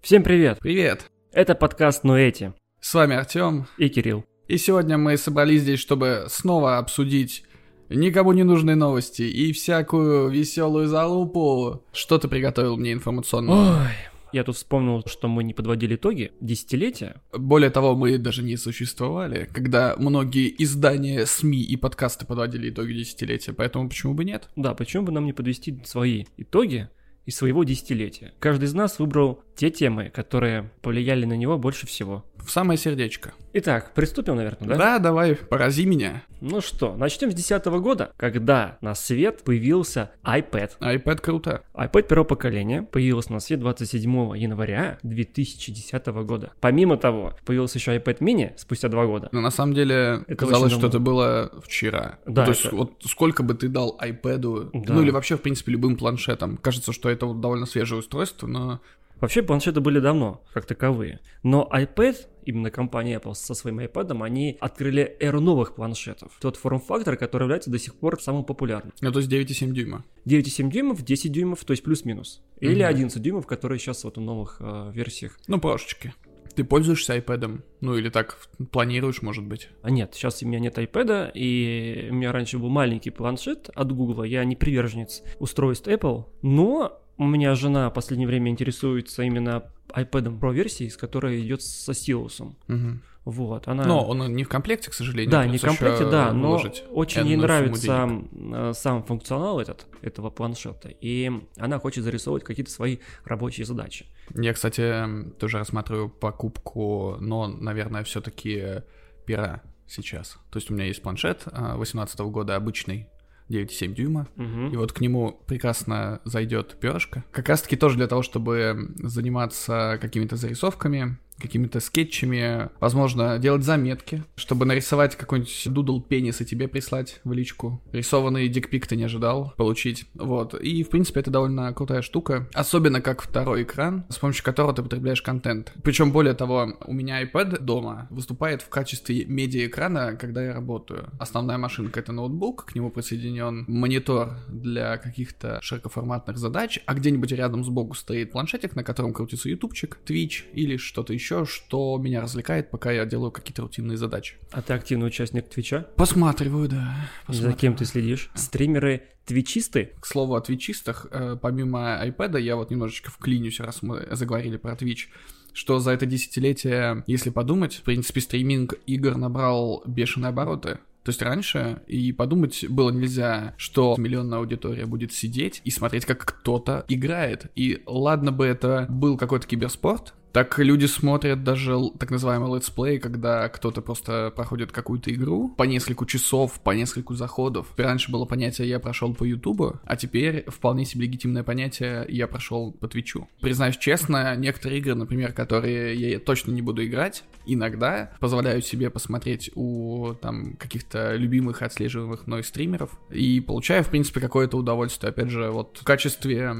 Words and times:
Всем 0.00 0.22
привет! 0.22 0.58
Привет! 0.62 1.10
Это 1.30 1.54
подкаст 1.54 2.04
«Ну 2.04 2.16
эти» 2.16 2.54
С 2.80 2.94
вами 2.94 3.16
Артем, 3.16 3.66
и 3.76 3.90
Кирилл. 3.90 4.24
и 4.48 4.56
сегодня 4.56 4.96
мы 4.96 5.18
собрались 5.18 5.60
здесь, 5.60 5.78
чтобы 5.78 6.24
снова 6.28 6.78
обсудить 6.78 7.44
никому 7.90 8.32
не 8.32 8.42
нужные 8.42 8.76
новости 8.76 9.20
и 9.20 9.52
всякую 9.52 10.30
веселую 10.30 10.88
залупу. 10.88 11.84
Что 11.92 12.16
ты 12.18 12.28
приготовил 12.28 12.78
мне 12.78 12.94
информационного? 12.94 13.82
Ой, 13.82 13.88
я 14.32 14.42
тут 14.42 14.56
вспомнил, 14.56 15.02
что 15.04 15.28
мы 15.28 15.44
не 15.44 15.52
подводили 15.52 15.96
итоги 15.96 16.32
десятилетия. 16.40 17.20
Более 17.34 17.68
того, 17.68 17.94
мы 17.94 18.16
даже 18.16 18.42
не 18.42 18.56
существовали, 18.56 19.50
когда 19.52 19.96
многие 19.98 20.50
издания, 20.62 21.26
СМИ 21.26 21.60
и 21.60 21.76
подкасты 21.76 22.24
подводили 22.24 22.70
итоги 22.70 22.94
десятилетия, 22.94 23.52
поэтому 23.52 23.90
почему 23.90 24.14
бы 24.14 24.24
нет? 24.24 24.48
Да, 24.56 24.72
почему 24.72 25.04
бы 25.04 25.12
нам 25.12 25.26
не 25.26 25.34
подвести 25.34 25.78
свои 25.84 26.24
итоги 26.38 26.88
из 27.30 27.36
своего 27.36 27.62
десятилетия? 27.64 28.32
Каждый 28.40 28.64
из 28.64 28.74
нас 28.74 28.98
выбрал 28.98 29.42
те 29.54 29.70
темы, 29.70 30.10
которые 30.10 30.70
повлияли 30.82 31.24
на 31.24 31.34
него 31.34 31.58
больше 31.58 31.86
всего. 31.86 32.24
В 32.44 32.50
самое 32.50 32.78
сердечко. 32.78 33.32
Итак, 33.52 33.92
приступим, 33.94 34.36
наверное, 34.36 34.68
да? 34.68 34.76
Да, 34.76 34.98
давай, 34.98 35.34
порази 35.34 35.84
меня. 35.84 36.22
Ну 36.40 36.60
что, 36.60 36.94
начнем 36.96 37.30
с 37.30 37.34
2010 37.34 37.66
года, 37.80 38.12
когда 38.16 38.78
на 38.80 38.94
свет 38.94 39.42
появился 39.44 40.10
iPad. 40.24 40.70
iPad 40.80 41.20
круто. 41.20 41.62
iPad 41.74 42.02
первого 42.02 42.24
поколения 42.24 42.82
появился 42.82 43.32
на 43.32 43.40
свет 43.40 43.60
27 43.60 44.36
января 44.36 44.98
2010 45.02 46.06
года. 46.24 46.52
Помимо 46.60 46.96
того, 46.96 47.34
появился 47.44 47.78
еще 47.78 47.96
iPad 47.96 48.18
mini 48.18 48.52
спустя 48.56 48.88
два 48.88 49.06
года. 49.06 49.28
Но 49.32 49.40
на 49.40 49.50
самом 49.50 49.74
деле 49.74 50.22
Это 50.26 50.36
казалось, 50.36 50.72
что 50.72 50.86
это 50.86 50.98
было 50.98 51.52
вчера. 51.64 52.18
Да, 52.26 52.44
То 52.44 52.50
есть 52.52 52.64
это- 52.66 52.76
вот 52.76 52.92
сколько 53.04 53.42
бы 53.42 53.54
ты 53.54 53.68
дал 53.68 53.98
iPad, 54.00 54.70
Да. 54.72 54.94
ну 54.94 55.02
или 55.02 55.10
вообще, 55.10 55.36
в 55.36 55.42
принципе, 55.42 55.72
любым 55.72 55.96
планшетам. 55.96 56.56
Кажется, 56.56 56.92
что 56.92 57.08
это 57.10 57.26
вот 57.26 57.40
довольно 57.40 57.66
свежее 57.66 57.98
устройство, 57.98 58.46
но 58.46 58.80
Вообще 59.20 59.42
планшеты 59.42 59.80
были 59.80 60.00
давно, 60.00 60.42
как 60.52 60.66
таковые. 60.66 61.20
Но 61.42 61.68
iPad, 61.72 62.16
именно 62.44 62.70
компания 62.70 63.16
Apple 63.18 63.34
со 63.34 63.54
своим 63.54 63.80
iPad, 63.80 64.22
они 64.22 64.56
открыли 64.60 65.16
эру 65.20 65.40
новых 65.40 65.74
планшетов. 65.74 66.32
Тот 66.40 66.56
форм-фактор, 66.56 67.16
который 67.16 67.42
является 67.44 67.70
до 67.70 67.78
сих 67.78 67.94
пор 67.94 68.20
самым 68.20 68.44
популярным. 68.44 68.92
ну, 69.00 69.12
то 69.12 69.18
есть 69.18 69.30
9,7 69.30 69.72
дюйма. 69.72 70.04
9,7 70.26 70.70
дюймов, 70.70 71.02
10 71.04 71.32
дюймов, 71.32 71.64
то 71.64 71.72
есть 71.72 71.82
плюс-минус. 71.82 72.42
Или 72.60 72.82
Мгм. 72.82 72.88
11 72.88 73.22
дюймов, 73.22 73.46
которые 73.46 73.78
сейчас 73.78 74.04
вот 74.04 74.16
в 74.16 74.20
новых 74.20 74.56
э, 74.60 74.90
версиях. 74.94 75.38
Ну, 75.46 75.60
прошечки. 75.60 76.14
Ты 76.56 76.64
пользуешься 76.64 77.16
iPad? 77.16 77.62
Ну, 77.80 77.96
или 77.96 78.08
так 78.08 78.36
планируешь, 78.72 79.22
может 79.22 79.44
быть? 79.44 79.68
А 79.82 79.90
нет, 79.90 80.14
сейчас 80.14 80.42
у 80.42 80.48
меня 80.48 80.58
нет 80.58 80.78
iPad, 80.78 81.30
и 81.32 82.08
у 82.10 82.14
меня 82.14 82.32
раньше 82.32 82.58
был 82.58 82.68
маленький 82.70 83.10
планшет 83.10 83.70
от 83.74 83.92
Google, 83.92 84.24
я 84.24 84.44
не 84.44 84.56
приверженец 84.56 85.22
устройств 85.38 85.86
Apple, 85.86 86.24
но 86.42 87.00
у 87.20 87.26
меня 87.26 87.54
жена 87.54 87.90
в 87.90 87.92
последнее 87.92 88.26
время 88.26 88.50
интересуется 88.50 89.22
именно 89.22 89.64
iPad 89.88 90.40
Pro 90.40 90.54
версией, 90.54 90.90
с 90.90 90.96
которой 90.96 91.42
идет 91.42 91.60
со 91.60 91.92
стилусом. 91.92 92.56
Мгм. 92.66 93.02
Вот, 93.26 93.68
она... 93.68 93.84
Но 93.84 94.06
он 94.08 94.34
не 94.34 94.42
в 94.42 94.48
комплекте, 94.48 94.90
к 94.90 94.94
сожалению. 94.94 95.30
Да, 95.30 95.44
не 95.44 95.58
в 95.58 95.60
комплекте, 95.60 96.08
да, 96.08 96.32
но 96.32 96.58
очень 96.92 97.26
ей 97.26 97.36
нравится 97.36 98.06
денег. 98.08 98.28
э, 98.32 98.72
сам 98.74 99.04
функционал 99.04 99.60
этот, 99.60 99.86
этого 100.00 100.30
планшета, 100.30 100.88
и 100.88 101.30
она 101.58 101.78
хочет 101.78 102.04
зарисовывать 102.04 102.42
какие-то 102.42 102.72
свои 102.72 102.96
рабочие 103.26 103.66
задачи. 103.66 104.06
Я, 104.34 104.54
кстати, 104.54 105.04
тоже 105.38 105.58
рассматриваю 105.58 106.08
покупку, 106.08 107.18
но, 107.20 107.48
наверное, 107.48 108.02
все-таки 108.02 108.82
пера 109.26 109.60
сейчас. 109.86 110.38
То 110.50 110.56
есть 110.56 110.70
у 110.70 110.74
меня 110.74 110.86
есть 110.86 111.02
планшет 111.02 111.42
18 111.44 112.18
года 112.20 112.56
обычный, 112.56 113.08
9,7 113.50 113.94
дюйма. 113.94 114.28
Мгм. 114.36 114.72
И 114.72 114.76
вот 114.76 114.92
к 114.92 115.00
нему 115.00 115.40
прекрасно 115.46 116.20
зайдет 116.24 116.76
перышко. 116.80 117.24
Как 117.32 117.48
раз 117.48 117.62
таки 117.62 117.76
тоже 117.76 117.96
для 117.96 118.06
того, 118.06 118.22
чтобы 118.22 118.92
заниматься 118.96 119.98
какими-то 120.00 120.36
зарисовками, 120.36 121.18
какими-то 121.40 121.80
скетчами, 121.80 122.68
возможно, 122.80 123.38
делать 123.38 123.64
заметки, 123.64 124.22
чтобы 124.36 124.66
нарисовать 124.66 125.16
какой-нибудь 125.16 125.62
дудл 125.66 126.00
пенис 126.00 126.40
и 126.40 126.46
тебе 126.46 126.68
прислать 126.68 127.20
в 127.24 127.32
личку. 127.32 127.82
Рисованный 127.92 128.48
дикпик 128.48 128.86
ты 128.86 128.96
не 128.96 129.04
ожидал 129.04 129.54
получить. 129.56 130.06
Вот. 130.14 130.54
И, 130.54 130.82
в 130.82 130.90
принципе, 130.90 131.20
это 131.20 131.30
довольно 131.30 131.72
крутая 131.72 132.02
штука. 132.02 132.48
Особенно 132.54 133.00
как 133.00 133.22
второй 133.22 133.62
экран, 133.62 134.04
с 134.08 134.18
помощью 134.18 134.44
которого 134.44 134.74
ты 134.74 134.82
потребляешь 134.82 135.22
контент. 135.22 135.72
Причем, 135.82 136.12
более 136.12 136.34
того, 136.34 136.74
у 136.84 136.92
меня 136.92 137.22
iPad 137.22 137.60
дома 137.60 138.06
выступает 138.10 138.62
в 138.62 138.68
качестве 138.68 139.24
медиаэкрана, 139.24 140.16
когда 140.16 140.42
я 140.42 140.52
работаю. 140.52 141.10
Основная 141.18 141.58
машинка— 141.58 142.00
это 142.00 142.12
ноутбук, 142.12 142.66
к 142.66 142.74
нему 142.74 142.90
присоединен 142.90 143.64
монитор 143.66 144.36
для 144.48 144.96
каких-то 144.98 145.58
широкоформатных 145.62 146.36
задач, 146.36 146.80
а 146.86 146.94
где-нибудь 146.94 147.32
рядом 147.32 147.64
сбоку 147.64 147.94
стоит 147.94 148.32
планшетик, 148.32 148.76
на 148.76 148.84
котором 148.84 149.12
крутится 149.12 149.48
ютубчик, 149.48 149.98
Twitch 150.04 150.44
или 150.52 150.76
что-то 150.76 151.12
еще, 151.12 151.29
что 151.44 151.98
меня 151.98 152.20
развлекает, 152.20 152.70
пока 152.70 152.90
я 152.90 153.04
делаю 153.04 153.30
какие-то 153.30 153.62
рутинные 153.62 153.96
задачи. 153.96 154.36
А 154.50 154.62
ты 154.62 154.72
активный 154.72 155.06
участник 155.06 155.48
Твича? 155.48 155.86
Посматриваю, 155.96 156.68
да. 156.68 156.94
За 157.26 157.26
посматриваю. 157.26 157.56
кем 157.56 157.76
ты 157.76 157.84
следишь? 157.84 158.30
Стримеры 158.34 159.02
твичисты? 159.26 159.92
К 160.00 160.06
слову 160.06 160.34
о 160.34 160.40
твичистах, 160.40 161.06
э, 161.10 161.36
помимо 161.40 162.00
iPad, 162.04 162.40
я 162.40 162.56
вот 162.56 162.70
немножечко 162.70 163.10
вклинюсь, 163.10 163.60
раз 163.60 163.82
мы 163.82 164.06
заговорили 164.10 164.56
про 164.56 164.74
Twitch, 164.74 165.06
что 165.52 165.78
за 165.78 165.92
это 165.92 166.06
десятилетие, 166.06 167.04
если 167.06 167.30
подумать, 167.30 167.74
в 167.74 167.82
принципе, 167.82 168.20
стриминг 168.20 168.74
игр 168.86 169.16
набрал 169.16 169.82
бешеные 169.86 170.30
обороты. 170.30 170.78
То 171.02 171.10
есть 171.10 171.22
раньше 171.22 171.82
и 171.86 172.12
подумать 172.12 172.66
было 172.68 172.90
нельзя, 172.90 173.54
что 173.56 173.94
миллионная 173.96 174.38
аудитория 174.38 174.84
будет 174.84 175.12
сидеть 175.12 175.62
и 175.64 175.70
смотреть, 175.70 176.04
как 176.04 176.24
кто-то 176.24 176.84
играет. 176.88 177.50
И 177.54 177.82
ладно 177.86 178.32
бы 178.32 178.44
это 178.44 178.86
был 178.90 179.16
какой-то 179.16 179.46
киберспорт, 179.46 180.14
так 180.32 180.58
люди 180.58 180.86
смотрят 180.86 181.44
даже 181.44 181.76
так 181.98 182.10
называемый 182.10 182.54
let's 182.54 182.76
play, 182.76 182.98
когда 182.98 183.48
кто-то 183.48 183.82
просто 183.82 184.32
проходит 184.34 184.72
какую-то 184.72 185.12
игру 185.12 185.48
по 185.48 185.64
несколько 185.64 186.06
часов, 186.06 186.60
по 186.60 186.70
несколько 186.70 187.14
заходов. 187.14 187.68
Раньше 187.76 188.10
было 188.10 188.24
понятие 188.24 188.68
«я 188.68 188.78
прошел 188.78 189.14
по 189.14 189.24
Ютубу», 189.24 189.80
а 189.84 189.96
теперь 189.96 190.44
вполне 190.48 190.84
себе 190.84 191.06
легитимное 191.06 191.42
понятие 191.42 192.06
«я 192.08 192.26
прошел 192.26 192.72
по 192.72 192.88
Твичу». 192.88 193.28
Признаюсь 193.40 193.76
честно, 193.76 194.36
некоторые 194.36 194.80
игры, 194.80 194.94
например, 194.94 195.32
которые 195.32 195.94
я 195.94 196.18
точно 196.18 196.52
не 196.52 196.62
буду 196.62 196.84
играть, 196.84 197.24
иногда 197.46 198.12
позволяю 198.20 198.62
себе 198.62 198.90
посмотреть 198.90 199.50
у 199.54 200.14
там 200.20 200.54
каких-то 200.56 201.14
любимых 201.14 201.62
отслеживаемых 201.62 202.26
мной 202.26 202.44
стримеров 202.44 202.90
и 203.10 203.40
получаю, 203.40 203.84
в 203.84 203.88
принципе, 203.88 204.20
какое-то 204.20 204.56
удовольствие. 204.56 205.10
Опять 205.10 205.30
же, 205.30 205.50
вот 205.50 205.78
в 205.80 205.84
качестве 205.84 206.54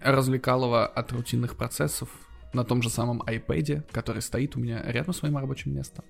развлекалого 0.00 0.86
от 0.86 1.12
рутинных 1.12 1.56
процессов 1.56 2.08
на 2.52 2.64
том 2.64 2.82
же 2.82 2.90
самом 2.90 3.22
iPad, 3.22 3.84
который 3.90 4.22
стоит 4.22 4.56
у 4.56 4.60
меня 4.60 4.82
рядом 4.84 5.14
с 5.14 5.22
моим 5.22 5.36
рабочим 5.36 5.74
местом. 5.74 6.04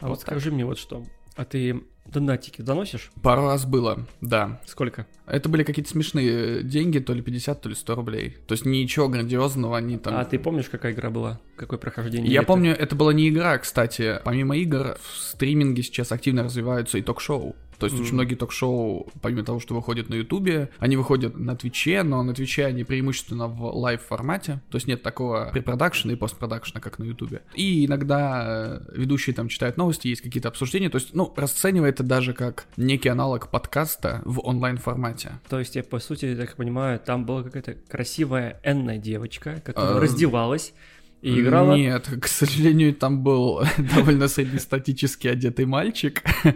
А 0.00 0.08
вот 0.08 0.10
Вот 0.10 0.18
так. 0.24 0.28
скажи 0.28 0.50
мне 0.50 0.64
вот 0.64 0.78
что. 0.78 1.04
А 1.36 1.44
ты 1.44 1.84
донатики 2.06 2.60
заносишь? 2.60 3.12
Пару 3.22 3.42
раз 3.46 3.64
было, 3.64 4.06
да. 4.20 4.60
Сколько? 4.66 5.06
Это 5.26 5.48
были 5.48 5.62
какие-то 5.62 5.90
смешные 5.90 6.62
деньги, 6.62 6.98
то 6.98 7.12
ли 7.12 7.22
50, 7.22 7.60
то 7.60 7.68
ли 7.68 7.74
100 7.74 7.94
рублей. 7.94 8.36
То 8.46 8.52
есть 8.52 8.66
ничего 8.66 9.08
грандиозного, 9.08 9.76
они 9.78 9.96
там... 9.96 10.14
А 10.16 10.24
ты 10.24 10.38
помнишь, 10.38 10.68
какая 10.68 10.92
игра 10.92 11.08
была? 11.10 11.40
Какое 11.56 11.78
прохождение? 11.78 12.30
Я 12.32 12.40
Или 12.40 12.46
помню, 12.46 12.72
это 12.76 12.96
была 12.96 13.12
не 13.12 13.28
игра, 13.28 13.56
кстати. 13.58 14.20
Помимо 14.24 14.56
игр, 14.56 14.98
в 15.00 15.16
стриминге 15.16 15.82
сейчас 15.82 16.12
активно 16.12 16.42
развиваются 16.42 16.98
и 16.98 17.02
ток-шоу. 17.02 17.54
То 17.80 17.86
есть 17.86 17.96
очень 17.96 18.08
Мгм. 18.08 18.14
многие 18.16 18.34
ток-шоу, 18.34 19.08
помимо 19.22 19.42
того, 19.42 19.58
что 19.58 19.74
выходят 19.74 20.08
на 20.10 20.14
Ютубе, 20.14 20.68
они 20.78 20.96
выходят 20.96 21.36
на 21.36 21.56
Твиче, 21.56 22.02
но 22.02 22.22
на 22.22 22.34
Твиче 22.34 22.66
они 22.66 22.84
преимущественно 22.84 23.48
в 23.48 23.64
live-формате. 23.74 24.60
То 24.70 24.76
есть 24.76 24.86
нет 24.86 25.02
такого 25.02 25.50
препродакшена 25.52 26.12
и 26.12 26.16
постпродакшена, 26.16 26.80
как 26.80 26.98
на 26.98 27.04
Ютубе. 27.04 27.42
И 27.54 27.86
иногда 27.86 28.44
э, 28.46 28.80
ведущие 28.96 29.34
там 29.34 29.48
читают 29.48 29.76
новости, 29.76 30.08
есть 30.08 30.20
какие-то 30.20 30.48
обсуждения. 30.48 30.90
То 30.90 30.98
есть, 30.98 31.14
ну, 31.14 31.32
расценивай 31.36 31.88
это 31.90 32.02
даже 32.02 32.34
как 32.34 32.66
некий 32.76 33.08
аналог 33.08 33.48
подкаста 33.50 34.20
в 34.24 34.40
онлайн-формате. 34.46 35.32
То 35.48 35.58
есть, 35.58 35.74
я, 35.76 35.82
по 35.82 35.98
сути, 35.98 36.36
так 36.36 36.56
понимаю, 36.56 37.00
там 37.00 37.24
была 37.24 37.42
какая-то 37.42 37.74
красивая 37.88 38.60
энная 38.62 38.98
девочка, 38.98 39.62
которая 39.64 39.96
А, 39.96 40.00
раздевалась 40.00 40.74
и 41.22 41.40
играла. 41.40 41.74
Нет, 41.74 42.08
к 42.20 42.26
сожалению, 42.26 42.94
там 42.94 43.22
был 43.22 43.62
довольно 43.78 44.28
среднестатически 44.28 45.28
одетый 45.28 45.66
мальчик, 45.66 46.22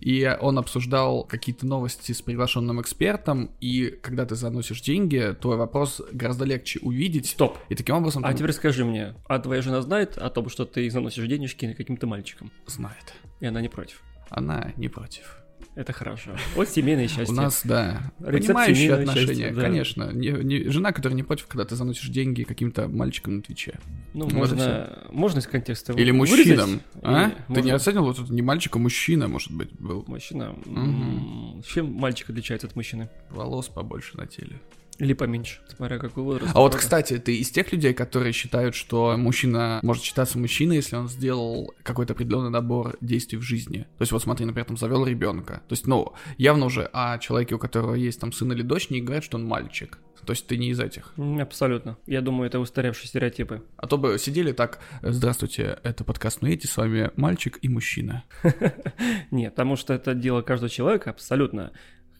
и 0.00 0.36
он 0.40 0.58
обсуждал 0.58 1.24
какие-то 1.24 1.66
новости 1.66 2.12
с 2.12 2.22
приглашенным 2.22 2.80
экспертом, 2.80 3.50
и 3.60 3.98
когда 4.02 4.26
ты 4.26 4.34
заносишь 4.34 4.80
деньги, 4.80 5.36
твой 5.40 5.56
вопрос 5.56 6.02
гораздо 6.12 6.44
легче 6.44 6.80
увидеть. 6.80 7.26
Стоп. 7.26 7.58
И 7.68 7.74
таким 7.74 7.96
образом 7.96 8.24
А 8.24 8.34
теперь 8.34 8.52
скажи 8.52 8.84
мне, 8.84 9.14
а 9.28 9.38
твоя 9.38 9.62
жена 9.62 9.82
знает 9.82 10.18
о 10.18 10.30
том, 10.30 10.48
что 10.48 10.64
ты 10.64 10.90
заносишь 10.90 11.26
денежки 11.26 11.72
каким-то 11.72 12.06
мальчикам? 12.06 12.50
знает. 12.66 13.14
И 13.40 13.46
она 13.46 13.60
не 13.60 13.68
против. 13.68 14.02
Она 14.28 14.72
не 14.76 14.88
против. 14.88 15.39
Это 15.76 15.92
хорошо. 15.92 16.32
Вот 16.56 16.68
семейное 16.68 17.06
счастье. 17.08 17.26
У 17.28 17.32
нас, 17.32 17.60
да, 17.64 18.12
Рецепт 18.18 18.46
понимающие 18.48 18.92
отношения, 18.94 19.26
счастья, 19.26 19.54
да. 19.54 19.60
конечно. 19.62 20.10
Не- 20.12 20.30
не- 20.44 20.68
жена, 20.68 20.92
которая 20.92 21.16
не 21.16 21.22
против, 21.22 21.46
когда 21.46 21.64
ты 21.64 21.76
заносишь 21.76 22.08
деньги 22.08 22.42
каким-то 22.42 22.88
мальчикам 22.88 23.36
на 23.36 23.42
Твиче. 23.42 23.78
Ну, 24.12 24.24
Вот 24.24 24.32
можно, 24.32 25.06
можно 25.10 25.38
из 25.38 25.46
контекста 25.46 25.92
Или 25.92 26.10
вырезать, 26.10 26.38
мужчинам, 26.38 26.80
а? 27.02 27.28
и 27.28 27.30
Ты 27.30 27.36
не 27.48 27.56
можно- 27.62 27.74
оценил, 27.76 28.02
вот 28.04 28.18
это 28.18 28.32
не 28.32 28.42
мальчик, 28.42 28.74
а 28.76 28.78
мужчина, 28.78 29.28
может 29.28 29.52
быть, 29.52 29.70
был. 29.78 30.04
Мужчина. 30.08 30.54
М, 30.66 31.62
Чем 31.66 31.92
мальчик 31.94 32.30
отличается 32.30 32.66
от 32.66 32.74
мужчины? 32.76 33.08
Волос 33.30 33.68
побольше 33.68 34.16
на 34.18 34.26
теле. 34.26 34.60
Или 35.00 35.14
поменьше, 35.14 35.60
смотря 35.74 35.98
какой 35.98 36.22
возраст. 36.22 36.52
А 36.54 36.60
вот, 36.60 36.76
кстати, 36.76 37.18
ты 37.18 37.36
из 37.38 37.50
тех 37.50 37.72
людей, 37.72 37.94
которые 37.94 38.32
считают, 38.32 38.74
что 38.74 39.16
мужчина 39.16 39.80
может 39.82 40.04
считаться 40.04 40.38
мужчиной, 40.38 40.76
если 40.76 40.96
он 40.96 41.08
сделал 41.08 41.72
какой-то 41.82 42.12
определенный 42.12 42.50
набор 42.50 42.96
действий 43.00 43.38
в 43.38 43.42
жизни. 43.42 43.86
То 43.96 44.02
есть, 44.02 44.12
вот 44.12 44.22
смотри, 44.22 44.44
например, 44.44 44.66
там 44.66 44.76
завел 44.76 45.06
ребенка. 45.06 45.62
То 45.68 45.72
есть, 45.72 45.86
ну, 45.86 46.12
явно 46.36 46.66
уже 46.66 46.90
о 46.92 47.18
человеке, 47.18 47.54
у 47.54 47.58
которого 47.58 47.94
есть 47.94 48.20
там 48.20 48.30
сын 48.30 48.52
или 48.52 48.60
дочь, 48.60 48.90
не 48.90 49.00
говорят, 49.00 49.24
что 49.24 49.38
он 49.38 49.46
мальчик. 49.46 49.98
То 50.26 50.32
есть 50.32 50.46
ты 50.46 50.58
не 50.58 50.68
из 50.68 50.80
этих. 50.80 51.14
Абсолютно. 51.40 51.96
Я 52.06 52.20
думаю, 52.20 52.46
это 52.46 52.60
устаревшие 52.60 53.08
стереотипы. 53.08 53.62
А 53.76 53.86
то 53.86 53.96
бы 53.96 54.18
сидели 54.18 54.52
так, 54.52 54.80
здравствуйте, 55.02 55.78
это 55.82 56.04
подкаст 56.04 56.42
«Нуэти», 56.42 56.66
с 56.66 56.76
вами 56.76 57.10
мальчик 57.16 57.58
и 57.62 57.68
мужчина. 57.68 58.24
Нет, 59.30 59.54
потому 59.54 59.76
что 59.76 59.94
это 59.94 60.14
дело 60.14 60.42
каждого 60.42 60.68
человека, 60.68 61.10
абсолютно. 61.10 61.72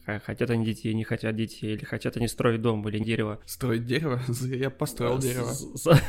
Хотят 0.05 0.49
они 0.49 0.65
детей, 0.65 0.93
не 0.93 1.03
хотят 1.03 1.35
детей, 1.35 1.73
или 1.75 1.85
хотят 1.85 2.17
они 2.17 2.27
строить 2.27 2.61
дом 2.61 2.87
или 2.89 2.99
дерево. 2.99 3.39
Строить 3.45 3.85
дерево? 3.85 4.19
Я 4.41 4.69
построил 4.69 5.17
дерево. 5.19 5.51
С- 5.51 5.81
с- 5.83 6.01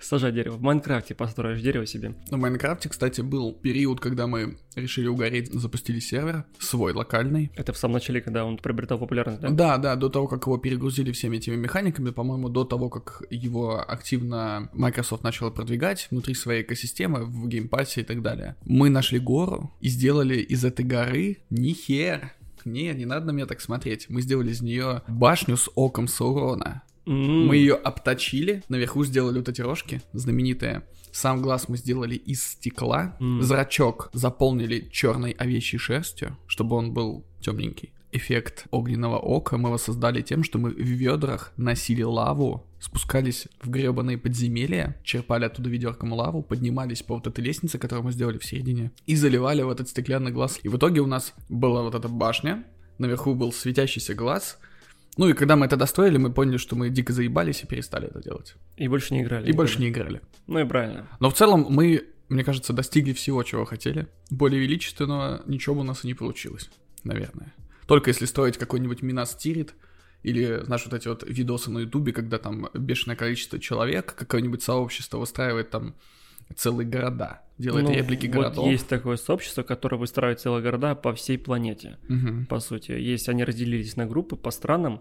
Сажать 0.00 0.34
дерево. 0.34 0.56
В 0.56 0.62
Майнкрафте 0.62 1.14
построишь 1.14 1.60
дерево 1.60 1.86
себе. 1.86 2.14
В 2.30 2.36
Майнкрафте, 2.36 2.88
кстати, 2.88 3.20
был 3.20 3.52
период, 3.52 4.00
когда 4.00 4.26
мы 4.26 4.58
решили 4.74 5.06
угореть, 5.08 5.52
запустили 5.52 5.98
сервер, 6.00 6.44
свой 6.58 6.92
локальный. 6.92 7.50
Это 7.56 7.72
в 7.72 7.76
самом 7.76 7.94
начале, 7.94 8.20
когда 8.20 8.44
он 8.44 8.56
приобретал 8.58 8.98
популярность, 8.98 9.40
да? 9.40 9.50
Да, 9.50 9.78
да, 9.78 9.96
до 9.96 10.08
того, 10.08 10.28
как 10.28 10.46
его 10.46 10.56
перегрузили 10.58 11.12
всеми 11.12 11.36
этими 11.36 11.56
механиками, 11.56 12.10
по-моему, 12.10 12.48
до 12.48 12.64
того, 12.64 12.88
как 12.88 13.22
его 13.30 13.78
активно 13.80 14.70
Microsoft 14.72 15.22
начала 15.24 15.50
продвигать 15.50 16.08
внутри 16.10 16.34
своей 16.34 16.62
экосистемы, 16.62 17.24
в 17.24 17.48
Game 17.48 17.71
Pass 17.71 17.94
е 17.94 18.00
и 18.00 18.04
так 18.04 18.22
далее. 18.22 18.56
Мы 18.64 18.88
нашли 18.88 19.18
гору 19.18 19.72
и 19.80 19.88
сделали 19.88 20.36
из 20.38 20.64
этой 20.64 20.84
горы 20.84 21.38
нихер. 21.50 22.32
Не, 22.66 22.92
не 22.92 23.06
надо 23.06 23.26
на 23.26 23.30
меня 23.30 23.46
так 23.46 23.60
смотреть. 23.60 24.06
Мы 24.10 24.20
сделали 24.22 24.50
из 24.50 24.60
нее 24.60 25.02
башню 25.08 25.56
с 25.56 25.70
оком 25.74 26.08
Саурона. 26.08 26.82
М, 27.06 27.46
Мы 27.46 27.56
ее 27.56 27.74
обточили, 27.74 28.64
наверху 28.68 29.04
сделали 29.04 29.38
вот 29.38 29.48
эти 29.48 29.60
рожки 29.60 30.02
знаменитые. 30.12 30.82
Сам 31.12 31.40
глаз 31.40 31.68
мы 31.68 31.76
сделали 31.76 32.16
из 32.16 32.44
стекла, 32.44 33.16
М. 33.20 33.40
зрачок 33.42 34.10
заполнили 34.12 34.88
черной 34.92 35.30
овечьей 35.30 35.78
шерстью, 35.78 36.36
чтобы 36.48 36.76
он 36.76 36.92
был 36.92 37.24
темненький. 37.40 37.92
Эффект 38.16 38.64
огненного 38.70 39.18
ока 39.18 39.58
мы 39.58 39.70
воссоздали 39.70 40.22
тем, 40.22 40.42
что 40.42 40.58
мы 40.58 40.70
в 40.70 40.78
ведрах 40.78 41.52
носили 41.58 42.02
лаву, 42.02 42.66
спускались 42.80 43.46
в 43.60 43.68
гребаные 43.68 44.16
подземелья, 44.16 44.96
черпали 45.04 45.44
оттуда 45.44 45.68
ведерком 45.68 46.14
лаву, 46.14 46.42
поднимались 46.42 47.02
по 47.02 47.16
вот 47.16 47.26
этой 47.26 47.44
лестнице, 47.44 47.78
которую 47.78 48.06
мы 48.06 48.12
сделали 48.12 48.38
в 48.38 48.44
середине, 48.44 48.90
и 49.04 49.16
заливали 49.16 49.60
в 49.60 49.68
этот 49.68 49.90
стеклянный 49.90 50.30
глаз. 50.30 50.58
И 50.62 50.68
в 50.68 50.78
итоге 50.78 51.02
у 51.02 51.06
нас 51.06 51.34
была 51.50 51.82
вот 51.82 51.94
эта 51.94 52.08
башня, 52.08 52.64
наверху 52.96 53.34
был 53.34 53.52
светящийся 53.52 54.14
глаз, 54.14 54.58
ну 55.18 55.28
и 55.28 55.34
когда 55.34 55.56
мы 55.56 55.66
это 55.66 55.76
достроили, 55.76 56.16
мы 56.16 56.32
поняли, 56.32 56.56
что 56.56 56.74
мы 56.74 56.88
дико 56.88 57.12
заебались 57.12 57.64
и 57.64 57.66
перестали 57.66 58.08
это 58.08 58.22
делать. 58.22 58.54
И 58.78 58.88
больше 58.88 59.12
не 59.12 59.22
играли. 59.22 59.50
И 59.50 59.52
больше 59.52 59.78
не 59.78 59.90
играли. 59.90 60.22
Ну 60.46 60.58
и 60.58 60.64
правильно. 60.64 61.06
Но 61.20 61.28
в 61.28 61.34
целом 61.34 61.66
мы, 61.68 62.04
мне 62.30 62.44
кажется, 62.44 62.72
достигли 62.72 63.12
всего, 63.12 63.42
чего 63.42 63.66
хотели. 63.66 64.06
Более 64.30 64.60
величественного 64.60 65.42
ничего 65.44 65.80
у 65.80 65.84
нас 65.84 66.04
и 66.04 66.06
не 66.06 66.14
получилось, 66.14 66.70
наверное. 67.04 67.52
Только 67.86 68.10
если 68.10 68.24
строить 68.24 68.56
какой-нибудь 68.58 69.02
Минас 69.02 69.34
Тирит, 69.34 69.74
или, 70.22 70.60
знаешь, 70.64 70.84
вот 70.84 70.94
эти 70.94 71.08
вот 71.08 71.22
видосы 71.26 71.70
на 71.70 71.80
Ютубе, 71.80 72.12
когда 72.12 72.38
там 72.38 72.68
бешеное 72.74 73.16
количество 73.16 73.58
человек, 73.58 74.14
какое-нибудь 74.14 74.62
сообщество 74.62 75.18
выстраивает 75.18 75.70
там 75.70 75.94
целые 76.56 76.88
города, 76.88 77.42
делает 77.58 77.86
Ну, 77.86 77.92
реплики 77.94 78.26
вот 78.26 78.34
городов. 78.34 78.66
есть 78.68 78.88
такое 78.88 79.16
сообщество, 79.16 79.62
которое 79.62 79.98
выстраивает 79.98 80.40
целые 80.40 80.62
города 80.62 80.94
по 80.94 81.12
всей 81.14 81.38
планете. 81.38 81.98
Мгм. 82.08 82.46
По 82.46 82.58
сути, 82.60 82.92
есть, 82.92 83.28
они 83.28 83.44
разделились 83.44 83.96
на 83.96 84.06
группы 84.06 84.36
по 84.36 84.50
странам, 84.50 85.00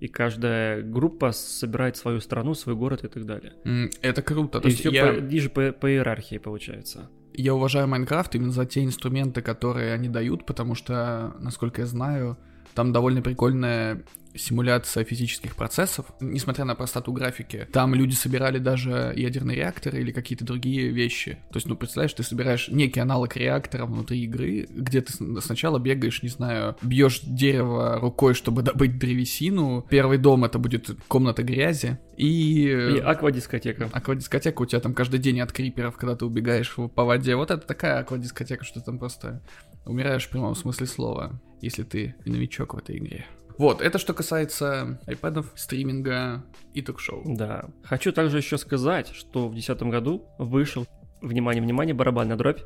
и 0.00 0.08
каждая 0.08 0.82
группа 0.82 1.32
собирает 1.32 1.96
свою 1.96 2.20
страну, 2.20 2.54
свой 2.54 2.74
город 2.74 3.04
и 3.04 3.08
так 3.08 3.24
далее. 3.24 3.54
Это 4.02 4.22
круто. 4.22 4.60
То 4.60 4.68
И 4.68 4.70
есть 4.70 4.80
все 4.80 4.90
я... 4.90 5.12
по, 5.12 5.18
ниже 5.20 5.48
по, 5.48 5.72
по 5.72 5.90
иерархии 5.90 6.38
получается. 6.38 7.08
Я 7.38 7.54
уважаю 7.54 7.86
Майнкрафт 7.86 8.34
именно 8.34 8.50
за 8.50 8.64
те 8.64 8.82
инструменты, 8.82 9.42
которые 9.42 9.92
они 9.92 10.08
дают, 10.08 10.46
потому 10.46 10.74
что, 10.74 11.34
насколько 11.38 11.82
я 11.82 11.86
знаю, 11.86 12.38
там 12.76 12.92
довольно 12.92 13.22
прикольная 13.22 14.04
симуляция 14.38 15.02
физических 15.04 15.56
процессов, 15.56 16.06
несмотря 16.20 16.66
на 16.66 16.74
простоту 16.74 17.10
графики. 17.12 17.66
Там 17.72 17.94
люди 17.94 18.14
собирали 18.14 18.58
даже 18.58 19.14
ядерные 19.16 19.56
реакторы 19.56 20.00
или 20.00 20.12
какие-то 20.12 20.44
другие 20.44 20.90
вещи. 20.90 21.38
То 21.50 21.56
есть, 21.56 21.66
ну, 21.66 21.74
представляешь, 21.74 22.12
ты 22.12 22.22
собираешь 22.22 22.68
некий 22.68 23.00
аналог 23.00 23.34
реактора 23.36 23.86
внутри 23.86 24.24
игры, 24.24 24.68
где 24.70 25.00
ты 25.00 25.12
сначала 25.40 25.78
бегаешь, 25.78 26.22
не 26.22 26.28
знаю, 26.28 26.76
бьешь 26.82 27.20
дерево 27.22 27.98
рукой, 27.98 28.34
чтобы 28.34 28.62
добыть 28.62 28.98
древесину. 28.98 29.86
Первый 29.88 30.18
дом 30.18 30.44
это 30.44 30.58
будет 30.58 30.90
комната 31.08 31.42
грязи. 31.42 31.98
И... 32.18 32.64
И 32.66 32.98
аквадискотека. 32.98 33.88
Аквадискотека 33.90 34.60
у 34.60 34.66
тебя 34.66 34.80
там 34.80 34.92
каждый 34.92 35.18
день 35.18 35.40
от 35.40 35.52
криперов, 35.52 35.96
когда 35.96 36.14
ты 36.14 36.26
убегаешь 36.26 36.74
по 36.94 37.04
воде. 37.04 37.36
Вот 37.36 37.50
это 37.50 37.66
такая 37.66 38.00
аквадискотека, 38.00 38.64
что 38.64 38.80
там 38.80 38.98
просто 38.98 39.42
умираешь 39.86 40.26
в 40.26 40.30
прямом 40.30 40.54
смысле 40.54 40.86
слова, 40.86 41.40
если 41.66 41.82
ты 41.82 42.14
новичок 42.24 42.74
в 42.74 42.78
этой 42.78 42.96
игре. 42.98 43.26
Вот, 43.58 43.80
это 43.80 43.98
что 43.98 44.14
касается 44.14 45.00
айпадов, 45.06 45.52
стриминга 45.54 46.44
и 46.74 46.82
ток-шоу. 46.82 47.22
Да. 47.24 47.66
Хочу 47.82 48.12
также 48.12 48.38
еще 48.38 48.58
сказать, 48.58 49.08
что 49.08 49.48
в 49.48 49.52
2010 49.52 49.82
году 49.84 50.26
вышел, 50.38 50.86
внимание, 51.22 51.62
внимание, 51.62 51.94
барабанная 51.94 52.36
дробь, 52.36 52.60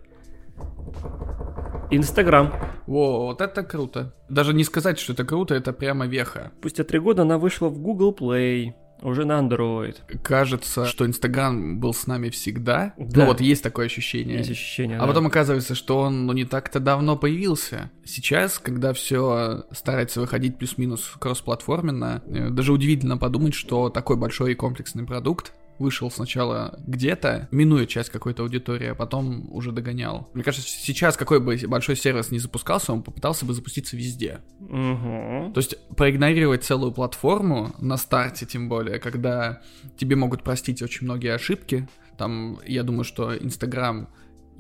Инстаграм. 1.92 2.52
Во, 2.86 3.26
вот 3.26 3.40
это 3.40 3.64
круто. 3.64 4.14
Даже 4.28 4.54
не 4.54 4.62
сказать, 4.62 4.98
что 4.98 5.12
это 5.12 5.24
круто, 5.24 5.54
это 5.54 5.72
прямо 5.72 6.06
веха. 6.06 6.52
Спустя 6.58 6.84
три 6.84 7.00
года 7.00 7.22
она 7.22 7.36
вышла 7.36 7.68
в 7.68 7.80
Google 7.80 8.14
Play, 8.14 8.74
уже 9.02 9.24
на 9.24 9.40
Android. 9.40 9.96
Кажется, 10.22 10.86
что 10.86 11.06
Инстаграм 11.06 11.78
был 11.78 11.94
с 11.94 12.06
нами 12.06 12.30
всегда. 12.30 12.94
Да. 12.96 13.20
Ну 13.20 13.26
вот 13.26 13.40
есть 13.40 13.62
такое 13.62 13.86
ощущение. 13.86 14.38
Есть 14.38 14.50
ощущение. 14.50 14.98
А 14.98 15.02
да. 15.02 15.06
потом 15.06 15.26
оказывается, 15.26 15.74
что 15.74 16.00
он 16.00 16.26
ну, 16.26 16.32
не 16.32 16.44
так-то 16.44 16.80
давно 16.80 17.16
появился. 17.16 17.90
Сейчас, 18.04 18.58
когда 18.58 18.92
все 18.92 19.64
старается 19.72 20.20
выходить 20.20 20.58
плюс-минус 20.58 21.12
кроссплатформенно, 21.18 22.22
э, 22.26 22.50
даже 22.50 22.72
удивительно 22.72 23.16
подумать, 23.16 23.54
что 23.54 23.88
такой 23.88 24.16
большой 24.16 24.52
и 24.52 24.54
комплексный 24.54 25.04
продукт 25.04 25.52
вышел 25.80 26.10
сначала 26.10 26.78
где-то, 26.86 27.48
минуя 27.50 27.86
часть 27.86 28.10
какой-то 28.10 28.42
аудитории, 28.42 28.88
а 28.88 28.94
потом 28.94 29.48
уже 29.52 29.72
догонял. 29.72 30.28
Мне 30.34 30.44
кажется, 30.44 30.68
сейчас 30.68 31.16
какой 31.16 31.40
бы 31.40 31.58
большой 31.66 31.96
сервис 31.96 32.30
не 32.30 32.38
запускался, 32.38 32.92
он 32.92 33.02
попытался 33.02 33.44
бы 33.44 33.54
запуститься 33.54 33.96
везде. 33.96 34.40
Мгм. 34.60 35.52
То 35.52 35.58
есть 35.58 35.76
проигнорировать 35.96 36.64
целую 36.64 36.92
платформу 36.92 37.74
на 37.78 37.96
старте, 37.96 38.46
тем 38.46 38.68
более, 38.68 39.00
когда 39.00 39.62
тебе 39.96 40.16
могут 40.16 40.42
простить 40.42 40.82
очень 40.82 41.06
многие 41.06 41.34
ошибки. 41.34 41.88
Там, 42.18 42.58
я 42.66 42.82
думаю, 42.82 43.04
что 43.04 43.34
Инстаграм, 43.36 44.08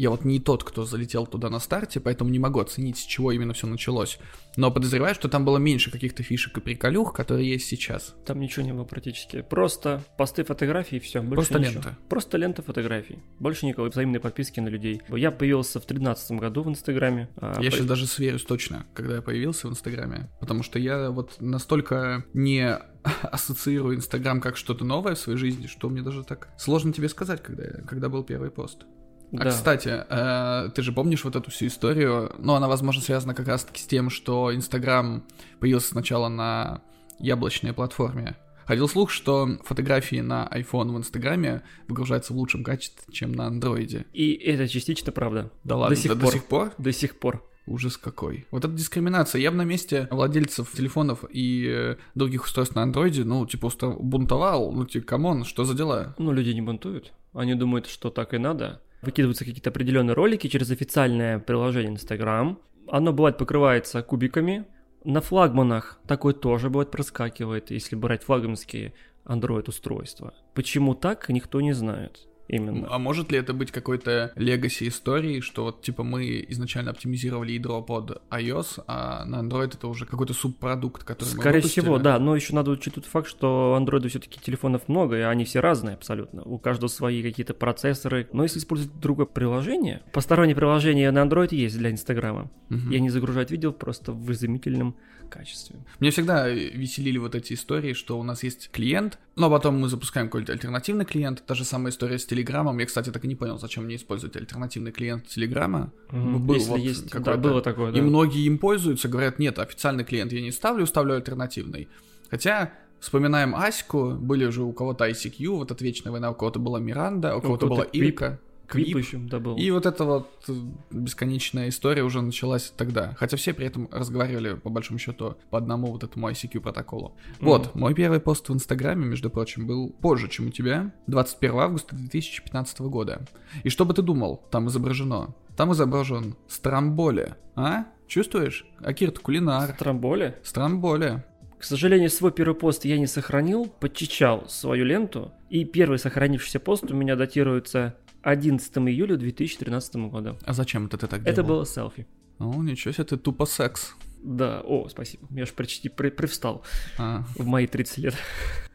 я 0.00 0.10
вот 0.10 0.24
не 0.24 0.40
тот, 0.40 0.64
кто 0.64 0.84
залетел 0.84 1.26
туда 1.26 1.50
на 1.50 1.58
старте, 1.60 2.00
поэтому 2.00 2.30
не 2.30 2.38
могу 2.38 2.60
оценить, 2.60 2.98
с 2.98 3.02
чего 3.02 3.32
именно 3.32 3.52
все 3.52 3.66
началось. 3.66 4.18
Но 4.56 4.70
подозреваю, 4.70 5.14
что 5.14 5.28
там 5.28 5.44
было 5.44 5.58
меньше 5.58 5.90
каких-то 5.90 6.22
фишек 6.22 6.56
и 6.56 6.60
приколюх, 6.60 7.12
которые 7.12 7.48
есть 7.50 7.66
сейчас. 7.66 8.14
Там 8.24 8.40
ничего 8.40 8.64
не 8.64 8.72
было 8.72 8.84
практически. 8.84 9.42
Просто 9.42 10.02
посты 10.16 10.44
фотографий 10.44 10.96
и 10.96 11.00
все. 11.00 11.22
Просто 11.22 11.58
лента. 11.58 11.96
Просто 12.08 12.36
лента 12.38 12.62
фотографий. 12.62 13.18
Больше 13.38 13.66
никакой 13.66 13.90
взаимной 13.90 14.20
подписки 14.20 14.58
на 14.60 14.68
людей. 14.68 15.02
Я 15.08 15.30
появился 15.30 15.80
в 15.80 15.86
2013 15.86 16.32
году 16.38 16.62
в 16.62 16.68
Инстаграме. 16.68 17.28
а, 17.36 17.60
Я 17.60 17.70
по- 17.70 17.76
сейчас 17.76 17.86
даже 17.86 18.06
сверюсь 18.06 18.44
точно, 18.44 18.86
когда 18.94 19.16
я 19.16 19.22
появился 19.22 19.68
в 19.68 19.70
Инстаграме, 19.70 20.28
потому 20.40 20.62
что 20.62 20.78
я 20.78 21.10
вот 21.10 21.36
настолько 21.40 22.24
не 22.34 22.78
ассоциирую 23.22 23.96
Инстаграм 23.96 24.40
как 24.40 24.56
что-то 24.56 24.84
новое 24.84 25.14
в 25.14 25.18
своей 25.18 25.38
жизни, 25.38 25.66
что 25.66 25.88
мне 25.88 26.02
даже 26.02 26.24
так 26.24 26.48
сложно 26.58 26.92
тебе 26.92 27.08
сказать, 27.08 27.42
когда, 27.42 27.64
я- 27.64 27.82
когда 27.86 28.08
был 28.08 28.24
первый 28.24 28.50
пост. 28.50 28.84
А, 29.32 29.44
Да. 29.44 29.50
кстати, 29.50 30.04
э, 30.08 30.70
ты 30.74 30.82
же 30.82 30.92
помнишь 30.92 31.24
вот 31.24 31.36
эту 31.36 31.50
всю 31.50 31.66
историю? 31.66 32.32
Ну, 32.38 32.54
она, 32.54 32.68
возможно, 32.68 33.00
связана 33.02 33.34
как 33.34 33.46
раз-таки 33.48 33.80
с 33.82 33.86
тем, 33.86 34.10
что 34.10 34.54
Инстаграм 34.54 35.22
появился 35.60 35.88
сначала 35.90 36.28
на 36.28 36.82
яблочной 37.18 37.72
платформе. 37.72 38.36
Ходил 38.66 38.88
слух, 38.88 39.10
что 39.10 39.58
фотографии 39.64 40.20
на 40.20 40.48
iPhone 40.52 40.92
в 40.92 40.98
Инстаграме 40.98 41.62
выгружаются 41.88 42.32
в 42.32 42.36
лучшем 42.36 42.62
качестве, 42.64 43.12
чем 43.12 43.32
на 43.32 43.46
андроиде. 43.46 44.06
И 44.12 44.32
это 44.32 44.68
частично 44.68 45.10
правда. 45.12 45.50
Да 45.64 45.76
ладно, 45.76 45.96
сих 45.96 46.12
до, 46.16 46.24
пор. 46.24 46.32
сих 46.32 46.44
пор? 46.44 46.72
До 46.78 46.92
сих 46.92 47.18
пор. 47.18 47.46
Ужас 47.66 47.96
какой. 47.96 48.46
Вот 48.50 48.64
это 48.64 48.72
дискриминация. 48.74 49.40
Я 49.40 49.50
бы 49.50 49.56
на 49.56 49.62
месте 49.64 50.08
владельцев 50.10 50.72
телефонов 50.72 51.24
и 51.30 51.66
э, 51.68 51.96
других 52.14 52.44
устройств 52.44 52.74
на 52.74 52.82
андроиде, 52.82 53.22
ну, 53.24 53.44
типа, 53.46 53.66
уста- 53.66 53.96
бунтовал. 53.96 54.72
Ну, 54.72 54.86
типа, 54.86 55.06
come 55.06 55.28
on, 55.28 55.44
что 55.44 55.64
за 55.64 55.74
дела? 55.74 56.14
Ну, 56.18 56.32
люди 56.32 56.50
не 56.50 56.62
бунтуют. 56.62 57.12
Они 57.32 57.54
думают, 57.54 57.86
что 57.86 58.10
так 58.10 58.34
и 58.34 58.38
надо. 58.38 58.80
Выкидываются 59.02 59.44
какие-то 59.44 59.70
определенные 59.70 60.14
ролики 60.14 60.48
через 60.48 60.70
официальное 60.70 61.38
приложение 61.38 61.92
Instagram. 61.92 62.58
Оно 62.88 63.12
бывает 63.12 63.38
покрывается 63.38 64.02
кубиками. 64.02 64.66
На 65.04 65.20
флагманах 65.20 66.00
такой 66.06 66.34
тоже 66.34 66.68
бывает 66.68 66.90
проскакивает, 66.90 67.70
если 67.70 67.96
брать 67.96 68.22
флагманские 68.22 68.92
Android 69.24 69.68
устройства. 69.68 70.34
Почему 70.54 70.94
так, 70.94 71.28
никто 71.28 71.60
не 71.60 71.72
знает. 71.72 72.29
Именно. 72.50 72.88
А 72.90 72.98
может 72.98 73.30
ли 73.30 73.38
это 73.38 73.54
быть 73.54 73.70
какой-то 73.70 74.32
легаси 74.34 74.88
истории, 74.88 75.40
что 75.40 75.64
вот 75.64 75.82
типа 75.82 76.02
мы 76.02 76.44
изначально 76.48 76.90
оптимизировали 76.90 77.52
ядро 77.52 77.80
под 77.80 78.22
iOS, 78.30 78.82
а 78.88 79.24
на 79.24 79.36
Android 79.36 79.74
это 79.74 79.86
уже 79.86 80.04
какой-то 80.04 80.34
субпродукт, 80.34 81.04
который 81.04 81.28
Скорее 81.28 81.60
всего, 81.60 81.98
да, 81.98 82.18
но 82.18 82.34
еще 82.34 82.54
надо 82.54 82.72
учить 82.72 82.94
тот 82.94 83.06
факт, 83.06 83.28
что 83.28 83.78
Android 83.80 84.08
все-таки 84.08 84.40
телефонов 84.40 84.88
много, 84.88 85.16
и 85.16 85.20
они 85.20 85.44
все 85.44 85.60
разные 85.60 85.94
абсолютно. 85.94 86.42
У 86.42 86.58
каждого 86.58 86.88
свои 86.88 87.22
какие-то 87.22 87.54
процессоры. 87.54 88.28
Но 88.32 88.42
если 88.42 88.58
использовать 88.58 88.98
другое 88.98 89.26
приложение, 89.26 90.02
постороннее 90.12 90.56
приложение 90.56 91.10
на 91.12 91.22
Android 91.22 91.54
есть 91.54 91.78
для 91.78 91.90
Инстаграма. 91.90 92.50
Мгм. 92.68 92.90
И 92.90 92.96
они 92.96 93.10
загружают 93.10 93.50
видео 93.50 93.72
просто 93.72 94.12
в 94.12 94.32
изумительном 94.32 94.96
качестве. 95.30 95.76
Мне 95.98 96.10
всегда 96.10 96.48
веселили 96.48 97.18
вот 97.18 97.34
эти 97.34 97.54
истории, 97.54 97.94
что 97.94 98.18
у 98.18 98.22
нас 98.22 98.42
есть 98.42 98.70
клиент, 98.70 99.18
но 99.36 99.48
потом 99.48 99.78
мы 99.78 99.88
запускаем 99.88 100.26
какой-то 100.28 100.52
альтернативный 100.52 101.04
клиент. 101.04 101.42
Та 101.46 101.54
же 101.54 101.64
самая 101.64 101.92
история 101.92 102.18
с 102.18 102.26
Телеграмом. 102.26 102.78
Я, 102.78 102.86
кстати, 102.86 103.10
так 103.10 103.24
и 103.24 103.28
не 103.28 103.36
понял, 103.36 103.58
зачем 103.58 103.84
мне 103.84 103.96
использовать 103.96 104.36
альтернативный 104.36 104.92
клиент 104.92 105.26
Телеграма. 105.28 105.92
Мгм. 106.10 106.46
Был 106.46 106.54
Если 106.56 106.70
вот 106.70 106.80
есть, 106.80 107.10
да, 107.10 107.36
было 107.36 107.62
такое, 107.62 107.92
да. 107.92 107.98
И 107.98 108.02
многие 108.02 108.44
им 108.44 108.58
пользуются, 108.58 109.08
говорят, 109.08 109.38
нет, 109.38 109.58
официальный 109.58 110.04
клиент 110.04 110.32
я 110.32 110.42
не 110.42 110.50
ставлю, 110.50 110.86
ставлю 110.86 111.14
альтернативный. 111.14 111.88
Хотя, 112.30 112.72
вспоминаем 113.00 113.54
Аську, 113.54 114.16
были 114.20 114.44
уже 114.44 114.62
у 114.62 114.72
кого-то 114.72 115.08
ICQ, 115.08 115.48
вот 115.56 115.70
от 115.70 115.80
Вечная 115.80 116.12
война, 116.12 116.30
у 116.30 116.34
кого-то 116.34 116.58
была 116.58 116.78
Миранда, 116.78 117.36
у 117.36 117.40
кого-то 117.40 117.66
была 117.66 117.76
кого-то 117.76 117.90
Квип. 117.90 118.14
Ирка. 118.14 118.40
Квип 118.70 118.86
Квип. 118.86 118.98
еще, 118.98 119.18
да, 119.18 119.40
был. 119.40 119.56
И 119.56 119.70
вот 119.70 119.84
эта 119.84 120.04
вот 120.04 120.30
э, 120.48 120.52
бесконечная 120.90 121.68
история 121.68 122.02
уже 122.02 122.20
началась 122.22 122.72
тогда. 122.76 123.14
Хотя 123.18 123.36
все 123.36 123.52
при 123.52 123.66
этом 123.66 123.88
разговаривали, 123.90 124.54
по 124.54 124.70
большому 124.70 124.98
счету, 124.98 125.36
по 125.50 125.58
одному 125.58 125.88
вот 125.88 126.04
этому 126.04 126.30
ICQ 126.30 126.60
протоколу. 126.60 127.16
Вот, 127.40 127.74
мой 127.74 127.94
первый 127.94 128.20
пост 128.20 128.48
в 128.48 128.54
Инстаграме, 128.54 129.06
между 129.06 129.28
прочим, 129.28 129.66
был 129.66 129.90
позже, 129.90 130.28
чем 130.28 130.48
у 130.48 130.50
тебя, 130.50 130.92
21 131.08 131.58
августа 131.58 131.96
2015 131.96 132.80
года. 132.82 133.22
И 133.64 133.70
что 133.70 133.84
бы 133.84 133.92
ты 133.92 134.02
думал, 134.02 134.40
там 134.50 134.68
изображено? 134.68 135.34
Там 135.56 135.72
изображен 135.72 136.36
Страмболе. 136.48 137.36
А? 137.56 137.86
Чувствуешь? 138.06 138.66
Акирт 138.78 139.18
кулинар. 139.18 139.72
Трамболе. 139.72 140.38
Страмболе. 140.42 141.24
К 141.58 141.64
сожалению, 141.64 142.08
свой 142.08 142.32
первый 142.32 142.54
пост 142.54 142.86
я 142.86 142.98
не 142.98 143.06
сохранил, 143.06 143.66
подчищал 143.66 144.48
свою 144.48 144.86
ленту, 144.86 145.32
и 145.50 145.66
первый 145.66 145.98
сохранившийся 145.98 146.58
пост 146.58 146.90
у 146.90 146.94
меня 146.94 147.16
датируется 147.16 147.96
11 148.22 148.76
июля 148.78 149.16
2013 149.16 149.94
года. 150.10 150.36
А 150.44 150.52
зачем 150.52 150.86
это 150.86 150.96
ты 150.98 151.06
так 151.06 151.22
Это 151.22 151.42
делал? 151.42 151.48
было 151.48 151.66
селфи. 151.66 152.06
О, 152.38 152.62
ничего 152.62 152.92
себе, 152.92 153.04
ты 153.04 153.16
тупо 153.16 153.44
секс. 153.46 153.94
Да, 154.22 154.60
о, 154.64 154.88
спасибо. 154.88 155.26
Я 155.30 155.46
ж 155.46 155.52
почти 155.52 155.88
при- 155.88 156.10
привстал 156.10 156.62
А, 156.98 157.24
в 157.36 157.46
мои 157.46 157.66
30 157.66 157.98
лет. 157.98 158.14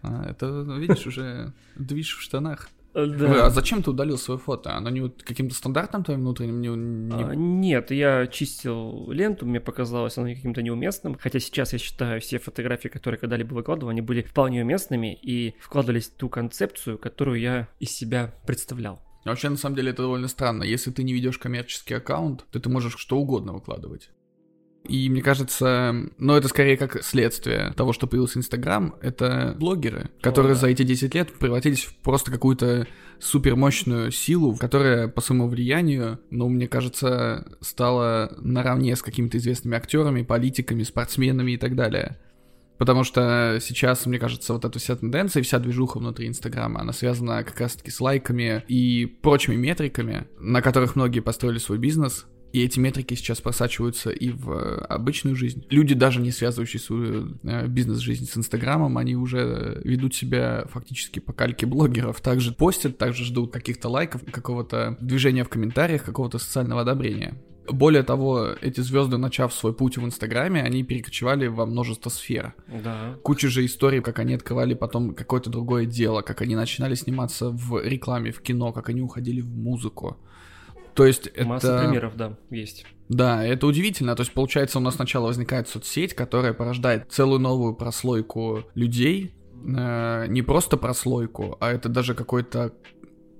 а, 0.02 0.26
это, 0.30 0.48
видишь, 0.80 1.06
уже 1.08 1.54
движ 1.76 2.16
в 2.18 2.22
штанах. 2.22 2.70
Да. 2.96 3.48
а 3.48 3.50
зачем 3.50 3.84
ты 3.84 3.90
удалил 3.92 4.18
свое 4.18 4.40
фото? 4.40 4.74
Оно 4.74 4.90
не 4.90 5.10
каким-то 5.10 5.54
стандартным 5.54 6.06
твоим 6.06 6.22
внутренним 6.22 6.62
не... 6.62 6.70
не- 6.70 7.24
А, 7.26 7.36
Нет, 7.36 7.92
я 7.92 8.26
чистил 8.26 9.12
ленту, 9.12 9.46
мне 9.46 9.60
показалось 9.60 10.18
оно 10.18 10.30
каким-то 10.34 10.62
неуместным. 10.62 11.18
Хотя 11.20 11.40
сейчас 11.42 11.74
я 11.74 11.80
считаю, 11.80 12.22
все 12.22 12.40
фотографии, 12.40 12.88
которые 12.88 13.20
когда-либо 13.20 13.54
выкладывал, 13.54 13.90
они 13.90 14.00
были 14.00 14.22
вполне 14.22 14.62
уместными 14.64 15.14
и 15.14 15.56
вкладывались 15.60 16.08
в 16.08 16.14
ту 16.14 16.30
концепцию, 16.30 16.98
которую 16.98 17.42
я 17.42 17.68
из 17.82 17.92
себя 17.92 18.34
представлял. 18.48 19.02
Вообще, 19.26 19.50
на 19.50 19.58
самом 19.58 19.76
деле, 19.76 19.92
это 19.92 20.04
довольно 20.04 20.28
странно. 20.28 20.64
Если 20.64 20.92
ты 20.92 21.04
не 21.04 21.14
ведешь 21.14 21.40
коммерческий 21.40 21.96
аккаунт, 21.96 22.46
то 22.52 22.60
ты 22.60 22.70
можешь 22.70 22.96
что 22.98 23.18
угодно 23.18 23.54
выкладывать. 23.54 24.12
И 24.88 25.10
мне 25.10 25.24
кажется, 25.24 25.96
ну 26.20 26.36
это 26.36 26.48
скорее 26.48 26.78
как 26.78 27.04
следствие 27.04 27.74
того, 27.76 27.92
что 27.92 28.06
появился 28.06 28.38
Инстаграм, 28.38 28.96
это 29.02 29.56
блогеры, 29.58 30.12
которые 30.22 30.54
да. 30.54 30.60
за 30.62 30.68
эти 30.68 30.84
10 30.84 31.16
лет 31.16 31.34
превратились 31.34 31.86
в 31.86 31.96
просто 31.98 32.32
какую-то 32.32 32.88
супермощную 33.20 34.12
силу, 34.12 34.56
которая 34.56 35.08
по 35.08 35.22
своему 35.22 35.48
влиянию, 35.48 36.20
ну, 36.30 36.50
мне 36.50 36.68
кажется, 36.68 37.58
стала 37.62 38.32
наравне 38.38 38.96
с 38.96 39.02
какими-то 39.02 39.38
известными 39.38 39.78
актерами, 39.78 40.22
политиками, 40.22 40.84
спортсменами 40.84 41.54
и 41.54 41.58
так 41.58 41.76
далее. 41.76 42.20
Потому 42.78 43.04
что 43.04 43.58
сейчас, 43.62 44.06
мне 44.06 44.20
кажется, 44.20 44.54
вот 44.54 44.66
эта 44.66 44.80
вся 44.80 44.96
тенденция, 44.96 45.44
вся 45.44 45.60
движуха 45.60 46.00
внутри 46.00 46.28
Инстаграма, 46.28 46.82
она 46.82 46.94
связана 46.94 47.44
как 47.44 47.60
раз-таки 47.60 47.92
с 47.92 48.02
лайками 48.02 48.64
и 48.68 49.06
прочими 49.06 49.56
метриками, 49.56 50.28
на 50.40 50.62
которых 50.62 50.96
многие 50.96 51.22
построили 51.22 51.58
свой 51.58 51.78
бизнес. 51.78 52.26
И 52.56 52.64
эти 52.64 52.80
метрики 52.80 53.16
сейчас 53.16 53.42
просачиваются 53.42 54.12
и 54.12 54.30
в 54.30 54.50
э, 54.50 54.86
обычную 54.86 55.36
жизнь. 55.36 55.66
Люди, 55.70 55.94
даже 55.94 56.22
не 56.22 56.32
связывающие 56.32 56.80
свою 56.80 57.38
э, 57.44 57.68
бизнес-жизнь 57.68 58.30
с 58.30 58.38
Инстаграмом, 58.38 58.98
они 58.98 59.18
уже 59.18 59.40
э, 59.40 59.82
ведут 59.84 60.16
себя 60.16 60.64
фактически 60.72 61.20
по 61.20 61.34
кальке 61.34 61.66
блогеров. 61.66 62.22
Также 62.22 62.54
постят, 62.54 62.98
также 62.98 63.26
ждут 63.26 63.52
каких-то 63.52 63.90
лайков, 63.90 64.22
какого-то 64.32 64.96
движения 65.02 65.44
в 65.44 65.50
комментариях, 65.50 66.06
какого-то 66.06 66.38
социального 66.38 66.82
одобрения. 66.82 67.36
Более 67.70 68.04
того, 68.04 68.50
эти 68.62 68.82
звезды, 68.82 69.18
начав 69.18 69.54
свой 69.54 69.74
путь 69.74 69.98
в 69.98 70.06
Инстаграме, 70.06 70.62
они 70.62 70.84
перекочевали 70.84 71.48
во 71.48 71.66
множество 71.66 72.10
сфер. 72.10 72.54
Да. 72.68 73.16
Куча 73.24 73.50
же 73.50 73.66
историй, 73.66 74.02
как 74.02 74.20
они 74.20 74.34
открывали 74.34 74.74
потом 74.74 75.16
какое-то 75.16 75.50
другое 75.50 75.86
дело, 75.86 76.22
как 76.22 76.42
они 76.42 76.56
начинали 76.56 76.96
сниматься 76.96 77.50
в 77.50 77.82
рекламе, 77.84 78.32
в 78.32 78.42
кино, 78.42 78.72
как 78.72 78.90
они 78.90 79.02
уходили 79.02 79.42
в 79.42 79.50
музыку. 79.50 80.18
То 80.94 81.06
есть 81.06 81.28
это... 81.28 81.46
Масса 81.46 81.84
примеров, 81.84 82.16
да, 82.16 82.38
есть. 82.50 82.86
Да, 83.10 83.44
это 83.44 83.68
удивительно. 83.68 84.16
То 84.16 84.22
есть, 84.22 84.34
получается, 84.34 84.80
у 84.80 84.82
нас 84.82 84.96
сначала 84.96 85.28
возникает 85.28 85.68
соцсеть, 85.68 86.14
которая 86.14 86.54
порождает 86.54 87.12
целую 87.12 87.40
новую 87.40 87.76
прослойку 87.76 88.64
людей. 88.74 89.36
Э, 89.66 90.26
не 90.28 90.42
просто 90.42 90.78
прослойку, 90.78 91.58
а 91.60 91.72
это 91.72 91.90
даже 91.90 92.14
какой-то 92.14 92.74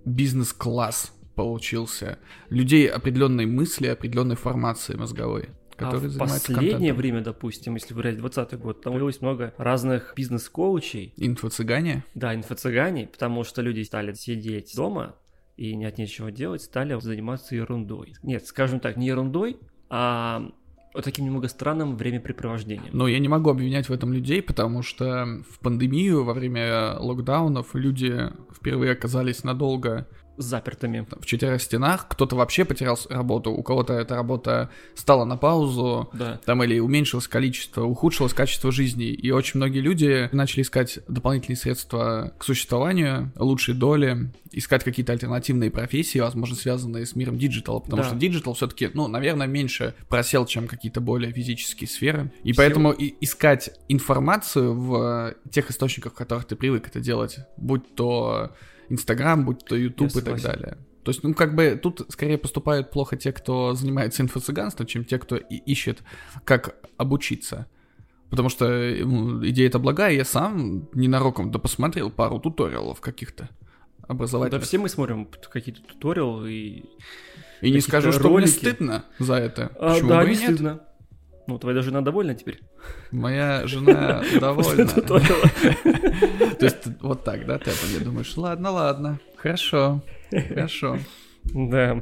бизнес-класс 0.04 1.15
получился. 1.36 2.20
Людей 2.50 2.88
определенной 2.88 3.46
мысли, 3.46 3.88
определенной 3.88 4.36
формации 4.36 4.96
мозговой, 4.96 5.50
которые 5.76 6.08
а 6.08 6.10
в 6.10 6.18
последнее 6.18 6.72
контентом. 6.72 6.98
время, 6.98 7.22
допустим, 7.22 7.76
если 7.76 7.94
брать 7.94 8.18
20 8.18 8.58
год, 8.60 8.82
там 8.82 8.94
появилось 8.94 9.22
много 9.22 9.54
разных 9.58 10.14
бизнес-коучей, 10.16 11.14
Инфо-цыгане? 11.18 12.04
да, 12.16 12.34
инфо-цыгане, 12.34 13.08
потому 13.08 13.44
что 13.44 13.62
люди 13.62 13.82
стали 13.82 14.14
сидеть 14.14 14.74
дома 14.76 15.16
и 15.58 15.76
не 15.76 15.86
от 15.86 15.98
нечего 15.98 16.32
делать, 16.32 16.62
стали 16.62 17.00
заниматься 17.00 17.56
ерундой. 17.56 18.14
Нет, 18.24 18.46
скажем 18.46 18.80
так, 18.80 18.98
не 18.98 19.08
ерундой, 19.08 19.58
а 19.90 20.52
вот 20.94 21.04
таким 21.04 21.26
немного 21.26 21.50
странным 21.50 21.98
времяпрепровождением. 21.98 22.90
Но 22.94 23.08
я 23.10 23.20
не 23.20 23.28
могу 23.28 23.50
обвинять 23.50 23.90
в 23.90 23.92
этом 23.92 24.14
людей, 24.14 24.42
потому 24.42 24.82
что 24.82 25.44
в 25.50 25.60
пандемию, 25.60 26.24
во 26.24 26.34
время 26.34 26.98
локдаунов, 26.98 27.76
люди 27.76 28.32
впервые 28.54 28.94
оказались 28.94 29.44
надолго 29.44 30.08
Запертыми. 30.38 31.06
в 31.20 31.26
четырех 31.26 31.62
стенах. 31.62 32.08
Кто-то 32.10 32.36
вообще 32.36 32.66
потерял 32.66 32.98
работу, 33.10 33.52
у 33.52 33.64
кого-то 33.64 33.94
эта 33.94 34.16
работа 34.16 34.70
стала 34.96 35.26
на 35.26 35.38
паузу, 35.38 36.10
Да. 36.14 36.40
там 36.46 36.64
или 36.64 36.80
уменьшилось 36.80 37.28
количество, 37.28 37.84
ухудшилось 37.84 38.34
качество 38.34 38.72
жизни. 38.72 39.06
И 39.08 39.32
очень 39.32 39.58
многие 39.60 39.80
люди 39.80 40.30
начали 40.32 40.62
искать 40.64 41.00
дополнительные 41.08 41.58
средства 41.58 42.34
к 42.38 42.44
существованию, 42.44 43.32
лучшие 43.38 43.76
доли, 43.76 44.32
искать 44.52 44.84
какие-то 44.84 45.12
альтернативные 45.14 45.72
профессии, 45.72 46.20
возможно, 46.20 46.56
связанные 46.56 47.06
с 47.06 47.16
миром 47.16 47.38
диджитала, 47.38 47.80
потому 47.80 48.02
Да. 48.04 48.08
что 48.10 48.18
диджитал 48.18 48.54
все-таки, 48.54 48.90
ну, 48.94 49.08
наверное, 49.08 49.48
меньше 49.48 49.94
просел, 50.10 50.46
чем 50.46 50.68
какие-то 50.68 51.02
более 51.02 51.32
физические 51.32 51.88
сферы. 51.88 52.32
И 52.44 52.54
поэтому 52.54 52.92
и- 52.92 53.16
искать 53.22 53.70
информацию 53.90 54.74
в 54.74 55.36
тех 55.52 55.70
источниках, 55.72 56.14
в 56.14 56.16
которых 56.16 56.46
ты 56.46 56.56
привык 56.56 56.88
это 56.88 57.00
делать, 57.00 57.38
будь 57.58 57.96
то 57.96 58.52
Инстаграм, 58.90 59.44
будь 59.46 59.64
то 59.66 59.76
Ютуб 59.76 60.16
и 60.16 60.22
так 60.22 60.42
далее. 60.42 60.78
То 61.04 61.12
есть, 61.12 61.24
ну, 61.24 61.34
как 61.36 61.54
бы 61.56 61.80
тут 61.82 62.02
скорее 62.10 62.38
поступают 62.40 62.90
плохо 62.90 63.16
те, 63.16 63.32
кто 63.32 63.74
занимается 63.74 64.24
инфо-цыганством, 64.24 64.88
чем 64.88 65.06
те, 65.06 65.20
кто 65.20 65.36
и- 65.36 65.58
ищет, 65.58 66.02
как 66.46 66.76
обучиться. 66.98 67.68
Потому 68.32 68.50
что 68.50 68.66
ну, 68.68 69.46
идея 69.48 69.68
это 69.68 69.78
благая, 69.78 70.14
я 70.14 70.26
сам 70.26 70.90
ненароком 70.94 71.52
да 71.52 71.60
посмотрел 71.60 72.10
пару 72.10 72.40
туториалов 72.40 73.02
каких-то 73.02 73.44
Да 74.00 74.06
образовательных. 74.08 74.64
все 74.64 74.80
мы 74.80 74.90
смотрим 74.90 75.28
какие-то 75.52 75.82
туториалы 75.84 76.52
и... 76.52 76.86
и 77.62 77.70
не 77.72 77.82
скажу, 77.82 78.12
что 78.12 78.24
мне 78.24 78.30
ролики. 78.40 78.50
стыдно 78.50 79.06
за 79.20 79.36
это. 79.36 79.72
А, 79.80 79.94
Почему 79.94 80.10
да, 80.10 80.22
бы 80.22 80.26
не 80.30 80.32
нет? 80.32 80.44
стыдно. 80.44 80.82
Ну, 81.48 81.60
твоя 81.60 81.76
даже 81.76 81.92
довольна 81.92 82.34
теперь. 82.36 82.60
Моя 83.12 83.66
жена 83.68 84.24
довольна. 84.40 84.86
То 86.60 86.66
есть 86.66 86.88
вот 87.02 87.24
так, 87.24 87.46
да, 87.46 87.58
ты 87.60 87.72
обо 87.72 87.80
мне 87.90 88.00
думаешь? 88.00 88.36
Ладно, 88.38 88.72
ладно, 88.72 89.20
хорошо, 89.38 90.02
хорошо, 90.32 90.98
Да. 91.54 92.02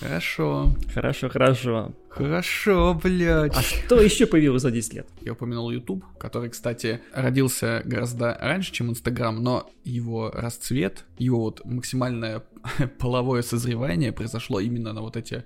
хорошо, 0.00 0.74
Хорошо, 0.92 1.28
хорошо. 1.30 1.94
хорошо, 2.10 3.00
блядь. 3.02 3.56
А 3.56 3.62
что 3.62 4.00
еще 4.00 4.26
появилось 4.26 4.62
за 4.62 4.70
10 4.70 4.94
лет? 4.94 5.06
Я 5.22 5.32
упомянул 5.32 5.70
YouTube, 5.70 6.04
который, 6.18 6.50
кстати, 6.50 7.00
родился 7.14 7.82
гораздо 7.86 8.36
раньше, 8.40 8.72
чем 8.72 8.90
Instagram, 8.90 9.42
но 9.42 9.70
его 9.84 10.30
расцвет, 10.30 11.04
его 11.18 11.40
вот 11.40 11.64
максимальное 11.64 12.42
половое 12.98 13.42
созревание 13.42 14.12
произошло 14.12 14.60
именно 14.60 14.92
на 14.92 15.00
вот 15.00 15.16
эти 15.16 15.44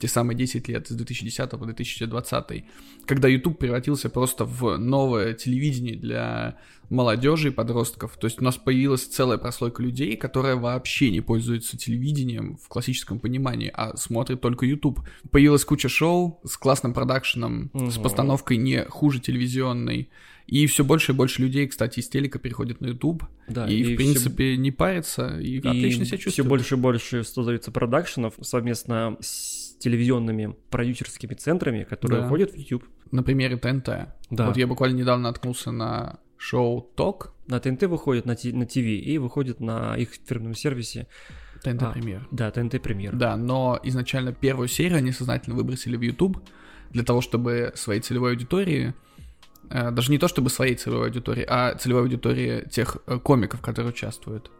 те 0.00 0.08
самые 0.08 0.36
10 0.36 0.68
лет, 0.68 0.88
с 0.88 0.92
2010 0.92 1.50
по 1.50 1.64
2020, 1.64 2.64
когда 3.04 3.28
YouTube 3.28 3.58
превратился 3.58 4.08
просто 4.08 4.44
в 4.44 4.78
новое 4.78 5.34
телевидение 5.34 5.94
для 5.94 6.56
молодежи 6.88 7.48
и 7.48 7.50
подростков. 7.50 8.16
То 8.16 8.26
есть 8.26 8.40
у 8.40 8.44
нас 8.44 8.56
появилась 8.56 9.04
целая 9.06 9.36
прослойка 9.36 9.82
людей, 9.82 10.16
которая 10.16 10.56
вообще 10.56 11.10
не 11.10 11.20
пользуется 11.20 11.76
телевидением 11.76 12.56
в 12.56 12.68
классическом 12.68 13.20
понимании, 13.20 13.70
а 13.72 13.96
смотрит 13.96 14.40
только 14.40 14.64
YouTube. 14.64 15.00
Появилась 15.30 15.64
куча 15.64 15.88
шоу 15.88 16.40
с 16.44 16.56
классным 16.56 16.94
продакшеном, 16.94 17.70
угу. 17.72 17.90
с 17.90 17.98
постановкой 17.98 18.56
не 18.56 18.84
хуже 18.84 19.20
телевизионной. 19.20 20.08
И 20.46 20.66
все 20.66 20.82
больше 20.82 21.12
и 21.12 21.14
больше 21.14 21.42
людей, 21.42 21.68
кстати, 21.68 22.00
из 22.00 22.08
телека 22.08 22.40
переходят 22.40 22.80
на 22.80 22.86
YouTube. 22.86 23.22
Да, 23.48 23.68
и, 23.68 23.76
и 23.76 23.94
в 23.94 23.96
принципе, 23.96 24.54
все... 24.54 24.56
не 24.56 24.72
парятся 24.72 25.38
и, 25.38 25.58
и 25.58 25.58
отлично 25.58 26.04
себя 26.04 26.18
чувствуют. 26.18 26.34
Все 26.34 26.44
больше 26.44 26.74
и 26.74 26.78
больше 26.78 27.22
становится 27.22 27.70
продакшенов 27.70 28.34
совместно 28.40 29.16
с 29.20 29.59
телевизионными 29.80 30.54
продюсерскими 30.70 31.34
центрами, 31.34 31.84
которые 31.84 32.22
да. 32.22 32.28
ходят 32.28 32.52
в 32.52 32.56
YouTube. 32.56 32.84
На 33.10 33.22
примере 33.22 33.56
ТНТ. 33.56 33.88
Да. 34.30 34.46
Вот 34.46 34.56
я 34.56 34.66
буквально 34.66 34.98
недавно 34.98 35.24
наткнулся 35.24 35.72
на 35.72 36.20
шоу 36.36 36.82
Ток. 36.94 37.34
На 37.48 37.58
ТНТ 37.58 37.84
выходит 37.84 38.26
на, 38.26 38.36
на 38.52 38.66
ТВ 38.66 38.76
и 38.76 39.18
выходит 39.18 39.58
на 39.58 39.96
их 39.96 40.10
фирменном 40.24 40.54
сервисе. 40.54 41.08
ТНТ 41.62 41.82
а, 41.82 41.90
Премьер. 41.92 42.28
Да, 42.30 42.50
ТНТ 42.50 42.80
Премьер. 42.80 43.16
Да, 43.16 43.36
но 43.36 43.80
изначально 43.82 44.32
первую 44.32 44.68
серию 44.68 44.98
они 44.98 45.12
сознательно 45.12 45.56
выбросили 45.56 45.96
в 45.96 46.02
YouTube 46.02 46.38
для 46.90 47.02
того, 47.02 47.20
чтобы 47.20 47.72
своей 47.74 48.00
целевой 48.00 48.32
аудитории, 48.32 48.94
э, 49.70 49.90
даже 49.90 50.10
не 50.10 50.18
то 50.18 50.28
чтобы 50.28 50.50
своей 50.50 50.74
целевой 50.74 51.06
аудитории, 51.06 51.44
а 51.48 51.74
целевой 51.74 52.02
аудитории 52.02 52.68
тех 52.70 52.98
э, 53.06 53.18
комиков, 53.18 53.60
которые 53.60 53.92
участвуют, 53.92 54.50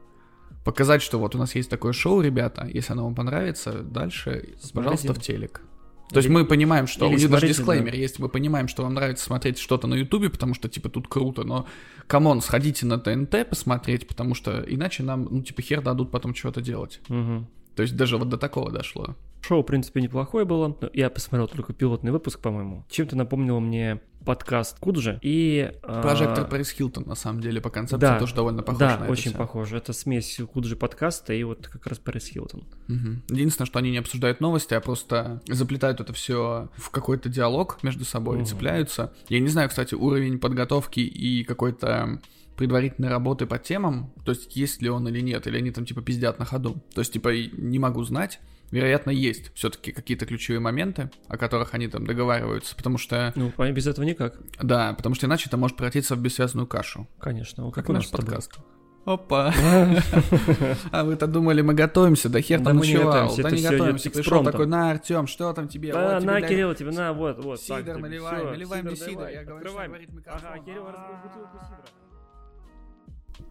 показать, 0.65 1.03
что 1.03 1.19
вот 1.19 1.35
у 1.35 1.39
нас 1.39 1.55
есть 1.55 1.71
такое 1.71 1.93
шоу, 1.93 2.21
ребята, 2.21 2.69
если 2.73 2.93
оно 2.93 3.05
вам 3.05 3.15
понравится, 3.15 3.83
дальше, 3.83 4.55
Смотрите. 4.61 4.75
пожалуйста, 4.75 5.15
в 5.15 5.21
телек. 5.21 5.63
То 6.11 6.17
есть 6.17 6.29
мы 6.29 6.45
понимаем, 6.45 6.87
что 6.87 7.09
у 7.09 7.13
них 7.13 7.31
даже 7.31 7.47
дисклеймер 7.47 7.93
да. 7.93 7.97
есть, 7.99 8.19
мы 8.19 8.29
понимаем, 8.29 8.67
что 8.67 8.83
вам 8.83 8.95
нравится 8.95 9.25
смотреть 9.25 9.59
что-то 9.59 9.87
на 9.87 9.95
Ютубе, 9.95 10.29
потому 10.29 10.55
что, 10.55 10.69
типа, 10.69 10.89
тут 10.89 11.07
круто, 11.07 11.45
но, 11.45 11.67
come 12.09 12.27
on, 12.27 12.41
сходите 12.41 12.85
на 12.85 12.99
ТНТ 12.99 13.49
посмотреть, 13.49 14.09
потому 14.09 14.35
что 14.35 14.65
иначе 14.67 15.05
нам, 15.05 15.29
ну, 15.31 15.43
типа, 15.43 15.63
хер 15.63 15.83
дадут 15.83 16.11
потом 16.11 16.35
что-то 16.35 16.61
делать. 16.61 17.01
Угу. 17.09 17.47
То 17.77 17.83
есть 17.83 17.97
даже 17.97 18.17
вот 18.17 18.29
до 18.29 18.39
такого 18.39 18.73
дошло. 18.73 19.15
Шоу, 19.43 19.63
в 19.63 19.67
принципе, 19.67 20.01
неплохое 20.01 20.45
было. 20.45 20.77
Я 20.93 21.11
посмотрел 21.11 21.49
только 21.49 21.73
пилотный 21.73 22.13
выпуск, 22.13 22.41
по-моему. 22.41 22.85
Чем-то 22.89 23.17
напомнило 23.17 23.61
мне 23.61 24.01
подкаст 24.25 24.79
Куджи 24.79 25.19
и... 25.23 25.73
А, 25.83 26.03
Прожектор 26.03 26.47
Пэрис 26.47 26.71
Хилтон, 26.71 27.05
на 27.07 27.15
самом 27.15 27.41
деле, 27.41 27.61
по 27.61 27.71
концепции 27.71 28.01
да, 28.01 28.19
тоже 28.19 28.35
довольно 28.35 28.63
похож 28.63 28.79
да, 28.79 28.99
на 28.99 29.05
это 29.05 29.13
очень 29.13 29.31
все. 29.31 29.39
похоже. 29.39 29.79
Это 29.79 29.93
смесь 29.93 30.41
Куджи 30.53 30.77
подкаста 30.77 31.33
и 31.33 31.43
вот 31.43 31.69
как 31.69 31.87
раз 31.87 31.99
Пэрис 31.99 32.27
Хилтон. 32.27 32.61
Угу. 32.89 33.35
Единственное, 33.35 33.67
что 33.67 33.79
они 33.79 33.91
не 33.91 33.99
обсуждают 33.99 34.41
новости, 34.41 34.75
а 34.75 34.81
просто 34.81 35.41
заплетают 35.49 36.01
это 36.01 36.13
все 36.13 36.69
в 36.77 36.91
какой-то 36.91 37.29
диалог 37.29 37.83
между 37.83 38.05
собой 38.05 38.37
угу. 38.37 38.45
и 38.45 38.47
цепляются. 38.47 39.13
Я 39.29 39.41
не 39.41 39.49
знаю, 39.49 39.69
кстати, 39.69 39.95
уровень 39.95 40.39
подготовки 40.39 41.01
и 41.01 41.45
какой-то 41.45 42.21
предварительной 42.57 43.09
работы 43.09 43.47
по 43.47 43.59
темам, 43.59 44.13
то 44.23 44.33
есть 44.33 44.55
есть 44.55 44.83
ли 44.83 44.91
он 44.91 45.09
или 45.09 45.21
нет, 45.21 45.47
или 45.47 45.57
они 45.57 45.71
там 45.71 45.87
типа 45.87 46.03
пиздят 46.03 46.39
на 46.39 46.45
ходу. 46.45 46.83
То 46.95 47.01
есть 47.01 47.11
типа 47.11 47.31
не 47.35 47.79
могу 47.79 48.05
знать, 48.05 48.39
вероятно, 48.71 49.11
есть 49.11 49.53
все-таки 49.55 49.93
какие-то 49.93 50.27
ключевые 50.27 50.61
моменты, 50.61 51.11
о 51.29 51.37
которых 51.37 51.75
они 51.75 51.89
там 51.89 52.07
договариваются, 52.07 52.77
потому 52.77 52.99
что... 52.99 53.33
Ну, 53.37 53.53
без 53.73 53.87
этого 53.87 54.05
никак. 54.05 54.39
Да, 54.63 54.95
потому 54.95 55.15
что 55.15 55.27
иначе 55.27 55.47
это 55.49 55.57
может 55.57 55.77
превратиться 55.77 56.15
в 56.17 56.21
бессвязную 56.21 56.67
кашу. 56.67 57.09
Конечно. 57.19 57.65
Вот 57.65 57.75
как 57.75 57.89
наш 57.89 58.11
подкаст. 58.11 58.59
Опа. 59.07 59.53
А 60.93 61.05
вы-то 61.05 61.27
думали, 61.27 61.63
мы 61.63 61.75
готовимся, 61.75 62.29
да 62.29 62.41
хер 62.41 62.63
там 62.63 62.77
ночевал. 62.77 63.35
Да 63.37 63.51
не 63.51 63.63
готовимся. 63.63 64.11
Пришел 64.11 64.45
такой, 64.45 64.67
на, 64.67 64.91
Артем, 64.91 65.27
что 65.27 65.53
там 65.53 65.69
тебе? 65.69 65.93
Да, 65.93 66.21
на, 66.21 66.41
Кирилл, 66.43 66.75
тебе 66.75 66.91
на, 66.91 67.13
вот, 67.13 67.43
вот. 67.43 67.61
Сидор 67.61 67.99
наливай, 67.99 68.45
наливай 68.45 68.83
мне 68.83 68.97
сидор. 68.97 69.29
Я 69.29 69.45
говорю, 69.45 69.69
что 69.69 69.87
говорит 69.87 70.13
микрофон. 70.13 70.43
Ага, 70.51 70.63
Кирилл 70.65 70.87
разбил 70.87 71.17
бутылку 71.23 71.59
сидора. 71.65 72.00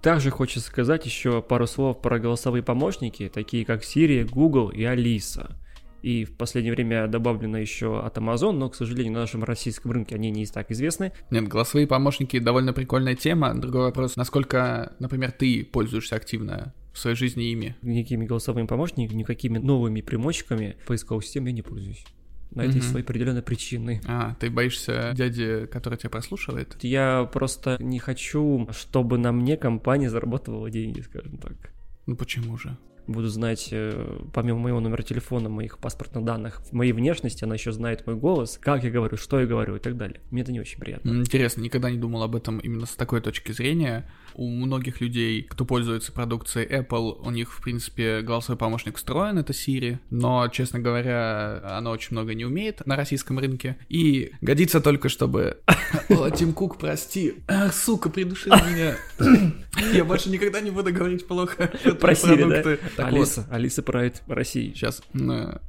Также 0.01 0.29
хочется 0.29 0.67
сказать 0.67 1.05
еще 1.05 1.41
пару 1.41 1.67
слов 1.67 2.01
про 2.01 2.19
голосовые 2.19 2.63
помощники, 2.63 3.29
такие 3.33 3.65
как 3.65 3.83
Siri, 3.83 4.23
Google 4.23 4.69
и 4.69 4.83
Alisa. 4.83 5.55
И 6.01 6.23
в 6.23 6.37
последнее 6.37 6.73
время 6.73 7.07
добавлено 7.07 7.57
еще 7.57 7.99
от 7.99 8.17
Amazon, 8.17 8.53
но, 8.53 8.69
к 8.69 8.75
сожалению, 8.75 9.13
на 9.13 9.19
нашем 9.19 9.43
российском 9.43 9.91
рынке 9.91 10.15
они 10.15 10.31
не 10.31 10.45
так 10.45 10.71
известны. 10.71 11.11
Нет, 11.29 11.49
голосовые 11.49 11.87
помощники 11.87 12.39
довольно 12.39 12.71
прикольная 12.71 13.15
тема. 13.15 13.53
Другой 13.53 13.81
вопрос, 13.81 14.15
насколько, 14.15 14.93
например, 14.99 15.33
ты 15.33 15.65
пользуешься 15.65 16.15
активно 16.15 16.73
в 16.93 16.99
своей 16.99 17.17
жизни 17.17 17.51
ими? 17.51 17.75
Никакими 17.81 18.25
голосовыми 18.25 18.67
помощниками, 18.67 19.17
никакими 19.17 19.57
новыми 19.57 19.99
примочками 19.99 20.77
поисковых 20.87 21.25
систем 21.25 21.45
я 21.47 21.51
не 21.51 21.61
пользуюсь. 21.61 22.05
На 22.51 22.61
это 22.63 22.73
есть 22.73 22.89
свои 22.89 23.03
определенные 23.03 23.43
причины. 23.43 24.01
А, 24.07 24.35
ты 24.39 24.49
боишься 24.49 25.11
дяди, 25.15 25.67
который 25.67 25.97
тебя 25.97 26.09
прослушивает? 26.09 26.77
Я 26.81 27.29
просто 27.31 27.77
не 27.79 27.99
хочу, 27.99 28.67
чтобы 28.71 29.17
на 29.17 29.31
мне 29.31 29.55
компания 29.55 30.09
заработала 30.09 30.69
деньги, 30.69 31.01
скажем 31.01 31.37
так. 31.37 31.71
Ну 32.07 32.15
почему 32.15 32.57
же? 32.57 32.77
буду 33.09 33.27
знать, 33.27 33.69
э, 33.71 34.19
помимо 34.33 34.59
моего 34.59 34.79
номера 34.79 35.01
телефона, 35.01 35.49
моих 35.49 35.79
паспортных 35.79 36.23
данных, 36.23 36.61
моей 36.71 36.91
внешности, 36.91 37.43
она 37.43 37.55
еще 37.55 37.71
знает 37.71 38.05
мой 38.05 38.15
голос, 38.15 38.57
как 38.61 38.83
я 38.83 38.91
говорю, 38.91 39.17
что 39.17 39.39
я 39.39 39.45
говорю 39.45 39.75
и 39.75 39.79
так 39.79 39.97
далее. 39.97 40.21
Мне 40.31 40.43
это 40.43 40.51
не 40.51 40.59
очень 40.59 40.79
приятно. 40.79 41.09
Интересно, 41.09 41.61
никогда 41.61 41.89
не 41.89 41.97
думал 41.97 42.23
об 42.23 42.35
этом 42.35 42.59
именно 42.59 42.85
с 42.85 42.95
такой 42.95 43.21
точки 43.21 43.51
зрения 43.51 44.09
у 44.39 44.47
многих 44.47 45.01
людей, 45.01 45.43
кто 45.43 45.65
пользуется 45.65 46.13
продукцией 46.13 46.65
Apple, 46.65 47.19
у 47.21 47.29
них, 47.29 47.51
в 47.51 47.61
принципе, 47.61 48.21
голосовой 48.21 48.57
помощник 48.57 48.95
встроен, 48.95 49.37
это 49.37 49.51
Siri, 49.51 49.99
но, 50.09 50.47
честно 50.47 50.79
говоря, 50.79 51.61
она 51.77 51.91
очень 51.91 52.13
много 52.13 52.33
не 52.33 52.45
умеет 52.45 52.85
на 52.85 52.95
российском 52.95 53.37
рынке, 53.37 53.77
и 53.89 54.31
годится 54.39 54.79
только, 54.79 55.09
чтобы... 55.09 55.57
О, 56.09 56.29
Тим 56.29 56.53
Кук, 56.53 56.77
прости. 56.77 57.33
Сука, 57.73 58.09
придушил 58.09 58.53
меня. 58.71 58.95
Я 59.93 60.05
больше 60.05 60.29
никогда 60.29 60.61
не 60.61 60.71
буду 60.71 60.93
говорить 60.93 61.27
плохо 61.27 61.69
про 61.99 62.15
продукты. 62.15 62.79
Алиса, 62.95 63.45
Алиса 63.51 63.83
правит 63.83 64.23
России. 64.27 64.71
Сейчас. 64.73 65.01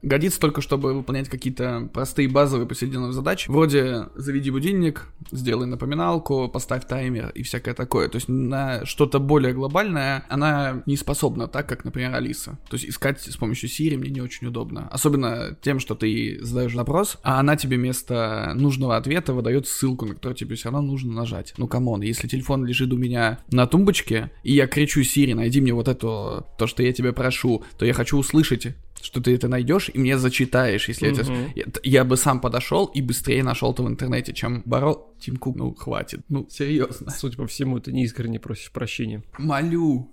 Годится 0.02 0.38
только, 0.38 0.60
чтобы 0.60 0.94
выполнять 0.94 1.28
какие-то 1.28 1.88
простые 1.92 2.28
базовые 2.28 2.68
повседневные 2.68 3.12
задачи, 3.12 3.50
вроде 3.50 4.06
заведи 4.14 4.52
будильник, 4.52 5.08
сделай 5.32 5.66
напоминалку, 5.66 6.48
поставь 6.48 6.86
таймер 6.86 7.30
и 7.30 7.42
всякое 7.42 7.74
такое. 7.74 8.08
То 8.08 8.16
есть 8.16 8.28
на 8.28 8.59
на 8.60 8.84
что-то 8.84 9.18
более 9.18 9.52
глобальное, 9.52 10.24
она 10.28 10.82
не 10.86 10.96
способна 10.96 11.48
так, 11.48 11.68
как, 11.68 11.84
например, 11.84 12.14
Алиса. 12.14 12.58
То 12.68 12.76
есть 12.76 12.88
искать 12.88 13.20
с 13.20 13.36
помощью 13.36 13.68
Siri 13.68 13.96
мне 13.96 14.10
не 14.10 14.20
очень 14.20 14.46
удобно. 14.46 14.88
Особенно 14.90 15.56
тем, 15.62 15.80
что 15.80 15.94
ты 15.94 16.38
задаешь 16.42 16.74
запрос, 16.74 17.18
а 17.22 17.40
она 17.40 17.56
тебе 17.56 17.76
вместо 17.76 18.52
нужного 18.54 18.96
ответа 18.96 19.32
выдает 19.32 19.66
ссылку, 19.66 20.06
на 20.06 20.14
которую 20.14 20.36
тебе 20.36 20.56
все 20.56 20.70
равно 20.70 20.82
нужно 20.92 21.12
нажать. 21.12 21.54
Ну, 21.56 21.66
come 21.66 21.87
on, 21.87 22.02
если 22.02 22.28
телефон 22.28 22.64
лежит 22.64 22.92
у 22.92 22.96
меня 22.96 23.40
на 23.50 23.66
тумбочке, 23.66 24.30
и 24.42 24.54
я 24.54 24.66
кричу 24.66 25.00
Siri, 25.00 25.34
найди 25.34 25.60
мне 25.60 25.72
вот 25.72 25.88
это, 25.88 26.44
то, 26.58 26.66
что 26.66 26.82
я 26.82 26.92
тебя 26.92 27.12
прошу, 27.12 27.64
то 27.78 27.86
я 27.86 27.92
хочу 27.92 28.18
услышать 28.18 28.68
что 29.02 29.20
ты 29.20 29.34
это 29.34 29.48
найдешь 29.48 29.90
и 29.92 29.98
мне 29.98 30.18
зачитаешь, 30.18 30.88
если 30.88 31.10
угу. 31.10 31.32
я, 31.54 31.64
я, 31.64 31.64
я 31.82 32.04
бы 32.04 32.16
сам 32.16 32.40
подошел 32.40 32.86
и 32.86 33.00
быстрее 33.00 33.42
нашел 33.42 33.72
это 33.72 33.82
в 33.82 33.88
интернете, 33.88 34.32
чем 34.32 34.62
Баро 34.64 35.14
Тим 35.20 35.36
Кук. 35.36 35.56
Ну, 35.56 35.74
хватит. 35.74 36.20
Ну, 36.28 36.46
серьезно. 36.50 37.10
Судя 37.16 37.36
по 37.36 37.46
всему, 37.46 37.80
ты 37.80 37.92
не 37.92 38.04
искренне 38.04 38.40
просишь 38.40 38.70
прощения. 38.70 39.22
Молю. 39.38 40.10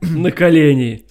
На 0.00 0.30
колени. 0.30 1.06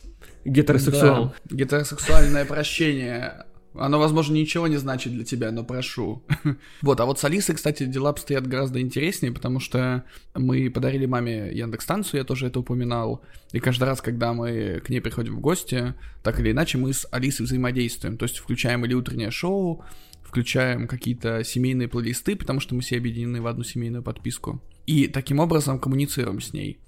Гетеросексуал. 0.46 1.34
Да, 1.46 1.56
гетеросексуальное 1.56 2.46
прощение. 2.46 3.47
Оно, 3.80 4.00
возможно, 4.00 4.34
ничего 4.34 4.68
не 4.68 4.78
значит 4.78 5.14
для 5.14 5.24
тебя, 5.24 5.52
но 5.52 5.64
прошу. 5.64 6.24
вот, 6.82 7.00
а 7.00 7.06
вот 7.06 7.20
с 7.20 7.24
Алисой, 7.24 7.56
кстати, 7.56 7.86
дела 7.86 8.10
обстоят 8.10 8.48
гораздо 8.48 8.82
интереснее, 8.82 9.32
потому 9.32 9.60
что 9.60 10.04
мы 10.36 10.70
подарили 10.70 11.06
маме 11.06 11.52
Яндекс-станцию, 11.54 12.20
я 12.20 12.24
тоже 12.24 12.48
это 12.48 12.60
упоминал, 12.60 13.24
и 13.52 13.60
каждый 13.60 13.86
раз, 13.86 14.02
когда 14.02 14.34
мы 14.34 14.82
к 14.86 14.90
ней 14.90 15.00
приходим 15.00 15.36
в 15.36 15.40
гости, 15.40 15.94
так 16.24 16.40
или 16.40 16.52
иначе 16.52 16.78
мы 16.78 16.94
с 16.94 17.08
Алисой 17.12 17.46
взаимодействуем, 17.46 18.18
то 18.18 18.24
есть 18.24 18.38
включаем 18.38 18.86
или 18.86 18.94
утреннее 18.94 19.32
шоу, 19.32 19.84
включаем 20.24 20.88
какие-то 20.88 21.44
семейные 21.44 21.88
плейлисты, 21.88 22.36
потому 22.36 22.60
что 22.60 22.76
мы 22.76 22.82
все 22.82 22.98
объединены 22.98 23.42
в 23.42 23.48
одну 23.48 23.64
семейную 23.64 24.04
подписку. 24.04 24.62
И 24.86 25.08
таким 25.08 25.40
образом 25.40 25.80
коммуницируем 25.80 26.42
с 26.42 26.54
ней. 26.54 26.80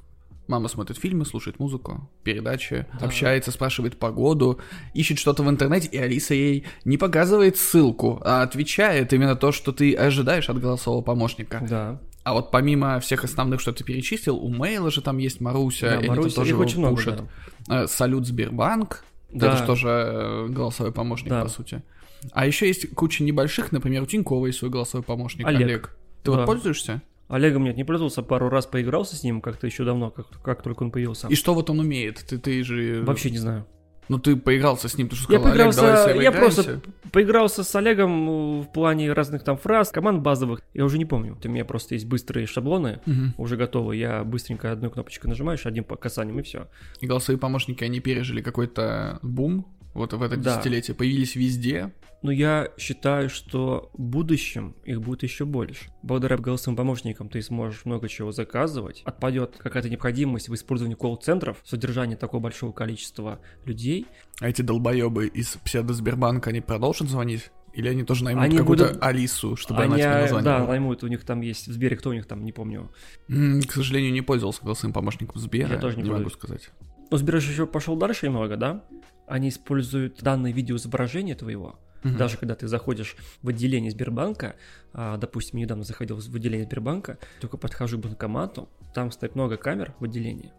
Мама 0.49 0.67
смотрит 0.67 0.97
фильмы, 0.97 1.25
слушает 1.25 1.59
музыку, 1.59 2.09
передачи, 2.23 2.87
да. 2.99 3.05
общается, 3.05 3.51
спрашивает 3.51 3.99
погоду, 3.99 4.59
ищет 4.95 5.19
что-то 5.19 5.43
в 5.43 5.49
интернете, 5.49 5.87
и 5.91 5.97
Алиса 5.97 6.33
ей 6.33 6.65
не 6.85 6.97
показывает 6.97 7.55
ссылку, 7.55 8.19
а 8.25 8.41
отвечает 8.41 9.13
именно 9.13 9.35
то, 9.35 9.51
что 9.51 9.71
ты 9.71 9.93
ожидаешь 9.93 10.49
от 10.49 10.59
голосового 10.59 11.03
помощника. 11.03 11.63
Да. 11.69 12.01
А 12.23 12.33
вот 12.33 12.49
помимо 12.49 12.99
всех 12.99 13.23
основных, 13.23 13.61
что 13.61 13.73
ты 13.73 13.83
перечислил, 13.83 14.37
у 14.37 14.49
Мейла 14.49 14.89
же 14.89 15.03
там 15.03 15.19
есть 15.19 15.39
Маруся, 15.39 15.91
да, 15.91 15.99
и 15.99 16.07
Маруся, 16.07 16.37
тоже 16.37 16.53
их 16.53 16.59
очень 16.59 16.83
пушит. 16.83 17.13
Много, 17.13 17.29
да. 17.67 17.83
Э, 17.83 17.87
Салют 17.87 18.25
Сбербанк, 18.25 19.03
да. 19.31 19.49
это 19.49 19.57
же 19.57 19.65
тоже 19.67 19.87
э, 19.87 20.47
голосовой 20.49 20.91
помощник, 20.91 21.29
да. 21.29 21.43
по 21.43 21.49
сути. 21.49 21.83
А 22.31 22.47
еще 22.47 22.65
есть 22.65 22.89
куча 22.95 23.23
небольших, 23.23 23.71
например, 23.71 24.01
у 24.01 24.07
Тинькова 24.07 24.47
есть 24.47 24.57
свой 24.57 24.71
голосовой 24.71 25.03
помощник, 25.03 25.45
Олег. 25.45 25.61
Олег. 25.61 25.95
Ты 26.23 26.31
да. 26.31 26.37
вот 26.37 26.45
пользуешься? 26.47 27.03
Олегом 27.29 27.63
нет, 27.63 27.77
не 27.77 27.83
пользовался, 27.83 28.23
пару 28.23 28.49
раз 28.49 28.65
поигрался 28.65 29.15
с 29.15 29.23
ним 29.23 29.39
как-то 29.41 29.67
еще 29.67 29.85
давно, 29.85 30.09
как, 30.09 30.27
как 30.41 30.63
только 30.63 30.83
он 30.83 30.91
появился. 30.91 31.27
И 31.27 31.35
что 31.35 31.53
вот 31.53 31.69
он 31.69 31.79
умеет? 31.79 32.25
Ты, 32.27 32.39
ты 32.39 32.63
же... 32.63 33.03
Вообще 33.03 33.29
не 33.31 33.37
знаю. 33.37 33.65
Ну 34.09 34.17
ты 34.17 34.35
поигрался 34.35 34.89
с 34.89 34.97
ним, 34.97 35.07
ты 35.07 35.15
что 35.15 35.31
Я 35.31 35.39
сказал, 35.39 35.53
Олег, 35.53 35.75
давай 35.75 35.91
поигрался, 35.93 36.09
я 36.09 36.31
поиграемся». 36.31 36.63
просто 36.63 36.91
поигрался 37.11 37.63
с 37.63 37.75
Олегом 37.75 38.25
ну, 38.25 38.61
в 38.63 38.73
плане 38.73 39.13
разных 39.13 39.43
там 39.43 39.55
фраз, 39.57 39.91
команд 39.91 40.23
базовых. 40.23 40.61
Я 40.73 40.85
уже 40.85 40.97
не 40.97 41.05
помню. 41.05 41.37
У 41.43 41.47
меня 41.47 41.63
просто 41.63 41.93
есть 41.93 42.07
быстрые 42.07 42.47
шаблоны, 42.47 43.01
Мгм. 43.05 43.35
уже 43.37 43.55
готовы. 43.55 43.95
Я 43.95 44.23
быстренько 44.23 44.71
одной 44.71 44.89
кнопочкой 44.89 45.29
нажимаешь, 45.29 45.67
одним 45.67 45.83
по 45.83 45.95
касанием 45.95 46.39
и 46.39 46.41
все. 46.41 46.67
И 46.99 47.05
голосовые 47.05 47.39
помощники, 47.39 47.83
они 47.83 47.99
пережили 47.99 48.41
какой-то 48.41 49.19
бум 49.21 49.67
вот 49.93 50.13
в 50.13 50.21
это 50.21 50.37
Да. 50.37 50.55
десятилетие, 50.57 50.95
появились 50.95 51.35
везде. 51.35 51.91
Но 52.21 52.31
я 52.31 52.67
считаю, 52.77 53.29
что 53.29 53.91
в 53.93 54.01
будущем 54.01 54.75
их 54.83 55.01
будет 55.01 55.23
еще 55.23 55.45
больше. 55.45 55.89
Благодаря 56.03 56.35
голосовым 56.37 56.75
помощникам 56.75 57.29
ты 57.29 57.41
сможешь 57.41 57.85
много 57.85 58.09
чего 58.09 58.33
заказывать. 58.33 59.03
Отпадет 59.05 59.55
какая-то 59.57 59.89
необходимость 59.89 60.49
в 60.49 60.53
использовании 60.53 60.95
колл-центров, 60.95 61.61
содержании 61.63 62.15
такого 62.15 62.41
большого 62.41 62.73
количества 62.73 63.39
людей. 63.63 64.05
А 64.41 64.49
эти 64.49 64.61
долбоебы 64.61 65.27
из 65.27 65.55
псевдо-Сбербанка, 65.63 66.49
они 66.49 66.59
продолжат 66.59 67.07
звонить? 67.07 67.51
Или 67.73 67.87
они 67.87 68.03
тоже 68.03 68.25
наймут 68.25 68.43
Они 68.43 68.57
какую-то 68.57 68.87
будут- 68.87 69.03
Алису, 69.03 69.55
чтобы 69.55 69.83
она 69.83 69.93
Они, 69.93 70.01
тебе 70.03 70.11
а, 70.11 70.21
названивала? 70.21 70.59
да, 70.59 70.67
наймут, 70.67 71.03
у 71.03 71.07
них 71.07 71.23
там 71.23 71.39
есть 71.39 71.67
в 71.67 71.71
Сбере, 71.71 71.95
кто 71.95 72.09
у 72.09 72.13
них 72.13 72.25
там, 72.25 72.43
не 72.43 72.51
помню. 72.51 72.91
М, 73.29 73.61
К 73.61 73.71
сожалению, 73.71 74.11
не 74.11 74.21
пользовался 74.21 74.61
голосовым 74.63 74.91
помощником 74.91 75.39
Сбера, 75.39 75.75
Я 75.75 75.79
тоже 75.79 75.95
не 75.97 76.03
не 76.03 76.09
могу 76.09 76.29
сказать. 76.31 76.69
Но 77.11 77.17
Сбер 77.17 77.37
еще 77.37 77.65
пошел 77.65 77.95
дальше 77.95 78.25
немного, 78.27 78.57
да? 78.57 78.83
Они 79.29 79.49
используют 79.49 80.21
данное 80.21 80.51
видеоизображение 80.51 81.35
твоего, 81.35 81.79
Мгм. 82.03 82.17
Даже 82.17 82.37
когда 82.37 82.55
ты 82.55 82.67
заходишь 82.67 83.17
в 83.41 83.49
отделение 83.49 83.91
Сбербанка, 83.91 84.55
а, 84.93 85.17
допустим, 85.17 85.59
недавно 85.59 85.83
заходил 85.83 86.15
в 86.17 86.35
отделение 86.35 86.65
Сбербанка, 86.65 87.17
только 87.41 87.57
подхожу 87.57 87.97
к 87.97 88.01
банкомату, 88.01 88.69
там 88.93 89.11
стоит 89.11 89.35
много 89.35 89.57
камер 89.57 89.93
в 89.99 90.05
отделении. 90.05 90.53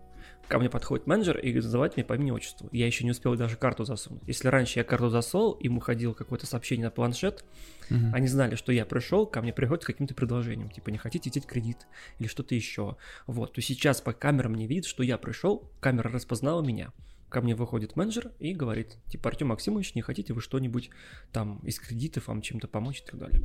Ко 0.48 0.58
мне 0.58 0.68
подходит 0.68 1.06
менеджер 1.06 1.38
и 1.38 1.42
говорит, 1.48 1.64
называть 1.64 1.96
меня 1.96 2.04
по 2.04 2.14
имени 2.14 2.32
отчеству. 2.32 2.68
Я 2.72 2.86
еще 2.86 3.04
не 3.04 3.12
успел 3.12 3.34
даже 3.36 3.56
карту 3.56 3.84
засунуть. 3.84 4.22
Если 4.26 4.48
раньше 4.48 4.80
я 4.80 4.84
карту 4.84 5.08
засол, 5.08 5.52
им 5.52 5.78
уходило 5.78 6.12
какое-то 6.12 6.44
сообщение 6.44 6.84
на 6.86 6.90
планшет, 6.90 7.44
Мгм. 7.88 8.14
они 8.14 8.26
знали, 8.26 8.54
что 8.56 8.72
я 8.72 8.84
пришел, 8.84 9.26
ко 9.26 9.40
мне 9.40 9.52
приходят 9.52 9.84
с 9.84 9.86
каким-то 9.86 10.14
предложением, 10.14 10.68
типа, 10.68 10.90
не 10.90 10.98
хотите 10.98 11.30
взять 11.30 11.46
кредит 11.46 11.86
или 12.18 12.26
что-то 12.28 12.54
еще. 12.54 12.96
Вот, 13.26 13.54
то 13.54 13.62
сейчас 13.62 14.00
по 14.02 14.12
камерам 14.12 14.52
мне 14.52 14.66
видит, 14.66 14.84
что 14.84 15.02
я 15.02 15.16
пришел, 15.16 15.70
камера 15.80 16.10
распознала 16.10 16.62
меня. 16.62 16.92
Ко 17.30 17.40
мне 17.40 17.54
выходит 17.54 17.94
менеджер 17.94 18.32
и 18.40 18.52
говорит, 18.52 18.98
типа, 19.08 19.28
Артем 19.30 19.48
Максимович, 19.48 19.94
не 19.94 20.02
хотите 20.02 20.32
вы 20.34 20.40
что-нибудь 20.40 20.90
там 21.32 21.60
из 21.60 21.78
кредитов 21.78 22.26
вам 22.26 22.42
чем-то 22.42 22.66
помочь 22.66 23.00
и 23.00 23.04
так 23.08 23.18
далее. 23.20 23.40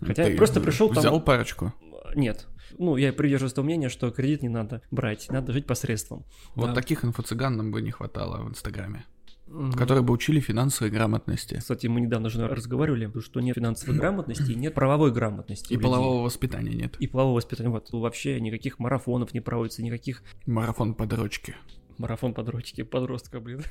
Хотя 0.00 0.24
Ты 0.24 0.32
я 0.32 0.36
просто 0.36 0.60
пришел 0.60 0.88
там... 0.88 0.98
Взял 0.98 1.20
парочку. 1.20 1.72
Нет. 2.16 2.48
Ну, 2.78 2.96
я 2.96 3.12
придерживаюсь 3.12 3.52
того 3.52 3.64
мнения, 3.66 3.88
что 3.88 4.10
кредит 4.10 4.42
не 4.42 4.48
надо 4.48 4.82
брать, 4.90 5.28
надо 5.30 5.52
жить 5.52 5.66
посредством. 5.66 6.24
Вот 6.56 6.66
Да. 6.70 6.74
таких 6.74 7.04
инфо-цыган 7.04 7.56
нам 7.56 7.70
бы 7.70 7.80
не 7.80 7.90
хватало 7.92 8.42
в 8.44 8.48
Инстаграме, 8.50 9.04
Мгм. 9.46 9.72
которые 9.72 10.02
бы 10.02 10.12
учили 10.12 10.40
финансовой 10.40 10.90
грамотности 10.90 11.58
Кстати, 11.58 11.86
мы 11.86 12.00
недавно 12.00 12.28
же 12.30 12.46
разговаривали, 12.46 13.10
что 13.20 13.40
нет 13.40 13.54
финансовой 13.54 13.96
грамотности 13.96 14.50
и 14.50 14.56
нет 14.56 14.74
правовой 14.74 15.12
грамотности. 15.12 15.72
и 15.72 15.76
людей. 15.76 15.82
полового 15.84 16.24
воспитания 16.24 16.74
нет. 16.74 16.96
И 16.98 17.06
полового 17.06 17.36
воспитания. 17.36 17.70
Вот 17.70 17.90
вообще 17.92 18.40
никаких 18.40 18.78
марафонов 18.80 19.32
не 19.32 19.40
проводится, 19.40 19.82
никаких 19.82 20.22
Марафон 20.46 20.94
подрочки. 20.94 21.54
Марафон 21.98 22.34
подростки, 22.34 22.82
подростка, 22.82 23.40
блин. 23.40 23.62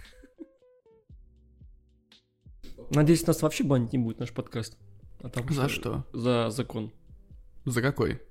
Надеюсь, 2.91 3.25
нас 3.25 3.41
вообще 3.41 3.63
банить 3.63 3.93
не 3.93 3.99
будет 3.99 4.19
наш 4.19 4.31
подкаст. 4.31 4.77
А 5.21 5.29
там 5.29 5.51
За 5.51 5.67
что? 5.67 6.05
За 6.13 6.49
закон. 6.49 6.91
За 7.65 7.81
какой? 7.81 8.21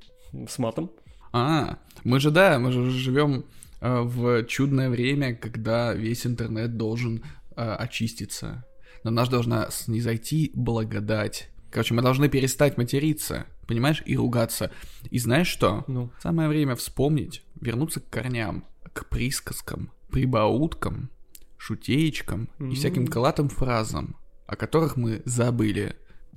С 0.49 0.59
матом. 0.59 0.91
А, 1.33 1.79
мы 2.05 2.21
же, 2.21 2.31
да, 2.31 2.59
мы 2.59 2.73
же 2.73 2.91
живем 2.91 3.45
э, 3.81 4.01
в 4.01 4.45
чудное 4.45 4.89
время, 4.89 5.35
когда 5.35 5.93
весь 5.93 6.27
интернет 6.27 6.77
должен 6.77 7.23
э, 7.57 7.63
очиститься. 7.63 8.65
На 9.05 9.11
нас 9.11 9.29
должна 9.29 9.71
снизойти 9.71 10.53
благодать. 10.55 11.51
Короче, 11.71 11.95
мы 11.95 12.03
должны 12.03 12.29
перестать 12.29 12.79
материться, 12.79 13.47
понимаешь, 13.67 14.03
и 14.07 14.17
ругаться. 14.17 14.71
И 15.11 15.19
знаешь 15.19 15.49
что? 15.49 15.85
Ну, 15.87 16.11
Самое 16.23 16.49
время 16.49 16.75
вспомнить, 16.77 17.43
вернуться 17.61 18.01
к 18.01 18.09
корням, 18.09 18.65
к 18.97 19.09
присказкам, 19.11 19.91
прибауткам, 20.11 21.11
шутеечкам 21.59 22.49
и 22.59 22.75
всяким 22.75 23.03
М. 23.03 23.09
крылатым 23.09 23.49
фразам, 23.51 24.17
о 24.47 24.57
которых 24.57 24.97
мы 24.97 25.21
забыли. 25.27 25.97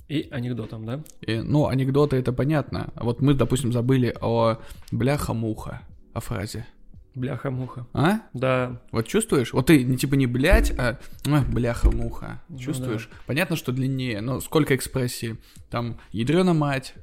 и 0.10 0.28
анекдотом, 0.32 0.86
да? 0.88 1.04
И, 1.22 1.36
ну, 1.38 1.67
анекдоты 1.67 2.15
это 2.17 2.34
понятно. 2.34 2.91
А 2.95 3.04
вот 3.04 3.22
мы, 3.22 3.36
допустим, 3.36 3.72
забыли 3.72 4.15
о 4.19 4.58
бляха-муха, 4.91 5.84
о 6.13 6.19
фразе. 6.19 6.65
Бляха-муха. 7.13 7.86
А? 7.93 8.22
Да, 8.34 8.82
Вот 8.91 9.06
чувствуешь? 9.08 9.54
Вот 9.54 9.67
ты 9.67 9.95
типа 9.98 10.15
не 10.15 10.26
блять, 10.26 10.74
а 10.80 11.00
«Ой, 11.28 11.41
бляха-муха. 11.45 12.41
Ну 12.50 12.58
Чувствуешь? 12.58 13.08
Понятно, 13.28 13.56
что 13.56 13.72
длиннее, 13.72 14.22
но 14.22 14.39
сколько 14.39 14.76
экспрессии? 14.76 15.38
Там 15.69 16.00
ядрена 16.12 16.54
мать. 16.56 16.95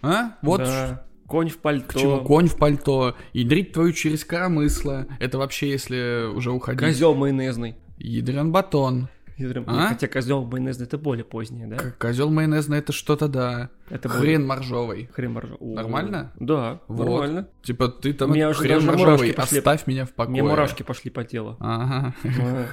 А? 0.00 0.36
Вот 0.40 0.60
да. 0.60 1.06
Конь 1.34 1.48
в 1.48 1.58
пальто. 1.58 1.88
к 1.88 1.94
чему 1.96 2.20
конь 2.22 2.46
в 2.46 2.56
пальто. 2.56 3.16
Ядрить 3.32 3.72
твою 3.72 3.92
через 3.92 4.24
коромысло. 4.24 5.08
Это 5.18 5.36
вообще, 5.36 5.68
если 5.68 6.26
уже 6.32 6.52
уходить. 6.52 6.80
Козел 6.80 7.16
майонезный. 7.16 7.74
Ядрен 7.98 8.52
батон. 8.52 9.08
Ядрен- 9.36 9.64
А? 9.66 9.88
Хотя 9.88 10.06
козел 10.06 10.44
майонезный 10.44 10.86
это 10.86 10.96
более 10.96 11.24
позднее, 11.24 11.66
да? 11.66 11.76
Козел 11.98 12.30
майонезный 12.30 12.78
это 12.78 12.92
что-то 12.92 13.26
да. 13.26 13.70
Это 13.90 14.08
более- 14.08 14.36
Хрен 14.36 14.46
моржовый. 14.46 15.08
Хрен 15.12 15.36
О, 15.58 15.74
Нормально? 15.74 16.32
Да, 16.38 16.80
Вот. 16.86 17.00
нормально. 17.04 17.48
Типа 17.64 17.88
ты 17.88 18.12
там 18.12 18.32
меня 18.32 18.50
уже 18.50 18.60
хрен 18.60 18.86
моржовый, 18.86 19.32
пошли. 19.34 19.58
оставь 19.58 19.88
меня 19.88 20.04
в 20.06 20.12
покое. 20.12 20.30
Мне 20.40 20.42
мурашки 20.44 20.84
пошли 20.84 21.10
по 21.10 21.24
телу. 21.24 21.56
Ага. 21.58 22.14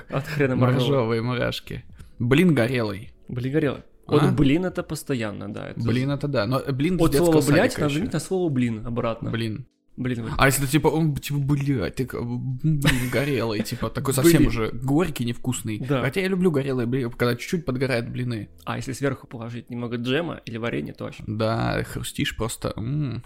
От 0.10 0.28
хрена 0.28 0.56
моржового. 0.56 0.84
Моржовые 0.84 1.22
мурашки. 1.24 1.84
Блин 2.20 2.54
горелый. 2.54 3.12
Блин, 3.28 3.54
горело. 3.54 3.84
Вот 4.12 4.24
А? 4.24 4.32
блин 4.32 4.66
это 4.66 4.84
постоянно, 4.84 5.52
да. 5.52 5.70
это- 5.70 5.82
Блин, 5.82 6.12
это 6.12 6.28
да. 6.28 6.46
Но 6.46 6.62
блин 6.72 7.02
От 7.02 7.16
слова 7.16 7.42
блять 7.42 7.78
надо 7.78 7.94
заменить 7.94 8.14
на 8.14 8.20
слово 8.20 8.50
блин 8.50 8.86
обратно. 8.86 9.32
Блин. 9.32 9.66
Блин, 9.98 10.24
вот. 10.24 10.32
А 10.38 10.46
если 10.48 10.66
типа, 10.66 10.88
он 10.88 11.16
типа, 11.16 11.38
блядь, 11.40 11.96
ты 11.96 12.06
блин, 12.06 13.10
горелый, 13.12 13.62
типа, 13.62 13.90
такой 13.90 14.14
совсем 14.14 14.38
Блин. 14.38 14.48
уже 14.48 14.70
горький, 14.72 15.26
невкусный. 15.26 15.80
Да. 15.80 16.02
Хотя 16.02 16.22
я 16.22 16.28
люблю 16.30 16.50
горелые 16.50 16.88
блин, 16.88 17.12
когда 17.12 17.36
чуть-чуть 17.36 17.66
подгорают 17.66 18.08
блины. 18.10 18.50
А 18.64 18.78
если 18.78 18.94
сверху 18.94 19.28
положить 19.28 19.70
немного 19.70 19.98
джема 19.98 20.42
или 20.46 20.58
варенья, 20.58 20.94
то 20.94 21.04
вообще. 21.04 21.24
Да, 21.28 21.84
хрустишь 21.84 22.36
просто. 22.38 22.74
м. 22.78 23.22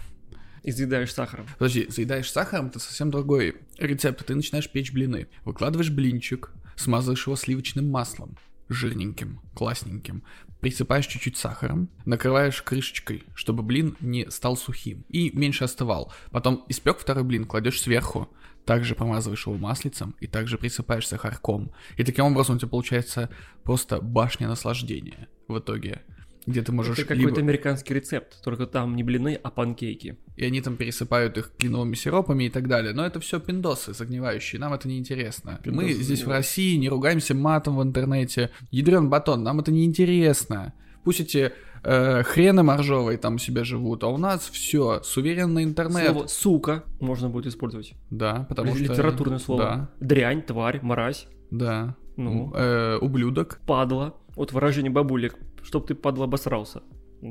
И 0.64 0.72
заедаешь 0.72 1.14
сахаром. 1.14 1.46
Подожди, 1.58 1.86
заедаешь 1.88 2.30
сахаром, 2.30 2.66
это 2.66 2.80
совсем 2.80 3.12
другой 3.12 3.54
рецепт. 3.78 4.26
Ты 4.26 4.34
начинаешь 4.34 4.68
печь 4.68 4.92
блины. 4.92 5.28
Выкладываешь 5.44 5.90
блинчик, 5.90 6.50
смазываешь 6.74 7.24
его 7.28 7.36
сливочным 7.36 7.88
маслом, 7.88 8.36
жирненьким, 8.68 9.40
классненьким. 9.54 10.24
Присыпаешь 10.66 11.06
чуть-чуть 11.06 11.36
сахаром, 11.36 11.88
накрываешь 12.06 12.60
крышечкой, 12.60 13.22
чтобы 13.36 13.62
блин 13.62 13.96
не 14.00 14.28
стал 14.32 14.56
сухим 14.56 15.04
и 15.08 15.30
меньше 15.30 15.62
остывал. 15.62 16.12
Потом 16.32 16.64
испек 16.66 16.98
второй 16.98 17.22
блин, 17.22 17.44
кладешь 17.44 17.80
сверху, 17.80 18.28
также 18.64 18.96
помазываешь 18.96 19.46
его 19.46 19.56
маслицем 19.56 20.16
и 20.18 20.26
также 20.26 20.58
присыпаешь 20.58 21.06
сахарком. 21.06 21.70
И 21.96 22.02
таким 22.02 22.24
образом 22.24 22.56
у 22.56 22.58
тебя 22.58 22.68
получается 22.68 23.30
просто 23.62 24.00
башня 24.00 24.48
наслаждения 24.48 25.28
в 25.46 25.56
итоге. 25.56 26.02
Где 26.46 26.62
ты 26.62 26.70
можешь 26.72 26.98
Это 26.98 27.14
либо... 27.14 27.28
какой-то 27.30 27.40
американский 27.42 27.92
рецепт, 27.94 28.40
только 28.42 28.66
там 28.66 28.94
не 28.94 29.02
блины, 29.02 29.38
а 29.42 29.50
панкейки. 29.50 30.16
и 30.36 30.44
они 30.44 30.60
там 30.60 30.76
пересыпают 30.76 31.36
их 31.38 31.50
кленовыми 31.58 31.94
сиропами 31.96 32.44
и 32.44 32.50
так 32.50 32.68
далее. 32.68 32.92
Но 32.92 33.04
это 33.04 33.18
все 33.20 33.40
пиндосы 33.40 33.92
загнивающие, 33.94 34.60
нам 34.60 34.72
это 34.72 34.86
не 34.86 34.98
интересно. 34.98 35.60
Мы 35.64 35.92
здесь 35.92 36.22
в. 36.24 36.28
России 36.28 36.76
не 36.76 36.88
ругаемся 36.88 37.34
матом 37.34 37.76
в 37.76 37.82
интернете. 37.82 38.50
Ядрен 38.70 39.08
батон, 39.10 39.42
нам 39.42 39.58
это 39.60 39.72
не 39.72 39.84
интересно. 39.84 40.72
Пусть 41.02 41.20
эти 41.20 41.52
э, 41.82 42.22
хрены 42.24 42.62
моржовые 42.62 43.16
там 43.18 43.36
у 43.36 43.38
себя 43.38 43.64
живут, 43.64 44.02
а 44.04 44.08
у 44.08 44.16
нас 44.16 44.48
все, 44.52 45.00
суверенный 45.02 45.64
интернет. 45.64 46.10
Слово 46.12 46.26
сука 46.26 46.84
можно 47.00 47.28
будет 47.28 47.46
использовать. 47.46 47.94
Да, 48.10 48.46
потому 48.48 48.74
что... 48.74 48.82
Литературное 48.84 49.38
слово. 49.38 49.90
Дрянь, 50.00 50.42
тварь, 50.42 50.80
мразь, 50.82 51.26
Да, 51.50 51.56
да. 51.58 51.96
ну, 52.16 52.52
Э, 52.54 52.98
ублюдок. 53.00 53.60
падла. 53.66 54.14
Вот 54.34 54.52
выражение 54.52 54.90
бабулек, 54.92 55.36
чтоб 55.66 55.86
ты 55.86 55.94
падла 55.94 56.24
обосрался. 56.24 56.82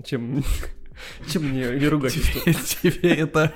Чем, 0.03 0.43
чем 1.27 1.43
мне 1.43 1.69
не 1.79 1.87
ругательство. 1.87 2.41
Тебе 2.53 3.09
это... 3.15 3.53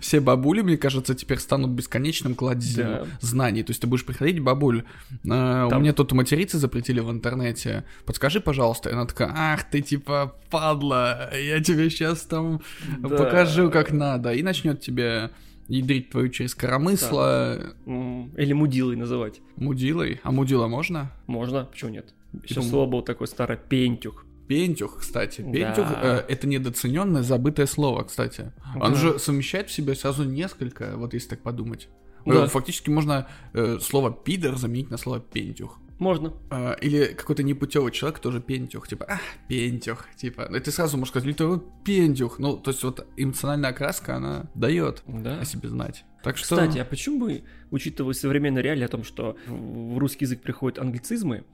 Все 0.00 0.20
бабули, 0.20 0.62
мне 0.62 0.76
кажется, 0.76 1.14
теперь 1.14 1.38
станут 1.38 1.70
бесконечным 1.72 2.34
кладезем 2.34 2.86
Да. 2.86 3.06
знаний. 3.20 3.62
То 3.62 3.70
есть 3.70 3.80
ты 3.80 3.86
будешь 3.86 4.04
приходить, 4.04 4.40
бабуль, 4.40 4.84
э, 5.24 5.28
у 5.28 5.78
меня 5.78 5.92
тут 5.92 6.12
материться 6.12 6.58
запретили 6.58 7.00
в 7.00 7.10
интернете. 7.10 7.84
Подскажи, 8.06 8.40
пожалуйста. 8.40 8.90
И 8.90 8.92
она 8.92 9.06
такая, 9.06 9.32
ах 9.36 9.68
ты 9.70 9.80
типа 9.82 10.34
падла, 10.50 11.30
я 11.34 11.60
тебе 11.62 11.90
сейчас 11.90 12.22
там 12.22 12.60
Да. 12.98 13.08
покажу, 13.16 13.70
как 13.70 13.92
надо. 13.92 14.32
И 14.32 14.42
начнет 14.42 14.80
тебе 14.80 15.30
ядрить 15.68 16.10
твою 16.10 16.28
через 16.28 16.54
коромысло 16.54 17.74
М, 17.86 18.28
Или 18.36 18.52
мудилой 18.52 18.96
называть. 18.96 19.40
мудилой. 19.56 20.20
А 20.22 20.30
мудила 20.30 20.66
можно? 20.68 21.10
Можно, 21.26 21.64
почему 21.64 21.90
нет? 21.90 22.14
Сейчас 22.42 22.56
Думаю. 22.56 22.70
слово 22.70 22.90
было 22.90 23.02
такое 23.02 23.28
старое, 23.28 23.56
пентюх. 23.56 24.24
Пентюх, 24.48 24.98
кстати. 25.00 25.40
Да. 25.42 25.52
Пентюх 25.52 25.86
э, 26.02 26.24
это 26.28 26.46
недооцененное, 26.46 27.22
забытое 27.22 27.66
слово, 27.66 28.04
кстати. 28.04 28.52
Он 28.80 28.92
Да. 28.92 28.98
же 28.98 29.18
совмещает 29.18 29.68
в 29.70 29.72
себе 29.72 29.94
сразу 29.94 30.24
несколько, 30.24 30.96
вот 30.96 31.14
если 31.14 31.28
так 31.30 31.40
подумать. 31.42 31.88
Да. 32.26 32.44
Э, 32.44 32.46
Фактически 32.48 32.90
можно 32.90 33.28
э, 33.54 33.78
слово 33.80 34.12
пидор 34.12 34.56
заменить 34.56 34.90
на 34.90 34.96
слово 34.96 35.20
пентюх. 35.20 35.78
Можно. 35.98 36.32
А, 36.50 36.72
или 36.80 37.04
какой-то 37.14 37.44
непутевый 37.44 37.92
человек, 37.92 38.18
тоже 38.18 38.40
пентюх, 38.40 38.88
типа, 38.88 39.04
а, 39.08 39.20
пентюх, 39.46 40.08
типа, 40.16 40.48
ну, 40.50 40.56
и 40.56 40.60
ты 40.60 40.72
сразу 40.72 40.96
можешь 40.96 41.10
сказать, 41.10 41.28
литовый 41.28 41.60
пентюх, 41.84 42.40
ну, 42.40 42.56
то 42.56 42.72
есть 42.72 42.82
вот 42.82 43.06
эмоциональная 43.16 43.70
окраска, 43.70 44.16
она 44.16 44.50
дает 44.56 45.04
Да. 45.06 45.38
о 45.38 45.44
себе 45.44 45.68
знать. 45.68 46.04
Так 46.24 46.38
что... 46.38 46.56
Кстати, 46.56 46.78
а 46.78 46.84
почему 46.84 47.20
бы, 47.20 47.42
учитывая 47.70 48.14
современные 48.14 48.62
реалии 48.62 48.82
о 48.84 48.88
том, 48.88 49.04
что 49.04 49.36
в 49.46 49.96
русский 49.98 50.24
язык 50.24 50.42
приходят 50.42 50.80
англицизмы, 50.80 51.44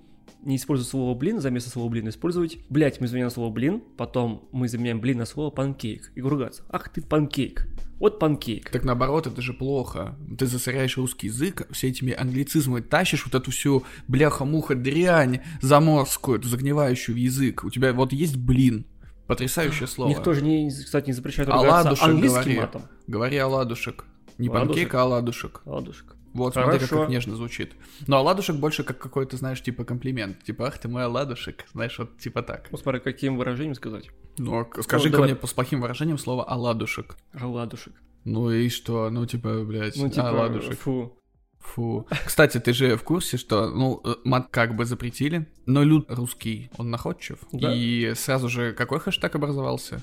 не 0.43 0.57
используя 0.57 0.87
слово 0.89 1.15
блин, 1.17 1.41
за 1.41 1.51
место 1.51 1.71
слова 1.71 1.89
блин 1.89 2.09
использовать, 2.09 2.59
блять, 2.69 3.01
мы 3.01 3.07
заменяем 3.09 3.31
слово 3.31 3.53
блин, 3.53 3.83
потом 3.97 4.49
мы 4.53 4.69
заменяем 4.69 5.01
блин 5.01 5.19
на 5.19 5.27
слово 5.27 5.51
панкейк 5.51 6.13
и 6.15 6.21
ругаться. 6.21 6.65
Ах 6.71 6.89
ты 6.91 7.03
панкейк. 7.03 7.67
Вот 7.99 8.21
панкейк. 8.21 8.71
Так 8.71 8.85
наоборот, 8.85 9.27
это 9.27 9.43
же 9.43 9.53
плохо. 9.53 10.17
Ты 10.39 10.47
засоряешь 10.47 10.97
русский 10.97 11.27
язык, 11.27 11.67
все 11.73 11.89
этими 11.89 12.13
англицизмами 12.13 12.81
тащишь 12.81 13.25
вот 13.25 13.35
эту 13.35 13.51
всю 13.51 13.85
бляха-муха 14.07 14.75
дрянь 14.77 15.41
заморскую, 15.61 16.39
эту 16.39 16.49
загнивающую 16.49 17.15
в 17.15 17.19
язык. 17.19 17.65
У 17.65 17.71
тебя 17.71 17.93
вот 17.93 18.13
есть 18.13 18.37
блин, 18.37 18.87
потрясающее 19.27 19.89
слово. 19.89 20.11
Никто 20.11 20.33
же, 20.33 20.43
не, 20.43 20.71
кстати, 20.71 21.09
не 21.09 21.13
запрещает 21.13 21.49
ругаться 21.49 21.89
ладушек 21.89 22.05
английским 22.05 22.41
говори. 22.43 22.57
матом. 22.59 22.83
Говори 23.07 23.37
оладушек. 23.39 24.05
Не 24.39 24.49
Ладушек. 24.49 24.69
панкейк, 24.69 24.95
а 24.95 25.03
оладушек. 25.03 25.63
Ладушек. 25.65 26.15
Вот, 26.39 26.55
смотри, 26.55 26.79
как, 26.79 26.81
Хорошо. 26.89 27.01
как 27.03 27.11
нежно 27.11 27.37
звучит. 27.37 27.75
Но 28.07 28.17
оладушек 28.19 28.57
больше 28.57 28.85
как 28.85 28.99
какой-то, 28.99 29.37
знаешь, 29.37 29.63
типа 29.63 29.85
комплимент. 29.85 30.43
Типа, 30.43 30.69
ах 30.69 30.79
ты 30.79 30.89
мой 30.89 31.05
оладушек. 31.05 31.65
Знаешь, 31.73 31.99
вот 31.99 32.19
типа 32.19 32.43
так. 32.43 32.69
Ну, 32.71 32.79
смотри, 32.79 33.01
каким 33.01 33.37
выражением 33.37 33.75
сказать. 33.75 34.09
Ну, 34.39 34.59
а 34.59 34.65
к- 34.65 34.83
скажи-ка 34.83 35.17
давай. 35.17 35.33
мне 35.35 35.47
с 35.47 35.53
плохим 35.53 35.81
выражением 35.81 36.19
слово 36.19 36.45
оладушек. 36.45 37.17
А 37.33 37.47
ладушек. 37.47 37.93
Ну 38.25 38.51
и 38.51 38.69
что? 38.69 39.11
Ну, 39.11 39.27
типа, 39.27 39.65
блядь, 39.65 39.97
Ну, 39.97 40.09
типа, 40.09 40.31
оладушек. 40.31 40.79
фу. 40.79 41.15
Фу. 41.61 42.07
Кстати, 42.25 42.59
ты 42.61 42.73
же 42.73 42.97
в 42.97 43.03
курсе, 43.03 43.37
что, 43.37 43.69
ну, 43.69 44.01
э, 44.05 44.15
мат 44.25 44.49
как 44.51 44.75
бы 44.77 44.85
запретили, 44.85 45.49
но 45.67 45.83
люд 45.83 46.07
русский, 46.09 46.71
он 46.79 46.91
находчив. 46.91 47.39
Да. 47.53 47.75
И 47.75 48.15
сразу 48.15 48.49
же 48.49 48.73
какой 48.73 49.01
хэштег 49.01 49.35
образовался? 49.35 50.03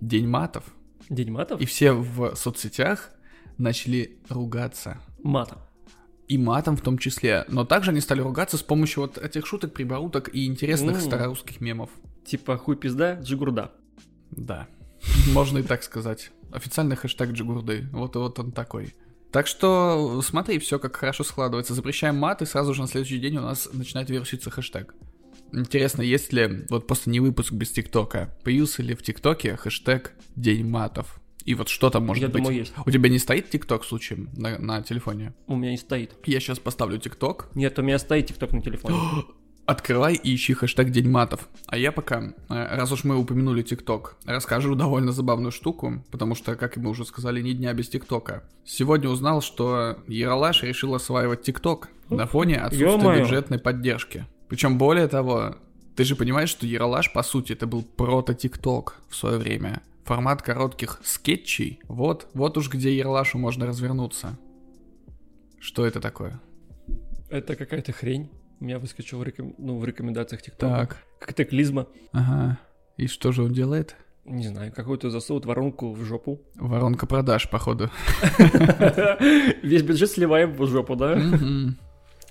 День 0.00 0.28
матов. 0.28 0.64
День 1.08 1.30
матов? 1.32 1.60
И 1.60 1.64
все 1.64 1.92
в 1.92 2.34
соцсетях 2.36 3.10
начали 3.58 4.18
ругаться. 4.28 4.98
Матом. 5.22 5.58
И 6.30 6.38
матом 6.38 6.76
в 6.76 6.80
том 6.80 6.96
числе. 6.96 7.44
Но 7.48 7.64
также 7.64 7.90
они 7.90 8.00
стали 8.00 8.20
ругаться 8.20 8.56
с 8.56 8.62
помощью 8.62 9.02
вот 9.02 9.18
этих 9.18 9.46
шуток, 9.46 9.74
прибауток 9.74 10.32
и 10.32 10.46
интересных 10.46 10.98
М. 10.98 11.02
старорусских 11.02 11.60
мемов. 11.60 11.90
Типа 12.24 12.56
хуй 12.56 12.76
пизда, 12.76 13.14
джигурда. 13.14 13.72
Да. 14.30 14.68
Можно 15.32 15.58
и 15.58 15.62
так 15.64 15.82
сказать. 15.82 16.30
Официальный 16.52 16.94
хэштег 16.94 17.32
Джигурды. 17.32 17.88
Вот, 17.90 18.14
вот 18.14 18.38
он 18.38 18.52
такой. 18.52 18.94
Так 19.32 19.48
что 19.48 20.22
смотри, 20.22 20.60
все 20.60 20.78
как 20.78 20.94
хорошо 20.94 21.24
складывается. 21.24 21.74
Запрещаем 21.74 22.16
мат, 22.16 22.42
и 22.42 22.46
сразу 22.46 22.74
же 22.74 22.82
на 22.82 22.86
следующий 22.86 23.18
день 23.18 23.36
у 23.38 23.42
нас 23.42 23.68
начинает 23.72 24.08
вируситься 24.08 24.50
хэштег. 24.50 24.94
Интересно, 25.52 26.02
есть 26.02 26.32
ли, 26.32 26.64
вот 26.68 26.86
просто 26.86 27.10
не 27.10 27.18
выпуск 27.18 27.50
без 27.50 27.72
ТикТока, 27.72 28.38
появился 28.44 28.84
ли 28.84 28.94
в 28.94 29.02
ТикТоке 29.02 29.56
хэштег 29.56 30.12
День 30.36 30.64
матов? 30.64 31.19
И 31.44 31.54
вот 31.54 31.68
что 31.68 31.90
там 31.90 32.06
может 32.06 32.22
Я 32.22 32.28
быть? 32.28 32.42
думаю, 32.42 32.58
есть. 32.58 32.72
У 32.84 32.90
тебя 32.90 33.08
не 33.08 33.18
стоит 33.18 33.50
ТикТок 33.50 33.84
случаем 33.84 34.28
на, 34.36 34.58
на 34.58 34.82
телефоне? 34.82 35.32
У 35.46 35.56
меня 35.56 35.70
не 35.72 35.76
стоит. 35.78 36.12
Я 36.24 36.40
сейчас 36.40 36.58
поставлю 36.58 36.98
ТикТок, 36.98 37.48
Нет, 37.54 37.78
у 37.78 37.82
меня 37.82 37.98
стоит 37.98 38.26
тикток 38.26 38.52
на 38.52 38.62
телефоне. 38.62 38.96
Открывай 39.66 40.14
и 40.14 40.34
ищи 40.34 40.52
хэштег 40.52 40.90
День 40.90 41.08
матов. 41.08 41.48
А 41.66 41.76
я 41.78 41.92
пока, 41.92 42.20
э, 42.22 42.32
раз 42.48 42.90
уж 42.90 43.04
мы 43.04 43.16
упомянули 43.16 43.62
ТикТок, 43.62 44.16
расскажу 44.24 44.74
довольно 44.74 45.12
забавную 45.12 45.52
штуку, 45.52 46.04
потому 46.10 46.34
что, 46.34 46.56
как 46.56 46.76
мы 46.76 46.90
уже 46.90 47.04
сказали, 47.04 47.40
ни 47.40 47.52
дня 47.52 47.72
без 47.72 47.88
ТикТока. 47.88 48.42
Сегодня 48.64 49.08
узнал, 49.08 49.42
что 49.42 49.98
Ералаш 50.08 50.64
решил 50.64 50.94
осваивать 50.94 51.42
ТикТок 51.42 51.88
на 52.08 52.26
фоне 52.26 52.56
отсутствия 52.56 52.90
Ё-моё. 52.90 53.20
бюджетной 53.22 53.60
поддержки. 53.60 54.26
Причем 54.48 54.76
более 54.76 55.06
того, 55.06 55.56
ты 55.94 56.02
же 56.02 56.16
понимаешь, 56.16 56.48
что 56.50 56.66
Ералаш, 56.66 57.12
по 57.12 57.22
сути, 57.22 57.52
это 57.52 57.68
был 57.68 57.84
прото-ТикТок 57.84 58.96
в 59.08 59.14
свое 59.14 59.38
время. 59.38 59.82
Формат 60.04 60.42
коротких 60.42 61.00
скетчей. 61.04 61.80
Вот, 61.88 62.28
вот 62.34 62.56
уж 62.56 62.68
где 62.70 62.96
Ералашу 62.96 63.38
можно 63.38 63.66
развернуться. 63.66 64.38
Что 65.60 65.86
это 65.86 66.00
такое? 66.00 66.40
Это 67.28 67.54
какая-то 67.54 67.92
хрень. 67.92 68.30
У 68.60 68.64
меня 68.64 68.78
выскочил 68.78 69.18
в, 69.18 69.22
реком- 69.22 69.54
ну, 69.58 69.78
в 69.78 69.84
рекомендациях 69.84 70.42
ТикТока. 70.42 70.76
Так, 70.76 70.96
Какая-то 71.20 71.44
клизма. 71.44 71.86
ага. 72.12 72.58
И 72.96 73.06
что 73.06 73.32
же 73.32 73.42
он 73.44 73.52
делает? 73.52 73.96
Не 74.26 74.48
знаю, 74.48 74.72
какую-то 74.72 75.10
засовывают 75.10 75.46
воронку 75.46 75.92
в 75.92 76.04
жопу. 76.04 76.42
Воронка 76.56 77.06
продаж, 77.06 77.48
походу. 77.48 77.90
Весь 79.62 79.82
бюджет 79.82 80.10
сливаем 80.10 80.52
в 80.54 80.66
жопу, 80.66 80.96
да? 80.96 81.18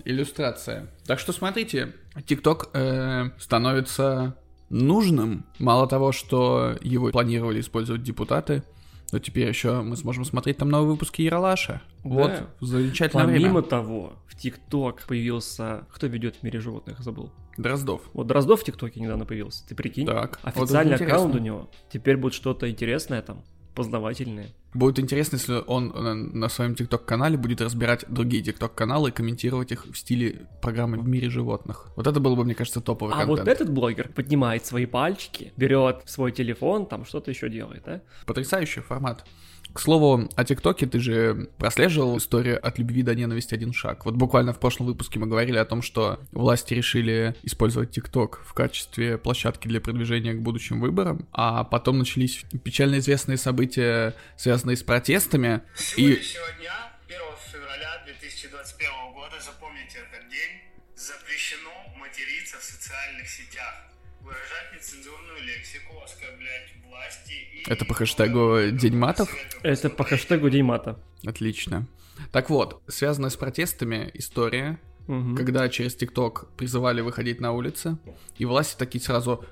Иллюстрация. 0.06 0.88
Так 1.06 1.20
что 1.20 1.34
смотрите, 1.34 1.94
ТикТок 2.26 2.70
э, 2.74 3.32
становится 3.38 4.36
нужным. 4.70 5.46
Мало 5.60 5.88
того, 5.88 6.12
что 6.12 6.76
его 6.82 7.10
планировали 7.12 7.60
использовать 7.62 8.04
депутаты, 8.04 8.64
но 9.12 9.20
теперь 9.20 9.48
еще 9.48 9.82
мы 9.82 9.98
сможем 9.98 10.24
смотреть 10.26 10.58
там 10.58 10.70
новые 10.70 10.92
выпуски 10.92 11.22
Яралаша. 11.24 11.82
Вот, 12.04 12.28
Да. 12.32 12.48
замечательное 12.62 13.26
Помимо 13.26 13.40
время. 13.54 13.62
того, 13.64 14.14
в 14.28 14.36
ТикТок 14.38 15.04
появился... 15.08 15.88
Кто 15.92 16.08
ведет 16.08 16.36
в 16.38 16.44
мире 16.44 16.60
животных, 16.60 17.00
забыл. 17.00 17.32
Дроздов. 17.58 18.02
Вот 18.14 18.28
Дроздов 18.28 18.62
в 18.62 18.64
ТикТоке 18.64 19.00
недавно 19.02 19.26
появился, 19.26 19.68
ты 19.68 19.76
прикинь? 19.76 20.06
Так. 20.06 20.40
вот 20.44 20.56
Официальный 20.56 20.94
интересно. 20.94 21.16
аккаунт 21.16 21.36
у 21.36 21.40
него. 21.40 21.70
Теперь 21.92 22.16
будет 22.18 22.34
что-то 22.34 22.70
интересное 22.70 23.22
там, 23.22 23.44
познавательное. 23.80 24.50
Будет 24.74 25.00
интересно, 25.00 25.38
если 25.38 25.64
он 25.66 25.92
э, 25.96 26.14
на 26.14 26.50
своем 26.50 26.76
ТикТок-канале 26.76 27.38
будет 27.38 27.62
разбирать 27.62 28.04
другие 28.10 28.44
ТикТок-каналы 28.44 29.08
и 29.10 29.12
комментировать 29.14 29.72
их 29.72 29.86
в 29.86 29.96
стиле 29.96 30.48
программы 30.62 31.00
в 31.00 31.08
мире 31.08 31.30
животных. 31.30 31.88
Вот 31.96 32.06
это 32.06 32.20
было 32.20 32.36
бы, 32.36 32.44
мне 32.44 32.56
кажется, 32.56 32.82
топовый 32.82 33.14
А 33.14 33.20
контент. 33.20 33.40
вот 33.40 33.48
этот 33.48 33.72
блогер 33.72 34.10
поднимает 34.10 34.66
свои 34.66 34.86
пальчики, 34.86 35.54
берет 35.56 36.02
свой 36.08 36.34
телефон, 36.34 36.88
там 36.88 37.06
что-то 37.06 37.32
еще 37.32 37.48
делает, 37.50 37.84
да? 37.86 38.02
Потрясающий 38.26 38.82
формат. 38.82 39.26
К 39.74 39.80
слову, 39.80 40.30
о 40.36 40.44
ТикТоке 40.44 40.88
ты 40.88 41.00
же 41.00 41.50
прослеживал 41.58 42.18
историю 42.18 42.66
от 42.66 42.80
любви 42.80 43.04
до 43.04 43.14
ненависти 43.14 43.54
один 43.54 43.72
шаг. 43.72 44.06
Вот 44.06 44.16
буквально 44.16 44.52
в 44.52 44.60
прошлом 44.60 44.88
выпуске 44.88 45.20
мы 45.20 45.28
говорили 45.28 45.58
о 45.58 45.66
том, 45.66 45.82
что 45.82 46.20
власти 46.32 46.74
решили 46.74 47.36
использовать 47.44 47.92
ТикТок 47.92 48.42
в 48.46 48.54
качестве 48.54 49.18
площадки 49.18 49.68
для 49.68 49.80
продвижения 49.80 50.34
к 50.34 50.42
будущим 50.42 50.80
выборам, 50.82 51.28
а 51.32 51.64
потом 51.64 52.00
начались 52.00 52.44
печально 52.64 52.98
известные 52.98 53.38
события, 53.38 54.16
связанные 54.38 54.76
с 54.76 54.84
протестами. 54.84 55.62
И 55.96 56.02
сегодняшнего 56.02 56.52
дня, 56.60 56.74
1 57.08 57.18
февраля 57.52 58.04
2021 58.06 59.14
года, 59.14 59.36
запомните 59.40 60.00
этот 60.00 60.30
день, 60.30 60.62
запрещено 60.96 61.70
материться 62.00 62.58
в 62.58 62.64
социальных 62.64 63.30
сетях, 63.30 63.89
выражать 64.22 64.74
нецензурную 64.74 65.44
лексику, 65.44 66.02
оскорблять 66.04 66.74
власти 66.88 67.34
и... 67.54 67.64
Это 67.70 67.86
по 67.86 67.94
хэштегу 67.94 68.72
«День 68.78 68.96
матов»? 68.98 69.34
Это 69.64 69.90
по 69.90 70.04
хэштегу 70.04 70.50
День 70.50 70.64
мата. 70.64 71.00
Отлично. 71.26 71.88
Так 72.32 72.50
вот, 72.50 72.82
связанная 72.88 73.30
с 73.30 73.38
протестами 73.38 74.12
история, 74.14 74.80
Мгм. 75.08 75.36
когда 75.36 75.68
через 75.70 75.96
ТикТок 75.96 76.52
призывали 76.56 77.02
выходить 77.02 77.42
на 77.42 77.52
улицы, 77.52 77.98
и 78.38 78.46
власти 78.46 78.78
такие 78.78 79.04
сразу 79.04 79.44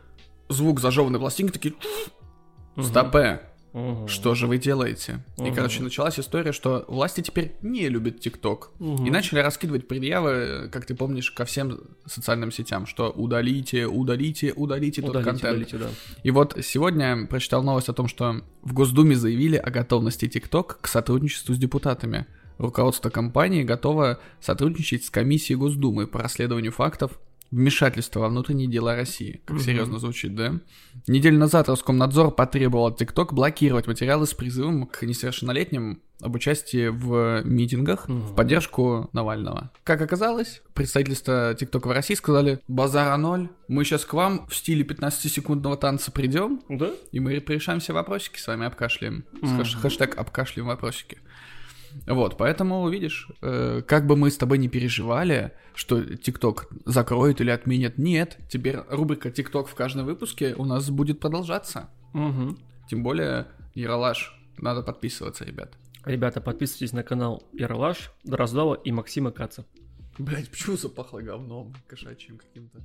звук 0.49 0.80
зажеванной 0.80 1.19
пластинки 1.19 1.51
такие 1.53 1.73
стопе, 2.82 3.41
Мгм. 3.73 4.08
что 4.08 4.34
же 4.34 4.47
вы 4.47 4.58
делаете? 4.58 5.19
И, 5.38 5.41
Мгм. 5.43 5.56
короче, 5.56 5.84
началась 5.84 6.19
история, 6.19 6.51
что 6.51 6.86
власти 6.88 7.21
теперь 7.21 7.53
не 7.62 7.89
любят 7.89 8.19
ТикТок. 8.19 8.71
Мгм. 8.80 9.06
И 9.06 9.10
начали 9.10 9.39
раскидывать 9.39 9.88
предъявы, 9.88 10.69
как 10.71 10.86
ты 10.86 10.95
помнишь, 10.95 11.32
ко 11.32 11.45
всем 11.45 11.80
социальным 12.06 12.51
сетям, 12.51 12.86
что 12.88 13.10
удалите, 13.12 13.86
удалите, 13.86 14.53
удалите 14.56 15.01
тот 15.01 15.12
Удалите, 15.12 15.30
контент. 15.32 15.51
удалите, 15.53 15.77
да. 15.77 15.89
И 16.23 16.32
вот 16.32 16.58
сегодня 16.63 17.27
прочитал 17.27 17.62
новость 17.63 17.89
о 17.89 17.93
том, 17.93 18.08
что 18.08 18.41
в 18.63 18.73
Госдуме 18.73 19.15
заявили 19.15 19.58
о 19.58 19.69
готовности 19.69 20.27
ТикТок 20.27 20.80
к 20.82 20.88
сотрудничеству 20.88 21.53
с 21.53 21.58
депутатами. 21.58 22.25
Руководство 22.58 23.12
компании 23.12 23.62
готово 23.63 24.19
сотрудничать 24.41 25.06
с 25.06 25.10
комиссией 25.12 25.58
Госдумы 25.60 26.08
по 26.08 26.19
расследованию 26.19 26.71
фактов 26.71 27.19
вмешательства 27.51 28.21
во 28.21 28.29
внутренние 28.29 28.67
дела 28.67 28.95
России. 28.95 29.41
Как 29.45 29.57
Мгм. 29.57 29.63
серьезно 29.65 29.99
звучит, 29.99 30.36
да? 30.36 30.55
Неделю 31.07 31.38
назад 31.39 31.69
Роскомнадзор 31.69 32.31
потребовал 32.31 32.88
от 32.88 32.97
ТикТок 32.97 33.33
блокировать 33.33 33.88
материалы 33.88 34.25
с 34.27 34.33
призывом 34.33 34.86
к 34.88 35.03
несовершеннолетним 35.03 36.01
об 36.19 36.36
участии 36.36 36.88
в 36.88 37.43
митингах 37.45 38.07
Мгм. 38.10 38.21
в 38.21 38.36
поддержку 38.36 39.10
Навального. 39.13 39.71
Как 39.83 40.01
оказалось, 40.01 40.62
представительство 40.73 41.55
ТикТока 41.57 41.88
в 41.88 41.91
России 41.91 42.15
сказали 42.15 42.60
«Базара 42.67 43.15
ноль, 43.17 43.49
мы 43.67 43.86
сейчас 43.86 44.03
к 44.03 44.13
вам 44.13 44.47
в 44.47 44.55
стиле 44.55 44.83
15-секундного 44.83 45.77
танца 45.77 46.12
придем, 46.12 46.62
Да? 46.69 46.91
и 47.12 47.19
мы 47.19 47.39
порешаем 47.39 47.79
все 47.79 47.93
вопросики 47.93 48.39
с 48.39 48.47
вами, 48.47 48.65
обкашляем. 48.65 49.25
Хэш- 49.41 49.77
Хэштег 49.79 50.17
обкашляем 50.17 50.67
вопросики. 50.67 51.19
Вот, 52.06 52.38
поэтому, 52.38 52.88
видишь, 52.89 53.30
э, 53.41 53.82
как 53.88 54.08
бы 54.08 54.15
мы 54.15 54.32
с 54.32 54.38
тобой 54.38 54.58
не 54.58 54.69
переживали, 54.69 55.54
что 55.73 56.04
ТикТок 56.04 56.69
закроет 56.86 57.41
или 57.41 57.50
отменят, 57.50 57.97
нет, 57.97 58.38
теперь 58.50 58.78
рубрика 58.89 59.32
ТикТок 59.32 59.67
в 59.67 59.76
каждом 59.76 60.06
выпуске 60.06 60.56
у 60.56 60.65
нас 60.65 60.89
будет 60.89 61.19
продолжаться. 61.19 61.89
Мгм. 62.13 62.58
Тем 62.89 63.04
более, 63.04 63.47
Яралаш, 63.76 64.34
надо 64.58 64.82
подписываться, 64.82 65.45
ребят. 65.45 65.78
Ребята, 66.06 66.39
подписывайтесь 66.39 66.93
на 66.93 67.04
канал 67.04 67.43
Ярлаш, 67.52 68.12
Дроздова 68.23 68.76
и 68.76 68.91
Максима 68.91 69.32
Каца. 69.32 69.65
Блять, 70.17 70.50
почему 70.50 70.78
запахло 70.78 71.21
говном 71.21 71.76
кошачьим 71.88 72.38
каким-то? 72.38 72.82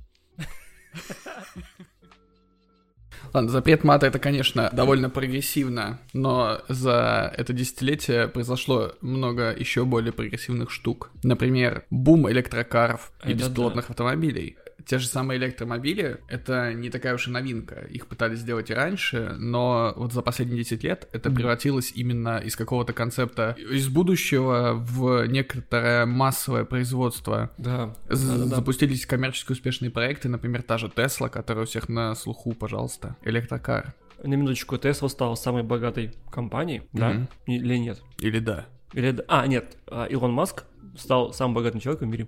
Ладно, 3.33 3.49
запрет 3.49 3.83
мата 3.83 4.07
это, 4.07 4.19
конечно, 4.19 4.69
довольно 4.71 5.09
прогрессивно, 5.09 5.99
но 6.13 6.61
за 6.69 7.33
это 7.35 7.53
десятилетие 7.53 8.27
произошло 8.27 8.93
много 9.01 9.55
еще 9.57 9.85
более 9.85 10.13
прогрессивных 10.13 10.71
штук. 10.71 11.09
Например, 11.23 11.85
бум 11.89 12.29
электрокаров 12.29 13.11
и 13.23 13.29
Это 13.29 13.39
беспилотных 13.39 13.89
автомобилей. 13.89 14.57
Те 14.85 14.99
же 14.99 15.07
самые 15.07 15.37
электромобили— 15.39 16.19
это 16.27 16.73
не 16.73 16.89
такая 16.89 17.15
уж 17.15 17.27
и 17.27 17.31
новинка. 17.31 17.81
Их 17.89 18.07
пытались 18.07 18.39
сделать 18.39 18.69
и 18.69 18.73
раньше, 18.73 19.35
но 19.37 19.93
вот 19.95 20.13
за 20.13 20.21
последние 20.21 20.57
10 20.63 20.83
лет 20.83 21.07
это 21.13 21.29
превратилось 21.31 21.91
именно 21.95 22.37
из 22.39 22.55
какого-то 22.55 22.93
концепта 22.93 23.55
из 23.57 23.87
будущего 23.87 24.73
в 24.73 25.25
некоторое 25.27 26.05
массовое 26.05 26.65
производство. 26.65 27.51
Да. 27.57 27.95
З-. 28.09 28.45
Запустились 28.47 29.05
коммерчески 29.05 29.51
успешные 29.51 29.91
проекты, 29.91 30.29
например, 30.29 30.63
та 30.63 30.77
же 30.77 30.89
Тесла, 30.89 31.29
которая 31.29 31.63
у 31.63 31.67
всех 31.67 31.89
на 31.89 32.13
слуху, 32.15 32.53
пожалуйста. 32.53 33.15
Электрокар. 33.23 33.93
На 34.23 34.35
минуточку, 34.35 34.75
Tesla 34.77 35.09
стал 35.09 35.35
самой 35.35 35.63
богатой 35.63 36.13
компанией, 36.31 36.83
да? 36.93 37.09
Мгм. 37.09 37.27
Или 37.47 37.75
нет? 37.77 38.01
Или 38.19 38.39
да. 38.39 38.65
Или... 38.93 39.11
д- 39.11 39.25
А, 39.27 39.45
нет, 39.47 39.75
а, 39.87 40.05
Илон 40.05 40.31
Маск 40.31 40.63
стал 40.97 41.33
самым 41.33 41.55
богатым 41.55 41.81
человеком 41.81 42.09
в 42.09 42.11
мире. 42.11 42.27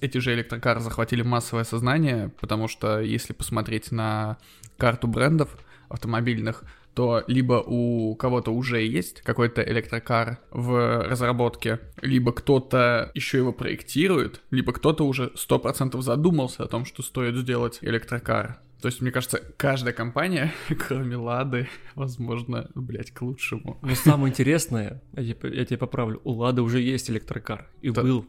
Эти 0.00 0.18
же 0.18 0.34
электрокары 0.34 0.80
захватили 0.80 1.22
массовое 1.22 1.64
сознание, 1.64 2.30
потому 2.40 2.68
что 2.68 3.00
если 3.00 3.32
посмотреть 3.32 3.92
на 3.92 4.38
карту 4.76 5.06
брендов 5.06 5.56
автомобильных, 5.88 6.64
то 6.94 7.22
либо 7.26 7.62
у 7.64 8.14
кого-то 8.16 8.52
уже 8.52 8.82
есть 8.82 9.22
какой-то 9.22 9.62
электрокар 9.62 10.38
в 10.50 11.02
разработке, 11.08 11.78
либо 12.02 12.32
кто-то 12.32 13.10
еще 13.14 13.38
его 13.38 13.52
проектирует, 13.52 14.40
либо 14.50 14.72
кто-то 14.72 15.06
уже 15.06 15.32
100% 15.34 16.00
задумался 16.02 16.64
о 16.64 16.66
том, 16.66 16.84
что 16.84 17.02
стоит 17.02 17.36
сделать 17.36 17.78
электрокар. 17.82 18.58
То 18.80 18.88
есть, 18.88 19.02
мне 19.02 19.10
кажется, 19.10 19.40
каждая 19.58 19.92
компания, 19.92 20.52
кроме 20.88 21.16
Лады, 21.16 21.68
возможно, 21.94 22.70
блять, 22.74 23.10
к 23.10 23.20
лучшему. 23.22 23.78
Но 23.82 23.94
самое 23.94 24.30
интересное, 24.30 25.02
я 25.12 25.34
тебе, 25.34 25.54
я 25.54 25.64
тебя 25.66 25.78
поправлю, 25.78 26.20
у 26.24 26.32
Лады 26.32 26.62
уже 26.62 26.80
есть 26.80 27.10
электрокар. 27.10 27.68
И 27.82 27.90
Да. 27.90 28.02
был. 28.02 28.26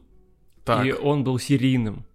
Так, 0.63 0.85
И 0.85 0.91
он 0.93 1.23
был 1.23 1.39
серийным. 1.39 2.05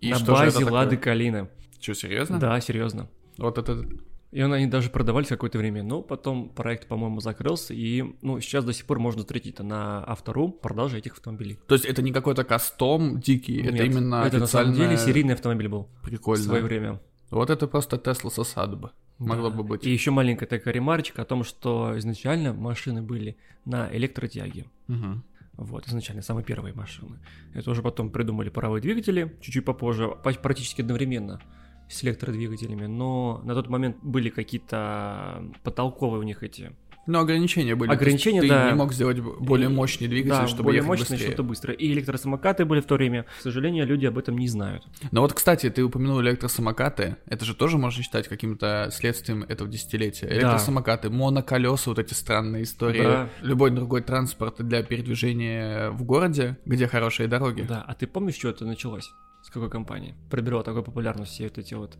и 0.00 0.10
на 0.12 0.18
базе 0.20 0.62
это? 0.62 0.72
Лады 0.72 0.96
Калина. 0.96 1.48
Что, 1.80 1.94
серьезно? 1.94 2.38
Да, 2.38 2.60
серьезно. 2.60 3.08
Вот 3.38 3.58
это... 3.58 3.84
И 4.32 4.42
он, 4.42 4.52
они 4.52 4.66
даже 4.66 4.90
продавались 4.90 5.28
какое-то 5.28 5.58
время, 5.58 5.84
но 5.84 6.02
потом 6.02 6.48
проект, 6.48 6.88
по-моему, 6.88 7.20
закрылся, 7.20 7.72
и 7.72 8.02
ну, 8.20 8.40
сейчас 8.40 8.64
до 8.64 8.72
сих 8.72 8.84
пор 8.84 8.98
можно 8.98 9.20
встретить 9.22 9.60
на 9.60 10.02
Автору 10.04 10.48
продажи 10.48 10.98
этих 10.98 11.12
автомобилей. 11.12 11.56
То 11.68 11.74
есть 11.76 11.84
это 11.84 12.02
не 12.02 12.10
какой-то 12.10 12.42
кастом 12.42 13.20
дикий, 13.20 13.60
это 13.62 13.72
Нет, 13.74 13.86
именно 13.86 14.24
это 14.26 14.38
на 14.38 14.48
самом 14.48 14.72
деле 14.72 14.86
официальная- 14.88 15.06
серийный 15.06 15.34
автомобиль 15.34 15.68
был 15.68 15.88
Прикольно. 16.02 16.42
в 16.42 16.46
свое 16.46 16.62
время. 16.64 17.00
Вот 17.30 17.48
это 17.48 17.68
просто 17.68 17.96
Тесла 17.96 18.28
с 18.30 18.38
осадба. 18.40 18.90
Могло 19.18 19.50
Да. 19.50 19.56
бы 19.56 19.62
быть. 19.62 19.86
И 19.86 19.90
еще 19.92 20.10
маленькая 20.10 20.46
такая 20.46 20.74
ремарочка 20.74 21.22
о 21.22 21.24
том, 21.24 21.44
что 21.44 21.96
изначально 21.98 22.52
машины 22.52 23.02
были 23.02 23.36
на 23.64 23.88
электротяге. 23.94 24.64
Мгм. 24.88 25.22
Вот, 25.56 25.86
изначально 25.86 26.22
самые 26.22 26.44
первые 26.44 26.74
машины. 26.74 27.18
Это 27.54 27.70
уже 27.70 27.82
потом 27.82 28.10
придумали 28.10 28.48
паровые 28.48 28.82
двигатели, 28.82 29.36
чуть-чуть 29.40 29.64
попозже, 29.64 30.08
по- 30.08 30.32
практически 30.32 30.80
одновременно 30.82 31.40
с 31.88 32.02
электродвигателями, 32.02 32.86
но 32.86 33.40
на 33.44 33.54
тот 33.54 33.68
момент 33.68 33.98
были 34.02 34.30
какие-то 34.30 35.44
потолковые 35.62 36.20
у 36.20 36.24
них 36.24 36.42
эти 36.42 36.72
Но 37.06 37.20
ограничения 37.20 37.74
были. 37.74 37.90
Ограничения, 37.90 38.38
есть 38.38 38.48
да. 38.48 38.64
ты 38.64 38.72
не 38.72 38.76
мог 38.76 38.92
сделать 38.92 39.20
более 39.20 39.68
мощный 39.68 40.08
двигатель, 40.08 40.42
да, 40.42 40.46
чтобы 40.46 40.64
более 40.64 40.78
ехать 40.78 40.88
мощные, 40.88 41.08
быстрее. 41.10 41.26
что-то 41.28 41.42
быстро. 41.42 41.72
И 41.74 41.92
электросамокаты 41.92 42.64
были 42.64 42.80
в 42.80 42.86
то 42.86 42.94
время. 42.94 43.24
К 43.38 43.42
сожалению, 43.42 43.86
люди 43.86 44.06
об 44.06 44.18
этом 44.18 44.38
не 44.38 44.48
знают. 44.48 44.84
Но 45.10 45.20
вот, 45.22 45.32
кстати, 45.32 45.70
ты 45.70 45.82
упомянул 45.82 46.20
электросамокаты. 46.20 47.16
Это 47.26 47.44
же 47.44 47.54
тоже 47.54 47.78
можно 47.78 48.02
считать 48.02 48.28
каким-то 48.28 48.88
следствием 48.92 49.42
этого 49.44 49.68
десятилетия. 49.68 50.28
Электросамокаты, 50.28 51.10
моноколеса, 51.10 51.90
вот 51.90 51.98
эти 51.98 52.14
странные 52.14 52.62
истории. 52.62 53.02
Да. 53.02 53.28
Любой 53.40 53.70
другой 53.70 54.02
транспорт 54.02 54.56
для 54.58 54.82
передвижения 54.82 55.90
в 55.90 56.04
городе, 56.04 56.58
где 56.64 56.86
хорошие 56.86 57.28
дороги. 57.28 57.62
Да, 57.62 57.84
а 57.86 57.94
ты 57.94 58.06
помнишь, 58.06 58.36
что 58.36 58.48
это 58.48 58.64
началось? 58.64 59.12
С 59.42 59.50
какой 59.50 59.68
компании? 59.68 60.14
Приобрела 60.30 60.62
такую 60.62 60.82
популярность 60.82 61.32
все 61.32 61.44
вот 61.44 61.58
эти 61.58 61.74
вот... 61.74 61.98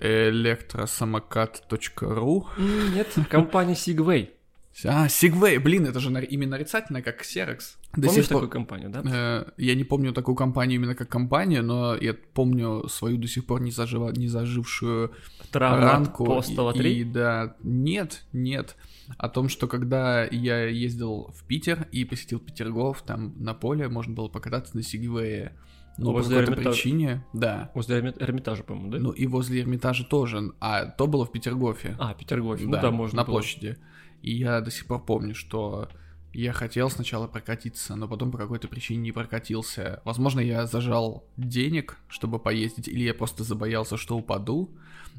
Электросамокат.ру 0.00 2.46
Нет, 2.94 3.08
компания 3.28 3.74
Segway. 3.74 4.30
А, 4.86 5.06
Segway, 5.06 5.58
блин, 5.60 5.84
это 5.84 6.00
же 6.00 6.08
именно 6.24 6.52
нарицательно, 6.52 7.02
как 7.02 7.20
Xerox. 7.20 7.76
До 7.94 8.06
Помнишь 8.06 8.24
сих 8.24 8.32
пор- 8.32 8.44
такую 8.44 8.48
компанию, 8.48 8.88
да? 8.88 9.02
Э, 9.04 9.44
Я 9.58 9.74
не 9.74 9.84
помню 9.84 10.14
такую 10.14 10.34
компанию 10.34 10.76
именно 10.80 10.94
как 10.94 11.10
компанию, 11.10 11.62
но 11.62 11.94
я 11.94 12.14
помню 12.14 12.88
свою 12.88 13.18
до 13.18 13.28
сих 13.28 13.44
пор 13.44 13.60
не, 13.60 13.70
зажива- 13.70 14.16
не 14.16 14.28
зажившую 14.28 15.12
Травмат 15.50 15.92
ранку. 15.92 16.24
Постала 16.24 16.72
и, 16.72 16.78
3. 16.78 17.00
и 17.00 17.04
да, 17.04 17.54
нет, 17.62 18.22
нет. 18.32 18.76
О 19.18 19.28
том, 19.28 19.50
что 19.50 19.68
когда 19.68 20.24
я 20.24 20.64
ездил 20.64 21.34
в 21.38 21.44
Питер 21.46 21.86
и 21.92 22.06
посетил 22.06 22.38
Петергоф, 22.38 23.02
там 23.02 23.34
на 23.38 23.52
поле 23.52 23.90
можно 23.90 24.14
было 24.14 24.28
покататься 24.28 24.74
на 24.74 24.82
Сигвее. 24.82 25.52
Но 25.98 26.06
по 26.06 26.12
Возле 26.12 26.36
какой-то 26.40 26.52
Эрмитажа. 26.54 26.74
причине, 26.82 27.24
да. 27.32 27.70
Возле 27.74 27.98
Эрми- 28.00 28.16
Эрмитажа, 28.22 28.62
по-моему, 28.64 28.90
да? 28.90 28.98
Ну 28.98 29.10
и 29.10 29.26
возле 29.26 29.60
Эрмитажа 29.60 30.04
тоже, 30.04 30.52
а 30.60 30.86
то 30.86 31.06
было 31.06 31.24
в 31.26 31.32
Петергофе. 31.32 31.96
а, 31.98 32.14
Петергофе. 32.14 32.64
да, 32.64 32.70
ну, 32.70 32.80
там 32.80 32.94
можно 32.94 33.16
на 33.18 33.24
было. 33.24 33.34
площади. 33.34 33.76
И 34.22 34.32
я 34.34 34.60
до 34.60 34.70
сих 34.70 34.86
пор 34.86 35.04
помню, 35.04 35.34
что 35.34 35.88
я 36.32 36.52
хотел 36.54 36.88
сначала 36.88 37.26
прокатиться, 37.26 37.94
но 37.94 38.08
потом 38.08 38.30
по 38.30 38.38
какой-то 38.38 38.68
причине 38.68 39.02
не 39.02 39.12
прокатился. 39.12 40.00
Возможно, 40.04 40.40
я 40.40 40.66
зажал 40.66 41.24
денег, 41.36 41.98
чтобы 42.08 42.38
поездить, 42.38 42.88
или 42.88 43.02
я 43.04 43.12
просто 43.14 43.44
забоялся, 43.44 43.96
что 43.98 44.16
упаду. 44.16 44.70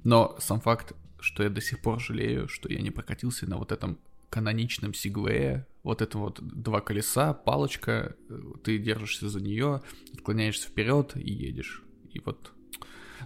Но 0.04 0.36
сам 0.40 0.60
факт, 0.60 0.94
что 1.20 1.44
я 1.44 1.50
до 1.50 1.62
сих 1.62 1.82
пор 1.82 2.00
жалею, 2.02 2.48
что 2.48 2.68
я 2.72 2.82
не 2.82 2.90
прокатился 2.90 3.48
на 3.48 3.58
вот 3.58 3.72
этом 3.72 4.00
каноничном 4.34 4.96
Сигвее, 4.96 5.68
вот 5.84 6.02
это 6.02 6.18
вот 6.18 6.40
два 6.42 6.82
колеса, 6.82 7.34
палочка, 7.34 8.16
ты 8.64 8.80
держишься 8.80 9.30
за 9.30 9.40
нее, 9.40 9.84
отклоняешься 10.12 10.70
вперед 10.70 11.12
и 11.16 11.32
едешь. 11.32 11.84
И 12.12 12.20
вот 12.26 12.52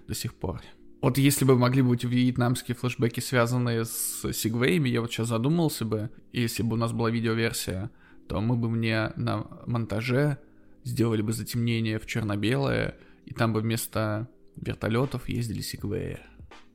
до 0.06 0.14
сих 0.14 0.34
пор. 0.34 0.60
Вот 1.00 1.16
если 1.16 1.46
бы 1.46 1.56
могли 1.56 1.80
быть 1.80 2.04
вьетнамские 2.04 2.74
флешбеки, 2.74 3.20
связанные 3.20 3.86
с 3.86 4.32
Сигвеями, 4.34 4.90
я 4.90 5.00
вот 5.00 5.10
сейчас 5.10 5.28
задумался 5.28 5.86
бы, 5.86 6.10
если 6.32 6.62
бы 6.62 6.74
у 6.74 6.78
нас 6.78 6.92
была 6.92 7.08
видеоверсия, 7.08 7.90
то 8.28 8.42
мы 8.42 8.56
бы 8.56 8.68
мне 8.68 9.12
на 9.16 9.46
монтаже 9.66 10.36
сделали 10.84 11.22
бы 11.22 11.32
затемнение 11.32 11.98
в 11.98 12.04
черно-белое, 12.04 12.98
и 13.24 13.32
там 13.32 13.54
бы 13.54 13.60
вместо 13.60 14.28
вертолетов 14.56 15.26
ездили 15.30 15.62
Сигвеи 15.62 16.18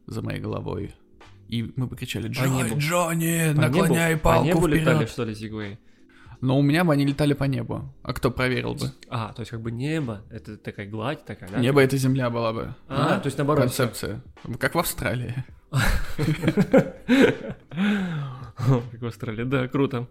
за 0.08 0.24
моей 0.24 0.40
головой. 0.40 0.96
И 1.48 1.72
мы 1.76 1.88
бы 1.88 1.96
кричали 1.96 2.28
По 2.28 2.32
«Джонни, 2.34 2.64
небу. 2.64 2.80
Джонни, 2.80 3.54
По 3.54 3.62
наклоняй 3.62 4.10
небу, 4.12 4.22
палку 4.22 4.44
По 4.44 4.48
небу 4.48 4.68
летали, 4.68 4.96
вперед!» 4.96 5.10
что 5.10 5.26
ли, 5.26 5.34
Segway? 5.34 5.78
Но 6.42 6.60
у 6.60 6.62
меня 6.62 6.84
бы 6.84 6.92
они 6.92 7.06
летали 7.06 7.34
по 7.34 7.46
небу. 7.46 7.94
А 8.04 8.12
кто 8.12 8.30
проверил 8.30 8.74
бы? 8.74 8.92
А, 9.08 9.32
то 9.32 9.42
есть 9.42 9.52
как 9.52 9.62
бы 9.62 9.72
небо, 9.72 10.24
это 10.30 10.58
такая 10.58 10.90
гладь 10.90 11.24
такая, 11.24 11.50
да? 11.50 11.60
Небо— 11.60 11.82
это 11.84 11.96
земля 11.96 12.30
была 12.30 12.52
бы. 12.52 12.76
А, 12.90 13.20
то 13.20 13.28
есть 13.28 13.38
наоборот. 13.38 13.64
Концепция. 13.64 14.22
Как 14.60 14.76
в 14.76 14.80
Австралии. 14.80 15.46
Как 18.58 19.02
в 19.02 19.06
Австралии, 19.06 19.46
да, 19.46 19.70
круто. 19.70 20.08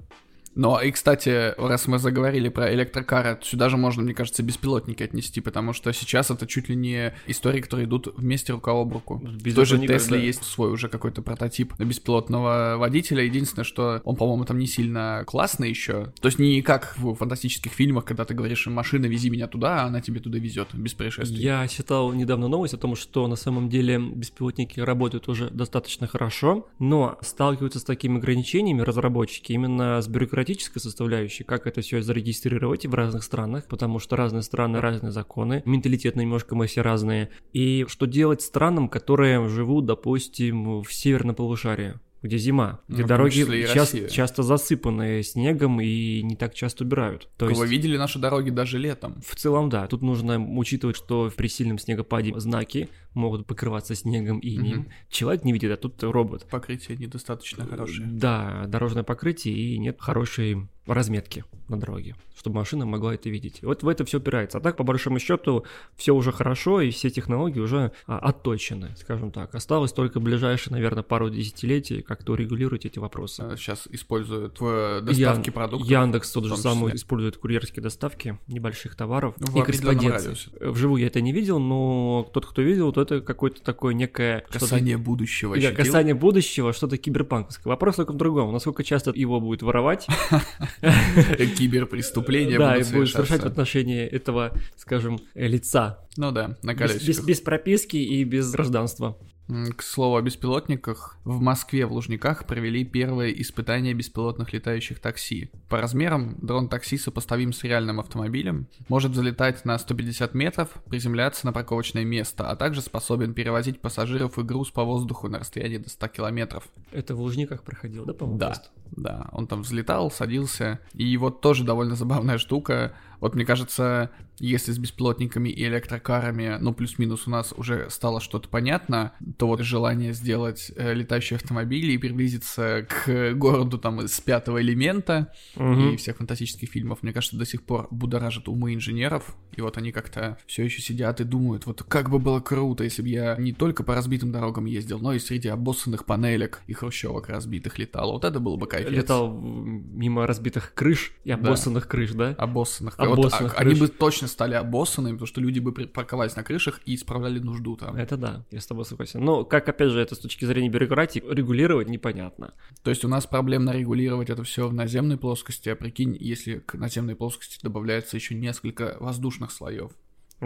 Ну, 0.55 0.79
и, 0.81 0.91
кстати, 0.91 1.55
раз 1.59 1.87
мы 1.87 1.99
заговорили 1.99 2.49
про 2.49 2.73
электрокары, 2.73 3.39
сюда 3.43 3.69
же 3.69 3.77
можно, 3.77 4.03
мне 4.03 4.15
кажется, 4.15 4.43
беспилотники 4.43 5.03
отнести, 5.03 5.41
потому 5.41 5.73
что 5.73 5.93
сейчас 5.93 6.31
это 6.31 6.47
чуть 6.47 6.69
ли 6.69 6.77
не 6.77 7.15
истории, 7.27 7.61
которые 7.61 7.87
идут 7.87 8.09
вместе 8.17 8.53
рука 8.53 8.73
об 8.73 8.93
руку. 8.93 9.19
Без 9.19 9.53
В 9.53 9.57
той 9.57 9.67
же 9.67 9.75
этого 9.77 9.85
никак, 9.85 10.01
Тесле 10.03 10.27
есть 10.27 10.45
свой 10.45 10.71
уже 10.71 10.89
какой-то 10.89 11.23
прототип 11.23 11.75
беспилотного 11.79 12.77
водителя. 12.79 13.25
Единственное, 13.25 13.65
что 13.65 14.01
он, 14.05 14.17
по-моему, 14.17 14.45
там 14.45 14.59
не 14.59 14.67
сильно 14.67 15.25
классный 15.27 15.69
еще. 15.69 16.13
То 16.21 16.29
есть 16.29 16.39
не 16.39 16.61
как 16.63 16.95
в 16.99 17.15
фантастических 17.15 17.73
фильмах, 17.73 18.05
когда 18.05 18.25
ты 18.25 18.35
говоришь, 18.35 18.67
машина, 18.67 19.07
вези 19.07 19.31
меня 19.31 19.47
туда, 19.47 19.83
а 19.83 19.87
она 19.87 20.01
тебе 20.01 20.21
туда 20.21 20.39
везет, 20.39 20.69
без 20.75 20.95
происшествий. 20.95 21.39
Я 21.39 21.67
читал 21.69 22.13
недавно 22.13 22.49
новость 22.49 22.75
о 22.75 22.79
том, 22.79 22.97
что 22.97 23.27
на 23.27 23.37
самом 23.37 23.69
деле 23.69 23.99
беспилотники 23.99 24.81
работают 24.81 25.29
уже 25.29 25.51
достаточно 25.51 26.07
хорошо, 26.07 26.69
но 26.79 27.19
сталкиваются 27.23 27.79
с 27.79 27.85
такими 27.85 28.19
ограничениями 28.19 28.83
разработчики 28.83 29.53
именно 29.53 30.01
с 30.01 30.09
бюрократической 30.43 30.81
составляющей, 30.81 31.45
как 31.45 31.67
это 31.67 31.81
все 31.83 32.03
зарегистрировать 32.03 32.87
в 32.87 32.95
разных 32.95 33.23
странах, 33.23 33.67
потому 33.69 33.99
что 34.01 34.17
разные 34.17 34.43
страны, 34.43 34.81
разные 34.81 35.13
законы, 35.13 35.63
менталитет 35.65 36.17
немножко 36.17 36.57
мы 36.57 36.67
все 36.67 36.83
разные. 36.83 37.31
И 37.53 37.87
что 37.89 38.07
делать 38.07 38.43
странам, 38.43 38.89
которые 38.89 39.49
живут, 39.49 39.87
допустим, 39.87 40.83
в 40.83 40.93
северном 40.93 41.37
полушарии? 41.37 41.95
Где 42.23 42.39
зима, 42.39 42.81
где 42.89 43.03
Ну, 43.03 43.09
дороги 43.09 43.35
числе 43.35 43.63
и 43.63 43.67
час- 43.67 43.93
Россия. 43.93 44.09
часто 44.09 44.43
засыпаны 44.43 45.23
снегом 45.23 45.81
и 45.81 46.23
не 46.23 46.37
так 46.37 46.55
часто 46.55 46.85
убирают. 46.85 47.29
То 47.37 47.47
Вы 47.47 47.53
есть 47.53 47.65
видели 47.67 47.97
наши 47.97 48.19
дороги 48.19 48.51
даже 48.51 48.79
летом. 48.79 49.21
в 49.27 49.35
целом, 49.35 49.69
да. 49.69 49.87
Тут 49.89 50.03
нужно 50.03 50.39
учитывать, 50.59 50.97
что 50.97 51.31
при 51.37 51.49
сильном 51.49 51.79
снегопаде 51.79 52.33
знаки 52.39 52.89
могут 53.15 53.47
покрываться 53.47 53.95
снегом 53.95 54.39
и 54.39 54.55
инеем. 54.55 54.79
Мгм. 54.81 54.89
Человек 55.11 55.45
не 55.45 55.53
видит, 55.53 55.71
а 55.73 55.77
тут 55.77 56.03
робот. 56.03 56.47
Покрытие 56.49 56.97
недостаточно 56.97 57.67
хорошее. 57.67 58.07
Да, 58.11 58.65
дорожное 58.69 59.03
покрытие 59.03 59.55
и 59.55 59.79
нет 59.79 59.97
хорошей 60.01 60.69
разметки 60.87 61.45
на 61.69 61.79
дороге, 61.79 62.17
чтобы 62.37 62.57
машина 62.57 62.85
могла 62.87 63.15
это 63.15 63.31
видеть. 63.31 63.61
Вот 63.63 63.83
в 63.83 63.89
это 63.89 64.05
все 64.05 64.19
упирается. 64.19 64.59
А 64.59 64.61
так, 64.61 64.77
по 64.77 64.85
большому 64.85 65.19
счету, 65.19 65.65
все 65.97 66.15
уже 66.15 66.33
хорошо, 66.33 66.81
и 66.81 66.91
все 66.91 67.09
технологии 67.11 67.61
уже 67.61 67.93
а, 68.07 68.19
отточены, 68.19 68.95
скажем 68.97 69.31
так. 69.31 69.55
Осталось 69.55 69.93
только 69.93 70.21
ближайшие, 70.21 70.73
наверное, 70.73 71.03
пару 71.03 71.31
десятилетий 71.31 72.03
как-то 72.03 72.33
урегулировать 72.33 72.85
эти 72.85 72.99
вопросы. 72.99 73.57
Сейчас 73.57 73.87
используют 73.91 74.61
в 74.61 75.01
доставке 75.03 75.51
Ян- 75.51 75.53
продуктов. 75.53 75.89
Яндекс 75.89 76.33
тот 76.33 76.45
же 76.45 76.57
самый 76.57 76.95
использует 76.95 77.37
курьерские 77.37 77.83
доставки 77.83 78.39
небольших 78.49 78.97
товаров 78.97 79.35
В 79.39 79.57
и 79.59 79.63
корреспонденции. 79.63 80.37
Вживую 80.61 81.01
я 81.01 81.07
это 81.07 81.21
не 81.21 81.33
видел, 81.33 81.59
но 81.59 82.29
тот, 82.33 82.47
кто 82.47 82.61
видел, 82.61 82.93
то 82.93 83.03
это 83.03 83.21
какое-то 83.21 83.63
такое 83.63 83.95
некое... 83.95 84.45
Касание 84.51 84.99
будущего 84.99 85.55
ощутил? 85.55 85.77
касание 85.77 86.15
будущего, 86.15 86.73
что-то 86.73 86.99
киберпанковское. 86.99 87.71
Вопрос 87.71 87.97
только 87.97 88.13
в 88.13 88.17
другом. 88.17 88.53
Насколько 88.53 88.85
часто 88.85 89.13
его 89.15 89.41
будет 89.41 89.63
воровать, 89.63 90.07
Киберпреступления 91.59 92.59
да, 92.59 92.77
и 92.77 92.85
будет 92.85 93.11
совершать 93.11 93.43
в 93.43 93.47
отношении 93.47 94.03
этого, 94.05 94.53
скажем, 94.77 95.19
лица. 95.35 95.99
Ну 96.17 96.31
да, 96.33 96.57
на 96.63 96.75
колесиках. 96.75 97.07
без- 97.07 97.21
без 97.25 97.41
прописки 97.41 97.97
и 97.97 98.25
без 98.25 98.51
гражданства. 98.53 99.17
К 99.49 99.83
слову 99.83 100.17
о 100.17 100.23
беспилотниках, 100.23 101.19
в 101.25 101.41
Москве 101.41 101.85
в 101.85 101.93
Лужниках 101.93 102.47
провели 102.47 102.85
первое 102.85 103.31
испытание 103.33 103.93
беспилотных 103.93 104.53
летающих 104.53 105.01
такси. 105.01 105.51
По 105.69 105.81
размерам 105.81 106.37
дрон-такси 106.41 106.97
сопоставим 106.97 107.53
с 107.53 107.63
реальным 107.65 108.01
автомобилем, 108.01 108.69
может 108.89 109.15
залетать 109.15 109.65
на 109.65 109.77
150 109.79 110.35
метров, 110.35 110.69
приземляться 110.89 111.45
на 111.45 111.53
парковочное 111.53 112.05
место, 112.05 112.49
а 112.49 112.57
также 112.57 112.81
способен 112.81 113.35
перевозить 113.35 113.81
пассажиров 113.81 114.39
и 114.39 114.43
груз 114.43 114.71
по 114.71 114.85
воздуху 114.85 115.29
на 115.29 115.41
расстоянии 115.41 115.79
до 115.79 115.91
100 115.91 116.09
километров. 116.09 116.65
Это 116.93 117.15
в 117.15 117.21
Лужниках 117.21 117.63
проходил, 117.63 118.05
да, 118.05 118.15
по-моему? 118.15 118.39
Да, 118.39 118.51
тест? 118.51 118.71
да, 118.93 119.29
он 119.33 119.47
там 119.47 119.63
взлетал, 119.63 120.11
садился, 120.11 120.79
и 120.95 121.17
вот 121.17 121.41
тоже 121.41 121.65
довольно 121.65 121.97
забавная 121.97 122.39
штука. 122.39 122.95
Вот 123.21 123.35
мне 123.35 123.45
кажется, 123.45 124.11
если 124.47 124.73
с 124.73 124.79
беспилотниками 124.79 125.49
и 125.49 125.65
электрокарами, 125.65 126.57
ну 126.61 126.73
плюс-минус 126.75 127.27
у 127.27 127.31
нас 127.31 127.53
уже 127.57 127.89
стало 127.91 128.21
что-то 128.21 128.49
понятно, 128.49 129.13
то 129.39 129.47
вот 129.47 129.61
желание 129.61 130.13
сделать 130.13 130.73
э, 130.77 130.95
летающие 130.95 131.37
автомобили 131.37 131.93
и 131.93 131.99
приблизиться 131.99 132.87
к 132.89 133.35
городу 133.35 133.79
там 133.79 134.01
из 134.03 134.21
пятого 134.21 134.61
элемента 134.61 135.33
Мгм. 135.57 135.91
и 135.95 135.97
всех 135.97 136.17
фантастических 136.17 136.69
фильмов, 136.69 136.99
мне 137.03 137.13
кажется, 137.13 137.37
до 137.37 137.47
сих 137.47 137.63
пор 137.63 137.89
будоражит 137.91 138.49
умы 138.49 138.75
инженеров, 138.75 139.37
и 139.57 139.61
вот 139.61 139.79
они 139.79 139.93
как-то 139.93 140.39
все 140.47 140.65
еще 140.65 140.83
сидят 140.83 141.21
и 141.21 141.25
думают, 141.25 141.67
вот 141.67 141.83
как 141.85 142.11
бы 142.11 142.19
было 142.19 142.41
круто, 142.41 142.85
если 142.85 143.03
бы 143.03 143.09
я 143.09 143.37
не 143.37 143.53
только 143.53 143.85
по 143.85 143.95
разбитым 143.95 144.33
дорогам 144.33 144.65
ездил, 144.65 144.99
но 144.99 145.13
и 145.13 145.19
среди 145.19 145.49
обоссанных 145.49 146.05
панелек 146.05 146.63
и 146.67 146.73
хрущевок 146.73 147.29
разбитых 147.29 147.79
летал. 147.79 148.13
Вот 148.13 148.25
это 148.25 148.41
было 148.41 148.57
бы 148.57 148.67
кайф. 148.67 148.91
Летал 148.91 149.33
мимо 149.41 150.27
разбитых 150.27 150.75
крыш 150.75 151.13
и 151.25 151.31
обоссанных 151.31 151.87
крыш, 151.89 152.13
да? 152.13 152.31
Обоссанных. 152.39 152.95
Обоссанных 152.99 153.53
Вот, 153.53 153.59
а- 153.59 153.61
они 153.61 153.71
крыш. 153.71 153.81
бы 153.81 153.89
точно 153.89 154.29
стали 154.33 154.55
обоссанными, 154.55 155.13
потому 155.15 155.27
что 155.27 155.41
люди 155.41 155.61
бы 155.61 155.73
парковались 155.73 156.37
на 156.37 156.43
крышах 156.43 156.81
и 156.85 156.95
исправляли 156.95 157.39
нужду 157.39 157.77
там. 157.77 157.97
Это 157.97 158.17
да, 158.17 158.45
я 158.51 158.61
с 158.61 158.67
тобой 158.67 158.85
согласен. 158.85 159.25
Но 159.25 159.45
как, 159.45 159.69
опять 159.69 159.91
же, 159.91 160.01
это 160.01 160.15
с 160.15 160.19
точки 160.19 160.45
зрения 160.45 160.69
бюрократии, 160.69 161.23
регулировать 161.29 161.89
непонятно. 161.89 162.55
То 162.83 162.91
есть 162.91 163.05
у 163.05 163.09
нас 163.09 163.27
проблемно 163.27 163.71
регулировать 163.71 164.31
это 164.31 164.43
все 164.43 164.69
в 164.69 164.75
наземной 164.75 165.19
плоскости, 165.19 165.69
а 165.69 165.77
прикинь, 165.77 166.17
если 166.19 166.59
к 166.59 166.75
наземной 166.75 167.15
плоскости 167.15 167.59
добавляется 167.63 168.17
еще 168.17 168.35
несколько 168.35 168.97
воздушных 169.01 169.53
слоев 169.53 169.93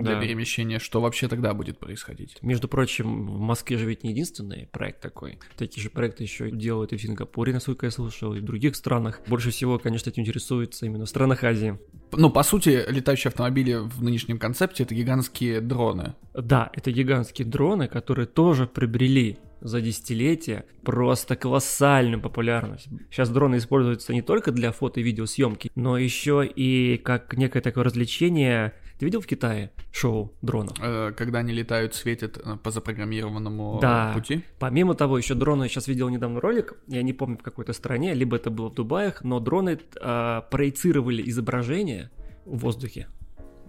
для 0.03 0.15
Да. 0.15 0.21
перемещения, 0.21 0.79
что 0.79 1.01
вообще 1.01 1.29
тогда 1.29 1.55
будет 1.55 1.79
происходить? 1.79 2.37
Между 2.43 2.69
прочим, 2.69 3.27
в 3.27 3.41
Москве 3.41 3.79
же 3.79 3.87
ведь 3.87 4.05
не 4.05 4.11
единственный 4.11 4.69
проект 4.73 5.01
такой. 5.01 5.39
Такие 5.57 5.83
же 5.83 5.91
проекты 5.91 6.23
еще 6.23 6.51
делают 6.51 6.93
и 6.93 6.97
в 6.97 7.03
Сингапуре, 7.03 7.53
насколько 7.53 7.87
я 7.87 7.91
слышал, 7.91 8.35
и 8.35 8.41
в 8.41 8.45
других 8.45 8.77
странах. 8.77 9.21
Больше 9.27 9.51
всего, 9.51 9.79
конечно, 9.79 10.11
этим 10.11 10.23
интересуется 10.23 10.87
именно 10.87 11.07
в 11.07 11.09
странах 11.09 11.45
Азии. 11.45 11.79
Ну, 12.13 12.31
по 12.31 12.43
сути, 12.43 12.85
летающие 12.89 13.29
автомобили 13.29 13.75
в 13.75 14.03
нынешнем 14.03 14.39
концепте 14.39 14.85
это 14.85 14.95
гигантские 14.95 15.61
дроны. 15.61 16.15
Да, 16.35 16.71
это 16.75 16.91
гигантские 16.93 17.47
дроны, 17.47 17.89
которые 17.89 18.27
тоже 18.27 18.67
приобрели 18.67 19.39
за 19.61 19.81
десятилетия 19.81 20.67
просто 20.83 21.35
колоссальную 21.35 22.21
популярность. 22.21 22.89
Сейчас 23.11 23.31
дроны 23.31 23.57
используются 23.57 24.13
не 24.13 24.23
только 24.23 24.53
для 24.53 24.71
фото 24.71 25.01
и 25.01 25.03
видеосъемки, 25.03 25.71
но 25.75 25.99
еще 25.99 26.47
и 26.47 26.99
как 26.99 27.37
некое 27.37 27.61
такое 27.63 27.85
развлечение. 27.85 28.75
Ты 28.99 29.05
видел 29.05 29.21
в 29.21 29.27
Китае 29.27 29.71
шоу 29.93 30.33
дронов? 30.43 30.77
Э, 30.81 31.13
Когда 31.17 31.41
они 31.41 31.53
летают, 31.53 31.95
светят 31.95 32.39
э, 32.43 32.57
по 32.57 32.71
запрограммированному 32.71 33.79
Да. 33.81 34.13
пути. 34.15 34.43
Помимо 34.59 34.95
того, 34.95 35.19
еще 35.19 35.35
дроны, 35.35 35.65
я 35.65 35.69
сейчас 35.69 35.87
видел 35.89 36.09
недавно 36.09 36.41
ролик, 36.41 36.75
я 36.87 37.03
не 37.03 37.13
помню 37.13 37.37
в 37.37 37.43
какой-то 37.43 37.73
стране, 37.75 38.15
либо 38.15 38.37
это 38.37 38.51
было 38.51 38.71
в 38.71 38.75
Дубаях, 38.75 39.23
но 39.23 39.39
дроны 39.39 39.79
а, 40.01 40.43
проецировали 40.43 41.23
изображение 41.29 42.11
в 42.47 42.59
воздухе. 42.59 43.09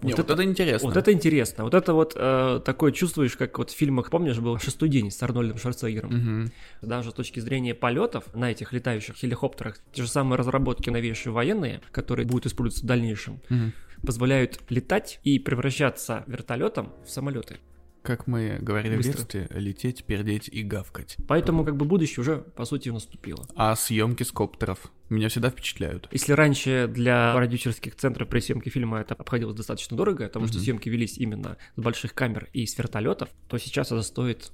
Не, 0.00 0.14
вот, 0.14 0.30
это, 0.30 0.44
интересно. 0.44 0.88
Вот 0.88 0.96
это 0.96 1.12
интересно. 1.12 1.64
Вот 1.64 1.74
это 1.74 1.92
вот 1.92 2.12
э, 2.14 2.60
такое 2.64 2.92
чувствуешь, 2.92 3.36
как 3.36 3.58
вот 3.58 3.70
в 3.70 3.76
фильмах, 3.76 4.10
помнишь, 4.10 4.38
был 4.38 4.56
«Шестой 4.58 4.88
день» 4.88 5.10
с 5.10 5.20
Арнольдом 5.22 5.58
Шварценеггером. 5.58 6.10
Мгм. 6.14 6.52
Даже 6.82 7.10
с 7.10 7.14
точки 7.14 7.40
зрения 7.40 7.74
полетов 7.74 8.32
на 8.32 8.52
этих 8.52 8.72
летающих 8.72 9.16
хеликоптерах, 9.16 9.80
те 9.92 10.02
же 10.04 10.08
самые 10.08 10.38
разработки 10.38 10.88
новейшие 10.88 11.32
военные, 11.32 11.80
которые 11.90 12.26
будут 12.26 12.46
использоваться 12.46 12.84
в 12.84 12.88
дальнейшем, 12.88 13.40
Мгм. 13.50 13.72
Позволяют 14.06 14.60
летать 14.70 15.20
и 15.24 15.38
превращаться 15.38 16.24
вертолетом 16.26 16.92
в 17.04 17.10
самолеты. 17.10 17.56
Как 18.02 18.26
мы 18.26 18.58
говорили 18.60 18.96
Быстро. 18.96 19.12
в 19.12 19.16
детстве, 19.16 19.48
лететь, 19.50 20.04
пердеть 20.04 20.48
и 20.48 20.62
гавкать. 20.62 21.16
Поэтому 21.26 21.64
как 21.64 21.76
бы 21.76 21.84
будущее 21.84 22.20
уже, 22.22 22.38
по 22.38 22.64
сути, 22.64 22.88
наступило. 22.88 23.46
А 23.54 23.74
съемки 23.76 24.22
с 24.22 24.32
коптеров 24.32 24.78
меня 25.10 25.28
всегда 25.28 25.50
впечатляют. 25.50 26.08
Если 26.12 26.32
раньше 26.32 26.88
для 26.88 27.34
продюсерских 27.34 27.96
центров 27.96 28.28
при 28.28 28.40
съемке 28.40 28.70
фильма 28.70 29.00
это 29.00 29.14
обходилось 29.14 29.56
достаточно 29.56 29.96
дорого, 29.96 30.24
потому 30.28 30.46
что 30.46 30.56
Мгм. 30.56 30.64
съемки 30.64 30.88
велись 30.88 31.18
именно 31.18 31.58
с 31.76 31.80
больших 31.82 32.14
камер 32.14 32.48
и 32.54 32.64
с 32.66 32.78
вертолетов, 32.78 33.28
то 33.48 33.58
сейчас 33.58 33.88
это 33.92 34.02
стоит, 34.02 34.52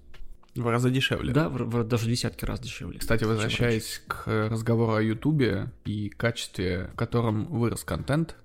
В 0.57 0.67
разы 0.69 0.91
дешевле. 0.91 1.33
да, 1.33 1.49
в- 1.49 1.57
в- 1.69 1.85
даже 1.85 2.09
десятки 2.09 2.45
раз 2.45 2.59
дешевле. 2.61 2.99
Кстати, 2.99 3.23
возвращаясь 3.25 4.03
к 4.09 4.49
разговору 4.49 4.95
о 4.95 5.03
Ютубе 5.03 5.71
и 5.85 6.09
качестве, 6.09 6.91
в 6.95 6.97
котором 6.97 7.45
вырос 7.47 7.85
контент, 7.85 8.37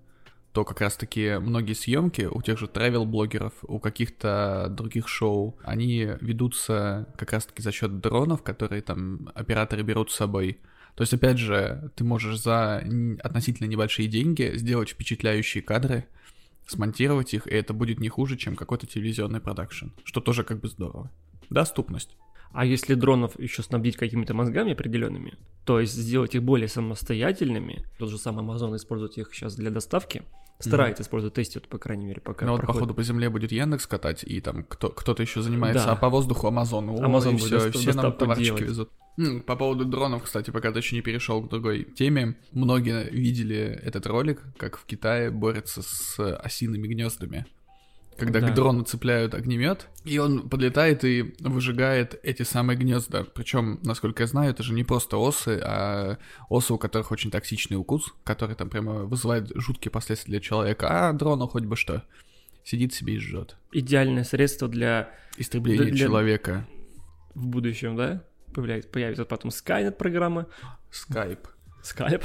то 0.54 0.66
как 0.66 0.82
раз-таки 0.82 1.38
многие 1.40 1.74
съемки 1.74 2.24
у 2.24 2.42
тех 2.42 2.58
же 2.58 2.66
travel-блогеров, 2.66 3.54
у 3.64 3.80
каких-то 3.80 4.68
других 4.70 5.08
шоу, 5.08 5.58
они 5.64 6.10
ведутся 6.22 7.08
как 7.18 7.34
раз-таки 7.34 7.62
за 7.62 7.72
счет 7.72 8.00
дронов, 8.00 8.42
которые 8.42 8.82
там 8.82 9.30
операторы 9.36 9.84
берут 9.84 10.12
с 10.12 10.16
собой. 10.16 10.60
То 10.96 11.04
есть, 11.04 11.14
опять 11.14 11.38
же, 11.38 11.92
ты 11.96 12.04
можешь 12.04 12.40
за 12.40 12.84
относительно 13.22 13.68
небольшие 13.68 14.08
деньги 14.08 14.52
сделать 14.56 14.90
впечатляющие 14.90 15.62
кадры, 15.64 16.08
смонтировать 16.68 17.34
их, 17.34 17.48
и 17.48 17.52
это 17.52 17.74
будет 17.74 18.00
не 18.00 18.10
хуже, 18.10 18.36
чем 18.36 18.56
какой-то 18.56 18.88
телевизионный 18.88 19.40
продакшн, 19.40 19.88
что 20.04 20.20
тоже 20.20 20.44
как 20.44 20.60
бы 20.60 20.68
здорово. 20.68 21.12
Доступность. 21.50 22.18
А 22.52 22.66
если 22.66 22.96
дронов 22.96 23.40
еще 23.40 23.62
снабдить 23.62 23.96
какими-то 23.96 24.34
мозгами 24.34 24.74
определенными, 24.74 25.38
то 25.66 25.80
есть 25.80 25.94
сделать 25.94 26.34
их 26.36 26.44
более 26.44 26.68
самостоятельными, 26.68 27.84
тот 28.00 28.10
же 28.10 28.18
самый 28.18 28.44
Amazon 28.44 28.76
использует 28.76 29.18
их 29.18 29.34
сейчас 29.34 29.56
для 29.56 29.70
доставки, 29.70 30.24
старается 30.60 31.04
использовать, 31.04 31.36
тестирует, 31.36 31.70
по 31.70 31.78
крайней 31.78 32.06
мере, 32.06 32.22
пока 32.22 32.46
Ну 32.46 32.54
вот, 32.54 32.62
походу, 32.62 32.94
по 32.94 33.04
земле 33.04 33.30
будет 33.30 33.52
Яндекс 33.52 33.88
катать, 33.88 34.24
и 34.24 34.42
там 34.42 34.64
кто- 34.64 34.90
кто-то 34.90 35.22
еще 35.22 35.42
занимается, 35.42 35.86
Да. 35.86 35.92
а 35.94 35.96
по 35.96 36.10
воздуху 36.10 36.48
Амазон. 36.48 36.90
О, 36.90 36.96
Amazon 36.96 37.36
и 37.36 37.38
все, 37.38 37.50
доста- 37.60 37.78
все 37.78 37.94
нам 37.94 38.14
товарчики 38.14 38.46
делать. 38.46 38.62
везут. 38.64 38.90
По 39.46 39.56
поводу 39.56 39.86
дронов, 39.86 40.24
кстати, 40.24 40.50
пока 40.50 40.72
ты 40.72 40.80
еще 40.80 40.96
не 40.96 41.02
перешел 41.02 41.42
к 41.44 41.50
другой 41.50 41.84
теме, 41.84 42.38
многие 42.54 43.10
видели 43.12 43.58
этот 43.84 44.08
ролик, 44.08 44.42
как 44.58 44.78
в 44.78 44.86
Китае 44.86 45.30
борются 45.30 45.82
с 45.82 46.36
осиными 46.38 46.88
гнездами. 46.88 47.46
Когда 48.20 48.42
Да. 48.42 48.50
к 48.50 48.54
дрону 48.54 48.84
цепляют 48.84 49.34
огнемет, 49.34 49.88
и 50.04 50.18
он 50.20 50.50
подлетает 50.50 51.04
и 51.06 51.34
выжигает 51.40 52.20
эти 52.24 52.44
самые 52.44 52.78
гнезда. 52.78 53.24
Причем, 53.34 53.80
насколько 53.84 54.24
я 54.24 54.28
знаю, 54.28 54.52
это 54.52 54.62
же 54.64 54.74
не 54.74 54.84
просто 54.84 55.18
осы, 55.18 55.60
а 55.64 56.18
осы, 56.50 56.74
у 56.74 56.78
которых 56.78 57.12
очень 57.12 57.32
токсичный 57.32 57.78
укус, 57.78 58.14
который 58.24 58.56
там 58.56 58.70
прямо 58.70 59.06
вызывает 59.06 59.52
жуткие 59.56 59.92
последствия 59.92 60.32
для 60.32 60.40
человека, 60.42 61.10
а 61.10 61.14
дрону 61.14 61.48
хоть 61.48 61.64
бы 61.66 61.76
что. 61.76 62.04
Сидит 62.64 62.94
себе 62.94 63.14
и 63.16 63.18
жжет. 63.20 63.58
Идеальное 63.72 64.24
средство 64.24 64.68
для 64.68 65.12
Истребление 65.38 65.92
Для- 65.92 66.06
человека. 66.08 66.68
в 67.34 67.48
будущем, 67.48 67.96
да? 67.96 68.24
Появляется, 68.54 68.90
появится 68.90 69.26
потом 69.26 69.50
Skynet 69.52 69.92
программа, 69.94 70.48
Скайп. 70.92 71.48
Skype. 71.84 72.24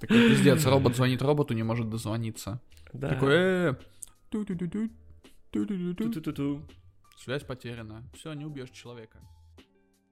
Такой 0.00 0.28
пиздец, 0.30 0.64
робот 0.66 0.96
звонит 0.96 1.22
роботу, 1.22 1.54
не 1.54 1.62
может 1.62 1.88
дозвониться. 1.88 2.60
Да. 2.92 3.08
Такой, 3.10 3.34
э, 3.34 3.74
ту-ту-ту-ту. 4.30 4.90
Связь 7.16 7.42
потеряна. 7.42 8.04
Все, 8.14 8.32
не 8.34 8.44
убьешь 8.44 8.70
человека. 8.70 9.18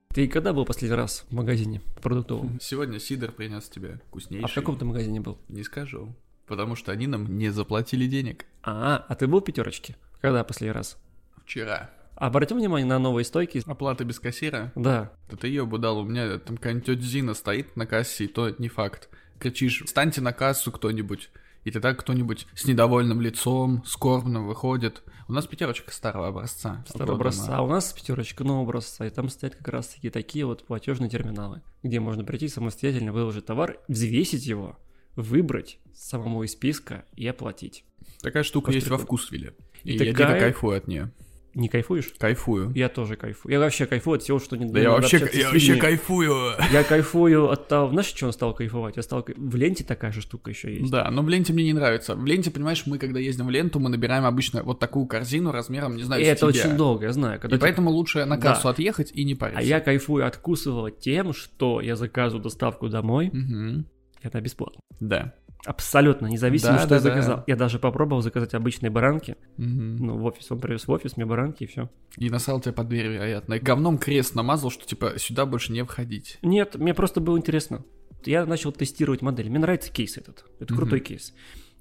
Ты 0.09 0.27
когда 0.27 0.51
был 0.53 0.65
последний 0.65 0.95
раз 0.95 1.25
в 1.29 1.33
магазине 1.33 1.81
продуктовом? 2.01 2.59
Сегодня 2.59 2.99
Сидор 2.99 3.31
принес 3.31 3.69
тебе 3.69 4.01
вкуснейший. 4.07 4.45
А 4.45 4.47
в 4.47 4.55
каком 4.55 4.77
ты 4.77 4.85
магазине 4.85 5.21
был? 5.21 5.37
Не 5.47 5.63
скажу. 5.63 6.15
Потому 6.47 6.75
что 6.75 6.91
они 6.91 7.07
нам 7.07 7.37
не 7.37 7.49
заплатили 7.49 8.07
денег. 8.07 8.45
А, 8.63 9.05
а 9.07 9.15
ты 9.15 9.27
был 9.27 9.41
в 9.41 9.43
пятерочке? 9.43 9.95
Когда 10.19 10.43
последний 10.43 10.73
раз? 10.73 10.97
Вчера. 11.43 11.91
Обратим 12.15 12.57
внимание 12.57 12.87
на 12.87 12.97
новые 12.97 13.25
стойки. 13.25 13.61
Оплата 13.67 14.03
без 14.03 14.19
кассира. 14.19 14.71
Да, 14.75 15.13
Да 15.29 15.37
ты 15.37 15.49
ее 15.49 15.67
бы 15.67 15.77
дал, 15.77 15.99
у 15.99 16.03
меня 16.03 16.39
там 16.39 16.57
какая-нибудь 16.57 16.85
тетя 16.87 17.01
Зина 17.01 17.35
стоит 17.35 17.75
на 17.75 17.85
кассе, 17.85 18.25
и 18.25 18.27
то 18.27 18.49
не 18.57 18.69
факт. 18.69 19.09
кричишь 19.37 19.83
«Встаньте 19.85 20.21
на 20.21 20.33
кассу 20.33 20.71
кто-нибудь!» 20.71 21.29
И 21.67 21.71
тогда 21.71 21.93
кто-нибудь 21.93 22.47
с 22.55 22.63
недовольным 22.63 23.19
лицом, 23.19 23.83
скорбным 23.85 24.47
выходит. 24.47 25.03
У 25.27 25.33
нас 25.33 25.47
пятерочка 25.47 25.91
старого 25.91 26.29
образца. 26.29 26.85
Старого 26.87 27.15
образца. 27.15 27.57
А 27.57 27.61
у 27.61 27.67
нас 27.67 27.91
пятерочка 27.91 28.45
нового 28.45 28.63
образца. 28.63 29.05
И 29.05 29.09
там 29.09 29.27
стоят 29.27 29.57
как 29.57 29.67
раз 29.67 29.87
таки 29.87 30.09
такие 30.09 30.45
вот 30.45 30.65
платежные 30.65 31.09
терминалы, 31.09 31.61
где 31.83 31.99
можно 31.99 32.23
прийти 32.23 32.47
самостоятельно 32.47 33.11
выложить 33.11 33.47
товар, 33.47 33.79
взвесить 33.89 34.45
его, 34.45 34.79
выбрать 35.17 35.79
самому 35.93 36.43
из 36.43 36.53
списка 36.53 37.03
и 37.17 37.27
оплатить. 37.27 37.83
Такая 38.21 38.43
штука 38.43 38.71
есть 38.71 38.87
во 38.87 38.97
вкусвиле. 38.97 39.53
И, 39.83 39.89
И 39.89 39.93
я 40.05 40.13
такая- 40.13 40.35
дико 40.35 40.39
кайфую 40.39 40.77
от 40.77 40.87
нее. 40.87 41.11
Не 41.57 41.69
кайфуешь? 41.69 42.13
Кайфую. 42.19 42.71
Я 42.75 42.87
тоже 42.87 43.15
кайфую. 43.15 43.51
Я 43.51 43.59
вообще 43.59 43.87
кайфую 43.87 44.17
от 44.17 44.21
всего, 44.23 44.37
что 44.39 44.55
не 44.57 44.65
Да 44.71 44.79
я 44.79 44.91
вообще, 44.91 45.17
я 45.33 45.49
вообще 45.49 45.75
кайфую. 45.75 46.51
Я 46.71 46.83
кайфую 46.87 47.49
от 47.49 47.67
того... 47.67 47.89
Знаешь, 47.89 48.05
что 48.07 48.27
он 48.27 48.33
стал 48.33 48.53
кайфовать? 48.53 48.95
Я 48.95 49.01
стал... 49.01 49.25
В 49.35 49.55
ленте 49.55 49.83
такая 49.83 50.11
же 50.11 50.21
штука 50.21 50.51
еще 50.51 50.71
есть. 50.73 50.91
Да, 50.91 51.09
но 51.09 51.23
в 51.23 51.29
ленте 51.29 51.53
мне 51.53 51.63
не 51.65 51.73
нравится. 51.73 52.15
В 52.15 52.25
ленте, 52.25 52.51
понимаешь, 52.51 52.83
мы 52.85 52.99
когда 52.99 53.19
ездим 53.19 53.47
в 53.47 53.49
ленту, 53.49 53.79
мы 53.79 53.89
набираем 53.89 54.25
обычно 54.25 54.61
вот 54.61 54.79
такую 54.79 55.07
корзину 55.07 55.51
размером, 55.51 55.95
не 55.95 56.03
знаю, 56.03 56.21
И 56.21 56.25
это 56.25 56.51
тебя. 56.51 56.65
очень 56.67 56.77
долго, 56.77 57.05
я 57.05 57.11
знаю. 57.13 57.39
Когда 57.39 57.55
И 57.55 57.59
ты- 57.59 57.63
поэтому 57.65 57.89
лучше 57.89 58.23
на 58.25 58.37
Да. 58.37 58.41
кассу 58.53 58.69
отъехать 58.69 59.11
и 59.11 59.23
не 59.23 59.33
париться. 59.33 59.59
А 59.59 59.63
я 59.63 59.79
кайфую 59.79 60.27
откусывать 60.27 60.99
тем, 60.99 61.33
что 61.33 61.81
я 61.81 61.95
заказываю 61.95 62.43
доставку 62.43 62.87
домой, 62.87 63.31
Мгм. 63.33 63.87
это 64.21 64.39
бесплатно. 64.41 64.79
Да. 64.99 65.33
Абсолютно, 65.67 66.27
независимо, 66.27 66.73
Да, 66.73 66.79
что 66.79 66.87
да, 66.89 66.95
я 66.95 67.01
да. 67.01 67.09
заказал. 67.09 67.43
Я 67.45 67.55
даже 67.57 67.77
попробовал 67.77 68.21
заказать 68.21 68.53
обычные 68.53 68.89
баранки. 68.89 69.35
Мгм. 69.57 69.97
Ну, 69.97 70.17
в 70.17 70.23
офис. 70.25 70.49
Он 70.49 70.59
привез 70.59 70.87
в 70.87 70.91
офис 70.91 71.17
мне 71.17 71.25
баранки 71.25 71.65
и 71.65 71.67
все. 71.67 71.89
И 72.15 72.29
насал 72.29 72.61
тебя 72.61 72.71
под 72.73 72.87
дверь, 72.87 73.07
вероятно. 73.07 73.55
И 73.55 73.59
говном 73.59 73.97
крест 73.97 74.33
намазал, 74.33 74.71
что 74.71 74.85
типа 74.85 75.13
сюда 75.17 75.45
больше 75.45 75.73
не 75.73 75.83
входить. 75.83 76.37
Нет, 76.41 76.75
мне 76.75 76.93
просто 76.93 77.19
было 77.19 77.37
интересно. 77.37 77.83
Я 78.25 78.45
начал 78.45 78.71
тестировать 78.71 79.21
модель. 79.21 79.49
Мне 79.49 79.59
нравится 79.59 79.91
кейс 79.91 80.17
этот. 80.17 80.45
Это 80.59 80.73
Мгм. 80.73 80.81
крутой 80.81 80.99
кейс. 81.01 81.33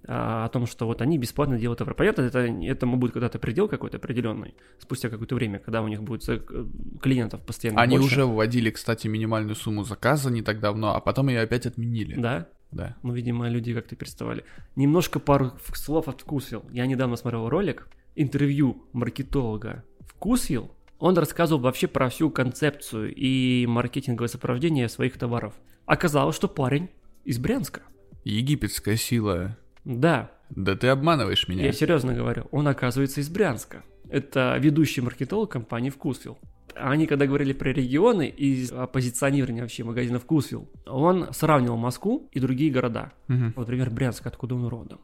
А, 0.09 0.44
о 0.44 0.48
том, 0.48 0.66
что 0.66 0.86
вот 0.86 1.02
они 1.02 1.18
бесплатно 1.18 1.59
делают 1.59 1.78
товар. 1.78 1.94
Понятно, 1.94 2.22
это, 2.22 2.38
этому 2.38 2.96
будет 2.96 3.12
когда-то 3.12 3.40
предел 3.40 3.68
какой-то 3.68 3.96
определенный, 3.96 4.54
спустя 4.78 5.09
какое-то 5.09 5.34
время, 5.34 5.59
когда 5.59 5.82
у 5.82 5.88
них 5.88 6.02
будет 6.02 6.28
э, 6.28 6.40
клиентов 7.02 7.40
постоянно 7.42 7.80
Они 7.80 7.98
больше. 7.98 8.14
уже 8.14 8.24
вводили, 8.24 8.70
кстати, 8.70 9.09
минимальную 9.09 9.57
сумму 9.57 9.82
заказа 9.82 10.30
не 10.30 10.42
так 10.42 10.61
давно, 10.61 10.94
а 10.94 11.00
потом 11.00 11.28
ее 11.28 11.40
опять 11.40 11.66
отменили. 11.66 12.14
Да? 12.20 12.46
Да. 12.70 12.96
Ну, 13.02 13.14
видимо, 13.14 13.48
люди 13.48 13.74
как-то 13.74 13.96
переставали. 13.96 14.44
Немножко 14.76 15.18
пару 15.18 15.52
слов 15.74 16.07
откусил. 16.09 16.64
Я 16.70 16.86
недавно 16.86 17.16
смотрел 17.16 17.48
ролик, 17.48 17.88
интервью 18.14 18.84
маркетолога 18.92 19.84
вкусил. 20.07 20.70
Он 20.98 21.18
рассказывал 21.18 21.61
вообще 21.62 21.88
про 21.88 22.09
всю 22.09 22.30
концепцию 22.30 23.12
и 23.14 23.66
маркетинговое 23.66 24.28
сопровождение 24.28 24.88
своих 24.88 25.18
товаров. 25.18 25.54
Оказалось, 25.84 26.36
что 26.36 26.48
парень 26.48 26.90
из 27.24 27.38
Брянска. 27.38 27.82
Египетская 28.24 28.96
сила. 28.96 29.57
Да, 29.87 30.30
Да 30.51 30.74
ты 30.76 30.89
обманываешь 30.89 31.49
меня. 31.49 31.64
я 31.64 31.72
серьезно 31.72 32.12
говорю, 32.12 32.47
он 32.51 32.66
оказывается 32.68 33.20
из 33.20 33.28
Брянска. 33.30 33.82
Это 34.11 34.57
ведущий 34.59 35.01
маркетолог 35.01 35.51
компании 35.51 35.91
«Вкусвилл». 35.91 36.39
Они, 36.74 37.07
когда 37.07 37.26
говорили 37.26 37.53
про 37.55 37.72
регионы 37.72 38.28
и 38.28 38.68
о 38.70 38.87
позиционировании 38.87 39.62
вообще 39.62 39.82
магазина 39.84 40.18
«Вкусвилл», 40.18 40.68
он 40.87 41.32
сравнивал 41.32 41.76
Москву 41.78 42.28
и 42.32 42.41
другие 42.41 42.70
города. 42.70 43.12
Мгм. 43.28 43.55
Вот, 43.57 43.66
Например, 43.66 43.91
Брянск, 43.91 44.26
откуда 44.26 44.55
он 44.57 44.66
родом. 44.66 45.01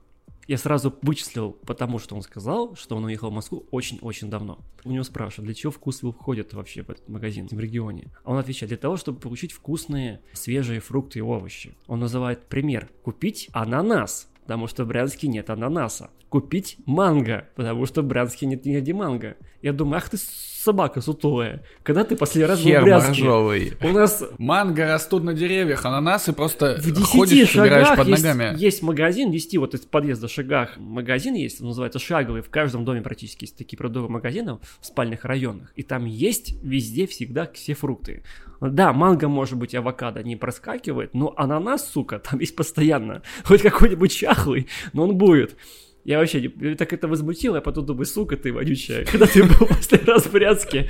Я 0.49 0.59
сразу 0.59 0.93
вычислил, 1.03 1.53
потому 1.53 1.99
что 2.01 2.17
он 2.17 2.23
сказал, 2.23 2.75
что 2.75 2.97
он 2.97 3.05
уехал 3.05 3.31
в 3.31 3.33
Москву 3.33 3.65
очень-очень 3.71 4.29
давно. 4.29 4.59
У 4.85 4.91
него 4.91 5.05
спрашивают, 5.05 5.47
для 5.47 5.55
чего 5.55 5.71
вкусвилл 5.71 6.13
входит 6.13 6.53
вообще 6.53 6.83
в 6.83 6.91
этот 6.91 7.09
магазин 7.09 7.47
в 7.49 7.59
регионе? 7.59 8.09
А 8.25 8.33
он 8.33 8.39
отвечает, 8.39 8.69
для 8.69 8.77
того, 8.77 8.97
чтобы 8.97 9.21
получить 9.21 9.53
вкусные 9.53 10.21
свежие 10.33 10.81
фрукты 10.81 11.21
и 11.21 11.23
овощи. 11.23 11.77
Он 11.87 12.01
называет 12.01 12.47
пример. 12.47 12.89
Купить 13.05 13.49
ананас, 13.53 14.29
потому 14.43 14.67
что 14.67 14.85
в 14.85 14.89
Брянске 14.89 15.29
нет 15.29 15.51
ананаса. 15.51 16.11
Купить 16.29 16.77
манго, 16.87 17.49
потому 17.55 17.87
что 17.87 18.03
в 18.03 18.07
Брянске 18.07 18.47
нет 18.47 18.65
нигде 18.65 18.93
манго. 18.93 19.37
Я 19.63 19.73
думаю, 19.73 19.99
ах 19.99 20.09
ты 20.09 20.19
собака 20.63 21.01
сутулая. 21.01 21.63
Когда 21.83 22.05
ты 22.05 22.17
последний 22.17 22.47
раз 22.47 22.59
был 22.61 22.65
в 22.65 22.69
Хер 22.69 22.83
Брянске? 22.85 23.09
моржовый. 23.09 23.73
У 23.83 23.89
нас 23.89 24.25
Манго 24.39 24.87
растут 24.87 25.25
на 25.25 25.35
деревьях, 25.35 25.85
ананасы 25.85 26.33
просто 26.33 26.77
в 26.79 26.91
10 26.91 27.07
ходишь, 27.07 27.49
шагах 27.51 27.97
под 27.97 28.09
есть, 28.09 28.23
ногами. 28.23 28.59
есть 28.59 28.83
магазин, 28.83 29.31
10 29.31 29.57
вот 29.59 29.75
из 29.75 29.81
подъезда 29.81 30.29
шагах 30.29 30.77
магазин 30.77 31.35
есть, 31.35 31.61
он 31.61 31.69
называется 31.69 31.99
шаговый, 31.99 32.43
в 32.43 32.51
каждом 32.51 32.85
доме 32.85 33.03
практически 33.03 33.45
есть 33.45 33.57
такие 33.57 33.77
продуктовые 33.77 34.13
магазины 34.13 34.59
в 34.81 34.87
спальных 34.87 35.25
районах, 35.25 35.73
и 35.75 35.83
там 35.83 36.05
есть 36.05 36.55
везде 36.63 37.07
всегда 37.07 37.51
все 37.53 37.75
фрукты. 37.75 38.23
Да, 38.61 38.93
манго, 38.93 39.27
может 39.29 39.59
быть, 39.59 39.75
авокадо 39.75 40.23
не 40.23 40.37
проскакивает, 40.37 41.15
но 41.15 41.35
ананас, 41.37 41.91
сука, 41.91 42.19
там 42.31 42.39
есть 42.39 42.55
постоянно. 42.55 43.23
Хоть 43.45 43.63
какой-нибудь 43.63 44.15
чахлый, 44.15 44.69
но 44.93 45.05
он 45.05 45.17
будет. 45.17 45.57
Я 46.05 46.19
вообще 46.19 46.41
не- 46.41 46.75
так 46.75 46.93
это 46.93 47.07
возмутило, 47.07 47.57
я 47.57 47.61
потом 47.61 47.87
думаю, 47.87 48.07
сука 48.07 48.37
ты 48.37 48.53
вонючая, 48.53 49.05
когда 49.05 49.27
ты 49.27 49.45
был 49.45 49.67
последний 49.69 50.09
раз 50.09 50.27
в 50.27 50.33
Брянске, 50.33 50.89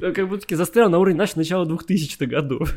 как 0.00 0.28
будто 0.28 0.56
застрял 0.56 0.88
на 0.88 0.98
уровне 0.98 1.18
нашего 1.18 1.40
начала 1.40 1.64
2000-х 1.64 2.26
годов. 2.26 2.72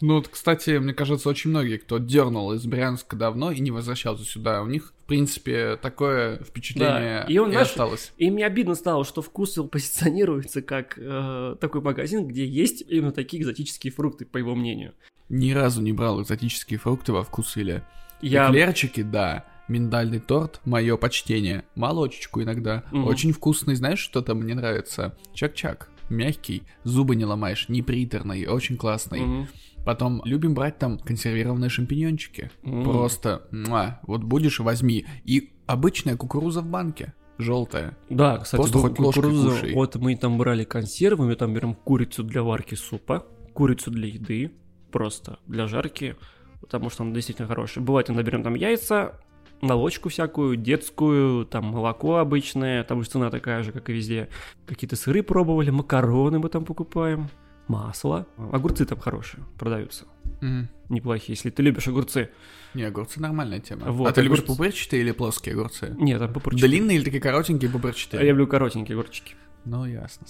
Ну, 0.00 0.14
вот, 0.14 0.28
кстати, 0.28 0.78
мне 0.78 0.94
кажется, 0.94 1.28
очень 1.28 1.50
многие, 1.50 1.76
кто 1.76 1.98
дернул 1.98 2.52
из 2.52 2.64
Брянска 2.64 3.16
давно 3.16 3.50
и 3.50 3.60
не 3.60 3.70
возвращался 3.70 4.24
сюда, 4.24 4.62
у 4.62 4.66
них, 4.66 4.94
в 5.04 5.06
принципе, 5.06 5.76
такое 5.76 6.38
впечатление 6.38 7.24
Да, 7.26 7.26
и 7.28 7.36
он, 7.38 7.50
знаешь, 7.50 7.68
осталось. 7.68 8.12
И 8.16 8.30
мне 8.30 8.46
обидно 8.46 8.74
стало, 8.76 9.04
что 9.04 9.20
Вкусвилл 9.20 9.68
позиционируется 9.68 10.62
как 10.62 10.94
э, 10.96 11.56
такой 11.60 11.80
магазин, 11.82 12.26
где 12.26 12.46
есть 12.46 12.82
именно 12.88 13.12
такие 13.12 13.42
экзотические 13.42 13.92
фрукты, 13.92 14.24
по 14.24 14.38
его 14.38 14.54
мнению. 14.54 14.94
Ни 15.28 15.52
разу 15.52 15.82
не 15.82 15.92
брал 15.92 16.22
экзотические 16.22 16.78
фрукты 16.78 17.12
во 17.12 17.22
вкусвиле. 17.22 17.84
Я... 18.22 18.48
Эклерчики, 18.48 19.02
да. 19.02 19.44
Миндальный 19.70 20.18
торт, 20.18 20.60
мое 20.64 20.96
почтение. 20.96 21.62
Молочечку 21.76 22.42
иногда. 22.42 22.82
Мгм. 22.90 23.06
Очень 23.06 23.32
вкусный, 23.32 23.76
знаешь, 23.76 24.00
что 24.00 24.20
там 24.20 24.38
мне 24.38 24.56
нравится? 24.56 25.16
Чак-чак. 25.32 25.90
Мягкий, 26.08 26.64
зубы 26.82 27.14
не 27.14 27.24
ломаешь, 27.24 27.68
не 27.68 27.80
приторный, 27.80 28.48
очень 28.48 28.76
классный. 28.76 29.20
Мгм. 29.20 29.48
Потом 29.84 30.22
любим 30.24 30.54
брать 30.54 30.78
там 30.78 30.98
консервированные 30.98 31.70
шампиньончики. 31.70 32.50
М. 32.64 32.82
Просто, 32.82 33.46
муа, 33.52 34.00
вот 34.08 34.24
будешь, 34.24 34.58
возьми. 34.58 35.06
И 35.24 35.52
обычная 35.66 36.16
кукуруза 36.16 36.62
в 36.62 36.66
банке, 36.66 37.14
желтая. 37.38 37.96
Да, 38.08 38.38
кстати, 38.38 38.60
Просто 38.60 38.78
хоть 38.80 38.96
кукурузу. 38.96 39.50
кушай. 39.50 39.72
Вот 39.72 39.94
мы 39.94 40.16
там 40.16 40.36
брали 40.36 40.64
консервы, 40.64 41.26
мы 41.26 41.36
там 41.36 41.54
берем 41.54 41.74
курицу 41.74 42.24
для 42.24 42.42
варки 42.42 42.74
супа, 42.74 43.24
курицу 43.54 43.92
для 43.92 44.08
еды, 44.08 44.50
просто 44.90 45.38
для 45.46 45.68
жарки, 45.68 46.16
потому 46.60 46.90
что 46.90 47.04
она 47.04 47.14
действительно 47.14 47.46
хорошая. 47.46 47.84
Бывает, 47.84 48.10
иногда 48.10 48.24
берем 48.24 48.42
там 48.42 48.56
яйца, 48.56 49.20
молочку 49.60 50.08
всякую, 50.08 50.56
детскую, 50.56 51.44
там 51.46 51.66
молоко 51.66 52.16
обычное, 52.16 52.84
там 52.84 53.02
же 53.02 53.08
цена 53.08 53.30
такая 53.30 53.62
же, 53.62 53.72
как 53.72 53.90
и 53.90 53.92
везде. 53.92 54.28
Какие-то 54.66 54.96
сыры 54.96 55.22
пробовали, 55.22 55.70
макароны 55.70 56.38
мы 56.38 56.48
там 56.48 56.64
покупаем, 56.64 57.28
масло. 57.68 58.26
Огурцы 58.52 58.84
там 58.84 58.98
хорошие 58.98 59.44
продаются. 59.58 60.04
Мгм. 60.40 60.68
Неплохие, 60.88 61.34
если 61.34 61.50
ты 61.50 61.62
любишь 61.62 61.86
огурцы. 61.86 62.30
Не, 62.74 62.84
огурцы 62.84 63.20
нормальная 63.20 63.60
тема. 63.60 63.90
Вот, 63.90 64.08
а 64.08 64.12
ты 64.12 64.22
любишь 64.22 64.38
огурцы. 64.38 64.56
пупырчатые 64.56 65.02
или 65.02 65.12
плоские 65.12 65.54
огурцы? 65.54 65.94
Нет, 65.98 66.18
там 66.18 66.32
пупырчатые. 66.32 66.68
Длинные 66.68 66.96
или 66.96 67.04
такие 67.04 67.20
коротенькие 67.20 67.70
А 67.70 67.72
пупырчатые? 67.72 68.22
Я 68.22 68.30
люблю 68.30 68.46
коротенькие 68.46 68.96
огурчики. 68.96 69.34
Ну, 69.66 69.84
ясно. 69.84 70.26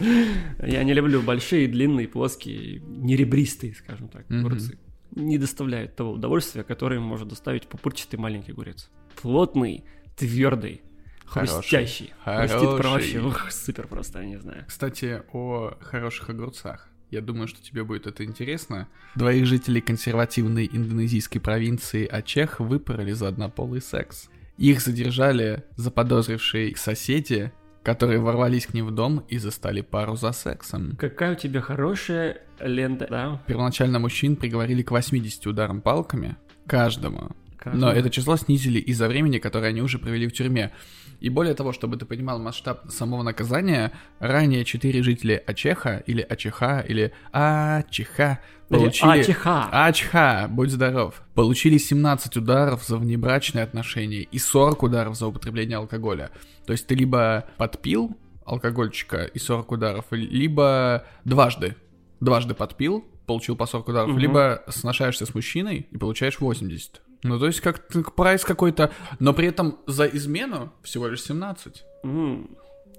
Я 0.66 0.82
не 0.82 0.92
люблю 0.94 1.22
большие, 1.22 1.68
длинные, 1.68 2.08
плоские, 2.08 2.80
неребристые, 2.80 3.74
скажем 3.74 4.08
так, 4.08 4.28
огурцы. 4.30 4.78
Не 5.14 5.38
доставляют 5.38 5.94
того 5.96 6.12
удовольствия, 6.12 6.64
которое 6.64 7.00
может 7.00 7.28
доставить 7.28 7.66
пупырчатый 7.68 8.18
маленький 8.18 8.52
огурец. 8.52 8.90
Плотный, 9.20 9.84
твердый, 10.16 10.82
Хороший. 11.24 11.54
хрустящий. 11.54 12.12
Хрустит 12.24 12.58
прям 12.58 12.76
Хороший. 12.76 12.90
вообще, 12.90 13.20
ух, 13.20 13.52
супер 13.52 13.86
просто, 13.86 14.20
я 14.20 14.26
не 14.26 14.40
знаю. 14.40 14.64
Кстати, 14.66 15.22
о 15.32 15.76
хороших 15.80 16.30
огурцах. 16.30 16.88
Я 17.10 17.20
думаю, 17.20 17.46
что 17.46 17.62
тебе 17.62 17.84
будет 17.84 18.06
это 18.08 18.24
интересно. 18.24 18.88
Двоих 19.14 19.46
жителей 19.46 19.80
консервативной 19.80 20.68
индонезийской 20.72 21.40
провинции 21.40 22.06
Ачех 22.06 22.58
выпороли 22.58 23.12
за 23.12 23.28
однополый 23.28 23.80
секс. 23.80 24.28
Их 24.58 24.80
задержали 24.80 25.62
заподозрившие 25.76 26.76
соседи, 26.76 27.52
которые 27.84 28.18
ворвались 28.18 28.66
к 28.66 28.74
ним 28.74 28.86
в 28.86 28.90
дом 28.90 29.24
и 29.28 29.38
застали 29.38 29.82
пару 29.82 30.16
за 30.16 30.32
сексом. 30.32 30.96
Какая 30.98 31.34
у 31.34 31.36
тебя 31.36 31.60
хорошая 31.60 32.38
лента, 32.58 33.06
да? 33.08 33.42
Первоначально 33.46 33.98
мужчин 33.98 34.36
приговорили 34.36 34.82
к 34.82 34.90
80 34.90 35.46
ударам 35.46 35.82
палками 35.82 36.36
каждому. 36.66 37.36
Как 37.58 37.74
Но 37.74 37.92
это 37.92 38.10
число 38.10 38.36
снизили 38.36 38.78
из-за 38.80 39.06
времени, 39.06 39.38
которое 39.38 39.68
они 39.68 39.82
уже 39.82 39.98
провели 39.98 40.26
в 40.26 40.32
тюрьме. 40.32 40.72
И 41.20 41.28
более 41.28 41.54
того, 41.54 41.72
чтобы 41.72 41.96
ты 41.96 42.06
понимал 42.06 42.38
масштаб 42.38 42.90
самого 42.90 43.22
наказания, 43.22 43.92
ранее 44.18 44.64
четыре 44.64 45.02
жителя 45.02 45.42
Ачеха, 45.46 46.02
или 46.06 46.20
Ачеха, 46.22 46.80
или 46.80 47.12
Ачеха 47.32 48.40
получили... 48.78 49.20
Ачеха. 49.20 49.68
Ачха, 49.72 50.46
будь 50.50 50.70
здоров. 50.70 51.22
Получили 51.34 51.78
17 51.78 52.36
ударов 52.36 52.84
за 52.84 52.96
внебрачные 52.98 53.64
отношения 53.64 54.22
и 54.22 54.38
40 54.38 54.82
ударов 54.82 55.16
за 55.16 55.26
употребление 55.26 55.78
алкоголя. 55.78 56.30
То 56.66 56.72
есть 56.72 56.86
ты 56.86 56.94
либо 56.94 57.46
подпил 57.56 58.16
алкогольчика 58.44 59.24
и 59.24 59.38
40 59.38 59.72
ударов, 59.72 60.04
либо 60.10 61.04
дважды. 61.24 61.76
Дважды 62.20 62.54
подпил 62.54 63.04
получил 63.26 63.56
по 63.56 63.64
40 63.66 63.88
ударов, 63.88 64.10
Мгм. 64.10 64.18
либо 64.18 64.62
сношаешься 64.68 65.24
с 65.24 65.34
мужчиной 65.34 65.86
и 65.90 65.96
получаешь 65.96 66.40
80. 66.40 67.00
Ну, 67.22 67.38
то 67.38 67.46
есть 67.46 67.62
как 67.62 67.88
прайс 68.14 68.44
какой-то, 68.44 68.90
но 69.18 69.32
при 69.32 69.48
этом 69.48 69.78
за 69.86 70.04
измену 70.04 70.72
всего 70.82 71.06
лишь 71.08 71.22
17. 71.22 71.84
М, 72.02 72.50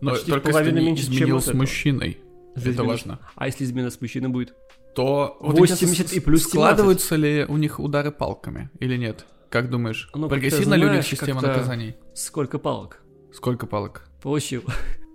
Но 0.02 0.12
Почти 0.12 0.32
только 0.32 0.50
если 0.50 0.64
ты 0.64 0.72
не 0.72 0.86
меньше, 0.88 1.04
изменил 1.04 1.40
с 1.42 1.54
мужчиной. 1.54 2.18
за 2.56 2.62
это 2.64 2.70
измену. 2.72 2.90
важно. 2.90 3.20
А 3.36 3.46
если 3.46 3.64
измена 3.66 3.92
с 3.92 4.02
мужчиной 4.02 4.30
будет? 4.30 4.56
То 4.96 5.38
вот 5.42 5.60
80 5.60 5.84
интересно, 5.84 6.16
и 6.16 6.20
плюс 6.22 6.42
17. 6.44 6.50
складываются 6.50 7.16
ли 7.18 7.46
у 7.48 7.58
них 7.58 7.80
удары 7.80 8.12
палками 8.12 8.70
или 8.80 8.96
нет? 8.96 9.26
Как 9.50 9.70
думаешь? 9.70 10.10
Ну, 10.16 10.30
Прогрессивна 10.30 10.76
ли 10.76 10.86
у 10.86 10.94
них 10.94 11.06
система 11.06 11.42
наказаний? 11.42 11.96
Сколько 12.14 12.60
палок? 12.60 13.02
Сколько 13.34 13.68
палок? 13.68 14.08
Получил. 14.22 14.64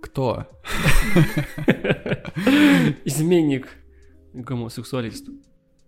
Кто? 0.01 0.47
Изменник. 3.05 3.69
Гомосексуалист. 4.33 5.27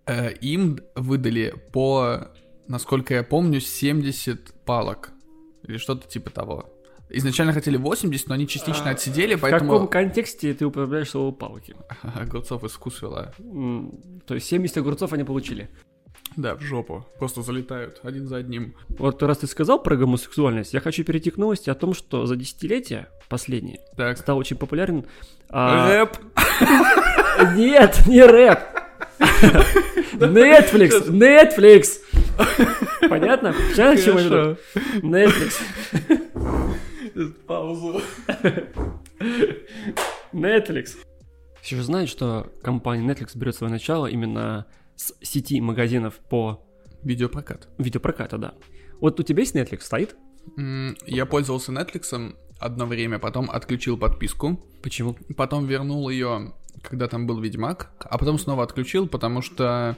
Э, 0.05 0.31
им 0.33 0.79
выдали 0.95 1.53
по, 1.71 2.27
насколько 2.67 3.13
я 3.13 3.23
помню, 3.23 3.59
70 3.59 4.65
палок. 4.65 5.11
Или 5.63 5.77
что-то 5.77 6.07
типа 6.07 6.31
того. 6.31 6.72
Изначально 7.15 7.53
хотели 7.53 7.77
80, 7.77 8.27
но 8.27 8.33
они 8.35 8.47
частично 8.47 8.89
А, 8.89 8.93
отсидели, 8.93 9.35
В 9.35 9.41
каком 9.41 9.59
поэтому... 9.59 9.87
контексте 9.87 10.53
ты 10.53 10.65
употребляешь 10.65 11.09
слово 11.11 11.31
палки? 11.31 11.75
Огурцов 12.15 12.63
из 12.63 12.71
вкусвела. 12.71 13.33
М, 13.39 13.99
То 14.25 14.33
есть 14.35 14.47
70 14.47 14.77
огурцов 14.77 15.13
они 15.13 15.23
получили. 15.23 15.69
Да, 16.35 16.55
в 16.55 16.61
жопу. 16.61 17.05
Просто 17.19 17.43
залетают 17.43 17.99
один 18.01 18.27
за 18.27 18.37
одним. 18.37 18.73
Вот 18.89 19.21
раз 19.21 19.37
ты 19.39 19.47
сказал 19.47 19.81
про 19.83 19.95
гомосексуальность, 19.95 20.73
я 20.73 20.79
хочу 20.79 21.03
перейти 21.03 21.29
к 21.29 21.37
новости 21.37 21.69
о 21.69 21.75
том, 21.75 21.93
что 21.93 22.25
за 22.25 22.35
десятилетия 22.35 23.07
последние 23.29 23.79
Так. 23.95 24.17
стал 24.17 24.39
очень 24.39 24.57
популярен... 24.57 25.05
а, 25.49 25.87
Рэп. 25.89 26.17
Нет, 27.55 28.01
не 28.07 28.23
рэп. 28.25 28.59
Netflix, 30.13 31.07
Netflix. 31.09 31.99
Понятно? 33.09 33.53
К 33.53 33.75
чему 33.75 34.17
я? 34.19 34.57
Netflix. 35.01 35.61
Паузу. 37.47 38.01
Netflix. 40.33 40.97
Все 41.61 41.75
же 41.77 41.83
знают, 41.83 42.09
что 42.09 42.51
компания 42.61 43.05
Netflix 43.09 43.37
берет 43.37 43.55
свое 43.55 43.71
начало 43.71 44.07
именно 44.07 44.65
с 44.95 45.13
сети 45.21 45.61
магазинов 45.61 46.15
по 46.29 46.65
Видеопрокат. 47.03 47.67
видеопрокату, 47.77 48.37
да. 48.37 48.53
Вот 48.99 49.19
у 49.19 49.23
тебя 49.23 49.41
есть 49.41 49.55
Netflix, 49.55 49.81
стоит? 49.81 50.15
М, 50.57 50.95
Я 51.05 51.25
пользовался 51.25 51.71
Netflix 51.71 52.35
одно 52.59 52.85
время, 52.85 53.19
потом 53.19 53.49
отключил 53.51 53.97
подписку, 53.97 54.59
Почему? 54.81 55.17
потом 55.35 55.65
вернул 55.65 56.09
ее, 56.09 56.53
когда 56.81 57.07
там 57.07 57.27
был 57.27 57.39
Ведьмак, 57.41 57.91
а 57.99 58.17
потом 58.17 58.37
снова 58.39 58.63
отключил, 58.63 59.07
потому 59.07 59.41
что 59.41 59.97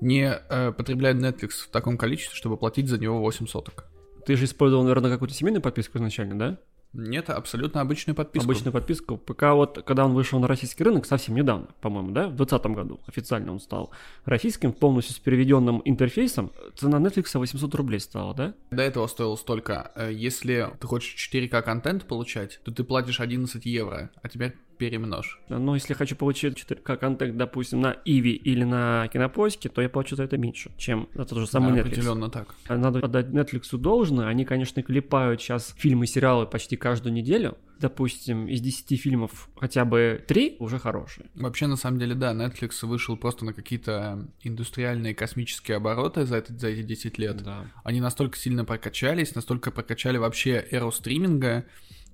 не 0.00 0.30
э, 0.48 0.72
потребляет 0.72 1.16
Netflix 1.16 1.50
в 1.66 1.68
таком 1.70 1.96
количестве, 1.98 2.36
чтобы 2.36 2.56
платить 2.56 2.88
за 2.88 2.98
него 2.98 3.18
8 3.20 3.46
соток. 3.46 3.86
Ты 4.26 4.36
же 4.36 4.44
использовал, 4.44 4.82
наверное, 4.82 5.10
какую-то 5.10 5.34
семейную 5.34 5.62
подписку 5.62 5.98
изначально, 5.98 6.38
да? 6.38 6.58
Нет, 6.92 7.28
абсолютно 7.30 7.80
обычную 7.80 8.16
подписку. 8.16 8.46
Обычную 8.46 8.72
подписку. 8.72 9.18
Пока 9.18 9.54
вот, 9.54 9.82
когда 9.84 10.04
он 10.04 10.14
вышел 10.14 10.40
на 10.40 10.48
российский 10.48 10.82
рынок, 10.82 11.04
совсем 11.04 11.34
недавно, 11.34 11.68
по-моему, 11.80 12.12
да, 12.12 12.28
в 12.28 12.36
2020 12.36 12.66
году 12.74 13.00
официально 13.06 13.52
он 13.52 13.60
стал 13.60 13.90
российским, 14.24 14.72
полностью 14.72 15.14
с 15.14 15.18
переведенным 15.18 15.82
интерфейсом, 15.84 16.52
цена 16.74 16.98
Netflix 16.98 17.38
800 17.38 17.74
рублей 17.74 18.00
стала, 18.00 18.34
да? 18.34 18.54
До 18.70 18.82
этого 18.82 19.06
стоило 19.06 19.36
столько. 19.36 19.92
Э, 19.94 20.10
Если 20.12 20.68
ты 20.80 20.86
хочешь 20.86 21.14
4К 21.32 21.62
контент 21.62 22.06
получать, 22.06 22.60
то 22.64 22.72
ты 22.72 22.82
платишь 22.82 23.20
11 23.20 23.64
евро, 23.66 24.10
а 24.22 24.28
теперь 24.28 24.56
перемножь. 24.76 25.40
Но 25.48 25.74
если 25.74 25.92
я 25.92 25.96
хочу 25.96 26.16
получить 26.16 26.58
4К 26.58 26.96
контент, 26.96 27.36
допустим, 27.36 27.80
на 27.80 27.96
Иви 28.04 28.32
или 28.32 28.64
на 28.64 29.08
Кинопоиске, 29.08 29.68
то 29.68 29.82
я 29.82 29.88
получу 29.88 30.16
за 30.16 30.24
это 30.24 30.36
меньше, 30.36 30.70
чем 30.76 31.08
за 31.14 31.24
тот 31.24 31.38
же 31.38 31.46
самый 31.46 31.72
Да, 31.72 31.80
Netflix. 31.80 31.86
Определенно 31.86 32.30
так. 32.30 32.54
Надо 32.68 33.00
отдать 33.00 33.26
Netflix 33.26 33.76
должное, 33.76 34.26
они, 34.28 34.44
конечно, 34.44 34.82
клепают 34.82 35.40
сейчас 35.40 35.74
фильмы 35.76 36.04
и 36.04 36.08
сериалы 36.08 36.46
почти 36.46 36.76
каждую 36.76 37.12
неделю. 37.12 37.56
Допустим, 37.78 38.48
из 38.48 38.62
10 38.62 38.98
фильмов 38.98 39.50
хотя 39.56 39.84
бы 39.84 40.24
3 40.26 40.56
уже 40.60 40.78
хорошие. 40.78 41.26
Вообще, 41.34 41.66
на 41.66 41.76
самом 41.76 41.98
деле, 41.98 42.14
да, 42.14 42.32
Netflix 42.32 42.86
вышел 42.86 43.18
просто 43.18 43.44
на 43.44 43.52
какие-то 43.52 44.26
индустриальные 44.42 45.14
космические 45.14 45.76
обороты 45.76 46.24
за, 46.24 46.36
это, 46.36 46.56
за 46.56 46.68
эти 46.68 46.82
10 46.82 47.18
лет. 47.18 47.42
Да. 47.42 47.66
Они 47.84 48.00
настолько 48.00 48.38
сильно 48.38 48.64
прокачались, 48.64 49.34
настолько 49.34 49.70
прокачали 49.70 50.16
вообще 50.16 50.66
эру 50.70 50.90
стриминга, 50.90 51.66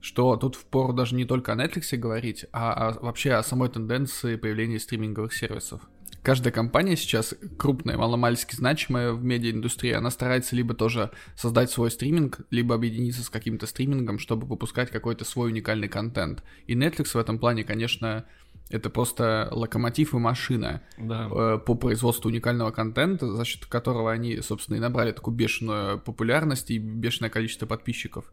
что 0.02 0.36
тут 0.36 0.56
впору 0.56 0.92
даже 0.92 1.14
не 1.14 1.24
только 1.24 1.52
о 1.52 1.56
Netflix 1.56 1.96
говорить, 1.96 2.44
а 2.52 2.72
о- 2.88 3.00
вообще 3.04 3.32
о 3.32 3.42
самой 3.42 3.70
тенденции 3.70 4.36
появления 4.36 4.78
стриминговых 4.78 5.32
сервисов. 5.32 5.80
Каждая 6.22 6.52
компания 6.52 6.96
сейчас 6.96 7.34
крупная, 7.58 7.96
маломальски 7.96 8.54
значимая 8.54 9.12
в 9.12 9.24
медиаиндустрии, 9.24 9.92
она 9.92 10.10
старается 10.10 10.54
либо 10.54 10.74
тоже 10.74 11.10
создать 11.36 11.70
свой 11.70 11.90
стриминг, 11.90 12.40
либо 12.50 12.74
объединиться 12.74 13.24
с 13.24 13.30
каким-то 13.30 13.66
стримингом, 13.66 14.18
чтобы 14.18 14.46
выпускать 14.46 14.90
какой-то 14.90 15.24
свой 15.24 15.50
уникальный 15.50 15.88
контент. 15.88 16.44
И 16.66 16.74
Netflix 16.76 17.06
в 17.14 17.16
этом 17.16 17.38
плане, 17.40 17.64
конечно, 17.64 18.24
это 18.70 18.88
просто 18.88 19.48
локомотив 19.50 20.14
и 20.14 20.18
машина 20.18 20.82
Да. 20.96 21.28
э, 21.30 21.58
по 21.58 21.74
производству 21.74 22.28
уникального 22.28 22.70
контента, 22.70 23.26
за 23.32 23.44
счет 23.44 23.66
которого 23.66 24.12
они, 24.12 24.40
собственно, 24.42 24.76
и 24.76 24.80
набрали 24.80 25.12
такую 25.12 25.34
бешеную 25.36 25.98
популярность 25.98 26.70
и 26.70 26.78
бешеное 26.78 27.30
количество 27.30 27.66
подписчиков. 27.66 28.32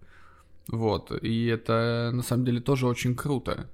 Вот, 0.71 1.11
и 1.23 1.47
это 1.47 2.11
на 2.13 2.21
самом 2.21 2.45
деле 2.45 2.59
тоже 2.61 2.85
очень 2.87 3.15
круто. 3.15 3.69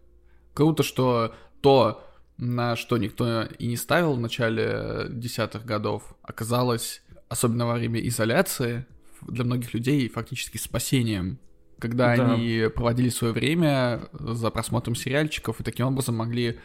Круто, 0.53 0.81
что 0.81 1.35
то, 1.61 2.03
на 2.37 2.75
что 2.77 2.97
никто 2.97 3.43
и 3.43 3.67
не 3.67 3.75
ставил 3.75 4.13
в 4.13 4.19
начале 4.19 5.07
десятых 5.09 5.65
годов, 5.65 6.15
оказалось, 6.21 7.03
особенно 7.27 7.65
во 7.65 7.73
время 7.73 7.99
изоляции, 8.07 8.85
для 9.27 9.43
многих 9.43 9.73
людей 9.73 10.07
фактически 10.07 10.57
спасением. 10.57 11.39
Когда 11.79 12.15
Да. 12.15 12.33
они 12.33 12.67
проводили 12.73 13.09
свое 13.09 13.33
время 13.33 14.07
за 14.13 14.49
просмотром 14.49 14.95
сериальчиков 14.95 15.59
и 15.59 15.63
таким 15.63 15.87
образом 15.87 16.15
могли 16.15 16.59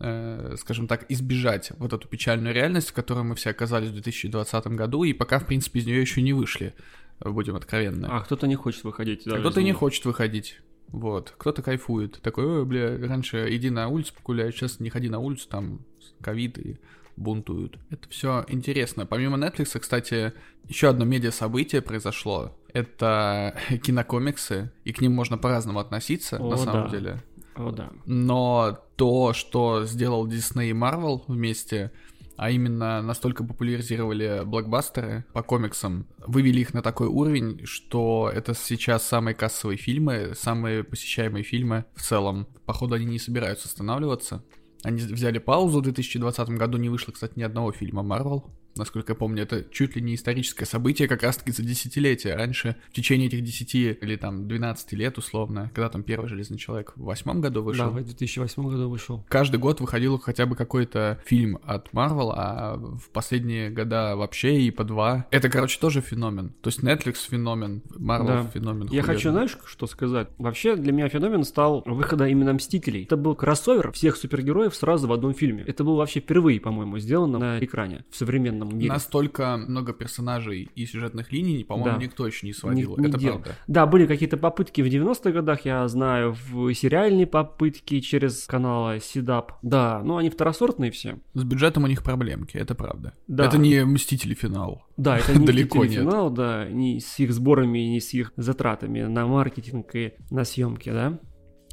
э, 0.00 0.54
скажем 0.58 0.86
так, 0.86 1.06
избежать 1.08 1.72
вот 1.78 1.92
эту 1.92 2.06
печальную 2.06 2.54
реальность, 2.54 2.90
в 2.90 2.92
которой 2.92 3.24
мы 3.24 3.34
все 3.34 3.50
оказались 3.50 3.88
в 3.88 3.94
2020 3.94 4.66
году, 4.68 5.02
и 5.02 5.12
пока, 5.12 5.40
в 5.40 5.46
принципе, 5.46 5.80
из 5.80 5.86
нее 5.86 6.00
еще 6.00 6.22
не 6.22 6.32
вышли, 6.32 6.74
будем 7.20 7.56
откровенны. 7.56 8.06
А 8.06 8.20
кто-то 8.20 8.46
не 8.46 8.54
хочет 8.54 8.84
выходить. 8.84 9.26
А 9.26 9.30
даже 9.30 9.42
кто-то 9.42 9.62
не 9.62 9.72
хочет 9.72 10.04
выходить. 10.04 10.60
Вот, 10.88 11.34
кто-то 11.36 11.62
кайфует. 11.62 12.20
Такой, 12.22 12.46
ой, 12.46 12.64
бля, 12.64 12.96
раньше 13.06 13.46
иди 13.54 13.70
на 13.70 13.88
улицу 13.88 14.14
погуляй, 14.14 14.52
сейчас 14.52 14.80
не 14.80 14.90
ходи 14.90 15.08
на 15.08 15.18
улицу, 15.18 15.48
там 15.48 15.80
ковид 16.22 16.58
и 16.58 16.78
бунтуют. 17.16 17.78
Это 17.90 18.08
все 18.08 18.44
интересно. 18.48 19.04
Помимо 19.04 19.36
Netflix, 19.36 19.78
кстати, 19.78 20.32
еще 20.66 20.88
одно 20.88 21.04
медиа-событие 21.04 21.82
произошло. 21.82 22.56
Это 22.72 23.54
кинокомиксы, 23.82 24.72
и 24.84 24.92
к 24.92 25.00
ним 25.00 25.12
можно 25.12 25.36
по-разному 25.36 25.80
относиться, 25.80 26.38
О, 26.38 26.50
на 26.50 26.56
самом 26.56 26.84
да. 26.84 26.88
деле. 26.88 27.22
О, 27.54 27.70
да. 27.72 27.90
Но 28.06 28.78
то, 28.96 29.32
что 29.32 29.84
сделал 29.84 30.26
Disney 30.26 30.70
и 30.70 30.72
Marvel 30.72 31.22
вместе, 31.26 31.92
а 32.38 32.50
именно 32.50 33.02
настолько 33.02 33.42
популяризировали 33.42 34.42
блокбастеры 34.44 35.24
по 35.32 35.42
комиксам, 35.42 36.06
вывели 36.24 36.60
их 36.60 36.72
на 36.72 36.82
такой 36.82 37.08
уровень, 37.08 37.62
что 37.64 38.30
это 38.32 38.54
сейчас 38.54 39.06
самые 39.06 39.34
кассовые 39.34 39.76
фильмы, 39.76 40.34
самые 40.36 40.84
посещаемые 40.84 41.42
фильмы 41.42 41.84
в 41.96 42.02
целом. 42.02 42.46
Походу, 42.64 42.94
они 42.94 43.06
не 43.06 43.18
собираются 43.18 43.66
останавливаться. 43.66 44.44
Они 44.84 45.00
взяли 45.00 45.38
паузу, 45.38 45.80
в 45.80 45.82
2020 45.82 46.50
году 46.50 46.78
не 46.78 46.88
вышло, 46.88 47.10
кстати, 47.10 47.32
ни 47.34 47.42
одного 47.42 47.72
фильма 47.72 48.02
Marvel. 48.02 48.44
Насколько 48.78 49.12
я 49.12 49.16
помню, 49.16 49.42
это 49.42 49.64
чуть 49.70 49.96
ли 49.96 50.02
не 50.02 50.14
историческое 50.14 50.64
событие, 50.66 51.08
как 51.08 51.22
раз-таки 51.22 51.52
за 51.52 51.62
десятилетия. 51.62 52.34
Раньше, 52.34 52.76
в 52.90 52.92
течение 52.94 53.28
этих 53.28 53.42
10 53.42 53.74
или 53.74 54.16
там 54.16 54.48
12 54.48 54.92
лет, 54.92 55.18
условно, 55.18 55.70
когда 55.74 55.88
там 55.88 56.02
первый 56.02 56.28
Железный 56.28 56.58
Человек 56.58 56.92
в 56.96 57.02
восьмом 57.04 57.40
году 57.40 57.62
вышел, 57.62 57.86
Да, 57.86 57.90
в 58.00 58.04
2008 58.04 58.62
году 58.68 58.88
вышел. 58.88 59.24
каждый 59.28 59.58
год 59.58 59.80
выходил 59.80 60.18
хотя 60.18 60.46
бы 60.46 60.56
какой-то 60.56 61.20
фильм 61.24 61.58
от 61.64 61.88
Marvel, 61.92 62.32
а 62.34 62.76
в 62.76 63.10
последние 63.12 63.70
года 63.70 64.16
вообще 64.16 64.60
и 64.60 64.70
по 64.70 64.84
два. 64.84 65.26
Это, 65.30 65.48
короче, 65.48 65.78
тоже 65.80 66.00
феномен. 66.00 66.50
То 66.62 66.68
есть 66.68 66.80
Netflix 66.82 67.16
феномен, 67.28 67.82
Marvel 67.98 68.26
Да. 68.26 68.50
феномен. 68.52 68.88
Я 68.90 69.02
хули. 69.02 69.14
хочу, 69.14 69.30
знаешь, 69.30 69.56
что 69.66 69.86
сказать? 69.86 70.28
Вообще, 70.38 70.76
для 70.76 70.92
меня 70.92 71.08
феномен 71.08 71.44
стал 71.44 71.82
выхода 71.86 72.26
именно 72.28 72.52
Мстителей. 72.52 73.04
Это 73.04 73.16
был 73.16 73.34
кроссовер 73.34 73.92
всех 73.92 74.16
супергероев 74.16 74.74
сразу 74.74 75.08
в 75.08 75.12
одном 75.12 75.34
фильме. 75.34 75.64
Это 75.66 75.84
было 75.84 75.96
вообще 75.96 76.20
впервые, 76.20 76.60
по-моему, 76.60 76.98
сделано 76.98 77.38
на 77.38 77.58
экране 77.64 78.04
в 78.10 78.16
современном 78.16 78.67
мире. 78.76 78.88
Настолько 78.90 79.56
много 79.56 79.92
персонажей 79.92 80.68
и 80.74 80.86
сюжетных 80.86 81.32
линий, 81.32 81.64
по-моему, 81.64 81.98
Да. 81.98 82.04
никто 82.04 82.26
еще 82.26 82.46
не 82.46 82.52
сводил. 82.52 82.96
Не- 82.96 83.02
не 83.04 83.08
Это 83.08 83.18
делал. 83.18 83.38
правда. 83.38 83.58
Да, 83.66 83.86
были 83.86 84.06
какие-то 84.06 84.36
попытки 84.36 84.80
в 84.82 84.86
90-х 84.86 85.30
годах, 85.32 85.64
я 85.64 85.86
знаю, 85.88 86.34
в 86.50 86.72
сериальные 86.74 87.26
попытки 87.26 88.00
через 88.00 88.44
каналы 88.46 89.00
Сидап. 89.00 89.52
Да, 89.62 90.02
ну 90.04 90.16
они 90.16 90.30
второсортные 90.30 90.90
все. 90.90 91.18
С 91.34 91.44
бюджетом 91.44 91.84
у 91.84 91.86
них 91.86 92.02
проблемки, 92.02 92.56
это 92.56 92.74
правда. 92.74 93.12
Да. 93.26 93.46
Это 93.46 93.58
не 93.58 93.84
Мстители 93.84 94.34
финал. 94.34 94.84
Да, 94.96 95.18
это 95.18 95.32
не 95.38 95.46
Далеко 95.46 95.78
Мстители 95.78 96.00
нет. 96.02 96.10
финал, 96.10 96.30
да, 96.30 96.68
ни 96.68 96.98
с 96.98 97.18
их 97.18 97.32
сборами, 97.32 97.78
ни 97.78 97.98
с 97.98 98.12
их 98.14 98.32
затратами 98.36 99.02
на 99.02 99.26
маркетинг 99.26 99.94
и 99.94 100.12
на 100.30 100.44
съемки, 100.44 100.90
да. 100.90 101.18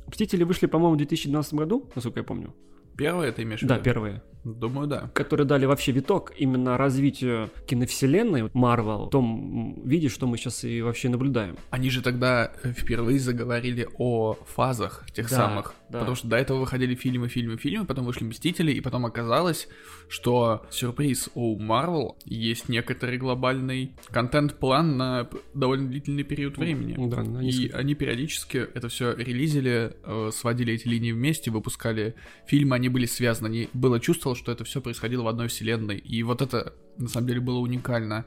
Мстители 0.07 0.43
вышли, 0.43 0.67
по-моему, 0.67 0.93
в 0.93 0.97
2012 0.97 1.53
году, 1.55 1.89
насколько 1.95 2.19
я 2.19 2.23
помню. 2.23 2.53
Первые 2.95 3.31
ты 3.31 3.41
имеешь 3.43 3.61
в 3.63 3.65
Да, 3.67 3.75
виду? 3.75 3.83
первые. 3.83 4.21
Думаю, 4.45 4.87
да. 4.87 5.09
Которые 5.13 5.45
дали 5.47 5.65
вообще 5.65 5.91
виток 5.91 6.31
именно 6.37 6.77
развитию 6.77 7.49
киновселенной 7.67 8.43
Marvel 8.53 9.07
в 9.07 9.09
том 9.09 9.81
виде, 9.83 10.07
что 10.07 10.27
мы 10.27 10.37
сейчас 10.37 10.63
и 10.63 10.81
вообще 10.81 11.09
наблюдаем. 11.09 11.57
Они 11.71 11.89
же 11.89 12.01
тогда 12.03 12.51
э, 12.63 12.71
впервые 12.71 13.19
заговорили 13.19 13.87
о 13.97 14.35
фазах 14.45 15.03
тех 15.13 15.29
Да, 15.29 15.35
самых. 15.35 15.73
да. 15.89 15.99
Потому 15.99 16.15
что 16.15 16.27
до 16.27 16.37
этого 16.37 16.59
выходили 16.59 16.93
фильмы, 16.93 17.27
фильмы, 17.27 17.57
фильмы, 17.57 17.85
потом 17.85 18.05
вышли 18.05 18.23
Мстители, 18.23 18.71
и 18.71 18.81
потом 18.81 19.05
оказалось, 19.07 19.67
что 20.09 20.65
сюрприз 20.69 21.29
у 21.33 21.59
Marvel 21.59 22.15
есть 22.25 22.69
некоторый 22.69 23.17
глобальный 23.17 23.93
контент-план 24.11 24.97
на 24.97 25.27
довольно 25.55 25.89
длительный 25.89 26.23
период 26.23 26.57
времени. 26.57 26.95
Да, 27.09 27.23
на 27.23 27.39
И 27.41 27.69
они 27.69 27.95
периодически 27.95 28.57
это 28.57 28.89
все 28.89 29.13
релизили, 29.13 29.93
э, 30.03 30.29
сводили 30.31 30.73
эти 30.73 30.87
линии 30.87 31.11
вместе, 31.13 31.49
выпускали 31.49 32.13
фильмы, 32.45 32.75
они 32.75 32.89
были 32.89 33.05
связаны. 33.07 33.47
Они- 33.47 33.69
было 33.73 33.99
чувство, 33.99 34.34
что 34.35 34.51
это 34.51 34.63
все 34.63 34.81
происходило 34.81 35.23
в 35.23 35.27
одной 35.27 35.47
вселенной. 35.47 35.97
И 35.97 36.23
вот 36.23 36.41
это, 36.41 36.73
на 36.97 37.07
самом 37.09 37.27
деле, 37.27 37.39
было 37.39 37.59
уникально. 37.59 38.25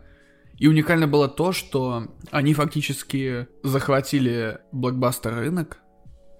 И 0.56 0.66
уникально 0.66 1.06
было 1.06 1.28
то, 1.28 1.52
что 1.52 2.08
они 2.30 2.52
фактически 2.54 3.46
захватили 3.62 4.58
блокбастер 4.72 5.34
рынок 5.34 5.78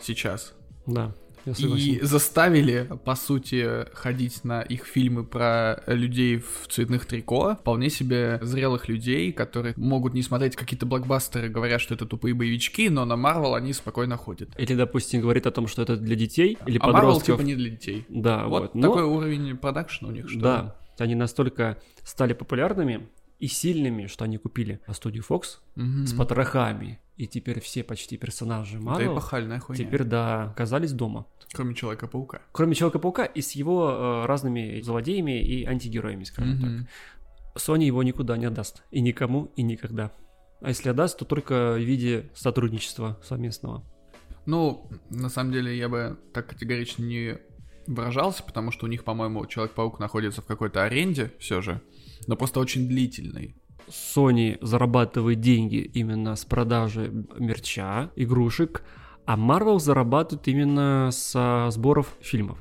сейчас 0.00 0.54
Да. 0.86 1.14
И 1.56 2.00
заставили, 2.02 2.88
по 3.04 3.14
сути, 3.14 3.86
ходить 3.94 4.44
на 4.44 4.62
их 4.62 4.84
фильмы 4.86 5.24
про 5.24 5.82
людей 5.86 6.38
в 6.38 6.68
цветных 6.68 7.06
трико, 7.06 7.56
вполне 7.60 7.90
себе 7.90 8.38
зрелых 8.42 8.88
людей, 8.88 9.32
которые 9.32 9.74
могут 9.76 10.14
не 10.14 10.22
смотреть 10.22 10.56
какие-то 10.56 10.86
блокбастеры, 10.86 11.48
говорят, 11.48 11.80
что 11.80 11.94
это 11.94 12.06
тупые 12.06 12.34
боевички, 12.34 12.88
но 12.88 13.04
на 13.04 13.16
Марвел 13.16 13.54
они 13.54 13.72
спокойно 13.72 14.16
ходят. 14.16 14.50
Или, 14.58 14.74
допустим, 14.74 15.20
говорит 15.20 15.46
о 15.46 15.50
том, 15.50 15.66
что 15.66 15.82
это 15.82 15.96
для 15.96 16.16
детей 16.16 16.58
или 16.66 16.78
а 16.80 16.86
Марвел 16.86 17.00
подростков. 17.10 17.36
типа 17.38 17.46
не 17.46 17.54
для 17.54 17.70
детей. 17.70 18.04
Да, 18.08 18.46
Вот 18.46 18.62
вот. 18.62 18.74
Но- 18.74 18.88
такой 18.88 19.02
уровень 19.04 19.56
продакшена 19.56 20.08
у 20.10 20.12
них, 20.12 20.28
что 20.28 20.40
Да, 20.40 20.76
они 20.98 21.14
настолько 21.14 21.78
стали 22.04 22.32
популярными 22.32 23.08
и 23.38 23.46
сильными, 23.46 24.06
что 24.06 24.24
они 24.24 24.36
купили 24.38 24.80
студию 24.92 25.22
Fox 25.28 25.58
Мгм. 25.76 26.06
с 26.06 26.12
потрохами. 26.12 26.98
И 27.18 27.26
теперь 27.26 27.60
все 27.60 27.82
почти 27.82 28.16
персонажи 28.16 28.76
Это 28.76 28.86
Marvel 28.86 29.12
эпохальная 29.14 29.58
хуйня. 29.58 29.84
теперь, 29.84 30.04
да, 30.04 30.44
оказались 30.44 30.92
дома. 30.92 31.26
Кроме 31.52 31.74
Человека-паука. 31.74 32.42
Кроме 32.52 32.76
Человека-паука 32.76 33.24
и 33.24 33.42
с 33.42 33.52
его 33.52 33.90
э, 33.90 34.26
разными 34.26 34.80
злодеями 34.80 35.42
и 35.42 35.64
антигероями, 35.64 36.22
скажем 36.22 36.60
так. 36.60 36.70
Мгм. 36.70 36.88
Sony 37.56 37.84
его 37.84 38.04
никуда 38.04 38.36
не 38.36 38.44
отдаст. 38.44 38.84
И 38.92 39.00
никому, 39.00 39.50
и 39.56 39.62
никогда. 39.62 40.12
А 40.60 40.68
если 40.68 40.90
отдаст, 40.90 41.18
то 41.18 41.24
только 41.24 41.74
в 41.74 41.80
виде 41.80 42.30
сотрудничества 42.34 43.18
совместного. 43.22 43.84
Ну, 44.46 44.88
на 45.10 45.28
самом 45.28 45.52
деле, 45.52 45.76
я 45.76 45.88
бы 45.88 46.20
так 46.32 46.48
категорично 46.48 47.02
не 47.02 47.38
выражался, 47.88 48.44
потому 48.44 48.70
что 48.70 48.86
у 48.86 48.88
них, 48.88 49.02
по-моему, 49.02 49.44
Человек-паук 49.46 49.98
находится 49.98 50.40
в 50.40 50.46
какой-то 50.46 50.84
аренде 50.84 51.32
все 51.40 51.60
же, 51.62 51.82
но 52.28 52.36
просто 52.36 52.60
очень 52.60 52.86
длительный. 52.86 53.56
Sony 53.90 54.58
зарабатывает 54.60 55.40
деньги 55.40 55.76
именно 55.94 56.36
с 56.36 56.44
продажи 56.44 57.12
мерча, 57.38 58.10
игрушек, 58.16 58.82
а 59.26 59.36
Marvel 59.36 59.78
зарабатывает 59.78 60.46
именно 60.48 61.10
со 61.12 61.68
сборов 61.70 62.12
фильмов. 62.20 62.58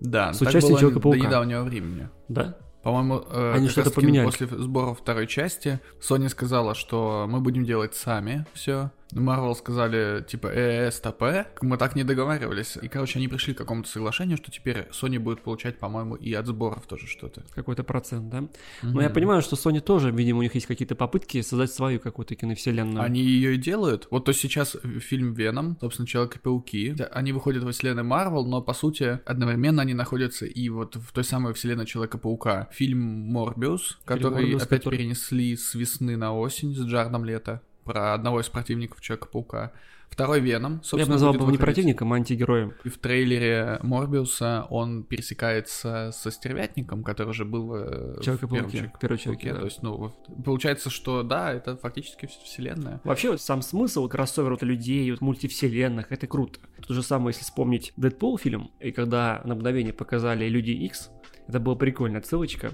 Да, 0.00 0.32
С 0.32 0.40
участием 0.42 0.78
Человека-паука. 0.78 1.18
до 1.18 1.26
недавнего 1.26 1.62
времени. 1.62 2.08
Да? 2.28 2.56
По-моему, 2.82 3.22
э, 3.30 3.52
Они 3.54 3.68
что-то 3.68 3.92
поменяли. 3.92 4.24
после 4.26 4.48
сбора 4.48 4.94
второй 4.94 5.28
части 5.28 5.78
Sony 6.00 6.28
сказала, 6.28 6.74
что 6.74 7.26
мы 7.28 7.40
будем 7.40 7.64
делать 7.64 7.94
сами 7.94 8.44
все. 8.52 8.90
Marvel 9.12 9.54
сказали, 9.54 10.24
типа, 10.26 10.46
э, 10.48 10.90
стоп, 10.90 11.22
э, 11.22 11.46
мы 11.60 11.76
так 11.76 11.94
не 11.96 12.04
договаривались. 12.04 12.78
И, 12.80 12.88
короче, 12.88 13.18
они 13.18 13.28
пришли 13.28 13.54
к 13.54 13.58
какому-то 13.58 13.88
соглашению, 13.88 14.36
что 14.38 14.50
теперь 14.50 14.88
Sony 14.90 15.18
будет 15.18 15.42
получать, 15.42 15.78
по-моему, 15.78 16.14
и 16.14 16.32
от 16.32 16.46
сборов 16.46 16.86
тоже 16.86 17.06
что-то. 17.06 17.42
Какой-то 17.54 17.84
процент, 17.84 18.30
да? 18.30 18.44
Но 18.82 19.02
я 19.02 19.10
понимаю, 19.10 19.42
что 19.42 19.56
Sony 19.56 19.80
тоже, 19.80 20.10
видимо, 20.10 20.38
у 20.38 20.42
них 20.42 20.54
есть 20.54 20.66
какие-то 20.66 20.94
попытки 20.94 21.42
создать 21.42 21.72
свою 21.72 22.00
какую-то 22.00 22.34
киновселенную. 22.34 23.02
Они 23.02 23.20
ее 23.20 23.54
и 23.54 23.58
делают. 23.58 24.08
Вот 24.10 24.24
то 24.24 24.32
сейчас 24.32 24.76
фильм 25.00 25.34
Веном, 25.34 25.76
собственно, 25.80 26.06
Человек-пауки. 26.06 26.96
Они 27.12 27.32
выходят 27.32 27.62
во 27.64 27.72
вселенной 27.72 28.02
Марвел, 28.02 28.46
но 28.46 28.62
по 28.62 28.72
сути 28.72 29.20
одновременно 29.24 29.82
они 29.82 29.94
находятся 29.94 30.46
и 30.46 30.68
вот 30.68 30.96
в 30.96 31.12
той 31.12 31.24
самой 31.24 31.54
вселенной 31.54 31.86
Человека-паука. 31.86 32.68
Фильм 32.72 33.00
Морбиус, 33.00 34.00
который 34.04 34.34
Морбиус, 34.34 34.62
опять 34.62 34.80
который- 34.80 34.98
перенесли 34.98 35.56
с 35.56 35.74
весны 35.74 36.16
на 36.16 36.34
осень 36.34 36.74
с 36.74 36.80
Джардом 36.80 37.24
Лето 37.24 37.62
про 37.84 38.14
одного 38.14 38.40
из 38.40 38.48
противников 38.48 39.00
Человека-паука. 39.00 39.72
Второй 40.08 40.40
Веном, 40.40 40.82
собственно, 40.82 41.00
я 41.00 41.06
бы 41.06 41.12
назвал 41.12 41.32
его 41.32 41.50
не 41.50 41.56
противником, 41.56 42.12
а 42.12 42.16
антигероем. 42.16 42.74
И 42.84 42.90
в 42.90 42.98
трейлере 42.98 43.78
Морбиуса 43.82 44.66
он 44.68 45.04
пересекается 45.04 46.10
со 46.12 46.30
Стервятником, 46.30 47.02
который 47.02 47.32
же 47.32 47.46
был 47.46 47.74
э, 47.74 48.18
в 48.18 48.22
Человека-пауке, 48.22 48.70
первом 48.70 48.92
в 48.92 48.98
первом 48.98 49.16
Человеке, 49.18 49.44
Человеке-пауке. 49.44 49.52
да. 49.54 49.58
То 49.60 49.64
есть, 49.64 49.82
ну, 49.82 50.12
получается, 50.44 50.90
что 50.90 51.22
да, 51.22 51.50
это 51.54 51.78
фактически 51.78 52.26
вс- 52.26 52.44
вселенная. 52.44 53.00
Вообще, 53.04 53.30
вот 53.30 53.40
сам 53.40 53.62
смысл 53.62 54.06
кроссовера 54.06 54.50
вот 54.50 54.62
людей, 54.62 55.10
вот 55.10 55.22
мультивселенных, 55.22 56.12
это 56.12 56.26
круто. 56.26 56.60
То 56.86 56.92
же 56.92 57.02
самое, 57.02 57.28
если 57.28 57.44
вспомнить 57.44 57.94
Дэдпул 57.96 58.36
фильм, 58.36 58.70
и 58.80 58.92
когда 58.92 59.40
на 59.44 59.54
мгновение 59.54 59.94
показали 59.94 60.46
Люди 60.46 60.72
Икс, 60.72 61.08
это 61.48 61.58
была 61.58 61.74
прикольная 61.74 62.20
отсылочка. 62.20 62.72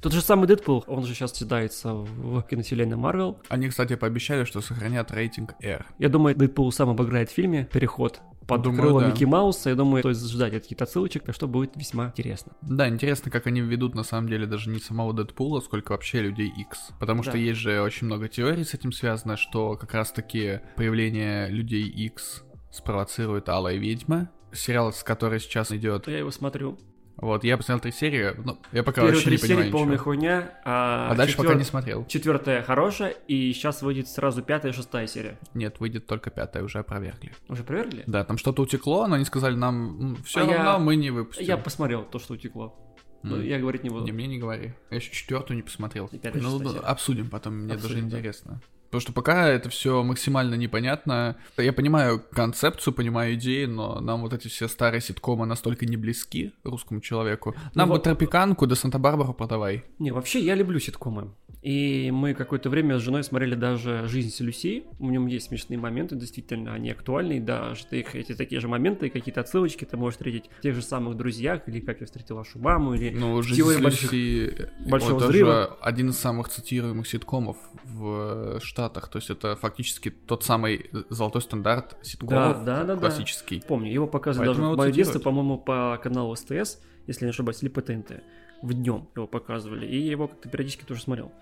Тот 0.00 0.12
же 0.12 0.20
самый 0.20 0.46
Дэдпул, 0.46 0.84
он 0.86 1.04
же 1.04 1.14
сейчас 1.14 1.34
седается 1.34 1.92
в 1.92 2.42
киновселенной 2.42 2.96
Марвел. 2.96 3.40
Они, 3.48 3.68
кстати, 3.68 3.96
пообещали, 3.96 4.44
что 4.44 4.60
сохранят 4.60 5.10
рейтинг 5.10 5.54
R. 5.60 5.86
Я 5.98 6.08
думаю, 6.08 6.36
Дэдпул 6.36 6.70
сам 6.70 6.90
обыграет 6.90 7.30
в 7.30 7.32
фильме 7.32 7.68
переход 7.72 8.20
под 8.46 8.62
Думаю, 8.62 8.80
крыло 8.80 9.00
да. 9.00 9.08
Микки 9.08 9.24
Мауса. 9.24 9.68
Я 9.70 9.74
думаю, 9.76 10.02
стоит 10.02 10.16
ждать 10.16 10.52
каких-то 10.52 10.84
отсылочек, 10.84 11.22
так 11.24 11.34
что 11.34 11.46
будет 11.46 11.76
весьма 11.76 12.06
интересно. 12.16 12.52
Да, 12.62 12.88
интересно, 12.88 13.30
как 13.30 13.46
они 13.46 13.60
введут 13.60 13.94
на 13.94 14.04
самом 14.04 14.28
деле 14.28 14.46
даже 14.46 14.70
не 14.70 14.78
самого 14.78 15.12
Дэдпула, 15.12 15.60
сколько 15.60 15.92
вообще 15.92 16.20
людей 16.22 16.50
X. 16.56 16.90
Потому 16.98 17.22
что 17.22 17.32
Да. 17.32 17.38
есть 17.38 17.58
же 17.60 17.82
очень 17.82 18.06
много 18.06 18.28
теорий 18.28 18.64
с 18.64 18.72
этим 18.72 18.92
связано, 18.92 19.36
что 19.36 19.76
как 19.76 19.92
раз-таки 19.92 20.60
появление 20.76 21.48
людей 21.50 21.82
X 21.88 22.44
спровоцирует 22.70 23.48
Алая 23.48 23.76
Ведьма. 23.76 24.30
Сериал, 24.52 24.94
с 24.94 25.02
которой 25.02 25.40
сейчас 25.40 25.70
идет. 25.72 26.08
Я 26.08 26.18
его 26.18 26.30
смотрю. 26.30 26.78
Вот, 27.20 27.42
я 27.42 27.56
посмотрел 27.56 27.80
три 27.80 27.92
серии, 27.92 28.32
ну, 28.44 28.58
я 28.70 28.82
пока 28.84 29.00
Первые 29.02 29.14
вообще 29.16 29.30
не 29.32 29.38
понимаю 29.38 29.62
серии 29.64 29.72
полная 29.72 29.92
ничего. 29.94 30.04
хуйня, 30.04 30.52
а, 30.64 31.10
А 31.10 31.14
дальше 31.16 31.32
четвер- 31.34 31.46
пока 31.48 31.58
не 31.58 31.64
смотрел. 31.64 32.06
Четвертая 32.06 32.62
хорошая, 32.62 33.10
и 33.10 33.52
сейчас 33.52 33.82
выйдет 33.82 34.06
сразу 34.08 34.40
пятая 34.42 34.70
и 34.70 34.74
шестая 34.74 35.06
серия. 35.08 35.36
Нет, 35.52 35.80
выйдет 35.80 36.06
только 36.06 36.30
пятая, 36.30 36.62
уже 36.62 36.78
опровергли. 36.78 37.32
Уже 37.48 37.64
проверили? 37.64 38.04
Да, 38.06 38.22
там 38.24 38.38
что-то 38.38 38.62
утекло, 38.62 39.06
но 39.08 39.16
они 39.16 39.24
сказали 39.24 39.56
нам, 39.56 40.16
все 40.24 40.40
А 40.42 40.46
равно 40.46 40.70
я- 40.72 40.78
мы 40.78 40.94
не 40.94 41.10
выпустим. 41.10 41.44
Я 41.44 41.56
посмотрел 41.56 42.04
то, 42.04 42.18
что 42.20 42.34
утекло. 42.34 42.76
Но 43.24 43.34
М. 43.36 43.42
я 43.42 43.58
говорить 43.58 43.82
не 43.82 43.90
буду. 43.90 44.04
Не, 44.04 44.12
мне 44.12 44.28
не 44.28 44.38
говори. 44.38 44.74
Я 44.90 44.96
еще 44.98 45.10
четвертую 45.10 45.56
не 45.56 45.64
посмотрел. 45.64 46.06
И 46.12 46.18
пятая, 46.18 46.40
Ну, 46.40 46.60
ну, 46.60 46.78
обсудим 46.84 47.28
потом, 47.28 47.54
мне 47.54 47.74
Обсудим, 47.74 48.08
даже 48.08 48.32
да. 48.44 48.60
Потому 48.90 49.00
что 49.00 49.12
пока 49.12 49.48
это 49.48 49.68
все 49.68 50.02
максимально 50.02 50.54
непонятно. 50.54 51.36
Я 51.56 51.72
понимаю 51.72 52.22
концепцию, 52.32 52.94
понимаю 52.94 53.34
идеи, 53.34 53.66
но 53.66 54.00
нам 54.00 54.22
вот 54.22 54.32
эти 54.32 54.48
все 54.48 54.66
старые 54.68 55.00
ситкомы 55.00 55.44
настолько 55.46 55.84
не 55.86 55.96
близки 55.96 56.52
русскому 56.64 57.00
человеку. 57.00 57.54
Нам 57.74 57.88
Ну, 57.88 57.92
бы 57.94 57.98
вот- 57.98 58.04
тропиканку 58.04 58.66
до 58.66 58.74
Санта-Барбару 58.74 59.34
продавай. 59.34 59.84
Не, 59.98 60.10
вообще 60.10 60.40
я 60.40 60.54
люблю 60.54 60.78
ситкомы. 60.80 61.32
И 61.60 62.10
мы 62.12 62.34
какое-то 62.34 62.70
время 62.70 62.98
с 62.98 63.02
женой 63.02 63.24
смотрели 63.24 63.56
даже 63.56 64.06
«Жизнь 64.06 64.30
с 64.30 64.38
Люси». 64.40 64.84
В 65.00 65.10
нем 65.10 65.26
есть 65.26 65.48
смешные 65.48 65.76
моменты, 65.76 66.14
действительно, 66.14 66.72
они 66.72 66.90
актуальны. 66.90 67.40
Даже 67.40 67.82
их, 67.90 68.14
эти 68.14 68.32
такие 68.34 68.60
же 68.60 68.68
моменты, 68.68 69.10
какие-то 69.10 69.40
отсылочки 69.40 69.84
ты 69.84 69.96
можешь 69.96 70.14
встретить 70.18 70.44
в 70.58 70.62
тех 70.62 70.74
же 70.76 70.82
самых 70.82 71.16
«Друзьях», 71.16 71.62
или 71.66 71.80
«Как 71.80 71.98
я 72.00 72.06
встретил 72.06 72.36
вашу 72.36 72.60
маму», 72.60 72.94
или 72.94 73.10
Ну, 73.10 73.42
жизнь 73.42 73.60
«Теория 73.60 73.78
с 73.78 73.82
больших- 73.82 74.12
Люси, 74.12 74.68
большого 74.88 75.16
это 75.18 75.26
взрыва». 75.26 75.76
один 75.82 76.10
из 76.10 76.18
самых 76.18 76.48
цитируемых 76.48 77.08
ситкомов 77.08 77.56
в 77.84 78.60
Штатах. 78.78 79.08
То 79.08 79.18
есть 79.18 79.30
это 79.30 79.56
фактически 79.56 80.10
тот 80.10 80.44
самый 80.44 80.90
золотой 81.10 81.42
стандарт 81.42 81.96
ситкомов 82.02 82.64
Да, 82.64 82.78
да, 82.78 82.84
да, 82.84 82.94
да. 82.94 83.00
классический. 83.00 83.60
Помню, 83.66 83.92
его 83.92 84.06
показывали 84.06 84.46
Поэтому 84.48 84.54
даже 84.56 84.66
его 84.68 84.74
в 84.74 84.78
мое 84.78 84.88
цитируют. 84.90 85.06
детство, 85.14 85.24
по-моему, 85.30 85.58
по 85.58 85.98
каналу 86.02 86.36
СТС, 86.36 86.78
если 87.06 87.24
не 87.24 87.30
ошибаюсь, 87.30 87.60
или 87.62 87.68
по 87.70 87.82
ТНТ. 87.82 88.22
В 88.62 88.72
днем 88.74 89.08
его 89.16 89.26
показывали, 89.26 89.86
и 89.86 89.98
я 89.98 90.10
его 90.12 90.28
как-то 90.28 90.48
периодически 90.48 90.84
тоже 90.84 91.00
смотрел. 91.02 91.32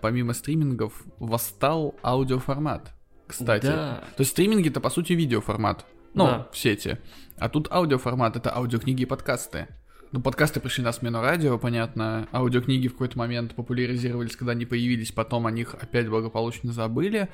Помимо 0.00 0.34
стримингов 0.34 1.02
восстал 1.18 1.94
аудиоформат. 2.02 2.92
Кстати, 3.26 3.66
Да. 3.66 4.04
То 4.16 4.20
есть 4.20 4.32
стриминги 4.32 4.68
это 4.68 4.80
по 4.80 4.90
сути 4.90 5.14
видеоформат. 5.14 5.86
Ну, 6.12 6.26
Да. 6.26 6.48
в 6.52 6.56
сети. 6.58 6.98
А 7.38 7.48
тут 7.48 7.70
аудиоформат 7.72 8.36
это 8.36 8.54
аудиокниги 8.54 9.02
и 9.02 9.06
подкасты. 9.06 9.68
Ну, 10.14 10.20
подкасты 10.20 10.60
пришли 10.60 10.84
на 10.84 10.92
смену 10.92 11.20
радио, 11.20 11.58
понятно. 11.58 12.28
Аудиокниги 12.30 12.86
в 12.86 12.92
какой-то 12.92 13.18
момент 13.18 13.56
популяризировались, 13.56 14.36
когда 14.36 14.52
они 14.52 14.64
появились, 14.64 15.10
потом 15.10 15.44
о 15.44 15.50
них 15.50 15.74
опять 15.74 16.08
благополучно 16.08 16.72
забыли. 16.72 17.28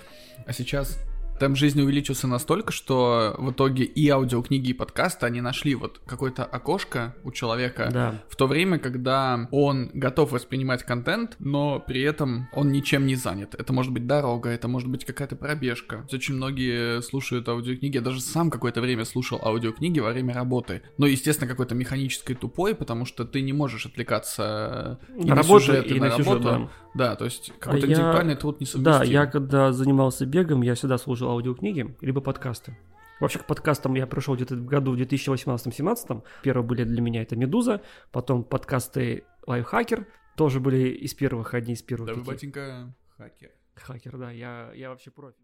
А 0.47 0.53
сейчас 0.55 0.99
темп 1.41 1.57
жизни 1.57 1.83
увеличился 1.83 2.27
настолько, 2.29 2.71
что 2.73 3.35
в 3.39 3.51
итоге 3.51 3.85
и 3.85 4.09
аудиокниги, 4.09 4.71
и 4.71 4.73
подкасты, 4.75 5.27
они 5.27 5.41
нашли 5.41 5.75
вот 5.75 6.01
какое-то 6.07 6.45
окошко 6.45 7.17
у 7.25 7.33
человека 7.33 7.89
Да. 7.93 8.15
в 8.29 8.37
то 8.37 8.47
время, 8.47 8.79
когда 8.79 9.49
он 9.51 9.91
готов 9.95 10.33
воспринимать 10.33 10.85
контент, 10.85 11.37
но 11.39 11.81
при 11.81 12.03
этом 12.03 12.49
он 12.53 12.71
ничем 12.71 13.07
не 13.07 13.15
занят. 13.17 13.55
Это 13.59 13.73
может 13.73 13.93
быть 13.93 14.07
дорога, 14.07 14.51
это 14.51 14.69
может 14.69 14.89
быть 14.89 15.05
какая-то 15.05 15.35
пробежка. 15.37 16.07
Очень 16.13 16.35
многие 16.35 17.01
слушают 17.03 17.49
аудиокниги. 17.49 17.97
Я 17.97 18.03
даже 18.03 18.21
сам 18.21 18.51
какое-то 18.51 18.81
время 18.81 19.05
слушал 19.05 19.41
аудиокниги 19.43 19.99
во 19.99 20.11
время 20.13 20.35
работы. 20.35 20.83
Но, 20.99 21.07
естественно, 21.07 21.49
какой-то 21.49 21.75
механической 21.75 22.35
тупой, 22.35 22.75
потому 22.75 23.07
что 23.07 23.25
ты 23.25 23.41
не 23.41 23.53
можешь 23.55 23.87
отвлекаться 23.87 24.99
и 25.17 25.23
На 25.23 25.31
на 25.31 25.37
работу, 25.37 25.65
сюжет, 25.67 25.91
и 25.91 25.99
на 26.01 26.11
сюжет, 26.11 26.27
работу. 26.27 26.43
да. 26.45 26.71
Да, 26.93 27.15
то 27.15 27.25
есть 27.25 27.53
какой-то 27.61 27.87
я- 27.87 27.93
интеллектуальный 27.93 28.35
труд 28.35 28.61
не 28.61 28.67
Да, 28.83 29.05
я 29.05 29.27
когда 29.27 29.73
занимался 29.73 30.27
бегом, 30.27 30.63
я 30.63 30.75
всегда 30.75 30.99
слушал 30.99 31.30
аудиокниги, 31.31 31.97
либо 32.01 32.21
подкасты. 32.21 32.77
Вообще 33.21 33.39
к 33.39 33.47
подкастам 33.47 33.95
я 33.95 34.07
пришел 34.07 34.35
где-то 34.35 34.57
в 34.57 34.65
году 34.65 34.93
в 34.93 34.97
2018-2017. 34.99 36.23
Первые 36.43 36.65
были 36.67 36.85
для 36.85 37.01
меня 37.03 37.23
это 37.23 37.37
«Медуза», 37.37 37.83
потом 38.13 38.45
подкасты 38.45 39.25
«Лайфхакер», 39.47 40.07
тоже 40.37 40.59
были 40.61 40.89
из 40.89 41.13
первых, 41.15 41.53
одни 41.55 41.75
из 41.75 41.83
первых. 41.83 42.07
Да 42.09 42.15
вы, 42.15 42.21
таких. 42.21 42.35
батенька, 42.35 42.95
хакер. 43.19 43.51
Хакер, 43.75 44.17
да, 44.17 44.31
я, 44.31 44.73
я 44.75 44.89
вообще 44.91 45.11
профи. 45.11 45.37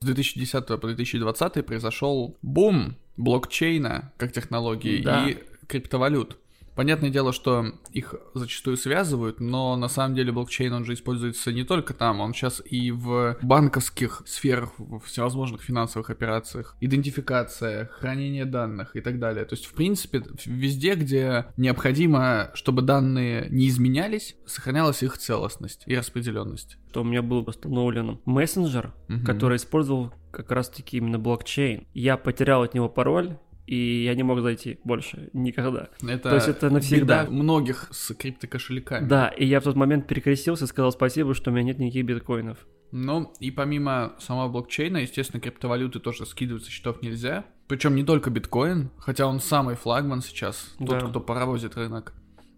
С 0.00 0.06
2010 0.06 0.66
по 0.66 0.76
2020 0.78 1.66
произошел 1.66 2.38
бум 2.40 2.96
блокчейна 3.16 4.12
как 4.16 4.32
технологии 4.32 5.02
Да. 5.02 5.28
и 5.28 5.38
криптовалют. 5.66 6.38
Понятное 6.80 7.10
дело, 7.10 7.34
что 7.34 7.74
их 7.92 8.14
зачастую 8.32 8.78
связывают, 8.78 9.38
но 9.38 9.76
на 9.76 9.88
самом 9.88 10.14
деле 10.14 10.32
блокчейн, 10.32 10.72
он 10.72 10.86
же 10.86 10.94
используется 10.94 11.52
не 11.52 11.62
только 11.62 11.92
там, 11.92 12.20
он 12.20 12.32
сейчас 12.32 12.62
и 12.64 12.90
в 12.90 13.36
банковских 13.42 14.22
сферах, 14.24 14.70
в 14.78 15.00
всевозможных 15.00 15.60
финансовых 15.60 16.08
операциях, 16.08 16.78
идентификация, 16.80 17.90
хранение 17.92 18.46
данных 18.46 18.96
и 18.96 19.02
так 19.02 19.18
далее. 19.18 19.44
То 19.44 19.56
есть, 19.56 19.66
в 19.66 19.74
принципе, 19.74 20.22
везде, 20.46 20.94
где 20.94 21.48
необходимо, 21.58 22.50
чтобы 22.54 22.80
данные 22.80 23.48
не 23.50 23.68
изменялись, 23.68 24.36
сохранялась 24.46 25.02
их 25.02 25.18
целостность 25.18 25.82
и 25.84 25.94
распределенность. 25.94 26.78
То 26.94 27.02
у 27.02 27.04
меня 27.04 27.20
был 27.20 27.44
установлен 27.46 28.20
мессенджер, 28.24 28.94
Мгм. 29.08 29.26
который 29.26 29.58
использовал 29.58 30.14
как 30.30 30.50
раз-таки 30.50 30.96
именно 30.96 31.18
блокчейн. 31.18 31.86
Я 31.92 32.16
потерял 32.16 32.62
от 32.62 32.72
него 32.72 32.88
пароль, 32.88 33.36
и 33.70 34.04
я 34.04 34.14
не 34.16 34.22
мог 34.24 34.40
зайти 34.40 34.80
больше 34.84 35.30
никогда. 35.32 35.88
Это 36.02 36.28
То 36.30 36.34
есть 36.34 36.48
это 36.48 36.70
навсегда. 36.70 37.22
беда 37.24 37.30
многих 37.30 37.88
с 37.92 38.12
криптокошельками. 38.14 39.06
Да, 39.06 39.28
и 39.28 39.46
я 39.46 39.60
в 39.60 39.64
тот 39.64 39.76
момент 39.76 40.08
перекрестился 40.08 40.64
и 40.64 40.68
сказал 40.68 40.90
спасибо, 40.90 41.34
что 41.34 41.50
у 41.50 41.54
меня 41.54 41.62
нет 41.64 41.78
никаких 41.78 42.04
биткоинов. 42.04 42.58
Ну, 42.92 43.32
и 43.38 43.52
помимо 43.52 44.16
самого 44.18 44.48
блокчейна, 44.48 44.98
естественно, 44.98 45.40
криптовалюты 45.40 46.00
тоже 46.00 46.26
скидывать 46.26 46.64
со 46.64 46.70
счетов 46.72 47.00
нельзя. 47.02 47.44
Причем 47.68 47.94
не 47.94 48.02
только 48.02 48.30
биткоин, 48.30 48.90
хотя 48.98 49.26
он 49.28 49.38
самый 49.38 49.76
флагман 49.76 50.22
сейчас, 50.22 50.74
тот, 50.80 50.88
Да. 50.88 51.00
кто 51.06 51.20
паровозит 51.20 51.76
рынок. 51.76 52.12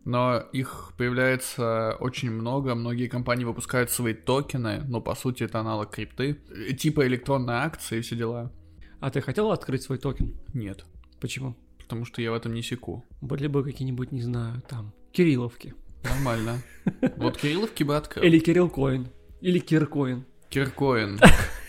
Но 0.07 0.39
их 0.53 0.93
появляется 0.97 1.97
очень 2.01 2.31
много, 2.31 2.75
многие 2.75 3.07
компании 3.09 3.45
выпускают 3.45 3.91
свои 3.91 4.15
токены, 4.15 4.83
но 4.89 5.03
по 5.03 5.15
сути 5.15 5.43
это 5.45 5.61
аналог 5.61 5.91
крипты, 5.91 6.39
типа 6.79 7.07
электронные 7.07 7.59
акции 7.59 7.99
и 7.99 8.01
все 8.01 8.17
дела. 8.17 8.51
А 9.01 9.11
ты 9.11 9.21
хотел 9.21 9.53
открыть 9.53 9.83
свой 9.83 9.99
токен? 9.99 10.35
Нет, 10.55 10.87
Почему? 11.23 11.57
потому 11.93 12.07
что 12.07 12.23
я 12.23 12.31
в 12.31 12.35
этом 12.35 12.55
не 12.55 12.62
секу. 12.62 13.05
Были 13.20 13.49
бы 13.49 13.62
какие-нибудь, 13.62 14.12
не 14.12 14.23
знаю, 14.23 14.62
там, 14.66 14.95
Кирилловки. 15.12 15.75
Нормально. 16.03 16.62
Вот 17.18 17.37
Кирилловки 17.37 17.83
бы 17.83 17.97
открыл. 17.99 18.25
Или 18.25 18.39
Кириллкоин. 18.39 19.09
Или 19.43 19.59
Киркоин. 19.59 20.25
Киркоин. 20.49 21.20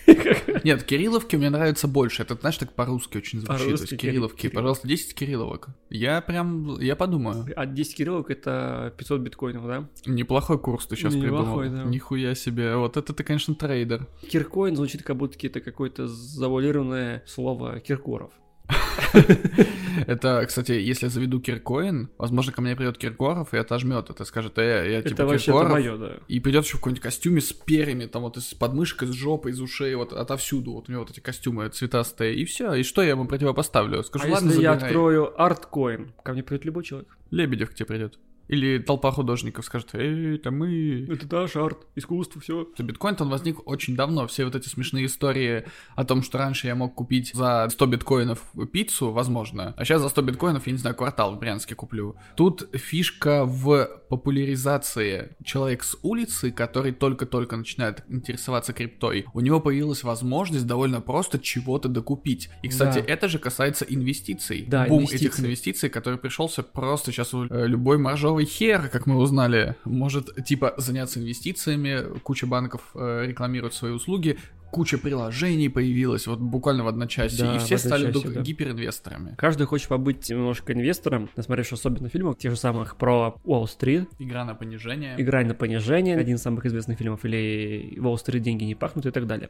Нет, 0.64 0.82
Кирилловки 0.84 1.36
мне 1.36 1.50
нравится 1.50 1.88
больше. 1.88 2.22
Это, 2.22 2.36
знаешь, 2.36 2.56
так 2.56 2.72
по-русски 2.72 3.18
очень 3.18 3.40
звучит. 3.40 3.58
То 3.58 3.64
По-русски 3.64 3.92
есть 3.92 4.00
Кирилловки. 4.00 4.40
Кирилл. 4.40 4.54
Пожалуйста, 4.54 4.88
10 4.88 5.14
Кирилловок. 5.14 5.68
Я 5.90 6.22
прям, 6.22 6.80
я 6.80 6.96
подумаю. 6.96 7.46
А 7.54 7.66
10 7.66 7.94
Кирилловок 7.94 8.30
это 8.30 8.94
500 8.96 9.20
биткоинов, 9.20 9.66
да? 9.66 9.88
Неплохой 10.06 10.58
курс 10.58 10.86
ты 10.86 10.96
сейчас 10.96 11.14
Неплохой, 11.14 11.66
придумал. 11.66 11.84
да. 11.84 11.90
Нихуя 11.90 12.34
себе. 12.34 12.76
Вот 12.76 12.96
это 12.96 13.12
ты, 13.12 13.22
конечно, 13.24 13.54
трейдер. 13.54 14.06
Киркоин 14.26 14.74
звучит 14.74 15.02
как 15.02 15.16
будто 15.16 15.36
это 15.46 15.60
какое-то 15.60 16.08
завуалированное 16.08 17.22
слово 17.26 17.78
Киркоров. 17.80 18.32
Это, 20.06 20.44
кстати, 20.46 20.72
если 20.72 21.06
я 21.06 21.10
заведу 21.10 21.40
Киркоин, 21.40 22.10
возможно, 22.18 22.52
ко 22.52 22.60
мне 22.60 22.74
придет 22.76 22.98
Киркоров 22.98 23.54
и 23.54 23.58
отожмет 23.58 24.10
это, 24.10 24.24
скажет, 24.24 24.58
э, 24.58 24.90
я 24.90 24.98
это 24.98 25.10
типа 25.10 25.38
Киркоров. 25.38 26.20
И 26.28 26.40
придет 26.40 26.64
еще 26.64 26.76
в 26.76 26.80
каком-нибудь 26.80 27.02
костюме 27.02 27.40
с 27.40 27.52
перьями, 27.52 28.06
там 28.06 28.22
вот 28.22 28.36
из 28.36 28.54
подмышек, 28.54 29.04
из 29.04 29.12
жопы, 29.12 29.50
из 29.50 29.60
ушей, 29.60 29.94
вот 29.94 30.12
отовсюду. 30.12 30.72
Вот 30.72 30.88
у 30.88 30.92
него 30.92 31.02
вот 31.02 31.10
эти 31.10 31.20
костюмы 31.20 31.68
цветастые. 31.68 32.34
И 32.34 32.44
все. 32.44 32.74
И 32.74 32.82
что 32.82 33.02
я 33.02 33.10
ему 33.10 33.26
противопоставлю? 33.26 34.02
Скажу, 34.02 34.26
а 34.26 34.32
ладно, 34.32 34.48
если 34.48 34.62
я 34.62 34.72
открою 34.72 35.40
арткоин, 35.40 36.12
ко 36.22 36.32
мне 36.32 36.42
придет 36.42 36.64
любой 36.64 36.84
человек. 36.84 37.16
Лебедев 37.30 37.70
к 37.70 37.74
тебе 37.74 37.86
придет. 37.86 38.18
Или 38.48 38.78
толпа 38.78 39.10
художников 39.10 39.64
скажет, 39.64 39.94
эй, 39.94 40.36
это 40.36 40.50
мы. 40.50 41.06
Это 41.10 41.34
наш 41.34 41.56
арт, 41.56 41.86
искусство, 41.94 42.40
все. 42.40 42.68
Биткоин, 42.78 43.16
он 43.20 43.30
возник 43.30 43.66
очень 43.66 43.96
давно. 43.96 44.26
Все 44.26 44.44
вот 44.44 44.54
эти 44.54 44.68
смешные 44.68 45.06
истории 45.06 45.64
о 45.96 46.04
том, 46.04 46.22
что 46.22 46.38
раньше 46.38 46.66
я 46.66 46.74
мог 46.74 46.94
купить 46.94 47.32
за 47.34 47.68
100 47.70 47.86
биткоинов 47.86 48.42
пиццу, 48.72 49.12
возможно, 49.12 49.74
а 49.76 49.84
сейчас 49.84 50.02
за 50.02 50.08
100 50.08 50.22
биткоинов, 50.22 50.66
я 50.66 50.72
не 50.72 50.78
знаю, 50.78 50.96
квартал 50.96 51.34
в 51.34 51.38
Брянске 51.38 51.74
куплю. 51.74 52.16
Тут 52.36 52.68
фишка 52.74 53.44
в 53.44 53.88
популяризации. 54.16 55.30
Человек 55.44 55.82
с 55.82 55.96
улицы, 56.02 56.50
который 56.50 56.92
только-только 56.92 57.56
начинает 57.56 58.02
интересоваться 58.08 58.72
криптой, 58.72 59.26
у 59.34 59.40
него 59.40 59.60
появилась 59.60 60.02
возможность 60.04 60.66
довольно 60.66 61.00
просто 61.00 61.38
чего-то 61.38 61.88
докупить. 61.88 62.48
И, 62.62 62.68
кстати, 62.68 62.98
Да. 62.98 63.04
это 63.12 63.28
же 63.28 63.38
касается 63.38 63.84
инвестиций. 63.84 64.64
Да, 64.68 64.86
Бум 64.86 65.00
инвестиций. 65.02 65.26
этих 65.28 65.40
инвестиций, 65.40 65.88
который 65.90 66.18
пришелся 66.18 66.62
просто 66.62 67.12
сейчас 67.12 67.34
у 67.34 67.46
э, 67.46 67.66
любой 67.66 67.98
маржовый 67.98 68.44
хер, 68.44 68.88
как 68.88 69.06
мы 69.06 69.16
узнали, 69.16 69.76
может 69.84 70.44
типа 70.44 70.74
заняться 70.76 71.20
инвестициями, 71.20 72.18
куча 72.20 72.46
банков 72.46 72.82
э, 72.94 73.24
рекламирует 73.26 73.74
свои 73.74 73.92
услуги, 73.92 74.38
куча 74.74 74.98
приложений 74.98 75.68
появилась 75.68 76.26
вот 76.26 76.40
буквально 76.40 76.82
в 76.82 76.88
одночасье, 76.88 77.44
Да, 77.44 77.54
и 77.54 77.58
все 77.60 77.78
стали 77.78 78.10
да. 78.10 78.40
гиперинвесторами. 78.40 79.36
Каждый 79.38 79.68
хочет 79.68 79.86
побыть 79.86 80.28
немножко 80.28 80.72
инвестором, 80.72 81.30
насмотревшись 81.36 81.78
особенно 81.78 82.08
фильмов, 82.08 82.38
тех 82.38 82.50
же 82.50 82.58
самых 82.58 82.96
про 82.96 83.36
Уолл-стрит, 83.44 84.08
Игра 84.18 84.44
на 84.44 84.56
понижение. 84.56 85.14
«Играй 85.16 85.44
на 85.44 85.54
понижение», 85.54 86.16
один 86.16 86.34
из 86.34 86.42
самых 86.42 86.66
известных 86.66 86.98
фильмов, 86.98 87.24
или 87.24 88.00
«Уолл-стрит. 88.00 88.42
Деньги 88.42 88.64
не 88.64 88.74
пахнут» 88.74 89.06
и 89.06 89.12
так 89.12 89.28
далее. 89.28 89.48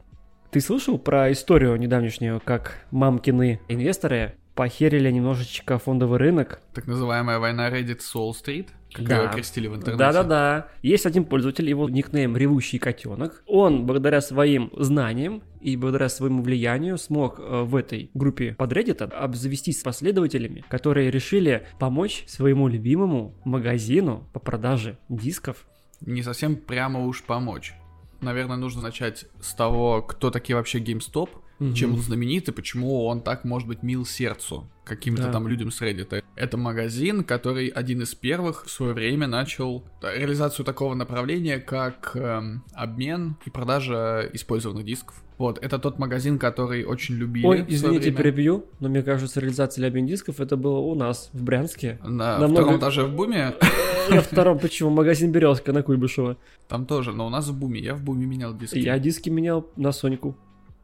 Ты 0.50 0.60
слышал 0.60 0.98
про 0.98 1.32
историю 1.32 1.74
недавнешнюю, 1.76 2.42
как 2.44 2.84
мамкины 2.90 3.60
инвесторы 3.68 4.36
похерили 4.54 5.10
немножечко 5.10 5.78
фондовый 5.78 6.18
рынок? 6.18 6.60
Так 6.74 6.86
называемая 6.86 7.38
война 7.38 7.70
Reddit 7.70 8.00
с 8.00 8.14
Уолл-стрит, 8.14 8.68
как 8.94 9.06
Да. 9.08 9.22
ее 9.24 9.30
крестили 9.30 9.66
в 9.66 9.74
интернете. 9.74 9.98
Да-да-да. 9.98 10.68
Есть 10.82 11.04
один 11.04 11.24
пользователь, 11.24 11.68
его 11.68 11.88
никнейм 11.88 12.36
«Ревущий 12.36 12.78
котенок». 12.78 13.42
Он, 13.46 13.86
благодаря 13.86 14.20
своим 14.20 14.70
знаниям 14.76 15.42
и 15.60 15.76
благодаря 15.76 16.08
своему 16.08 16.42
влиянию, 16.42 16.96
смог 16.96 17.38
э, 17.40 17.62
в 17.64 17.74
этой 17.74 18.10
группе 18.14 18.54
под 18.54 18.72
Reddit 18.72 19.02
обзавестись 19.02 19.80
с 19.80 19.82
последователями, 19.82 20.64
которые 20.68 21.10
решили 21.10 21.66
помочь 21.80 22.24
своему 22.28 22.68
любимому 22.68 23.34
магазину 23.44 24.28
по 24.32 24.38
продаже 24.38 24.96
дисков. 25.08 25.66
Не 26.00 26.22
совсем 26.22 26.56
прямо 26.56 27.04
уж 27.04 27.24
помочь. 27.24 27.74
Наверное, 28.20 28.56
нужно 28.56 28.80
начать 28.80 29.26
с 29.40 29.54
того, 29.54 30.00
кто 30.02 30.30
такие 30.30 30.56
вообще 30.56 30.78
GameStop, 30.78 31.28
чем 31.74 31.94
он 31.94 32.00
знаменит 32.00 32.48
и 32.48 32.52
почему 32.52 33.04
он 33.06 33.20
так 33.22 33.44
может 33.44 33.68
быть 33.68 33.82
мил 33.82 34.04
сердцу 34.04 34.68
каким-то 34.84 35.22
Да. 35.24 35.32
там 35.32 35.48
людям 35.48 35.70
с 35.70 35.80
Reddit. 35.80 36.22
Это 36.36 36.56
магазин, 36.56 37.24
который 37.24 37.68
один 37.68 38.02
из 38.02 38.14
первых 38.14 38.66
в 38.66 38.70
свое 38.70 38.92
время 38.92 39.26
начал 39.26 39.84
реализацию 40.02 40.64
такого 40.66 40.94
направления, 40.94 41.58
как 41.58 42.10
эм, 42.16 42.64
обмен 42.74 43.36
и 43.46 43.50
продажа 43.50 44.28
использованных 44.32 44.84
дисков. 44.84 45.22
Вот, 45.38 45.58
это 45.62 45.78
тот 45.78 45.98
магазин, 45.98 46.38
который 46.38 46.84
очень 46.84 47.14
любили. 47.16 47.46
Ой, 47.46 47.64
извините, 47.66 48.12
перебью, 48.12 48.66
но 48.80 48.88
мне 48.88 49.02
кажется, 49.02 49.40
реализация 49.40 49.86
обмен 49.86 50.06
дисков 50.06 50.38
это 50.40 50.56
было 50.56 50.78
у 50.78 50.94
нас, 50.94 51.30
в 51.32 51.42
Брянске. 51.42 51.98
На 52.04 52.38
намного- 52.38 52.62
втором 52.62 52.78
этаже 52.78 53.04
в 53.04 53.14
Буме, 53.14 53.54
На 54.10 54.20
втором, 54.20 54.58
почему? 54.58 54.90
Магазин 54.90 55.32
Березка 55.32 55.72
на 55.72 55.82
Куйбышева. 55.82 56.36
там 56.68 56.84
тоже, 56.84 57.12
но 57.12 57.26
у 57.26 57.30
нас 57.30 57.48
в 57.48 57.58
Буме, 57.58 57.80
я 57.80 57.94
в 57.94 58.02
Буме 58.02 58.26
менял 58.26 58.54
диски. 58.56 58.78
Я 58.78 58.98
диски 58.98 59.30
менял 59.30 59.66
на 59.76 59.92
Сонику. 59.92 60.36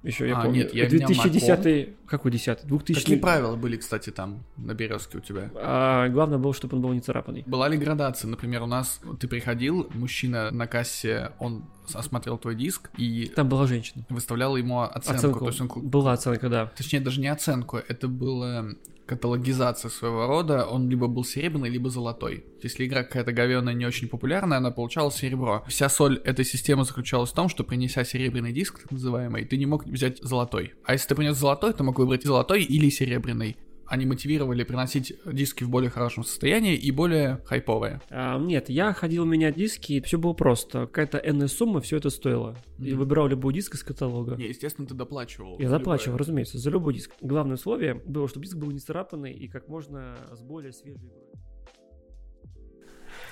Еще 0.03 0.29
я 0.29 0.39
А, 0.39 0.43
помню. 0.45 0.63
нет, 0.63 0.75
я 0.75 0.89
менял 0.89 1.09
на 1.11 1.15
2010 1.25 1.95
Какой 2.07 2.31
10 2.31 2.67
2000 2.67 3.01
Какие 3.01 3.19
правила 3.19 3.55
были, 3.57 3.77
кстати, 3.77 4.11
там, 4.11 4.43
на 4.57 4.73
Березке 4.75 5.19
у 5.19 5.21
тебя? 5.21 5.51
А 5.55 6.09
главное 6.09 6.39
было, 6.39 6.55
чтобы 6.55 6.77
он 6.77 6.83
был 6.83 6.93
не 6.95 7.01
царапанный. 7.01 7.43
Была 7.47 7.69
ли 7.69 7.77
градация? 7.77 8.29
Например, 8.29 8.63
у 8.63 8.67
нас 8.67 9.01
ты 9.21 9.29
приходил, 9.29 9.91
мужчина 9.95 10.51
на 10.51 10.67
кассе, 10.67 11.33
он 11.39 11.65
осмотрел 11.95 12.38
твой 12.38 12.55
диск 12.55 12.91
и 12.97 13.26
Там 13.34 13.49
была 13.49 13.66
женщина. 13.66 14.05
выставлял 14.09 14.57
ему 14.57 14.80
оценку. 14.82 15.16
Оценку. 15.16 15.38
То 15.41 15.47
есть 15.47 15.61
он 15.61 15.68
Была 15.88 16.12
оценка, 16.12 16.49
да. 16.49 16.66
Точнее, 16.76 17.01
даже 17.01 17.20
не 17.20 17.28
оценку, 17.28 17.76
это 17.76 18.09
была 18.09 18.66
каталогизация 19.11 19.91
своего 19.91 20.28
рода, 20.28 20.64
он 20.66 20.88
либо 20.88 21.09
был 21.09 21.24
серебряный, 21.24 21.68
либо 21.68 21.91
золотой. 21.91 22.45
Если 22.62 22.86
игра 22.86 23.03
какая-то 23.03 23.32
говёная, 23.32 23.74
не 23.74 23.84
очень 23.84 24.07
популярная, 24.09 24.59
она 24.59 24.70
получала 24.70 25.11
серебро. 25.11 25.64
Вся 25.66 25.88
соль 25.88 26.18
этой 26.18 26.45
системы 26.45 26.84
заключалась 26.84 27.30
в 27.30 27.34
том, 27.34 27.49
что 27.49 27.64
принеся 27.64 28.05
серебряный 28.05 28.53
диск, 28.53 28.78
так 28.82 28.93
называемый, 28.93 29.45
ты 29.45 29.57
не 29.57 29.66
мог 29.66 29.84
взять 29.84 30.22
золотой. 30.22 30.74
А 30.84 30.93
если 30.93 31.09
ты 31.09 31.14
принес 31.16 31.36
золотой, 31.36 31.72
ты 31.72 31.82
мог 31.82 31.99
выбрать 31.99 32.22
золотой 32.22 32.62
или 32.62 32.88
серебряный. 32.88 33.57
Они 33.91 34.07
мотивировали 34.07 34.62
приносить 34.62 35.12
диски 35.26 35.64
в 35.64 35.68
более 35.68 35.91
хорошем 35.91 36.22
состоянии 36.22 36.76
и 36.76 36.93
более 36.93 37.41
хайповые. 37.45 38.01
А, 38.09 38.38
нет, 38.38 38.70
я 38.70 38.93
ходил 38.93 39.24
менять 39.24 39.57
диски, 39.57 39.95
и 39.95 40.01
все 40.01 40.16
было 40.16 40.32
просто. 40.32 40.86
Какая-то 40.86 41.18
энная 41.18 41.49
сумма, 41.49 41.80
все 41.80 41.97
это 41.97 42.09
стоило. 42.09 42.57
И 42.78 42.91
Мгм. 42.93 43.01
выбирал 43.01 43.26
любой 43.26 43.53
диск 43.53 43.74
из 43.74 43.82
каталога. 43.82 44.36
Не, 44.36 44.47
естественно, 44.47 44.86
ты 44.86 44.95
доплачивал. 44.95 45.59
Я 45.59 45.68
заплачивал, 45.68 46.18
разумеется, 46.18 46.57
за 46.59 46.70
любой 46.70 46.95
диск. 46.95 47.11
Главное 47.20 47.57
условие 47.57 47.95
было, 47.95 48.28
чтобы 48.28 48.47
диск 48.47 48.57
был 48.59 48.70
не 48.70 48.78
царапанный 48.78 49.32
и 49.32 49.49
как 49.49 49.66
можно 49.66 50.16
с 50.32 50.41
более 50.41 50.72
свежей 50.72 51.11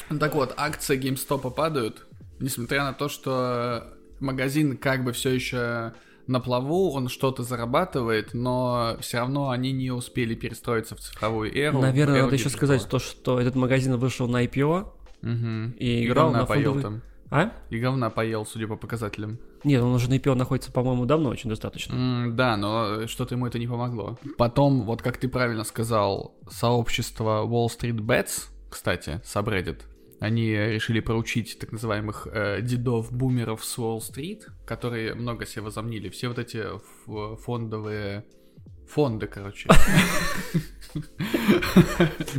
игрой. 0.08 0.18
Так 0.18 0.34
вот, 0.34 0.54
акции 0.56 0.98
GameStop 1.00 1.54
падают, 1.54 2.04
несмотря 2.40 2.82
на 2.82 2.94
то, 2.94 3.08
что 3.08 3.94
магазин 4.18 4.76
как 4.76 5.04
бы 5.04 5.12
все 5.12 5.30
еще 5.30 5.92
на 6.28 6.40
плаву, 6.40 6.92
он 6.92 7.08
что-то 7.08 7.42
зарабатывает, 7.42 8.34
но 8.34 8.96
все 9.00 9.18
равно 9.18 9.50
они 9.50 9.72
не 9.72 9.90
успели 9.90 10.34
перестроиться 10.34 10.94
в 10.94 11.00
цифровую 11.00 11.52
эру. 11.56 11.80
Наверное, 11.80 12.16
эру 12.18 12.24
надо 12.26 12.36
еще 12.36 12.50
сказать 12.50 12.86
то, 12.88 12.98
что 12.98 13.40
этот 13.40 13.54
магазин 13.56 13.96
вышел 13.96 14.28
на 14.28 14.44
IPO, 14.44 14.86
Мгм. 15.22 15.72
и 15.78 15.84
И 16.02 16.06
играл 16.06 16.26
говна 16.26 16.40
на 16.40 16.46
поел 16.46 16.74
фондовый- 16.74 16.82
там. 16.82 17.02
а? 17.30 17.52
И 17.70 17.78
говна 17.80 18.10
поел, 18.10 18.46
судя 18.46 18.68
по 18.68 18.76
показателям. 18.76 19.38
Нет, 19.64 19.82
он 19.82 19.92
уже 19.92 20.08
на 20.08 20.14
IPO 20.14 20.34
находится, 20.34 20.70
по-моему, 20.70 21.04
давно 21.06 21.30
очень 21.30 21.50
достаточно. 21.50 21.94
М, 21.94 22.36
да, 22.36 22.56
но 22.56 23.06
что-то 23.08 23.34
ему 23.34 23.46
это 23.46 23.58
не 23.58 23.66
помогло. 23.66 24.16
Потом, 24.36 24.82
вот 24.82 25.02
как 25.02 25.16
ты 25.16 25.28
правильно 25.28 25.64
сказал, 25.64 26.36
сообщество 26.48 27.44
Wall 27.44 27.66
Street 27.66 27.98
Bets, 27.98 28.48
кстати, 28.70 29.20
subreddit, 29.24 29.80
они 30.20 30.50
решили 30.50 31.00
проучить 31.00 31.58
так 31.58 31.72
называемых 31.72 32.26
э, 32.30 32.60
дедов-бумеров 32.62 33.64
с 33.64 33.78
Уолл-стрит, 33.78 34.48
которые 34.66 35.14
много 35.14 35.46
себе 35.46 35.62
возомнили. 35.62 36.08
Все 36.08 36.28
вот 36.28 36.38
эти 36.38 36.64
фондовые 37.42 38.24
фонды, 38.88 39.26
короче. 39.26 39.68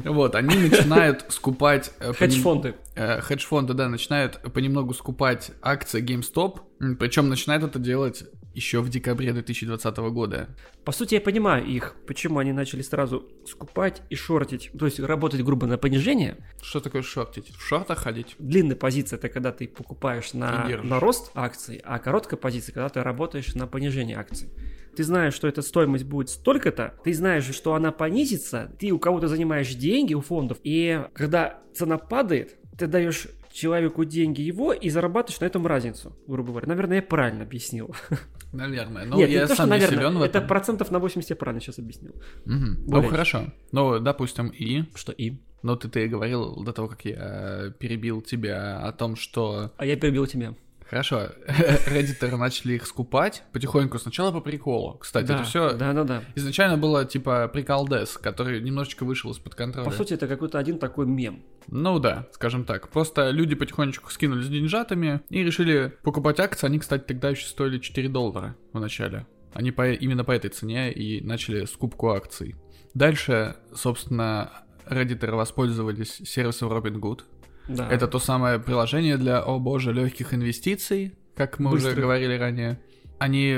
Вот, 0.04 0.36
они 0.36 0.56
начинают 0.56 1.26
скупать... 1.30 1.92
э, 2.00 2.12
Хедж-фонды. 2.14 2.76
э, 2.96 3.22
хедж-фонды, 3.22 3.74
да, 3.74 3.88
начинают 3.88 4.42
понемногу 4.54 4.94
скупать 4.94 5.52
акции 5.62 6.04
GameStop, 6.04 6.96
причем 6.98 7.30
начинают 7.30 7.64
это 7.64 7.80
делать 7.80 8.26
еще 8.54 8.82
в 8.82 8.90
декабре 8.90 9.34
2020 9.34 9.98
года. 9.98 10.50
По 10.84 10.92
сути, 10.92 11.16
я 11.16 11.22
понимаю 11.22 11.66
их, 11.66 11.96
почему 12.08 12.40
они 12.40 12.52
начали 12.52 12.82
сразу 12.82 13.28
скупать 13.46 14.02
и 14.10 14.16
шортить, 14.16 14.72
то 14.78 14.86
есть 14.86 15.00
работать 15.00 15.44
грубо 15.44 15.68
на 15.68 15.78
понижение. 15.78 16.38
Что 16.62 16.80
такое 16.80 17.02
шортить? 17.02 17.50
В 17.56 17.62
шортах 17.62 18.00
ходить? 18.00 18.36
Длинная 18.40 18.76
позиция 18.76 19.18
это 19.18 19.30
когда 19.30 19.52
ты 19.52 19.68
покупаешь 19.68 20.34
на, 20.34 20.68
на 20.84 21.00
рост 21.00 21.32
акций, 21.36 21.82
а 21.84 22.00
короткая 22.00 22.40
позиция, 22.40 22.74
когда 22.74 22.90
ты 22.90 23.04
работаешь 23.04 23.54
на 23.56 23.68
понижение 23.68 24.18
акций. 24.18 24.50
Ты 24.96 25.04
знаешь, 25.04 25.34
что 25.34 25.48
эта 25.48 25.62
стоимость 25.62 26.04
будет 26.04 26.30
столько-то, 26.30 26.96
ты 27.04 27.14
знаешь, 27.14 27.46
что 27.46 27.76
она 27.76 27.92
понизится, 27.92 28.72
ты 28.80 28.92
у 28.92 29.00
кого-то 29.00 29.28
занимаешь 29.28 29.74
деньги 29.76 30.14
у 30.14 30.22
фондов, 30.22 30.58
и 30.64 31.04
когда 31.14 31.62
цена 31.74 31.98
падает, 31.98 32.56
ты 32.78 32.88
даешь 32.88 33.28
человеку 33.52 34.06
деньги 34.06 34.42
его 34.42 34.74
и 34.74 34.90
зарабатываешь 34.90 35.42
на 35.42 35.46
этом 35.46 35.66
разницу, 35.68 36.16
грубо 36.28 36.50
говоря. 36.50 36.68
Наверное, 36.68 36.98
я 36.98 37.04
правильно 37.04 37.44
объяснил. 37.44 37.96
Наверное. 38.52 39.06
Но 39.06 39.18
Нет, 39.18 39.30
я 39.30 39.42
не 39.42 39.48
то, 39.48 39.54
что, 39.54 39.64
сам 39.64 39.68
не 39.68 39.72
наверное, 39.72 40.00
силен 40.00 40.18
в 40.18 40.22
это 40.22 40.38
этом. 40.40 40.48
процентов 40.48 40.92
на 40.92 41.00
80 41.00 41.30
я 41.30 41.36
правильно 41.36 41.62
сейчас 41.62 41.80
объяснил. 41.80 42.16
Мгм. 42.46 42.84
Ну, 42.88 43.04
хорошо. 43.04 43.54
Ну, 43.72 44.00
допустим, 44.00 44.48
и... 44.50 44.84
Что 44.96 45.12
и? 45.12 45.34
Ну, 45.62 45.76
ты, 45.76 45.90
ты 45.90 46.08
говорил 46.08 46.64
до 46.64 46.72
того, 46.74 46.88
как 46.88 47.06
я 47.06 47.74
перебил 47.80 48.22
тебя 48.22 48.80
о 48.80 48.92
том, 48.92 49.16
что... 49.16 49.72
А 49.78 49.86
я 49.86 49.96
перебил 49.98 50.26
тебя. 50.26 50.56
Хорошо, 50.90 51.30
реддиторы 51.86 52.36
начали 52.38 52.74
их 52.74 52.88
скупать 52.88 53.44
потихоньку, 53.54 54.00
сначала 54.00 54.32
по 54.32 54.42
приколу. 54.42 54.98
Кстати, 54.98 55.28
да, 55.28 55.36
это 55.36 55.44
все 55.44 55.74
да, 55.74 55.94
да, 55.94 56.04
да. 56.04 56.24
изначально 56.34 56.78
было 56.78 57.06
типа 57.06 57.48
приколдес, 57.48 58.18
который 58.18 58.60
немножечко 58.60 59.06
вышел 59.06 59.30
из-под 59.32 59.54
контроля. 59.54 59.86
По 59.86 59.92
сути, 59.92 60.14
это 60.16 60.28
какой-то 60.28 60.58
один 60.58 60.80
такой 60.80 61.06
мем. 61.06 61.44
Ну 61.68 62.00
да, 62.00 62.28
скажем 62.32 62.66
так. 62.66 62.90
Просто 62.90 63.30
люди 63.30 63.54
потихонечку 63.54 64.10
скинулись 64.10 64.48
деньжатами 64.48 65.22
и 65.30 65.44
решили 65.44 65.94
покупать 66.02 66.40
акции. 66.40 66.66
Они, 66.66 66.80
кстати, 66.80 67.04
тогда 67.04 67.30
еще 67.30 67.46
стоили 67.46 67.78
4 67.78 68.10
доллара 68.10 68.56
в 68.74 68.80
начале. 68.80 69.28
Они 69.54 69.72
по, 69.72 69.92
именно 69.92 70.24
по 70.24 70.32
этой 70.32 70.50
цене 70.50 70.92
и 70.92 71.22
начали 71.22 71.66
скупку 71.66 72.10
акций. 72.10 72.56
Дальше, 72.96 73.58
собственно, 73.76 74.64
реддиторы 74.88 75.36
воспользовались 75.36 76.22
сервисом 76.26 76.72
Robinhood. 76.72 77.22
Да. 77.70 77.88
Это 77.90 78.08
то 78.08 78.20
самое 78.20 78.60
приложение 78.60 79.18
для, 79.18 79.42
о 79.42 79.60
боже, 79.60 79.94
легких 79.94 80.34
инвестиций, 80.34 81.16
как 81.36 81.60
мы 81.60 81.70
уже 81.70 81.86
Быстрых. 81.86 82.04
говорили 82.04 82.38
ранее. 82.38 82.80
Они 83.20 83.56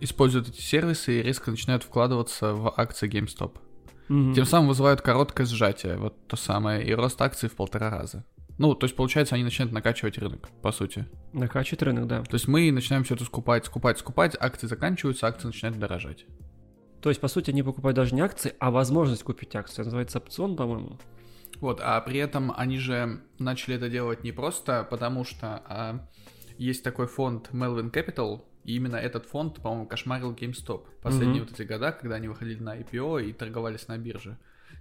используют 0.00 0.48
эти 0.48 0.60
сервисы 0.60 1.20
и 1.20 1.22
резко 1.22 1.50
начинают 1.50 1.82
вкладываться 1.84 2.54
в 2.54 2.72
акции 2.76 3.08
GameStop. 3.08 3.58
Мгм. 4.08 4.34
Тем 4.34 4.44
самым 4.46 4.68
вызывают 4.68 5.02
короткое 5.02 5.46
сжатие, 5.46 5.96
вот 5.96 6.26
то 6.26 6.36
самое, 6.36 6.84
и 6.84 6.92
рост 6.94 7.20
акций 7.20 7.48
в 7.48 7.52
полтора 7.52 7.90
раза. 7.90 8.24
Ну, 8.58 8.74
то 8.74 8.84
есть, 8.84 8.96
получается, 8.96 9.36
они 9.36 9.44
начинают 9.44 9.72
накачивать 9.72 10.18
рынок, 10.18 10.48
по 10.62 10.72
сути. 10.72 11.06
Накачивает 11.32 11.82
рынок, 11.82 12.06
да. 12.06 12.22
То 12.22 12.34
есть 12.34 12.48
мы 12.48 12.70
начинаем 12.72 13.04
все 13.04 13.14
это 13.14 13.24
скупать, 13.24 13.64
скупать, 13.66 13.98
скупать, 13.98 14.36
акции 14.38 14.66
заканчиваются, 14.66 15.26
акции 15.26 15.46
начинают 15.46 15.78
дорожать. 15.78 16.26
То 17.00 17.08
есть, 17.08 17.20
по 17.20 17.28
сути, 17.28 17.50
они 17.50 17.62
покупают 17.62 17.96
даже 17.96 18.14
не 18.14 18.20
акции, 18.20 18.54
а 18.58 18.70
возможность 18.70 19.22
купить 19.22 19.54
акции. 19.56 19.82
Называется 19.82 20.18
опцион, 20.18 20.56
по-моему. 20.56 20.98
Вот, 21.60 21.80
а 21.82 22.00
при 22.00 22.18
этом 22.18 22.52
они 22.56 22.78
же 22.78 23.20
начали 23.38 23.76
это 23.76 23.88
делать 23.88 24.24
не 24.24 24.32
просто 24.32 24.86
потому, 24.88 25.24
что 25.24 25.62
а, 25.66 26.08
есть 26.56 26.82
такой 26.82 27.06
фонд 27.06 27.50
Melvin 27.52 27.90
Capital, 27.90 28.42
и 28.64 28.76
именно 28.76 28.96
этот 28.96 29.26
фонд, 29.26 29.62
по-моему, 29.62 29.86
кошмарил 29.86 30.32
GameStop 30.32 30.86
последние 31.02 31.42
Мгм. 31.42 31.50
вот 31.50 31.60
эти 31.60 31.66
года, 31.66 31.92
когда 31.92 32.16
они 32.16 32.28
выходили 32.28 32.62
на 32.62 32.76
IPO 32.78 33.24
и 33.24 33.32
торговались 33.32 33.88
на 33.88 33.98
бирже. 33.98 34.38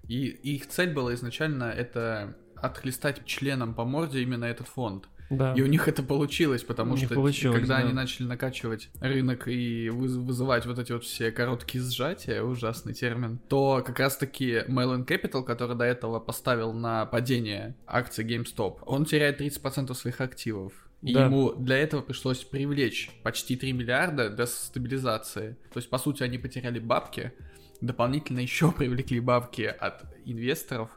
И 0.07 0.27
их 0.27 0.67
цель 0.67 0.93
была 0.93 1.13
изначально 1.13 1.65
это 1.65 2.38
отхлестать 2.55 3.25
членам 3.25 3.73
по 3.73 3.86
морде 3.86 4.21
именно 4.21 4.45
этот 4.45 4.67
фонд. 4.67 5.07
Да. 5.30 5.53
И 5.53 5.61
у 5.61 5.67
них 5.67 5.88
это 5.88 6.01
получилось, 6.01 6.63
потому 6.63 6.93
У 6.93 6.97
что 6.97 7.13
получилось, 7.13 7.55
когда 7.59 7.77
да. 7.77 7.84
они 7.84 7.93
начали 7.93 8.25
накачивать 8.25 8.89
рынок 8.99 9.47
и 9.47 9.88
выз- 9.89 10.17
вызывать 10.19 10.65
вот 10.65 10.80
эти 10.80 10.91
вот 10.91 11.03
все 11.03 11.32
короткие 11.32 11.84
сжатия, 11.84 12.41
ужасный 12.41 12.93
термин, 12.93 13.39
то 13.47 13.84
как 13.86 13.99
раз-таки 13.99 14.63
Melon 14.67 15.05
Capital, 15.05 15.43
который 15.43 15.75
до 15.75 15.86
этого 15.86 16.19
поставил 16.19 16.73
на 16.73 17.05
падение 17.05 17.75
акций 17.86 18.25
GameStop, 18.25 18.80
он 18.86 19.05
теряет 19.05 19.39
30% 19.39 19.93
своих 19.93 20.19
активов. 20.21 20.73
И 21.01 21.13
Да. 21.13 21.25
ему 21.25 21.53
для 21.53 21.77
этого 21.77 22.01
пришлось 22.01 22.43
привлечь 22.43 23.09
почти 23.23 23.55
3 23.55 23.71
миллиарда 23.71 24.30
для 24.30 24.45
стабилизации. 24.47 25.55
То 25.71 25.77
есть, 25.77 25.89
по 25.89 25.97
сути, 25.97 26.23
они 26.23 26.38
потеряли 26.38 26.80
бабки, 26.80 27.32
дополнительно 27.82 28.39
еще 28.39 28.71
привлекли 28.71 29.19
бабки 29.19 29.61
от 29.61 30.03
инвесторов 30.25 30.89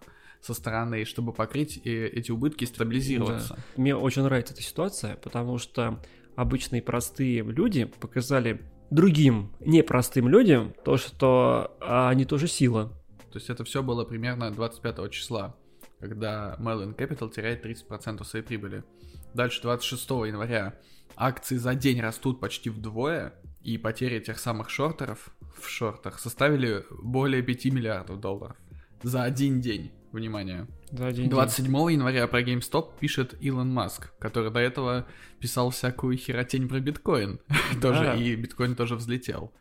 со 0.43 0.55
стороны, 0.55 1.05
чтобы 1.05 1.33
покрыть 1.33 1.81
э, 1.85 2.09
эти 2.09 2.33
убытки 2.33 2.65
и 2.65 2.67
стабилизироваться. 2.67 3.59
Мне 3.77 3.95
очень 3.95 4.23
нравится 4.23 4.53
эта 4.55 4.63
ситуация, 4.63 5.17
потому 5.17 5.59
что 5.59 6.03
обычные 6.35 6.83
простые 6.83 7.43
люди 7.43 7.85
показали 7.85 8.61
другим 8.91 9.53
непростым 9.61 10.29
людям 10.29 10.75
то, 10.85 10.97
что 10.97 11.77
а, 11.81 12.11
они 12.11 12.25
тоже 12.25 12.49
сила. 12.49 12.93
То 13.33 13.39
есть 13.39 13.49
это 13.49 13.65
все 13.65 13.83
было 13.83 14.05
примерно 14.05 14.51
25 14.51 15.11
числа, 15.11 15.57
когда 16.01 16.57
Melon 16.59 16.95
Capital 16.95 17.33
теряет 17.33 17.65
30% 17.65 18.25
своей 18.25 18.45
прибыли. 18.45 18.85
Дальше 19.33 19.63
26 19.63 20.11
января 20.11 20.75
акции 21.17 21.57
за 21.57 21.75
день 21.75 22.01
растут 22.01 22.41
почти 22.41 22.69
вдвое, 22.69 23.33
и 23.63 23.79
потери 23.79 24.19
тех 24.19 24.41
самых 24.41 24.71
шортеров 24.71 25.35
в 25.57 25.69
шортах 25.69 26.19
составили 26.19 26.85
более 26.91 27.43
5 27.43 27.65
миллиардов 27.67 28.21
долларов. 28.21 28.57
За 29.03 29.23
один 29.23 29.61
день, 29.61 29.93
внимание. 30.13 30.67
За 30.91 31.07
один 31.07 31.25
день. 31.25 31.31
27 31.31 31.73
января 31.93 32.27
про 32.27 32.43
GameStop 32.43 32.99
пишет 33.01 33.35
Илон 33.41 33.73
Маск, 33.73 34.13
который 34.19 34.51
до 34.51 34.61
этого 34.61 35.07
писал 35.41 35.71
всякую 35.71 36.17
херотень 36.17 36.69
про 36.69 36.81
биткоин. 36.81 37.41
тоже, 37.81 38.17
и 38.19 38.35
биткоин 38.37 38.75
тоже 38.75 38.97
взлетел. 38.97 39.53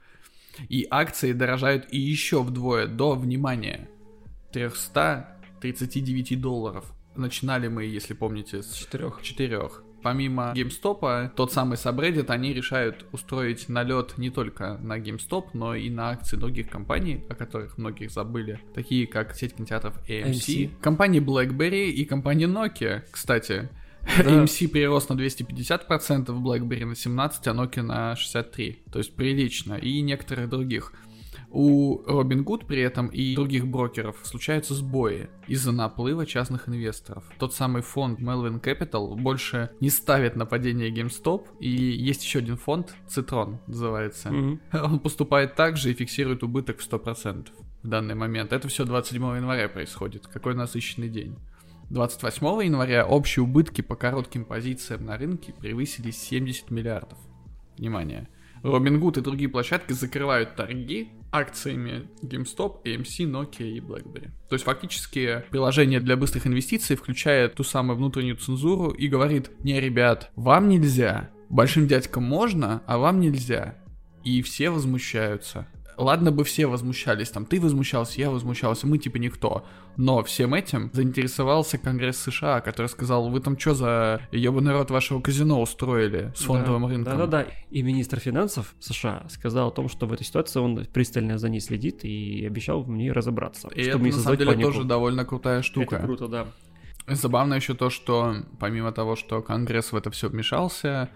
И 0.69 0.85
акции 0.89 1.33
дорожают 1.33 1.87
и 1.91 1.99
еще 1.99 2.43
вдвое, 2.43 2.87
до, 2.87 3.15
внимания, 3.15 3.89
339 4.51 6.41
долларов. 6.41 6.85
Начинали 7.15 7.67
мы, 7.67 7.85
если 7.85 8.13
помните, 8.13 8.61
с 8.61 8.73
Четырех. 8.73 9.21
четырех. 9.21 9.83
Помимо 10.01 10.53
GameStop, 10.55 11.31
тот 11.35 11.51
самый 11.51 11.75
subreddit, 11.75 12.29
они 12.29 12.53
решают 12.53 13.05
устроить 13.11 13.69
налет 13.69 14.17
не 14.17 14.29
только 14.29 14.77
на 14.77 14.99
GameStop, 14.99 15.49
но 15.53 15.75
и 15.75 15.89
на 15.89 16.09
акции 16.09 16.37
других 16.37 16.69
компаний, 16.69 17.23
о 17.29 17.35
которых 17.35 17.77
многих 17.77 18.11
забыли, 18.11 18.59
такие 18.73 19.07
как 19.07 19.35
сеть 19.35 19.55
кинотеатров 19.55 19.97
AMC, 20.07 20.31
AMC. 20.31 20.71
компании 20.81 21.21
BlackBerry 21.21 21.89
и 21.89 22.05
компании 22.05 22.47
Nokia, 22.47 23.03
кстати. 23.11 23.69
Да. 24.17 24.23
MC 24.43 24.67
прирос 24.67 25.09
на 25.09 25.13
250%, 25.13 26.25
BlackBerry 26.25 26.85
на 26.85 26.93
17%, 26.93 27.31
а 27.45 27.49
Nokia 27.51 27.81
на 27.83 28.13
63%. 28.13 28.77
То 28.91 28.99
есть 28.99 29.15
прилично. 29.15 29.75
И 29.75 30.01
некоторых 30.01 30.49
других. 30.49 30.93
У 31.53 32.01
Robinhood 32.03 32.65
при 32.65 32.81
этом 32.81 33.07
и 33.07 33.35
других 33.35 33.67
брокеров 33.67 34.15
случаются 34.23 34.73
сбои 34.73 35.29
из-за 35.47 35.73
наплыва 35.73 36.25
частных 36.25 36.69
инвесторов. 36.69 37.25
Тот 37.39 37.53
самый 37.53 37.81
фонд 37.81 38.21
Melvin 38.21 38.61
Capital 38.61 39.15
больше 39.15 39.69
не 39.81 39.89
ставит 39.89 40.37
на 40.37 40.45
падение 40.45 40.89
GameStop, 40.89 41.47
и 41.59 41.69
есть 41.69 42.23
еще 42.23 42.39
один 42.39 42.55
фонд, 42.55 42.95
Citron 43.07 43.57
называется. 43.67 44.31
Мгм. 44.31 44.61
Он 44.71 44.99
поступает 44.99 45.55
так 45.55 45.75
же 45.75 45.91
и 45.91 45.93
фиксирует 45.93 46.41
убыток 46.41 46.79
в 46.79 46.89
100% 46.89 47.47
в 47.83 47.87
данный 47.87 48.15
момент. 48.15 48.53
Это 48.53 48.69
все 48.69 48.85
27 48.85 49.21
января 49.35 49.67
происходит. 49.67 50.27
Какой 50.27 50.55
насыщенный 50.55 51.09
день. 51.09 51.35
28 51.89 52.63
января 52.63 53.05
общие 53.05 53.43
убытки 53.43 53.81
по 53.81 53.95
коротким 53.95 54.45
позициям 54.45 55.05
на 55.05 55.17
рынке 55.17 55.51
превысили 55.51 56.11
70 56.11 56.71
миллиардов. 56.71 57.17
Внимание. 57.77 58.29
Robinhood 58.63 59.19
и 59.19 59.21
другие 59.21 59.49
площадки 59.49 59.91
закрывают 59.91 60.55
торги 60.55 61.09
акциями 61.31 62.09
GameStop, 62.21 62.83
AMC, 62.83 63.25
Nokia 63.25 63.67
и 63.67 63.79
BlackBerry. 63.79 64.29
То 64.49 64.55
есть 64.55 64.65
фактически 64.65 65.43
приложение 65.49 65.99
для 65.99 66.17
быстрых 66.17 66.45
инвестиций 66.47 66.95
включает 66.95 67.55
ту 67.55 67.63
самую 67.63 67.97
внутреннюю 67.97 68.37
цензуру 68.37 68.91
и 68.91 69.07
говорит, 69.07 69.51
не, 69.63 69.79
ребят, 69.79 70.31
вам 70.35 70.67
нельзя, 70.69 71.29
большим 71.49 71.87
дядькам 71.87 72.23
можно, 72.23 72.81
а 72.85 72.97
вам 72.97 73.19
нельзя. 73.19 73.75
И 74.23 74.41
все 74.41 74.69
возмущаются. 74.69 75.67
Ладно 76.01 76.31
бы 76.31 76.43
все 76.43 76.65
возмущались, 76.65 77.29
там 77.29 77.45
ты 77.45 77.61
возмущался, 77.61 78.19
я 78.19 78.31
возмущался, 78.31 78.87
мы 78.87 78.97
типа 78.97 79.17
никто. 79.17 79.63
Но 79.97 80.23
всем 80.23 80.55
этим 80.55 80.89
заинтересовался 80.93 81.77
Конгресс 81.77 82.17
США, 82.17 82.61
который 82.61 82.87
сказал, 82.87 83.29
вы 83.29 83.39
там 83.39 83.59
что 83.59 83.75
за 83.75 84.21
ебаный 84.31 84.71
рот 84.71 84.89
вашего 84.89 85.21
казино 85.21 85.61
устроили 85.61 86.33
с 86.35 86.41
фондовым 86.41 86.83
Да, 86.83 86.87
рынком? 86.89 87.17
Да-да-да. 87.17 87.45
И 87.69 87.83
министр 87.83 88.19
финансов 88.19 88.73
США 88.79 89.27
сказал 89.29 89.67
о 89.67 89.71
том, 89.71 89.89
что 89.89 90.07
в 90.07 90.13
этой 90.13 90.23
ситуации 90.23 90.59
он 90.59 90.85
пристально 90.91 91.37
за 91.37 91.49
ней 91.49 91.59
следит 91.59 92.03
и 92.03 92.45
обещал 92.47 92.81
в 92.81 92.89
ней 92.89 93.11
разобраться. 93.11 93.67
И 93.69 93.83
чтобы 93.83 94.07
это 94.07 94.09
не 94.09 94.11
на 94.11 94.23
самом 94.23 94.37
деле 94.37 94.51
панику. 94.51 94.71
тоже 94.71 94.83
довольно 94.85 95.23
крутая 95.23 95.61
штука. 95.61 95.97
Это 95.97 96.05
круто, 96.05 96.27
да. 96.27 96.47
Забавно 97.07 97.53
еще 97.53 97.75
то, 97.75 97.91
что 97.91 98.37
помимо 98.59 98.91
того, 98.91 99.15
что 99.15 99.43
Конгресс 99.43 99.91
в 99.91 99.95
это 99.95 100.09
все 100.09 100.29
вмешался, 100.29 101.09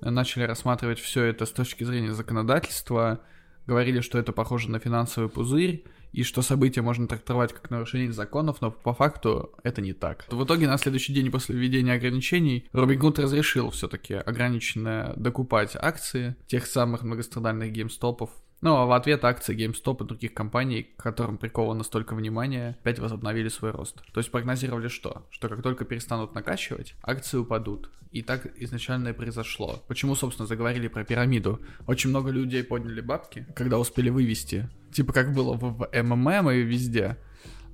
начали 0.00 0.44
рассматривать 0.44 1.00
все 1.00 1.24
это 1.24 1.44
с 1.44 1.50
точки 1.50 1.82
зрения 1.82 2.12
законодательства, 2.12 3.20
говорили, 3.68 4.00
что 4.00 4.18
это 4.18 4.32
похоже 4.32 4.70
на 4.70 4.80
финансовый 4.80 5.28
пузырь, 5.28 5.84
и 6.12 6.22
что 6.22 6.40
события 6.40 6.80
можно 6.80 7.06
трактовать 7.06 7.52
как 7.52 7.70
нарушение 7.70 8.10
законов, 8.12 8.62
но 8.62 8.70
по 8.70 8.94
факту 8.94 9.52
это 9.62 9.82
не 9.82 9.92
так. 9.92 10.24
В 10.30 10.42
итоге 10.42 10.66
на 10.66 10.78
следующий 10.78 11.12
день 11.12 11.30
после 11.30 11.54
введения 11.54 11.92
ограничений 11.92 12.66
Робин 12.72 13.12
разрешил 13.12 13.70
все-таки 13.70 14.14
ограниченно 14.14 15.12
докупать 15.16 15.76
акции 15.76 16.34
тех 16.46 16.66
самых 16.66 17.02
многострадальных 17.02 17.70
геймстопов. 17.70 18.30
Ну, 18.60 18.74
а 18.74 18.86
в 18.86 18.92
ответ 18.92 19.24
акции 19.24 19.56
GameStop 19.56 20.02
и 20.02 20.06
других 20.06 20.34
компаний, 20.34 20.82
к 20.82 21.02
которым 21.02 21.38
приковано 21.38 21.84
столько 21.84 22.14
внимания, 22.14 22.76
опять 22.80 22.98
возобновили 22.98 23.48
свой 23.48 23.70
рост. 23.70 24.02
То 24.12 24.18
есть 24.18 24.32
прогнозировали 24.32 24.88
что? 24.88 25.26
Что 25.30 25.48
как 25.48 25.62
только 25.62 25.84
перестанут 25.84 26.34
накачивать, 26.34 26.94
акции 27.02 27.38
упадут. 27.38 27.90
И 28.10 28.22
так 28.22 28.46
изначально 28.56 29.08
и 29.08 29.12
произошло. 29.12 29.82
Почему, 29.86 30.14
собственно, 30.16 30.48
заговорили 30.48 30.88
про 30.88 31.04
пирамиду? 31.04 31.60
Очень 31.86 32.10
много 32.10 32.30
людей 32.30 32.64
подняли 32.64 33.00
бабки, 33.00 33.46
когда 33.54 33.78
успели 33.78 34.08
вывести. 34.08 34.68
Типа 34.92 35.12
как 35.12 35.32
было 35.32 35.54
в, 35.54 35.78
в 35.78 35.88
МММ 35.92 36.50
и 36.50 36.62
везде. 36.62 37.16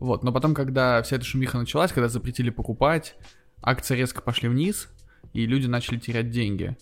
Вот, 0.01 0.23
но 0.23 0.33
потом, 0.33 0.55
когда 0.55 1.03
вся 1.03 1.17
эта 1.17 1.25
шумиха 1.25 1.57
началась, 1.57 1.93
когда 1.93 2.09
запретили 2.09 2.51
покупать, 2.51 3.17
акции 3.63 3.97
резко 3.97 4.21
пошли 4.21 4.49
вниз, 4.49 4.91
и 5.33 5.47
люди 5.47 5.67
начали 5.67 5.99
терять 5.99 6.31
деньги. 6.31 6.77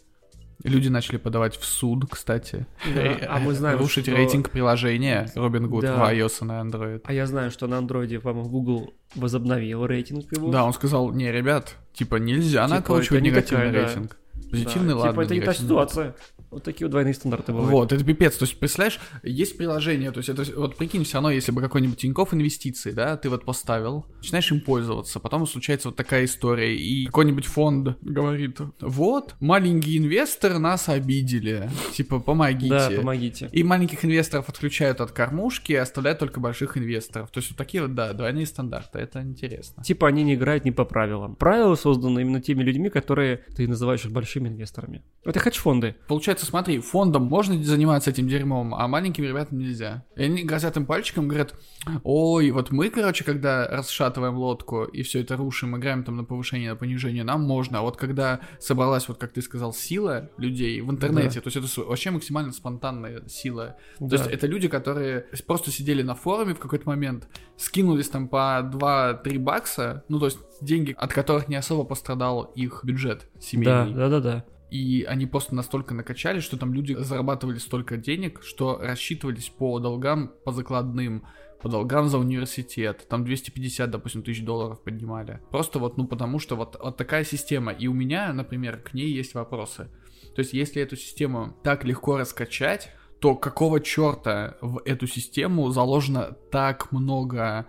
Люди 0.64 0.88
начали 0.88 1.16
подавать 1.16 1.56
в 1.56 1.64
суд, 1.64 2.04
кстати. 2.10 2.66
Да, 2.94 3.16
а 3.28 3.38
мы 3.40 3.52
знаем, 3.54 3.78
Рушить 3.78 4.06
что- 4.06 4.14
рейтинг 4.16 4.50
приложения 4.50 5.28
Robinhood 5.34 5.80
Да. 5.82 5.96
в 5.96 6.12
iOS 6.12 6.42
и 6.42 6.44
на 6.44 6.60
Android. 6.60 7.00
А 7.04 7.12
я 7.12 7.26
знаю, 7.26 7.50
что 7.50 7.66
на 7.66 7.78
андроиде, 7.78 8.20
по-моему, 8.20 8.48
Google 8.48 8.94
возобновил 9.14 9.84
рейтинг 9.86 10.32
его. 10.32 10.50
Да, 10.50 10.64
он 10.64 10.72
сказал, 10.72 11.10
не, 11.12 11.30
ребят, 11.32 11.76
типа 11.92 12.16
нельзя 12.16 12.64
Типа, 12.66 12.76
накручивать 12.76 13.22
негативный 13.22 13.66
такая, 13.66 13.86
рейтинг. 13.86 14.10
Да, 14.10 14.16
Позитивный, 14.52 14.94
ладно, 14.94 15.12
Типа 15.12 15.20
это 15.22 15.34
не 15.34 15.40
та 15.40 15.54
ситуация. 15.54 16.14
Вот 16.50 16.62
такие 16.62 16.86
вот 16.86 16.90
двойные 16.90 17.14
стандарты 17.14 17.52
бывают. 17.52 17.72
Вот, 17.72 17.92
это 17.92 18.04
пипец. 18.04 18.36
То 18.36 18.44
есть, 18.44 18.58
представляешь, 18.58 19.00
есть 19.22 19.56
приложение, 19.56 20.10
то 20.12 20.18
есть, 20.18 20.28
это, 20.28 20.44
вот 20.54 20.76
прикинь, 20.76 21.04
все 21.04 21.14
равно, 21.14 21.30
если 21.30 21.50
бы 21.50 21.62
какой-нибудь 21.62 21.98
Тинькофф 21.98 22.34
инвестиции, 22.34 22.90
да, 22.90 23.16
ты 23.16 23.30
вот 23.30 23.46
поставил, 23.46 24.04
начинаешь 24.18 24.52
им 24.52 24.60
пользоваться, 24.60 25.18
потом 25.18 25.46
случается 25.46 25.88
вот 25.88 25.96
такая 25.96 26.26
история, 26.26 26.76
и 26.76 27.06
какой-нибудь 27.06 27.46
фонд 27.46 27.96
говорит, 28.02 28.58
вот, 28.80 29.34
маленькие 29.40 29.96
инвесторы 29.96 30.58
нас 30.58 30.90
обидели, 30.90 31.70
типа, 31.94 32.20
помогите. 32.20 32.68
Да, 32.68 32.90
помогите. 32.94 33.48
И 33.52 33.62
маленьких 33.62 34.04
инвесторов 34.04 34.50
отключают 34.50 35.00
от 35.00 35.12
кормушки 35.12 35.72
и 35.72 35.76
оставляют 35.76 36.18
только 36.18 36.38
больших 36.40 36.76
инвесторов. 36.76 37.30
То 37.30 37.38
есть 37.38 37.50
вот 37.50 37.56
такие 37.56 37.82
вот, 37.82 37.94
да, 37.94 38.12
двойные 38.12 38.44
стандарты. 38.46 38.98
Это 38.98 39.22
интересно. 39.22 39.82
Типа 39.82 40.08
они 40.08 40.22
не 40.22 40.34
играют 40.34 40.64
не 40.66 40.70
по 40.70 40.84
правилам. 40.84 41.34
Правила 41.34 41.74
созданы 41.76 42.20
именно 42.20 42.40
теми 42.40 42.62
людьми, 42.62 42.90
которые 42.90 43.38
ты 43.56 43.66
называешь 43.66 44.04
большими 44.04 44.41
инвесторами. 44.48 45.02
Это 45.24 45.38
хедж-фонды. 45.38 45.94
Получается, 46.08 46.46
смотри, 46.46 46.80
фондом 46.80 47.24
можно 47.24 47.62
заниматься 47.62 48.10
этим 48.10 48.26
дерьмом, 48.26 48.74
а 48.74 48.88
маленьким 48.88 49.22
ребятам 49.22 49.58
нельзя. 49.58 50.04
И 50.16 50.24
они 50.24 50.42
грозят 50.42 50.76
им 50.76 50.84
пальчиком, 50.84 51.28
говорят, 51.28 51.54
ой, 52.02 52.50
вот 52.50 52.72
мы, 52.72 52.90
короче, 52.90 53.22
когда 53.22 53.68
расшатываем 53.68 54.34
лодку 54.36 54.82
и 54.84 55.02
все 55.02 55.20
это 55.20 55.36
рушим, 55.36 55.76
играем 55.76 56.02
там 56.02 56.16
на 56.16 56.24
повышение, 56.24 56.70
на 56.70 56.76
понижение, 56.76 57.22
нам 57.22 57.42
можно. 57.42 57.78
А 57.78 57.82
вот 57.82 57.96
когда 57.96 58.40
собралась, 58.58 59.06
вот 59.06 59.18
как 59.18 59.32
ты 59.32 59.42
сказал, 59.42 59.72
сила 59.72 60.30
людей 60.38 60.80
в 60.80 60.90
интернете, 60.90 61.40
то 61.40 61.48
есть 61.48 61.56
это 61.56 61.88
вообще 61.88 62.10
максимально 62.10 62.52
спонтанная 62.52 63.22
сила. 63.28 63.76
То 63.98 64.06
Да. 64.06 64.16
есть 64.16 64.28
это 64.28 64.46
люди, 64.48 64.68
которые 64.68 65.26
просто 65.46 65.70
сидели 65.70 66.02
на 66.02 66.14
форуме 66.16 66.54
в 66.54 66.58
какой-то 66.58 66.88
момент, 66.88 67.28
скинулись 67.56 68.08
там 68.08 68.26
по 68.26 68.60
2-3 68.72 69.38
бакса, 69.38 70.02
ну 70.08 70.18
то 70.18 70.26
есть 70.26 70.38
деньги, 70.62 70.94
от 70.96 71.12
которых 71.12 71.48
не 71.48 71.56
особо 71.56 71.84
пострадал 71.84 72.44
их 72.44 72.80
бюджет 72.84 73.28
Да, 73.34 73.40
семейный. 73.40 73.94
да, 73.94 74.08
да, 74.08 74.20
да. 74.20 74.44
И 74.70 75.04
они 75.06 75.26
просто 75.26 75.54
настолько 75.54 75.92
накачали, 75.92 76.40
что 76.40 76.56
там 76.56 76.72
люди 76.72 76.94
зарабатывали 76.98 77.58
столько 77.58 77.98
денег, 77.98 78.40
что 78.42 78.78
рассчитывались 78.80 79.50
по 79.50 79.78
долгам, 79.80 80.32
по 80.44 80.52
закладным, 80.52 81.26
по 81.60 81.68
долгам 81.68 82.08
за 82.08 82.16
университет. 82.18 83.06
Там 83.08 83.24
250, 83.24 83.90
допустим, 83.90 84.22
тысяч 84.22 84.42
долларов 84.42 84.82
поднимали. 84.82 85.40
Просто 85.50 85.78
вот, 85.78 85.98
ну, 85.98 86.06
потому 86.06 86.38
что 86.38 86.56
вот, 86.56 86.78
вот 86.82 86.96
такая 86.96 87.24
система. 87.24 87.70
И 87.72 87.86
у 87.86 87.92
меня, 87.92 88.32
например, 88.32 88.78
к 88.78 88.94
ней 88.94 89.12
есть 89.12 89.34
вопросы. 89.34 89.90
То 90.34 90.40
есть, 90.40 90.54
если 90.54 90.80
эту 90.80 90.96
систему 90.96 91.54
так 91.62 91.84
легко 91.84 92.16
раскачать, 92.16 92.90
то 93.20 93.34
какого 93.36 93.78
черта 93.78 94.56
в 94.62 94.80
эту 94.86 95.06
систему 95.06 95.70
заложено 95.70 96.34
так 96.50 96.90
много 96.92 97.66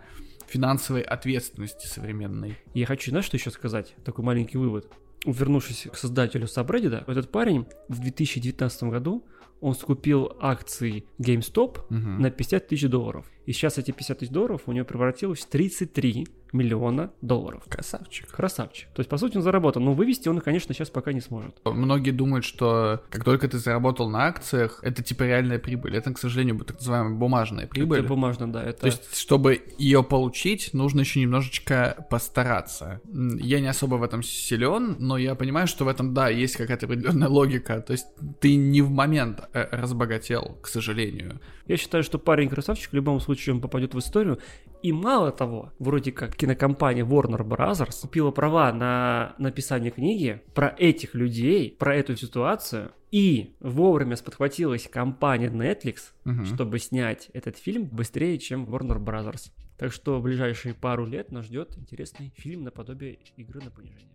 финансовой 0.47 1.01
ответственности 1.01 1.87
современной? 1.87 2.57
Я 2.73 2.85
хочу, 2.85 3.09
знаешь, 3.11 3.25
что 3.25 3.37
еще 3.37 3.51
сказать? 3.51 3.95
Такой 4.03 4.23
маленький 4.25 4.57
вывод. 4.57 4.91
Вернувшись 5.25 5.87
к 5.91 5.95
создателю 5.95 6.45
Subreddit, 6.47 7.09
этот 7.09 7.31
парень 7.31 7.65
в 7.87 7.99
2019 7.99 8.83
году 8.83 9.25
он 9.61 9.73
скупил 9.75 10.33
акции 10.41 11.05
GameStop 11.19 11.85
Мгм. 11.89 12.21
на 12.21 12.29
50 12.29 12.67
тысяч 12.67 12.89
долларов. 12.89 13.25
И 13.45 13.51
сейчас 13.53 13.77
эти 13.77 13.91
50 13.91 14.19
тысяч 14.19 14.31
долларов 14.31 14.63
у 14.65 14.71
него 14.71 14.85
превратилось 14.85 15.39
в 15.39 15.47
33 15.47 16.27
миллиона 16.53 17.11
долларов. 17.21 17.63
Красавчик. 17.67 18.29
Красавчик. 18.29 18.87
То 18.93 18.99
есть, 18.99 19.09
по 19.09 19.17
сути, 19.17 19.37
он 19.37 19.43
заработал. 19.43 19.81
Но 19.81 19.93
вывести 19.93 20.29
он, 20.29 20.39
конечно, 20.39 20.73
сейчас 20.73 20.89
пока 20.89 21.11
не 21.11 21.19
сможет. 21.19 21.59
Многие 21.65 22.11
думают, 22.11 22.45
что 22.45 23.03
как 23.09 23.23
только 23.23 23.47
ты 23.47 23.57
заработал 23.57 24.09
на 24.09 24.25
акциях, 24.25 24.79
это 24.83 25.03
типа 25.03 25.23
реальная 25.23 25.59
прибыль. 25.59 25.97
Это, 25.97 26.13
к 26.13 26.19
сожалению, 26.19 26.59
так 26.59 26.77
называемая 26.77 27.15
бумажная 27.15 27.67
прибыль. 27.67 27.99
Это 27.99 28.07
бумажно, 28.07 28.51
да. 28.51 28.63
Это... 28.63 28.81
То 28.81 28.85
есть, 28.85 29.17
чтобы 29.17 29.61
ее 29.77 30.03
получить, 30.03 30.73
нужно 30.73 31.01
еще 31.01 31.19
немножечко 31.19 32.05
постараться. 32.09 33.01
Я 33.11 33.59
не 33.59 33.67
особо 33.67 33.95
в 33.95 34.03
этом 34.03 34.21
силен, 34.21 34.95
но 34.99 35.17
я 35.17 35.35
понимаю, 35.35 35.67
что 35.67 35.85
в 35.85 35.87
этом, 35.87 36.13
да, 36.13 36.29
есть 36.29 36.55
какая-то 36.55 36.85
определенная 36.85 37.29
логика. 37.29 37.81
То 37.81 37.93
есть, 37.93 38.05
ты 38.39 38.55
не 38.55 38.81
в 38.81 38.91
момент 38.91 39.41
э, 39.53 39.67
разбогател, 39.71 40.57
к 40.61 40.67
сожалению. 40.67 41.41
Я 41.65 41.77
считаю, 41.77 42.03
что 42.03 42.19
парень 42.19 42.49
красавчик, 42.49 42.91
в 42.91 42.95
любом 42.95 43.19
случае 43.19 43.32
он 43.53 43.61
попадет 43.61 43.93
в 43.93 43.99
историю. 43.99 44.39
И 44.81 44.91
мало 44.91 45.31
того, 45.31 45.71
вроде 45.79 46.11
как 46.11 46.35
кинокомпания 46.35 47.05
Warner 47.05 47.41
Bros. 47.47 48.01
купила 48.01 48.31
права 48.31 48.71
на 48.73 49.33
написание 49.37 49.91
книги 49.91 50.41
про 50.53 50.75
этих 50.77 51.15
людей, 51.15 51.71
про 51.71 51.95
эту 51.95 52.15
ситуацию. 52.17 52.91
И 53.11 53.55
вовремя 53.59 54.15
сподхватилась 54.15 54.87
компания 54.89 55.49
Netflix, 55.49 56.13
Мгм. 56.25 56.45
чтобы 56.45 56.79
снять 56.79 57.29
этот 57.33 57.57
фильм 57.57 57.85
быстрее, 57.85 58.37
чем 58.39 58.65
Warner 58.65 58.97
Bros. 58.97 59.51
Так 59.77 59.91
что 59.93 60.19
в 60.19 60.23
ближайшие 60.23 60.73
пару 60.73 61.05
лет 61.05 61.31
нас 61.31 61.45
ждет 61.45 61.77
интересный 61.77 62.33
фильм 62.35 62.63
наподобие 62.63 63.19
игры 63.37 63.61
на 63.63 63.71
понижение. 63.71 64.09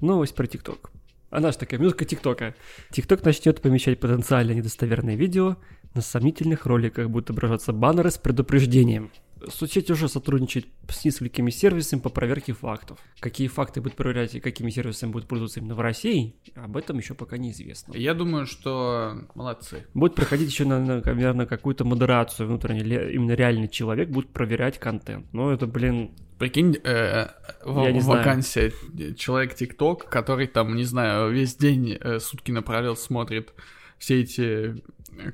Новость 0.00 0.34
про 0.34 0.46
ТикТок. 0.46 0.90
Она 1.30 1.52
же 1.52 1.58
такая, 1.58 1.80
музыка 1.80 2.04
ТикТока. 2.04 2.54
ТикТок 2.90 3.24
начнет 3.24 3.62
помещать 3.62 4.00
потенциально 4.00 4.52
недостоверные 4.52 5.16
видео 5.16 5.56
на 5.94 6.02
сомнительных 6.02 6.66
роликах 6.66 7.08
будут 7.08 7.30
отображаться 7.30 7.72
баннеры 7.72 8.10
с 8.10 8.18
предупреждением. 8.18 9.10
Соцсеть 9.48 9.90
уже 9.90 10.08
сотрудничает 10.08 10.66
с 10.88 11.04
несколькими 11.04 11.50
сервисами 11.50 12.00
по 12.00 12.10
проверке 12.10 12.52
фактов. 12.52 12.98
Какие 13.20 13.48
факты 13.48 13.80
будут 13.80 13.96
проверять 13.96 14.34
и 14.34 14.40
какими 14.40 14.70
сервисами 14.70 15.10
будут 15.10 15.28
пользоваться 15.28 15.60
именно 15.60 15.74
в 15.74 15.80
России, 15.80 16.36
об 16.54 16.76
этом 16.76 16.98
еще 16.98 17.14
пока 17.14 17.38
неизвестно. 17.38 17.94
Я 17.94 18.14
думаю, 18.14 18.46
что 18.46 19.28
молодцы. 19.34 19.86
Будет 19.94 20.14
проходить 20.14 20.50
еще, 20.50 20.64
наверное, 20.64 21.46
какую-то 21.46 21.84
модерацию 21.84 22.46
внутренне, 22.46 23.12
именно 23.12 23.32
реальный 23.32 23.68
человек 23.68 24.08
будет 24.08 24.30
проверять 24.30 24.78
контент. 24.78 25.32
Но 25.32 25.52
это, 25.52 25.66
блин, 25.66 26.12
Прикинь, 26.40 26.78
э, 26.84 27.28
в, 27.62 27.82
Я 27.82 27.92
не 27.92 28.00
вакансия 28.00 28.72
человек 29.14 29.54
ТикТок, 29.54 30.08
который 30.08 30.46
там, 30.46 30.74
не 30.74 30.84
знаю, 30.84 31.30
весь 31.30 31.54
день 31.54 31.98
э, 32.00 32.18
сутки 32.18 32.50
напролет 32.50 32.98
смотрит 32.98 33.52
все 33.98 34.22
эти 34.22 34.82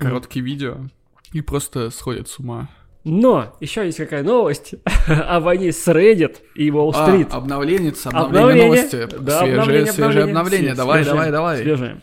короткие 0.01 0.45
видео 0.45 0.89
и 1.33 1.43
просто 1.43 1.91
сходит 1.91 2.27
с 2.27 2.41
ума. 2.41 2.69
Но 3.09 3.57
еще 3.61 3.87
есть 3.87 3.99
какая 3.99 4.25
новость 4.25 4.75
о 5.07 5.39
войне 5.39 5.71
с 5.71 5.87
Reddit 5.87 6.39
и 6.57 6.71
Wall 6.71 6.91
Street. 6.91 7.29
А, 7.31 7.37
обновление, 7.37 7.93
обновление, 8.05 8.65
новости. 8.65 9.09
Да, 9.21 9.39
свежие, 9.39 9.61
обновление, 9.61 9.93
свежие 9.93 10.25
обновление. 10.25 10.75
Давай, 10.75 11.05
Свежие, 11.05 11.13
давай, 11.15 11.31
давай. 11.31 11.59
Свежие. 11.59 12.03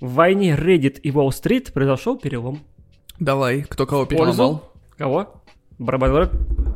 В 0.00 0.14
войне 0.14 0.56
Reddit 0.58 1.00
и 1.00 1.10
Wall 1.10 1.28
Street 1.28 1.70
произошел 1.70 2.16
перелом. 2.16 2.60
Давай, 3.20 3.60
кто 3.68 3.86
кого 3.86 4.06
переломал? 4.06 4.72
Кого? 4.96 5.42
Дробь? 5.78 6.30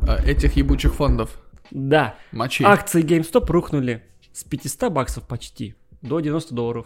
А, 0.07 0.21
этих 0.23 0.55
ебучих 0.55 0.93
фондов. 0.93 1.41
Да. 1.71 2.13
Мочи. 2.31 2.63
Акции 2.63 3.03
GameStop 3.03 3.47
рухнули 3.47 4.03
с 4.33 4.43
500 4.43 4.91
баксов 4.93 5.27
почти 5.27 5.73
до 6.03 6.19
90 6.19 6.53
долларов. 6.53 6.85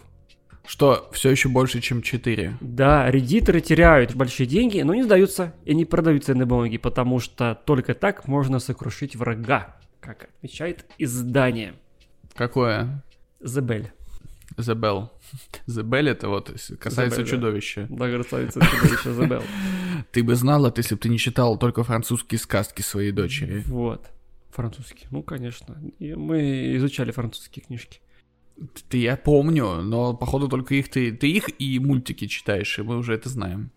Что 0.68 1.10
все 1.14 1.30
еще 1.30 1.50
больше, 1.50 1.80
чем 1.82 2.02
4. 2.02 2.58
Да, 2.62 3.10
редиторы 3.10 3.62
теряют 3.62 4.14
большие 4.16 4.46
деньги, 4.46 4.82
но 4.82 4.94
не 4.94 5.04
сдаются 5.04 5.54
и 5.66 5.74
не 5.74 5.86
продают 5.86 6.26
ценные 6.26 6.46
бумаги, 6.46 6.78
потому 6.78 7.20
что 7.20 7.60
только 7.66 7.94
так 7.94 8.28
можно 8.28 8.60
сокрушить 8.60 9.16
врага, 9.16 9.78
как 10.02 10.26
отмечает 10.26 10.86
издание 10.98 11.74
Какое? 12.38 13.04
Bell. 14.76 15.10
The 15.68 15.84
Bell 15.84 16.10
это 16.10 16.30
вот 16.30 16.54
касается 16.80 17.22
да. 17.22 17.26
чудовища. 17.28 17.88
Да, 17.90 18.10
красавица 18.10 18.62
чудовище 18.62 19.10
The 19.10 19.28
Bell. 19.30 19.44
Ты 20.12 20.24
бы 20.24 20.36
знала, 20.36 20.72
если 20.76 20.96
бы 20.96 21.02
ты 21.02 21.10
не 21.10 21.18
читал 21.18 21.58
только 21.58 21.84
французские 21.84 22.40
сказки 22.40 22.82
своей 22.82 23.12
дочери. 23.12 23.64
Вот. 23.66 24.08
Французский. 24.52 25.08
Ну, 25.12 25.24
конечно. 25.24 25.78
И 26.00 26.14
мы 26.14 26.76
изучали 26.78 27.12
французские 27.12 27.66
книжки. 27.66 28.00
Ты 28.90 28.98
я 28.98 29.18
помню, 29.18 29.82
но 29.82 30.16
походу 30.16 30.48
только 30.48 30.76
их 30.76 30.90
ты, 30.90 31.12
ты 31.12 31.30
их 31.30 31.50
и 31.60 31.80
мультики 31.80 32.28
читаешь, 32.28 32.80
и 32.80 32.82
мы 32.82 32.98
уже 32.98 33.14
это 33.14 33.30
знаем. 33.30 33.72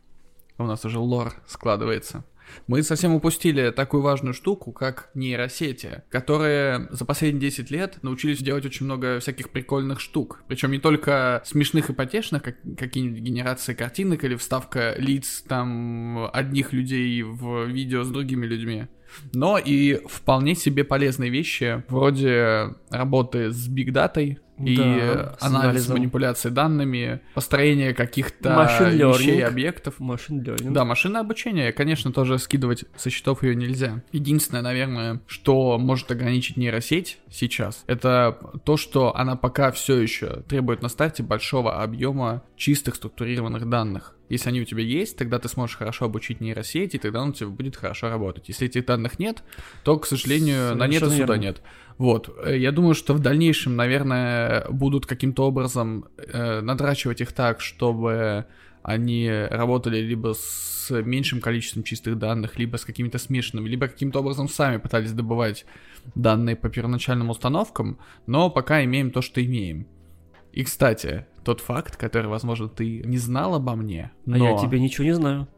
У 0.58 0.64
нас 0.64 0.84
уже 0.84 0.98
лор 0.98 1.34
складывается. 1.46 2.24
Мы 2.66 2.82
совсем 2.82 3.14
упустили 3.14 3.70
такую 3.70 4.02
важную 4.02 4.34
штуку, 4.34 4.72
как 4.72 5.10
нейросети, 5.14 6.02
которые 6.08 6.88
за 6.90 7.04
последние 7.04 7.50
10 7.50 7.70
лет 7.70 7.98
научились 8.02 8.38
делать 8.38 8.66
очень 8.66 8.86
много 8.86 9.20
всяких 9.20 9.50
прикольных 9.50 10.00
штук. 10.00 10.42
Причем 10.48 10.72
не 10.72 10.78
только 10.78 11.42
смешных 11.44 11.90
и 11.90 11.92
потешных, 11.92 12.42
как 12.42 12.56
какие-нибудь 12.76 13.20
генерации 13.20 13.74
картинок 13.74 14.24
или 14.24 14.34
вставка 14.34 14.94
лиц 14.98 15.44
там 15.46 16.28
одних 16.32 16.72
людей 16.72 17.22
в 17.22 17.66
видео 17.66 18.02
с 18.02 18.10
другими 18.10 18.46
людьми. 18.46 18.86
Но 19.32 19.58
и 19.58 20.00
вполне 20.06 20.54
себе 20.54 20.84
полезные 20.84 21.30
вещи, 21.30 21.82
вроде 21.88 22.74
работы 22.90 23.50
с 23.50 23.66
бигдатой, 23.66 24.38
и 24.64 24.76
Да, 24.76 25.36
с 25.38 25.42
анализ 25.42 25.88
манипуляции 25.88 26.50
данными, 26.50 27.20
построение 27.34 27.94
каких-то 27.94 28.68
вещей, 28.90 29.44
объектов. 29.44 29.98
Машин 29.98 30.40
learning. 30.42 30.72
Да, 30.72 30.84
машинное 30.84 31.20
обучение, 31.20 31.72
конечно, 31.72 32.12
тоже 32.12 32.38
скидывать 32.38 32.84
со 32.96 33.10
счетов 33.10 33.42
ее 33.42 33.54
нельзя. 33.54 34.02
Единственное, 34.12 34.62
наверное, 34.62 35.20
что 35.26 35.78
может 35.78 36.10
ограничить 36.10 36.56
нейросеть 36.56 37.18
сейчас, 37.30 37.84
это 37.86 38.36
то, 38.64 38.76
что 38.76 39.16
она 39.16 39.36
пока 39.36 39.70
все 39.72 39.98
еще 39.98 40.42
требует 40.48 40.82
на 40.82 40.88
старте 40.88 41.22
большого 41.22 41.82
объема 41.82 42.42
чистых 42.56 42.94
структурированных 42.96 43.68
данных. 43.68 44.16
Если 44.28 44.48
они 44.48 44.60
у 44.60 44.64
тебя 44.64 44.82
есть, 44.82 45.16
тогда 45.16 45.40
ты 45.40 45.48
сможешь 45.48 45.76
хорошо 45.76 46.04
обучить 46.04 46.40
нейросеть, 46.40 46.94
и 46.94 46.98
тогда 46.98 47.20
он 47.20 47.30
у 47.30 47.32
тебя 47.32 47.48
будет 47.48 47.74
хорошо 47.76 48.08
работать. 48.10 48.48
Если 48.48 48.68
этих 48.68 48.86
данных 48.86 49.18
нет, 49.18 49.42
то, 49.82 49.98
к 49.98 50.06
сожалению, 50.06 50.76
на 50.76 50.86
нет 50.86 51.02
и 51.02 51.06
Совершенно 51.06 51.10
суда 51.10 51.32
верно. 51.34 51.42
нет. 51.42 51.62
Вот, 52.00 52.34
э, 52.42 52.56
я 52.56 52.72
думаю, 52.72 52.94
что 52.94 53.12
в 53.12 53.18
дальнейшем, 53.18 53.76
наверное, 53.76 54.64
будут 54.70 55.04
каким-то 55.04 55.46
образом 55.46 56.06
э, 56.16 56.62
надрачивать 56.62 57.20
их 57.20 57.32
так, 57.32 57.60
чтобы 57.60 58.46
они 58.82 59.30
работали 59.50 59.98
либо 59.98 60.32
с 60.32 60.90
меньшим 61.04 61.42
количеством 61.42 61.82
чистых 61.82 62.16
данных, 62.16 62.58
либо 62.58 62.78
с 62.78 62.86
какими-то 62.86 63.18
смешанными, 63.18 63.68
либо 63.68 63.86
каким-то 63.86 64.20
образом 64.20 64.48
сами 64.48 64.78
пытались 64.78 65.12
добывать 65.12 65.66
данные 66.14 66.56
по 66.56 66.70
первоначальным 66.70 67.28
установкам, 67.28 67.98
но 68.26 68.48
пока 68.48 68.82
имеем 68.82 69.10
то, 69.10 69.20
что 69.20 69.44
имеем. 69.44 69.86
И, 70.52 70.64
кстати, 70.64 71.26
тот 71.44 71.60
факт, 71.60 71.98
который, 71.98 72.28
возможно, 72.28 72.70
ты 72.70 73.02
не 73.04 73.18
знал 73.18 73.56
обо 73.56 73.76
мне, 73.76 74.10
А 74.26 74.30
но 74.30 74.36
я 74.36 74.56
тебе 74.56 74.80
ничего 74.80 75.04
не 75.04 75.14
знаю. 75.14 75.48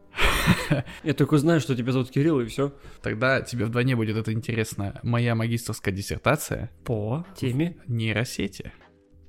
Я 1.03 1.13
только 1.13 1.37
знаю, 1.37 1.59
что 1.59 1.75
тебя 1.75 1.91
зовут 1.91 2.09
Кирилл, 2.09 2.39
и 2.41 2.45
все. 2.45 2.73
тогда 3.01 3.41
тебе 3.41 3.65
вдвойне 3.65 3.95
будет 3.95 4.17
это 4.17 4.31
интересно. 4.33 4.99
Моя 5.03 5.35
магистрская 5.35 5.93
диссертация 5.93 6.69
По 6.83 7.25
теме.— 7.35 7.77
нейросети. 7.87 8.71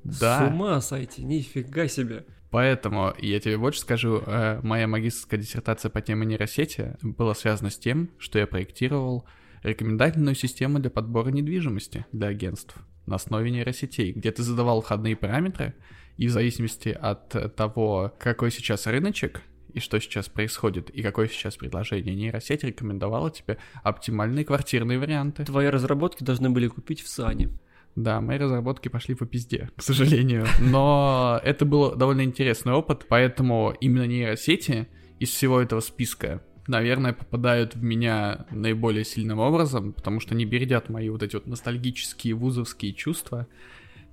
С 0.04 0.18
Да. 0.20 0.46
ума 0.50 0.80
сойти, 0.80 1.24
нифига 1.24 1.88
себе. 1.88 2.24
Поэтому 2.50 3.12
я 3.18 3.40
тебе 3.40 3.56
больше 3.58 3.80
скажу, 3.80 4.22
э, 4.24 4.60
моя 4.62 4.86
магистрская 4.86 5.40
диссертация 5.40 5.90
по 5.90 6.00
теме 6.00 6.24
нейросети 6.26 6.96
была 7.02 7.34
связана 7.34 7.70
с 7.70 7.78
тем, 7.78 8.10
что 8.18 8.38
я 8.38 8.46
проектировал 8.46 9.24
рекомендательную 9.62 10.34
систему 10.36 10.78
для 10.78 10.90
подбора 10.90 11.30
недвижимости 11.30 12.06
для 12.12 12.28
агентств 12.28 12.76
на 13.06 13.16
основе 13.16 13.50
нейросетей, 13.50 14.12
где 14.12 14.30
ты 14.30 14.42
задавал 14.42 14.82
входные 14.82 15.16
параметры, 15.16 15.74
и 16.16 16.28
в 16.28 16.30
зависимости 16.30 16.90
от 16.90 17.54
того, 17.56 18.12
какой 18.20 18.50
сейчас 18.52 18.86
рыночек, 18.86 19.42
и 19.74 19.80
что 19.80 20.00
сейчас 20.00 20.28
происходит, 20.28 20.90
и 20.90 21.02
какое 21.02 21.28
сейчас 21.28 21.56
предложение, 21.56 22.14
нейросеть 22.14 22.62
рекомендовала 22.64 23.30
тебе 23.30 23.58
оптимальные 23.82 24.44
квартирные 24.44 24.98
варианты. 24.98 25.44
Твои 25.44 25.66
разработки 25.66 26.22
должны 26.22 26.50
были 26.50 26.68
купить 26.68 27.02
в 27.02 27.08
Сане. 27.08 27.50
Да, 27.96 28.20
мои 28.20 28.38
разработки 28.38 28.88
пошли 28.88 29.14
по 29.14 29.26
пизде, 29.26 29.70
к 29.76 29.82
сожалению. 29.82 30.46
Но 30.60 31.40
это 31.44 31.64
был 31.64 31.94
довольно 31.94 32.22
интересный 32.22 32.72
опыт, 32.72 33.06
поэтому 33.08 33.74
именно 33.80 34.06
нейросети 34.06 34.88
из 35.20 35.30
всего 35.30 35.60
этого 35.60 35.80
списка, 35.80 36.42
наверное, 36.66 37.12
попадают 37.12 37.74
в 37.74 37.82
меня 37.82 38.46
наиболее 38.50 39.04
сильным 39.04 39.38
образом, 39.38 39.92
потому 39.92 40.20
что 40.20 40.34
не 40.34 40.44
бередят 40.44 40.88
мои 40.88 41.08
вот 41.08 41.22
эти 41.22 41.36
вот 41.36 41.46
ностальгические 41.46 42.34
вузовские 42.34 42.94
чувства, 42.94 43.46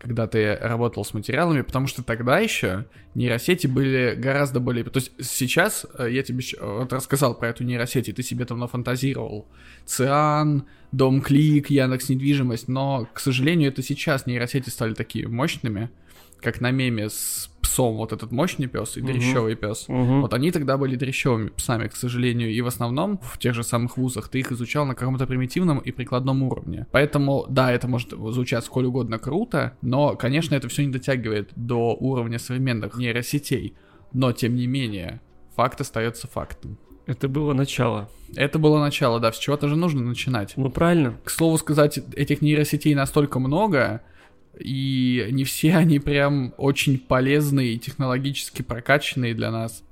когда 0.01 0.25
ты 0.25 0.55
работал 0.55 1.05
с 1.05 1.13
материалами, 1.13 1.61
потому 1.61 1.85
что 1.85 2.03
тогда 2.03 2.39
еще 2.39 2.85
нейросети 3.13 3.67
были 3.67 4.15
гораздо 4.17 4.59
более... 4.59 4.83
То 4.83 4.97
есть 4.97 5.11
сейчас 5.21 5.85
э, 5.95 6.07
я 6.11 6.23
тебе 6.23 6.43
вот 6.59 6.91
рассказал 6.91 7.35
про 7.35 7.49
эту 7.49 7.63
нейросеть, 7.63 8.09
и 8.09 8.13
ты 8.13 8.23
себе 8.23 8.45
там 8.45 8.57
нафантазировал. 8.57 9.47
Циан, 9.85 10.65
Дом 10.91 11.21
Клик, 11.21 11.69
Яндекс 11.69 12.09
Недвижимость, 12.09 12.67
но, 12.67 13.07
к 13.13 13.19
сожалению, 13.19 13.69
это 13.69 13.83
сейчас 13.83 14.25
нейросети 14.25 14.69
стали 14.69 14.95
такими 14.95 15.27
мощными, 15.27 15.91
как 16.41 16.61
на 16.61 16.71
меме 16.71 17.09
с 17.09 17.49
псом, 17.61 17.95
вот 17.97 18.11
этот 18.11 18.31
мощный 18.31 18.67
пес 18.67 18.97
и 18.97 19.01
Мгм. 19.01 19.11
дрещевый 19.13 19.55
пес. 19.55 19.85
Мгм. 19.87 20.21
Вот 20.21 20.33
они 20.33 20.51
тогда 20.51 20.77
были 20.77 20.95
дрещевыми 20.95 21.49
псами, 21.49 21.87
к 21.87 21.95
сожалению, 21.95 22.51
и 22.51 22.59
в 22.61 22.67
основном 22.67 23.19
в 23.23 23.37
тех 23.37 23.53
же 23.53 23.63
самых 23.63 23.97
вузах 23.97 24.27
ты 24.29 24.39
их 24.39 24.51
изучал 24.51 24.85
на 24.85 24.95
каком-то 24.95 25.25
примитивном 25.27 25.79
и 25.79 25.91
прикладном 25.91 26.43
уровне. 26.43 26.87
Поэтому, 26.91 27.45
да, 27.49 27.71
это 27.71 27.87
может 27.87 28.09
звучать 28.11 28.65
сколь 28.65 28.85
угодно 28.85 29.19
круто, 29.19 29.77
но, 29.81 30.15
конечно, 30.15 30.55
это 30.55 30.67
все 30.67 30.85
не 30.85 30.91
дотягивает 30.91 31.51
до 31.55 31.95
уровня 31.95 32.39
современных 32.39 32.97
нейросетей. 32.97 33.75
Но, 34.11 34.33
тем 34.33 34.55
не 34.55 34.67
менее, 34.67 35.21
факт 35.55 35.79
остается 35.79 36.27
фактом. 36.27 36.77
Это 37.05 37.27
было 37.27 37.53
начало. 37.53 38.09
Это 38.35 38.59
было 38.59 38.79
начало, 38.79 39.19
да, 39.19 39.31
с 39.31 39.37
чего-то 39.37 39.67
же 39.67 39.75
нужно 39.75 40.01
начинать. 40.01 40.53
Ну 40.55 40.69
правильно. 40.69 41.17
К 41.23 41.29
слову 41.29 41.57
сказать, 41.57 41.99
этих 42.15 42.41
нейросетей 42.41 42.93
настолько 42.95 43.39
много, 43.39 44.01
и 44.63 45.27
не 45.31 45.43
все 45.43 45.75
они 45.75 45.99
прям 45.99 46.53
очень 46.57 46.97
полезные 46.99 47.73
и 47.73 47.79
технологически 47.79 48.61
прокачанные 48.61 49.33
для 49.33 49.51
нас. 49.51 49.83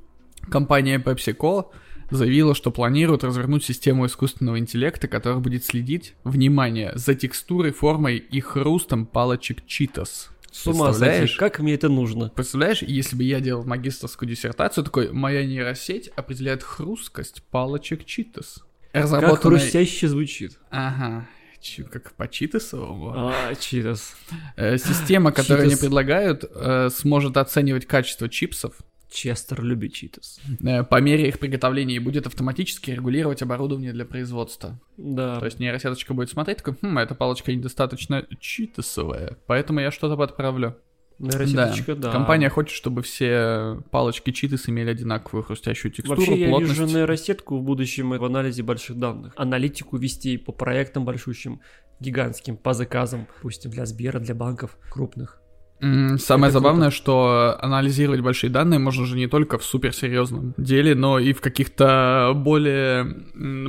Компания 0.50 1.00
PepsiCo 1.00 1.68
заявила, 2.10 2.56
что 2.56 2.72
планирует 2.72 3.24
развернуть 3.24 3.64
систему 3.64 4.06
искусственного 4.06 4.60
интеллекта, 4.60 5.08
которая 5.08 5.40
будет 5.40 5.64
следить, 5.64 6.16
внимание, 6.24 6.92
за 6.96 7.16
текстурой, 7.16 7.72
формой 7.72 8.18
и 8.18 8.40
хрустом 8.40 9.06
палочек 9.06 9.60
Cheetos. 9.68 10.30
С 10.52 10.66
ума 10.66 10.94
сойти, 10.94 11.36
как 11.38 11.60
мне 11.60 11.76
это 11.76 11.90
нужно? 11.90 12.30
Представляешь, 12.30 12.82
если 12.82 13.16
бы 13.16 13.24
я 13.24 13.40
делал 13.40 13.64
магистрскую 13.66 14.28
диссертацию, 14.28 14.84
такой, 14.84 15.12
моя 15.12 15.46
нейросеть 15.46 16.08
определяет 16.16 16.64
хрусткость 16.64 17.44
палочек. 17.52 18.00
Как 18.00 19.04
Разработанная... 19.04 19.60
хрустяще 19.60 20.08
звучит. 20.08 20.58
Ага, 20.72 21.28
Чё, 21.62 21.86
как 21.86 22.14
по 22.14 22.28
Читосовому. 22.28 23.14
А, 23.16 23.54
читас. 23.56 24.16
Э, 24.56 24.78
Система, 24.78 25.32
которую 25.32 25.66
они 25.68 25.76
предлагают, 25.76 26.46
э, 26.50 26.90
сможет 26.90 27.36
оценивать 27.38 27.86
качество 27.86 28.30
чипсов 28.30 28.76
Честер 29.12 29.64
любит 29.64 29.94
читас. 29.94 30.40
Э, 30.64 30.84
По 30.84 31.02
мере 31.02 31.28
их 31.28 31.40
приготовления 31.40 32.00
будет 32.00 32.28
автоматически 32.28 32.92
регулировать 32.92 33.42
оборудование 33.42 33.92
для 33.92 34.06
производства. 34.06 34.80
Да. 34.98 35.40
То 35.40 35.46
есть 35.46 35.60
нейросеточка 35.60 36.14
будет 36.14 36.30
смотреть, 36.30 36.58
такой, 36.60 36.76
хм, 36.82 36.98
эта 36.98 37.16
палочка 37.16 37.52
недостаточно 37.52 38.26
читасовая, 38.40 39.38
поэтому 39.48 39.80
я 39.80 39.92
что-то 39.92 40.16
подправлю. 40.16 40.78
Нейросеточка, 41.20 41.96
да. 41.96 42.12
Компания 42.12 42.50
хочет, 42.50 42.76
чтобы 42.76 43.02
все 43.02 43.82
палочки 43.92 44.32
читас 44.32 44.70
имели 44.70 44.90
одинаковую 44.90 45.44
хрустящую 45.44 45.92
текстуру, 45.92 46.20
Вообще 46.20 46.40
я 46.40 46.48
плотность. 46.50 46.80
вижу 46.80 46.86
нейросетку 46.86 47.58
в 47.58 47.62
будущем 47.62 48.12
в 48.12 48.24
анализе 48.24 48.64
больших 48.64 48.98
данных. 48.98 49.34
Аналитику 49.36 49.98
вести 49.98 50.38
по 50.38 50.52
проектам 50.54 51.04
большущим, 51.06 51.60
гигантским, 52.00 52.56
по 52.56 52.74
заказам, 52.74 53.28
допустим, 53.36 53.70
для 53.72 53.86
Сбера, 53.86 54.20
для 54.20 54.34
банков 54.34 54.78
крупных. 54.90 55.42
Самое 55.82 56.50
Это 56.50 56.52
забавное, 56.52 56.90
что 56.90 57.58
анализировать 57.62 58.20
большие 58.20 58.50
данные 58.50 58.80
можно 58.80 59.06
же 59.06 59.16
не 59.16 59.28
только 59.28 59.58
в 59.58 59.64
суперсерьезном 59.64 60.54
деле, 60.58 60.94
но 60.94 61.20
и 61.20 61.32
в 61.32 61.40
каких-то 61.40 62.34
более 62.36 63.04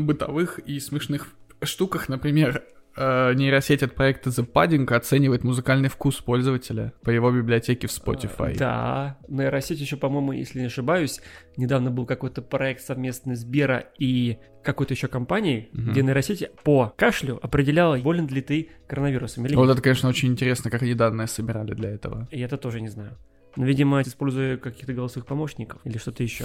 бытовых 0.01 0.59
и 0.59 0.81
смешных 0.81 1.29
штуках. 1.63 2.09
Например, 2.09 2.65
э, 3.01 3.35
нейросеть 3.35 3.83
от 3.83 3.95
проекта 3.95 4.31
The 4.31 4.47
Padding 4.51 4.93
оценивает 4.95 5.43
музыкальный 5.45 5.89
вкус 5.89 6.17
пользователя 6.17 6.93
по 7.03 7.11
его 7.11 7.31
библиотеке 7.33 7.87
в 7.87 7.91
Spotify. 7.91 8.57
Да, 8.57 9.19
нейросеть 9.29 9.81
еще, 9.81 9.97
по-моему, 9.97 10.33
если 10.33 10.61
не 10.61 10.67
ошибаюсь, 10.67 11.21
недавно 11.57 11.91
был 11.91 12.07
какой-то 12.07 12.43
проект 12.43 12.83
совместный 12.83 13.35
Сбера 13.37 13.85
и 13.99 14.39
какой-то 14.63 14.93
еще 14.95 15.09
компании, 15.09 15.69
Мгм. 15.73 15.91
где 15.93 16.03
нейросеть 16.03 16.51
по 16.65 16.93
кашлю 16.97 17.39
определяла, 17.43 17.97
болен 17.99 18.27
ли 18.29 18.43
ты 18.43 18.69
коронавирусом 18.87 19.47
или 19.47 19.55
Вот 19.57 19.63
нет. 19.67 19.73
это, 19.73 19.83
конечно, 19.83 20.09
очень 20.09 20.29
интересно, 20.29 20.71
как 20.71 20.83
они 20.83 20.95
данные 20.95 21.27
собирали 21.27 21.73
для 21.75 21.91
этого. 21.91 22.29
И 22.31 22.41
это 22.41 22.57
тоже 22.59 22.81
не 22.83 22.89
знаю. 22.89 23.17
Но, 23.57 23.65
видимо, 23.65 24.01
используя 24.03 24.59
каких-то 24.59 24.93
голосовых 24.93 25.27
помощников 25.27 25.81
или 25.85 25.99
что-то 25.99 26.23
еще. 26.23 26.45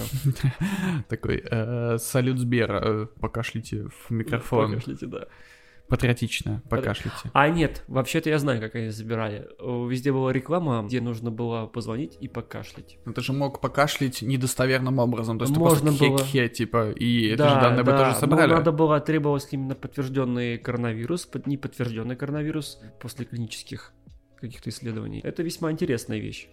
Такой, 1.08 1.42
э, 1.48 1.98
салют 1.98 2.38
Сбера, 2.38 2.80
э, 2.84 3.06
покашлите 3.20 3.84
в 3.84 4.10
микрофон. 4.10 4.70
Покашляйте, 4.70 5.06
да. 5.06 5.26
Патриотично, 5.88 6.62
покашляйте. 6.68 7.30
А 7.32 7.48
нет, 7.48 7.84
вообще-то 7.86 8.28
я 8.28 8.38
знаю, 8.40 8.60
как 8.60 8.74
они 8.74 8.88
забирали. 8.90 9.46
Э, 9.60 9.86
Везде 9.88 10.12
была 10.12 10.32
реклама, 10.32 10.82
где 10.84 11.00
нужно 11.00 11.30
было 11.30 11.66
позвонить 11.66 12.16
и 12.20 12.26
покашлять. 12.28 12.98
Ну, 13.04 13.12
ты 13.12 13.20
же 13.20 13.32
мог 13.32 13.60
покашлять 13.60 14.20
недостоверным 14.22 14.98
образом, 14.98 15.38
то 15.38 15.44
есть 15.44 15.56
Можно 15.56 15.92
ты 15.92 15.98
просто 15.98 16.08
было. 16.08 16.18
хе-хе, 16.18 16.48
типа, 16.48 16.90
и 16.90 17.36
да, 17.36 17.48
же 17.48 17.54
данные 17.60 17.84
бы 17.84 17.92
да, 17.92 17.98
тоже 17.98 18.10
но 18.12 18.16
собрали. 18.18 18.50
надо 18.52 18.72
было 18.72 18.98
требовалось 19.00 19.46
именно 19.52 19.74
подтвержденный 19.76 20.58
коронавирус, 20.58 21.26
под- 21.26 21.46
неподтвержденный 21.46 22.16
коронавирус 22.16 22.80
после 23.00 23.24
клинических 23.24 23.92
каких-то 24.40 24.70
исследований. 24.70 25.20
Это 25.22 25.42
весьма 25.44 25.70
интересная 25.70 26.18
вещь. 26.18 26.48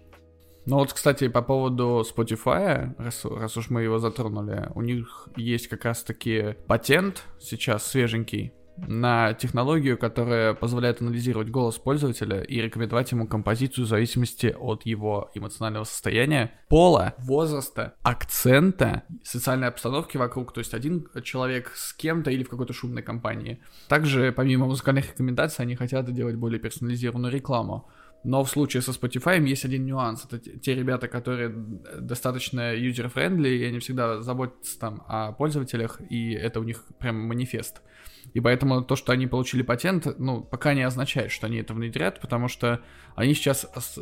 Ну 0.65 0.77
вот, 0.77 0.93
кстати, 0.93 1.27
по 1.27 1.41
поводу 1.41 2.05
Spotify, 2.09 2.93
раз, 2.97 3.25
раз 3.25 3.57
уж 3.57 3.69
мы 3.69 3.81
его 3.83 3.99
затронули, 3.99 4.69
у 4.75 4.81
них 4.81 5.27
есть 5.35 5.67
как 5.67 5.83
раз-таки 5.85 6.55
патент 6.67 7.23
сейчас 7.41 7.85
свеженький 7.85 8.53
на 8.77 9.33
технологию, 9.33 9.97
которая 9.97 10.53
позволяет 10.53 11.01
анализировать 11.01 11.49
голос 11.49 11.77
пользователя 11.77 12.41
и 12.41 12.61
рекомендовать 12.61 13.11
ему 13.11 13.27
композицию 13.27 13.85
в 13.85 13.89
зависимости 13.89 14.55
от 14.57 14.85
его 14.85 15.31
эмоционального 15.35 15.83
состояния, 15.83 16.51
пола, 16.69 17.13
возраста, 17.19 17.93
акцента, 18.01 19.03
социальной 19.23 19.67
обстановки 19.67 20.17
вокруг, 20.17 20.53
то 20.53 20.59
есть 20.59 20.73
один 20.73 21.07
человек 21.23 21.71
с 21.75 21.93
кем-то 21.93 22.31
или 22.31 22.43
в 22.43 22.49
какой-то 22.49 22.73
шумной 22.73 23.03
компании. 23.03 23.61
Также, 23.87 24.31
помимо 24.31 24.65
музыкальных 24.65 25.11
рекомендаций, 25.11 25.63
они 25.63 25.75
хотят 25.75 26.11
делать 26.11 26.35
более 26.35 26.59
персонализированную 26.59 27.31
рекламу. 27.31 27.89
Но 28.23 28.43
в 28.43 28.49
случае 28.49 28.81
со 28.81 28.91
Spotify 28.91 29.45
есть 29.45 29.65
один 29.65 29.85
нюанс. 29.85 30.25
Это 30.25 30.39
те- 30.39 30.75
ребята, 30.75 31.09
которые 31.09 31.49
достаточно 31.99 32.73
user-friendly, 32.73 33.57
и 33.57 33.65
они 33.65 33.79
всегда 33.79 34.21
заботятся 34.21 34.79
там 34.79 35.03
о 35.07 35.33
пользователях, 35.33 35.99
и 36.09 36.31
это 36.31 36.61
у 36.61 36.63
них 36.63 36.85
прям 36.99 37.17
манифест. 37.17 37.81
И 38.33 38.39
поэтому 38.39 38.81
то, 38.83 38.95
что 38.95 39.11
они 39.11 39.27
получили 39.27 39.61
патент, 39.61 40.07
ну, 40.17 40.41
пока 40.41 40.73
не 40.73 40.83
означает, 40.83 41.31
что 41.31 41.47
они 41.47 41.57
это 41.57 41.73
внедрят, 41.73 42.19
потому 42.19 42.47
что 42.47 42.81
они 43.15 43.33
сейчас 43.33 43.67
с- 43.75 44.01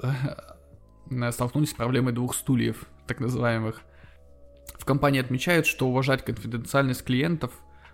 столкнулись 1.31 1.72
с 1.72 1.73
проблемой 1.73 2.14
двух 2.14 2.35
стульев, 2.35 2.85
так 3.07 3.19
называемых. 3.19 3.81
В 4.77 4.85
компании 4.85 5.19
отмечают, 5.19 5.65
что 5.65 5.88
уважать 5.88 6.23
конфиденциальность 6.23 7.03
клиентов 7.03 7.52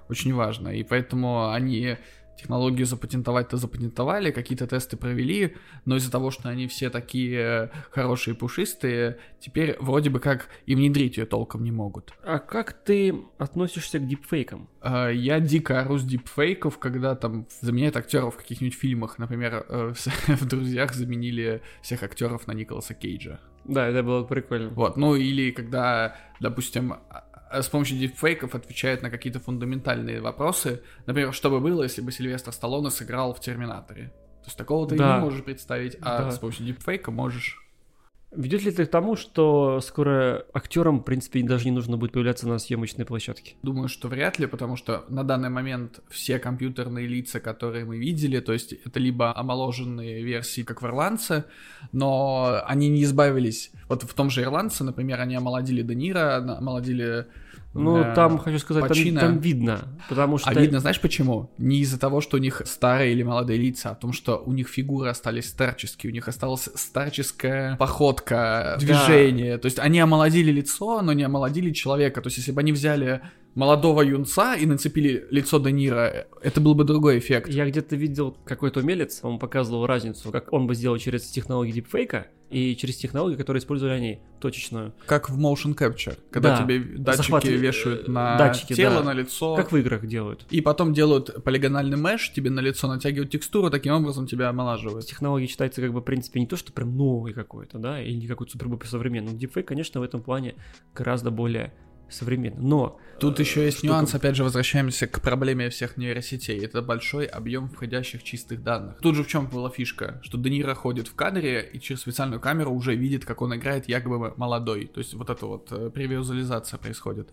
очень 0.09 0.33
важно, 0.33 0.69
и 0.69 0.83
поэтому 0.83 1.49
они 1.49 1.97
технологию 2.37 2.85
запатентовать-то 2.85 3.57
запатентовали, 3.57 4.31
какие-то 4.31 4.67
тесты 4.67 4.95
провели, 4.95 5.55
но 5.85 5.97
из-за 5.97 6.11
того, 6.11 6.31
что 6.31 6.49
они 6.49 6.67
все 6.67 6.89
такие 6.89 7.71
хорошие, 7.91 8.35
пушистые, 8.35 9.17
теперь 9.39 9.75
вроде 9.79 10.09
бы 10.09 10.19
как 10.19 10.49
и 10.65 10.75
внедрить 10.75 11.17
ее 11.17 11.25
толком 11.25 11.63
не 11.63 11.71
могут. 11.71 12.13
А 12.23 12.39
как 12.39 12.73
ты 12.73 13.15
относишься 13.37 13.99
к 13.99 14.07
дипфейкам? 14.07 14.69
А, 14.81 15.09
Я 15.09 15.39
дико 15.39 15.81
ору 15.81 15.97
с 15.97 16.03
дипфейков, 16.03 16.77
когда 16.77 17.15
там 17.15 17.47
заменяют 17.61 17.97
актеров 17.97 18.35
в 18.35 18.37
каких-нибудь 18.37 18.77
фильмах. 18.77 19.17
Например, 19.17 19.65
э, 19.67 19.93
в 20.27 20.45
«Друзьях» 20.47 20.93
заменили 20.93 21.61
всех 21.81 22.03
актеров 22.03 22.47
на 22.47 22.51
Николаса 22.53 22.93
Кейджа. 22.93 23.39
Да, 23.65 23.87
это 23.87 24.01
было 24.01 24.23
прикольно. 24.23 24.69
Вот, 24.69 24.95
ну 24.95 25.15
или 25.15 25.51
когда, 25.51 26.15
допустим, 26.39 26.95
с 27.51 27.67
помощью 27.69 27.97
дипфейков 27.97 28.55
отвечают 28.55 29.01
на 29.01 29.09
какие-то 29.09 29.39
фундаментальные 29.39 30.21
вопросы. 30.21 30.81
Например, 31.05 31.33
что 31.33 31.49
бы 31.49 31.59
было, 31.59 31.83
если 31.83 32.01
бы 32.01 32.11
Сильвестр 32.11 32.51
Сталлоне 32.51 32.89
сыграл 32.91 33.33
в 33.33 33.39
«Терминаторе». 33.39 34.07
То 34.43 34.45
есть 34.49 34.57
такого 34.57 34.87
ты 34.87 34.95
Да. 34.95 35.17
не 35.17 35.21
можешь 35.23 35.43
представить, 35.43 35.97
а 36.01 36.23
Да. 36.25 36.31
с 36.31 36.39
помощью 36.39 36.65
дипфейка 36.65 37.11
можешь. 37.11 37.61
Ведет 38.35 38.63
ли 38.63 38.71
это 38.71 38.85
к 38.85 38.89
тому, 38.89 39.15
что 39.15 39.79
скоро 39.79 40.45
актерам, 40.53 40.99
в 40.99 41.03
принципе, 41.03 41.41
даже 41.43 41.65
не 41.65 41.71
нужно 41.71 41.95
будет 41.95 42.11
появляться 42.11 42.47
на 42.47 42.59
съемочной 42.59 43.05
площадке? 43.05 43.55
Думаю, 43.63 43.87
что 43.87 44.09
вряд 44.09 44.37
ли, 44.37 44.47
потому 44.47 44.75
что 44.75 45.05
на 45.07 45.23
данный 45.23 45.49
момент 45.49 46.01
все 46.09 46.37
компьютерные 46.37 47.07
лица, 47.07 47.39
которые 47.39 47.85
мы 47.85 47.97
видели, 47.97 48.41
то 48.41 48.51
есть 48.51 48.73
это 48.73 48.99
либо 48.99 49.35
омоложенные 49.35 50.23
версии, 50.23 50.63
как 50.63 50.81
в 50.81 50.85
«Ирландце», 50.85 51.45
но 51.93 52.61
они 52.65 52.89
не 52.89 53.03
избавились. 53.03 53.71
Вот 53.87 54.03
в 54.03 54.13
том 54.13 54.29
же 54.29 54.41
«Ирландце», 54.41 54.83
например, 54.83 55.21
они 55.21 55.35
омолодили 55.35 55.81
Де 55.81 55.95
Ниро, 55.95 56.37
омолодили... 56.37 57.27
Ну, 57.77 57.97
э, 57.97 58.15
там, 58.15 58.37
хочу 58.37 58.59
сказать, 58.59 58.87
там, 58.87 59.15
там 59.15 59.39
видно, 59.39 59.87
потому 60.09 60.37
что... 60.37 60.49
А 60.49 60.53
видно, 60.53 60.79
знаешь 60.79 60.99
почему? 60.99 61.51
Не 61.57 61.79
из-за 61.79 61.99
того, 61.99 62.21
что 62.21 62.37
у 62.37 62.39
них 62.39 62.61
старые 62.65 63.13
или 63.13 63.23
молодые 63.23 63.59
лица, 63.59 63.89
а 63.89 63.91
о 63.93 63.95
том, 63.95 64.13
что 64.13 64.37
у 64.37 64.51
них 64.51 64.67
фигуры 64.67 65.09
остались 65.09 65.49
старческие, 65.49 66.11
у 66.11 66.13
них 66.13 66.27
осталась 66.27 66.69
старческая 66.75 67.75
походка, 67.77 68.77
движение. 68.79 69.57
То 69.57 69.65
есть 69.67 69.79
они 69.79 69.99
омолодили 69.99 70.51
лицо, 70.51 71.01
но 71.01 71.13
не 71.13 71.23
омолодили 71.23 71.71
человека. 71.71 72.21
То 72.21 72.27
есть 72.27 72.37
если 72.37 72.51
бы 72.51 72.61
они 72.61 72.71
взяли 72.71 73.21
молодого 73.55 74.01
юнца 74.01 74.55
и 74.55 74.65
нацепили 74.65 75.25
лицо 75.31 75.59
Де 75.59 75.71
Ниро, 75.71 76.27
это 76.41 76.61
был 76.61 76.75
бы 76.75 76.83
другой 76.83 77.17
эффект. 77.17 77.49
Я 77.49 77.65
где-то 77.65 77.95
видел 77.95 78.37
какой-то 78.45 78.81
умелец, 78.81 79.19
он 79.23 79.39
показывал 79.39 79.87
разницу, 79.87 80.31
как 80.31 80.53
он 80.53 80.67
бы 80.67 80.75
сделал 80.75 80.97
через 80.97 81.23
технологии 81.23 81.71
дипфейка 81.71 82.27
и 82.49 82.75
через 82.75 82.97
технологии, 82.97 83.35
которые 83.35 83.59
использовали 83.59 83.93
они, 83.93 84.19
точечную. 84.39 84.93
Как 85.05 85.29
в 85.29 85.39
motion 85.39 85.75
capture, 85.75 86.17
когда 86.31 86.57
Да. 86.57 86.63
тебе 86.63 86.79
датчики 86.79 87.17
Захват, 87.23 87.45
э, 87.45 87.55
вешают 87.55 88.07
на 88.07 88.37
датчики, 88.37 88.73
тело, 88.73 88.99
да. 88.99 89.03
на 89.03 89.13
лицо. 89.13 89.55
Как 89.55 89.71
в 89.71 89.77
играх 89.77 90.05
делают. 90.05 90.45
И 90.49 90.61
потом 90.61 90.93
делают 90.93 91.43
полигональный 91.43 91.97
меш, 91.97 92.31
тебе 92.31 92.49
на 92.49 92.59
лицо 92.59 92.87
натягивают 92.87 93.31
текстуру, 93.31 93.69
таким 93.69 93.93
образом 93.93 94.27
тебя 94.27 94.49
омолаживают. 94.49 95.05
Технология 95.05 95.47
считается 95.47 95.81
как 95.81 95.91
бы, 95.91 95.99
в 96.01 96.03
принципе, 96.03 96.39
не 96.39 96.47
то, 96.47 96.55
что 96.55 96.71
прям 96.71 96.95
новый 96.95 97.33
какой-то, 97.33 97.79
да, 97.79 98.01
или 98.01 98.15
не 98.15 98.27
какой-то 98.27 98.53
супер 98.53 98.87
современный. 98.87 99.31
Но 99.33 99.37
дипфейк, 99.37 99.67
конечно, 99.67 99.99
в 99.99 100.03
этом 100.03 100.21
плане 100.21 100.55
гораздо 100.95 101.31
более 101.31 101.73
современный. 102.09 102.61
Но 102.61 102.99
Тут 103.19 103.39
еще 103.39 103.65
есть 103.65 103.79
штука- 103.79 103.93
нюанс, 103.93 104.13
опять 104.13 104.35
же, 104.35 104.43
возвращаемся 104.43 105.07
к 105.07 105.21
проблеме 105.21 105.69
всех 105.69 105.97
нейросетей. 105.97 106.63
Это 106.63 106.81
большой 106.81 107.25
объем 107.25 107.69
входящих 107.69 108.23
чистых 108.23 108.63
данных. 108.63 108.97
Тут 109.01 109.15
же 109.15 109.23
в 109.23 109.27
чем 109.27 109.47
была 109.47 109.69
фишка, 109.69 110.19
что 110.23 110.37
Де 110.37 110.49
Ниро 110.49 110.73
ходит 110.75 111.07
в 111.07 111.15
кадре 111.15 111.67
и 111.73 111.79
через 111.79 112.01
специальную 112.01 112.39
камеру 112.39 112.71
уже 112.71 112.95
видит, 112.95 113.25
как 113.25 113.41
он 113.41 113.55
играет 113.55 113.89
якобы 113.89 114.33
молодой. 114.37 114.87
То 114.87 114.99
есть 114.99 115.13
вот 115.13 115.29
эта 115.29 115.45
вот 115.45 115.71
э, 115.71 115.89
превизуализация 115.89 116.77
происходит. 116.77 117.29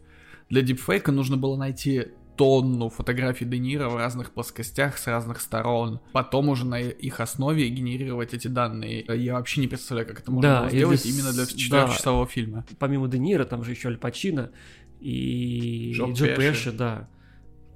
Для 0.50 0.62
дипфейка 0.62 1.12
нужно 1.12 1.36
было 1.36 1.56
найти 1.56 2.08
тонну 2.36 2.88
фотографий 2.90 3.44
Де 3.44 3.58
Ниро 3.58 3.88
в 3.88 3.96
разных 3.96 4.32
плоскостях 4.32 4.98
с 4.98 5.06
разных 5.06 5.40
сторон. 5.40 6.00
Потом 6.12 6.48
уже 6.48 6.66
на 6.66 6.80
их 6.80 7.20
основе 7.20 7.68
генерировать 7.68 8.34
эти 8.34 8.48
данные. 8.48 9.04
Я 9.08 9.34
вообще 9.34 9.60
не 9.60 9.68
представляю, 9.68 10.08
как 10.08 10.20
это 10.20 10.30
можно 10.32 10.48
Да, 10.50 10.60
было 10.62 10.70
сделать 10.70 11.00
с- 11.00 11.06
именно 11.06 11.32
для 11.32 11.44
да. 11.44 11.50
четырехчасового 11.50 12.26
фильма. 12.26 12.64
помимо 12.78 13.08
Де 13.08 13.18
Ниро, 13.18 13.44
там 13.44 13.62
же 13.64 13.70
еще 13.70 13.88
Аль 13.88 13.98
Пачино 13.98 14.50
и 15.00 15.92
Джо 15.94 16.06
и 16.06 16.12
Джо 16.12 16.26
Пеши. 16.26 16.36
Пеши, 16.36 16.72
да. 16.72 17.08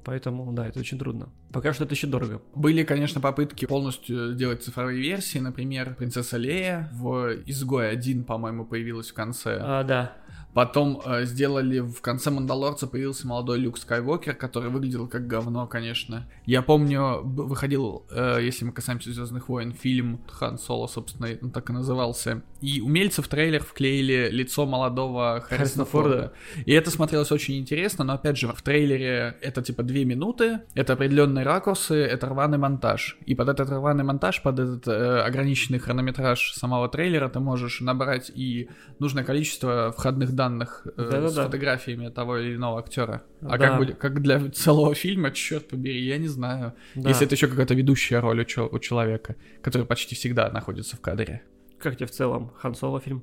Поэтому, 0.04 0.52
да, 0.52 0.66
это 0.66 0.80
очень 0.80 0.98
трудно. 0.98 1.28
Пока 1.52 1.74
что 1.74 1.84
это 1.84 1.94
еще 1.94 2.06
дорого. 2.06 2.40
Были, 2.54 2.82
конечно, 2.82 3.20
попытки 3.20 3.66
полностью 3.66 4.32
сделать 4.32 4.62
цифровые 4.62 4.98
версии. 5.02 5.38
Например, 5.38 5.94
«Принцесса 5.96 6.38
Лея» 6.38 6.88
в 6.94 7.34
«Изгой 7.44 7.90
1», 7.94 8.24
по-моему, 8.24 8.64
появилась 8.64 9.10
в 9.10 9.14
конце. 9.14 9.58
А, 9.60 9.84
да. 9.84 10.16
Потом 10.54 11.00
э, 11.04 11.24
сделали 11.24 11.80
в 11.80 12.00
конце 12.00 12.30
Мандалорца 12.30 12.86
появился 12.86 13.26
молодой 13.26 13.58
Люк 13.58 13.78
Скайуокер, 13.78 14.34
который 14.34 14.70
выглядел 14.70 15.06
как 15.06 15.26
говно, 15.26 15.66
конечно. 15.66 16.28
Я 16.46 16.62
помню, 16.62 17.20
выходил, 17.22 18.06
э, 18.10 18.40
если 18.42 18.64
мы 18.64 18.72
касаемся 18.72 19.12
Звездных 19.12 19.48
войн, 19.48 19.72
фильм 19.72 20.20
Хан 20.28 20.58
Соло, 20.58 20.86
собственно, 20.86 21.28
он 21.42 21.50
так 21.50 21.70
и 21.70 21.72
назывался. 21.72 22.42
И 22.60 22.80
умельцы 22.80 23.22
в 23.22 23.28
трейлер 23.28 23.62
вклеили 23.62 24.28
лицо 24.30 24.66
молодого 24.66 25.44
Харрисона. 25.48 25.84
Форда. 25.84 26.32
И 26.64 26.72
это 26.72 26.90
смотрелось 26.90 27.30
очень 27.30 27.58
интересно, 27.58 28.04
но 28.04 28.14
опять 28.14 28.36
же, 28.36 28.48
в 28.48 28.62
трейлере 28.62 29.36
это 29.40 29.62
типа 29.62 29.82
две 29.82 30.04
минуты, 30.04 30.60
это 30.74 30.94
определенные 30.94 31.44
ракурсы, 31.44 31.94
это 31.94 32.26
рваный 32.26 32.58
монтаж. 32.58 33.16
И 33.26 33.34
под 33.34 33.48
этот 33.48 33.70
рваный 33.70 34.04
монтаж, 34.04 34.42
под 34.42 34.58
этот 34.58 34.88
э, 34.88 35.20
ограниченный 35.20 35.78
хронометраж 35.78 36.52
самого 36.52 36.88
трейлера 36.88 37.28
ты 37.28 37.40
можешь 37.40 37.80
набрать 37.80 38.30
и 38.34 38.68
нужное 38.98 39.24
количество 39.24 39.92
входных 39.96 40.34
данных 40.38 40.86
э, 40.86 40.90
с 40.90 41.10
Да-да-да. 41.10 41.44
фотографиями 41.44 42.08
того 42.10 42.38
или 42.38 42.54
иного 42.56 42.78
актера. 42.78 43.22
А 43.42 43.58
Да. 43.58 43.58
как, 43.58 43.78
бы, 43.78 43.86
как 43.92 44.22
для 44.22 44.38
целого 44.50 44.94
фильма, 44.94 45.30
черт 45.30 45.68
побери, 45.68 46.00
я 46.06 46.18
не 46.18 46.28
знаю. 46.28 46.72
Да. 46.94 47.08
Если 47.10 47.26
это 47.26 47.34
еще 47.34 47.48
какая-то 47.48 47.74
ведущая 47.74 48.20
роль 48.20 48.40
у, 48.56 48.76
у 48.76 48.78
человека, 48.78 49.34
который 49.62 49.86
почти 49.86 50.14
всегда 50.14 50.50
находится 50.50 50.96
в 50.96 51.00
кадре. 51.00 51.42
Как 51.78 51.96
тебе 51.96 52.06
в 52.06 52.10
целом 52.10 52.50
Хан 52.60 52.74
Соло 52.74 53.00
фильм? 53.00 53.22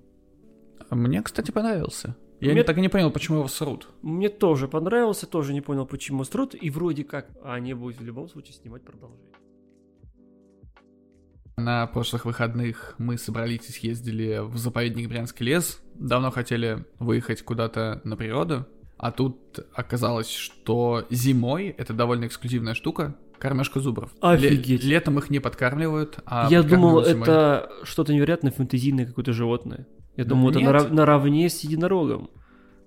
Мне, 0.91 1.21
кстати, 1.23 1.51
понравился. 1.51 2.15
Я 2.41 2.47
Мне- 2.51 2.59
не, 2.61 2.63
так 2.63 2.77
и 2.77 2.81
не 2.81 2.89
понял, 2.89 3.11
почему 3.11 3.37
его 3.39 3.47
срут. 3.47 3.87
Мне 4.01 4.29
тоже 4.29 4.67
понравился, 4.67 5.25
тоже 5.25 5.53
не 5.53 5.61
понял, 5.61 5.85
почему 5.85 6.23
струт, 6.25 6.53
и 6.63 6.69
вроде 6.69 7.03
как 7.03 7.27
они 7.43 7.73
будут 7.73 7.97
в 7.99 8.03
любом 8.05 8.27
случае 8.29 8.53
снимать 8.53 8.83
продолжение. 8.83 9.23
На 11.57 11.87
прошлых 11.87 12.25
выходных 12.25 12.95
мы 12.97 13.17
собрались 13.17 13.69
и 13.69 13.71
съездили 13.71 14.39
в 14.41 14.57
заповедник 14.57 15.07
Брянский 15.07 15.45
лес. 15.45 15.81
Давно 15.95 16.29
хотели 16.29 16.85
выехать 16.99 17.43
куда-то 17.43 18.01
на 18.03 18.17
природу, 18.17 18.65
а 18.97 19.11
тут 19.11 19.59
оказалось, 19.73 20.29
что 20.29 21.05
зимой 21.09 21.67
это 21.77 21.93
довольно 21.93 22.25
эксклюзивная 22.27 22.73
штука. 22.73 23.15
Кормежка 23.39 23.79
зубров. 23.79 24.11
Офигеть. 24.21 24.83
Ле- 24.83 24.89
летом 24.89 25.17
их 25.19 25.29
не 25.29 25.39
подкармливают, 25.39 26.19
а 26.25 26.47
Я 26.49 26.61
думал, 26.63 27.03
зимой. 27.05 27.21
это 27.23 27.69
что-то 27.83 28.13
невероятно 28.13 28.51
фэнтезийное 28.51 29.05
какое-то 29.05 29.31
животное. 29.33 29.87
Я 30.17 30.25
думал, 30.25 30.49
это 30.49 30.59
Нет. 30.59 30.67
нарав- 30.67 30.91
наравне 30.91 31.49
с 31.49 31.59
единорогом. 31.61 32.29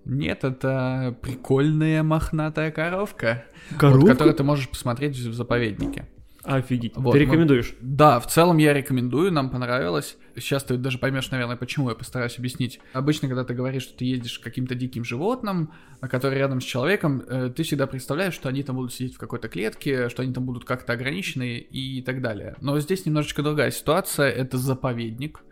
Нет, 0.05 0.45
это 0.45 1.17
прикольная 1.23 2.03
мохнатая 2.03 2.71
коровка, 2.71 3.45
вот, 3.71 3.79
Коровка? 3.81 4.09
которую 4.13 4.35
ты 4.35 4.43
можешь 4.43 4.69
посмотреть 4.69 5.17
в 5.19 5.35
заповеднике. 5.35 6.09
Офигеть. 6.49 6.97
Вот, 6.97 7.13
Ты 7.13 7.19
мы- 7.19 7.25
рекомендуешь? 7.25 7.75
Да, 7.81 8.19
в 8.21 8.27
целом 8.27 8.57
я 8.57 8.73
рекомендую, 8.73 9.31
нам 9.31 9.51
понравилось. 9.51 10.17
Сейчас 10.35 10.65
ты 10.65 10.77
даже 10.77 10.99
поймешь, 10.99 11.31
наверное, 11.31 11.57
почему 11.57 11.91
я 11.91 11.95
постараюсь 11.95 12.39
объяснить. 12.39 12.81
Обычно, 12.93 13.29
когда 13.29 13.45
ты 13.45 13.55
говоришь, 13.55 13.83
что 13.83 13.99
ты 13.99 14.07
едешь 14.07 14.39
к 14.39 14.43
каким-то 14.43 14.75
диким 14.75 15.05
животным, 15.05 15.73
а 16.01 16.09
которые 16.09 16.39
рядом 16.39 16.61
с 16.61 16.65
человеком, 16.65 17.23
э, 17.29 17.53
ты 17.55 17.63
всегда 17.63 17.87
представляешь, 17.87 18.35
что 18.35 18.49
они 18.49 18.63
там 18.63 18.77
будут 18.77 18.95
сидеть 18.95 19.17
в 19.17 19.19
какой-то 19.19 19.49
клетке, 19.49 20.09
что 20.09 20.23
они 20.23 20.33
там 20.33 20.45
будут 20.45 20.65
как-то 20.65 20.95
ограничены 20.95 21.59
и 21.59 22.01
так 22.03 22.23
далее. 22.23 22.55
Но 22.61 22.79
здесь 22.81 23.05
немножечко 23.05 23.43
другая 23.43 23.71
ситуация. 23.71 24.31
Это 24.31 24.57
заповедник. 24.57 25.43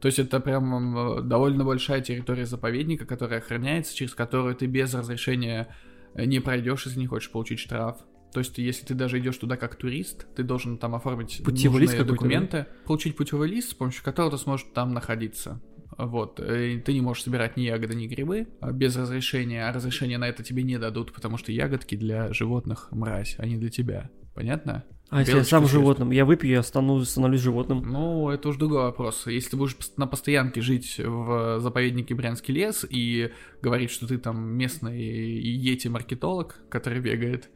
То 0.00 0.06
есть 0.06 0.18
это 0.18 0.40
прям 0.40 1.26
довольно 1.28 1.64
большая 1.64 2.00
территория 2.00 2.46
заповедника, 2.46 3.06
которая 3.06 3.40
охраняется, 3.40 3.96
через 3.96 4.14
которую 4.14 4.54
ты 4.54 4.66
без 4.66 4.94
разрешения 4.94 5.68
э, 6.14 6.24
не 6.24 6.40
пройдешь, 6.40 6.86
если 6.86 6.98
не 6.98 7.06
хочешь 7.06 7.30
получить 7.30 7.58
штраф. 7.60 7.98
То 8.36 8.40
есть, 8.40 8.58
если 8.58 8.84
ты 8.84 8.92
даже 8.92 9.18
идешь 9.18 9.38
туда 9.38 9.56
как 9.56 9.76
турист, 9.76 10.26
ты 10.36 10.42
должен 10.42 10.76
там 10.76 10.94
оформить 10.94 11.40
Путевой 11.42 11.80
лист 11.80 11.96
документы, 11.96 12.66
получить 12.84 13.16
путевой 13.16 13.48
лист, 13.48 13.70
с 13.70 13.72
помощью 13.74 14.04
которого 14.04 14.32
ты 14.32 14.36
сможешь 14.36 14.66
там 14.74 14.92
находиться. 14.92 15.62
Вот, 15.96 16.38
э, 16.38 16.78
ты 16.84 16.92
не 16.92 17.00
можешь 17.00 17.22
собирать 17.22 17.56
ни 17.56 17.62
ягоды, 17.62 17.94
ни 17.94 18.06
грибы 18.06 18.48
а 18.60 18.72
без 18.72 18.94
разрешения, 18.94 19.66
а 19.66 19.72
разрешение 19.72 20.18
на 20.18 20.28
это 20.28 20.42
тебе 20.42 20.64
не 20.64 20.78
дадут, 20.78 21.14
потому 21.14 21.38
что 21.38 21.50
ягодки 21.50 21.94
для 21.94 22.30
животных 22.34 22.88
мразь, 22.90 23.36
а 23.38 23.46
не 23.46 23.56
для 23.56 23.70
тебя. 23.70 24.10
Понятно? 24.34 24.84
А 25.08 25.20
если 25.20 25.30
я 25.30 25.36
Белочка 25.36 25.50
сам 25.50 25.62
существ. 25.62 25.80
животным? 25.80 26.10
Я 26.10 26.26
выпью, 26.26 26.50
я 26.50 26.62
стану, 26.62 27.02
становлюсь 27.06 27.40
животным. 27.40 27.84
Ну, 27.86 28.28
это 28.28 28.50
уж 28.50 28.56
другой 28.56 28.82
вопрос. 28.82 29.26
Если 29.26 29.52
ты 29.52 29.56
будешь 29.56 29.78
на 29.96 30.06
постоянке 30.06 30.60
жить 30.60 30.98
в 30.98 31.58
заповеднике 31.60 32.14
Брянский 32.14 32.52
лес 32.52 32.84
и 32.88 33.30
говорить, 33.62 33.90
что 33.90 34.06
ты 34.06 34.18
там 34.18 34.46
местный 34.58 35.00
йети-маркетолог, 35.00 36.56
который 36.68 37.00
бегает, 37.00 37.48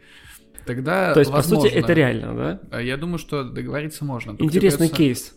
тогда 0.74 1.12
То 1.14 1.20
есть, 1.20 1.32
по 1.32 1.42
сути, 1.42 1.54
возможно. 1.64 1.78
это 1.78 1.92
реально, 1.92 2.34
да? 2.36 2.60
А 2.70 2.80
Я 2.82 2.96
думаю, 2.96 3.18
что 3.18 3.44
договориться 3.44 4.04
можно. 4.04 4.32
Только 4.36 4.44
Интересный 4.44 4.88
кейс. 4.88 5.36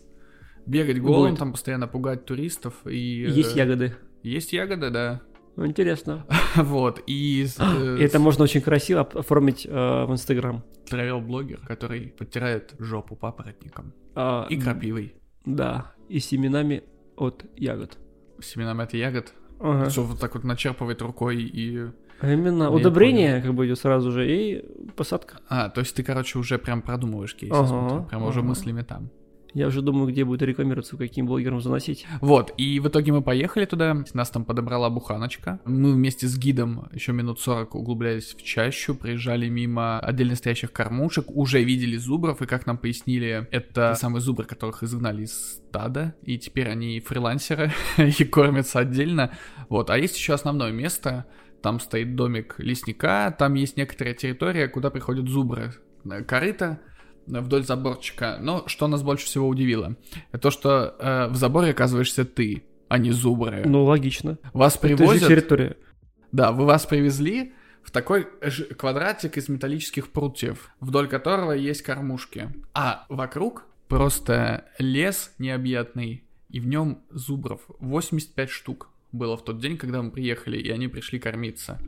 Бегать 0.66 1.00
голым, 1.00 1.30
будет. 1.30 1.38
там 1.38 1.52
постоянно 1.52 1.86
пугать 1.88 2.24
туристов 2.24 2.74
и... 2.86 2.96
Есть 2.96 3.54
э, 3.54 3.58
ягоды. 3.58 3.96
Есть 4.22 4.52
ягоды, 4.52 4.90
да. 4.90 5.20
Ну, 5.56 5.66
Интересно. 5.66 6.26
Вот, 6.56 7.02
и... 7.06 7.46
э, 7.58 7.96
И 7.98 8.02
это 8.02 8.18
можно 8.18 8.44
очень 8.44 8.60
красиво 8.62 9.02
оформить 9.02 9.66
э, 9.66 9.70
в 10.06 10.10
Инстаграм. 10.12 10.64
Travel-блогер, 10.90 11.60
который 11.66 12.08
подтирает 12.18 12.74
жопу 12.78 13.14
папоротником. 13.16 13.92
А, 14.14 14.46
И 14.48 14.58
крапивой. 14.58 15.14
Да, 15.44 15.92
и 16.08 16.18
семенами 16.20 16.82
от 17.16 17.44
ягод. 17.56 17.98
Семенами 18.40 18.84
от 18.84 18.94
ягод. 18.94 19.34
Ага. 19.60 19.90
Что 19.90 20.02
вот 20.02 20.18
так 20.20 20.34
вот 20.34 20.44
начерпывает 20.44 21.02
рукой 21.02 21.42
и... 21.42 21.88
А 22.20 22.32
Именно 22.32 22.70
удобрение 22.70 23.42
как 23.42 23.54
бы 23.54 23.66
идет 23.66 23.78
сразу 23.78 24.10
же 24.10 24.30
и 24.30 24.64
посадка. 24.96 25.38
А, 25.48 25.68
то 25.68 25.80
есть 25.80 25.94
ты, 25.94 26.02
короче, 26.02 26.38
уже 26.38 26.58
прям 26.58 26.82
продумываешь 26.82 27.34
кейс. 27.34 27.52
Ага. 27.52 28.06
Прям 28.08 28.24
уже 28.24 28.40
ага. 28.40 28.48
мыслями 28.48 28.82
там. 28.82 29.10
Я 29.54 29.68
уже 29.68 29.82
думаю, 29.82 30.08
где 30.08 30.24
будет 30.24 30.42
рекламироваться, 30.42 30.96
каким 30.96 31.26
блогерам 31.26 31.60
заносить. 31.60 32.06
Вот, 32.20 32.52
и 32.58 32.80
в 32.80 32.88
итоге 32.88 33.12
мы 33.12 33.22
поехали 33.22 33.64
туда, 33.64 34.04
нас 34.12 34.30
там 34.30 34.44
подобрала 34.44 34.90
буханочка. 34.90 35.60
Мы 35.64 35.92
вместе 35.92 36.26
с 36.26 36.36
гидом 36.36 36.88
еще 36.92 37.12
минут 37.12 37.38
40 37.38 37.76
углублялись 37.76 38.34
в 38.34 38.42
чащу, 38.42 38.96
проезжали 38.96 39.48
мимо 39.48 40.00
отдельно 40.00 40.34
стоящих 40.34 40.72
кормушек, 40.72 41.26
уже 41.30 41.62
видели 41.62 41.96
зубров, 41.96 42.42
и 42.42 42.46
как 42.46 42.66
нам 42.66 42.78
пояснили, 42.78 43.46
это 43.52 43.94
самые 43.94 44.20
зубры, 44.20 44.44
которых 44.44 44.82
изгнали 44.82 45.22
из 45.22 45.32
стада, 45.32 46.16
и 46.24 46.36
теперь 46.36 46.68
они 46.68 46.98
фрилансеры 46.98 47.72
и 47.96 48.24
кормятся 48.24 48.80
отдельно. 48.80 49.30
Вот, 49.68 49.88
а 49.88 49.96
есть 49.96 50.16
еще 50.16 50.34
основное 50.34 50.72
место, 50.72 51.26
там 51.64 51.80
стоит 51.80 52.14
домик 52.14 52.56
лесника, 52.58 53.34
там 53.38 53.54
есть 53.54 53.78
некоторая 53.78 54.12
территория, 54.12 54.68
куда 54.68 54.90
приходят 54.90 55.26
зубры. 55.30 55.72
Э, 56.04 56.22
Корыто, 56.22 56.78
вдоль 57.26 57.64
заборчика. 57.64 58.36
Но 58.38 58.68
что 58.68 58.86
нас 58.86 59.02
больше 59.02 59.24
всего 59.24 59.48
удивило, 59.48 59.96
это 60.30 60.42
то, 60.42 60.50
что 60.50 60.94
э, 60.98 61.28
в 61.28 61.36
заборе 61.36 61.70
оказываешься 61.70 62.26
ты, 62.26 62.66
а 62.88 62.98
не 62.98 63.12
зубры. 63.12 63.62
Ну, 63.64 63.82
логично. 63.84 64.36
вас 64.52 64.76
Это 64.76 64.88
же 64.88 64.96
привозят, 64.96 65.26
территория. 65.28 65.78
да, 66.32 66.52
вы 66.52 66.66
вас 66.66 66.84
привезли 66.84 67.54
в 67.82 67.90
такой 67.90 68.28
квадратик 68.76 69.38
из 69.38 69.48
металлических 69.48 70.12
прутьев, 70.12 70.70
вдоль 70.80 71.08
которого 71.08 71.52
есть 71.52 71.80
кормушки. 71.80 72.50
А 72.74 73.06
вокруг 73.08 73.64
просто 73.88 74.66
лес 74.78 75.32
необъятный, 75.38 76.24
и 76.50 76.60
в 76.60 76.66
нем 76.66 77.04
зубров 77.08 77.62
85 77.80 78.50
штук 78.50 78.90
было 79.14 79.36
в 79.36 79.44
тот 79.44 79.60
день, 79.60 79.76
когда 79.76 80.02
мы 80.02 80.10
приехали, 80.10 80.58
и 80.58 80.70
они 80.70 80.88
пришли 80.88 81.18
кормиться. 81.18 81.80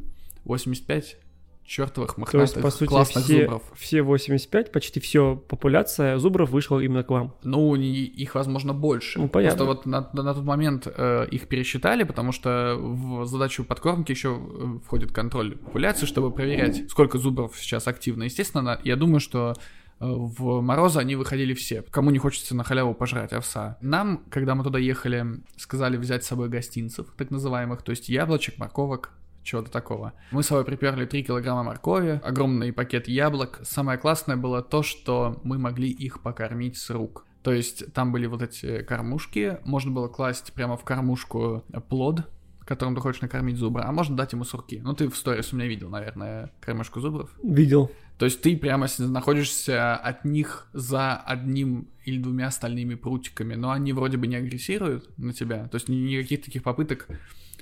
85 0.44 1.18
чертовых 1.66 2.14
То 2.14 2.20
есть, 2.22 2.32
мохнатых 2.32 2.62
по 2.62 2.70
сути, 2.70 2.88
классных 2.88 3.24
все, 3.24 3.42
зубров. 3.42 3.62
все 3.74 4.02
85, 4.02 4.70
почти 4.70 5.00
все 5.00 5.36
популяция 5.36 6.16
зубров 6.18 6.50
вышла 6.50 6.78
именно 6.78 7.02
к 7.02 7.10
вам. 7.10 7.34
Ну, 7.42 7.74
их, 7.74 8.36
возможно, 8.36 8.72
больше. 8.72 9.18
Ну, 9.18 9.28
понятно. 9.28 9.64
Просто 9.64 9.78
вот 9.78 9.86
на, 9.86 10.22
на 10.22 10.34
тот 10.34 10.44
момент 10.44 10.86
э, 10.86 11.26
их 11.30 11.48
пересчитали, 11.48 12.04
потому 12.04 12.30
что 12.30 12.76
в 12.78 13.26
задачу 13.26 13.64
подкормки 13.64 14.12
еще 14.12 14.38
э, 14.38 14.78
входит 14.84 15.10
контроль 15.10 15.56
популяции, 15.56 16.06
чтобы 16.06 16.30
проверять, 16.30 16.88
сколько 16.88 17.18
зубров 17.18 17.56
сейчас 17.58 17.88
активно. 17.88 18.22
Естественно, 18.22 18.80
я 18.84 18.94
думаю, 18.94 19.18
что 19.18 19.54
в 19.98 20.60
морозы 20.60 20.98
они 20.98 21.16
выходили 21.16 21.54
все. 21.54 21.82
Кому 21.82 22.10
не 22.10 22.18
хочется 22.18 22.54
на 22.54 22.64
халяву 22.64 22.94
пожрать 22.94 23.32
овса. 23.32 23.78
Нам, 23.80 24.24
когда 24.30 24.54
мы 24.54 24.64
туда 24.64 24.78
ехали, 24.78 25.24
сказали 25.56 25.96
взять 25.96 26.24
с 26.24 26.28
собой 26.28 26.48
гостинцев, 26.48 27.06
так 27.16 27.30
называемых, 27.30 27.82
то 27.82 27.90
есть 27.90 28.08
яблочек, 28.08 28.58
морковок, 28.58 29.12
чего-то 29.42 29.70
такого. 29.70 30.12
Мы 30.32 30.42
с 30.42 30.48
собой 30.48 30.64
приперли 30.64 31.06
3 31.06 31.22
килограмма 31.24 31.62
моркови, 31.62 32.20
огромный 32.22 32.72
пакет 32.72 33.08
яблок. 33.08 33.60
Самое 33.62 33.98
классное 33.98 34.36
было 34.36 34.62
то, 34.62 34.82
что 34.82 35.40
мы 35.44 35.58
могли 35.58 35.88
их 35.88 36.20
покормить 36.20 36.76
с 36.76 36.90
рук. 36.90 37.24
То 37.42 37.52
есть 37.52 37.92
там 37.92 38.10
были 38.10 38.26
вот 38.26 38.42
эти 38.42 38.82
кормушки, 38.82 39.58
можно 39.64 39.92
было 39.92 40.08
класть 40.08 40.52
прямо 40.52 40.76
в 40.76 40.82
кормушку 40.82 41.64
плод, 41.88 42.22
которым 42.66 42.94
ты 42.94 43.00
хочешь 43.00 43.22
накормить 43.22 43.56
зубра, 43.56 43.84
а 43.86 43.92
можно 43.92 44.16
дать 44.16 44.32
ему 44.32 44.44
сурки. 44.44 44.80
Ну, 44.84 44.92
ты 44.92 45.08
в 45.08 45.16
сторис 45.16 45.52
у 45.52 45.56
меня 45.56 45.66
видел, 45.68 45.88
наверное, 45.88 46.50
кормушку 46.60 47.00
зубров. 47.00 47.30
Видел. 47.42 47.90
То 48.18 48.24
есть 48.24 48.42
ты 48.42 48.56
прямо 48.56 48.86
находишься 48.98 49.94
от 49.94 50.24
них 50.24 50.68
за 50.72 51.16
одним 51.16 51.88
или 52.04 52.18
двумя 52.18 52.50
стальными 52.50 52.94
прутиками, 52.94 53.54
но 53.54 53.70
они 53.70 53.92
вроде 53.92 54.16
бы 54.16 54.26
не 54.26 54.36
агрессируют 54.36 55.16
на 55.18 55.32
тебя, 55.32 55.68
то 55.68 55.76
есть 55.76 55.88
ни- 55.88 55.96
никаких 55.96 56.42
таких 56.42 56.62
попыток 56.62 57.06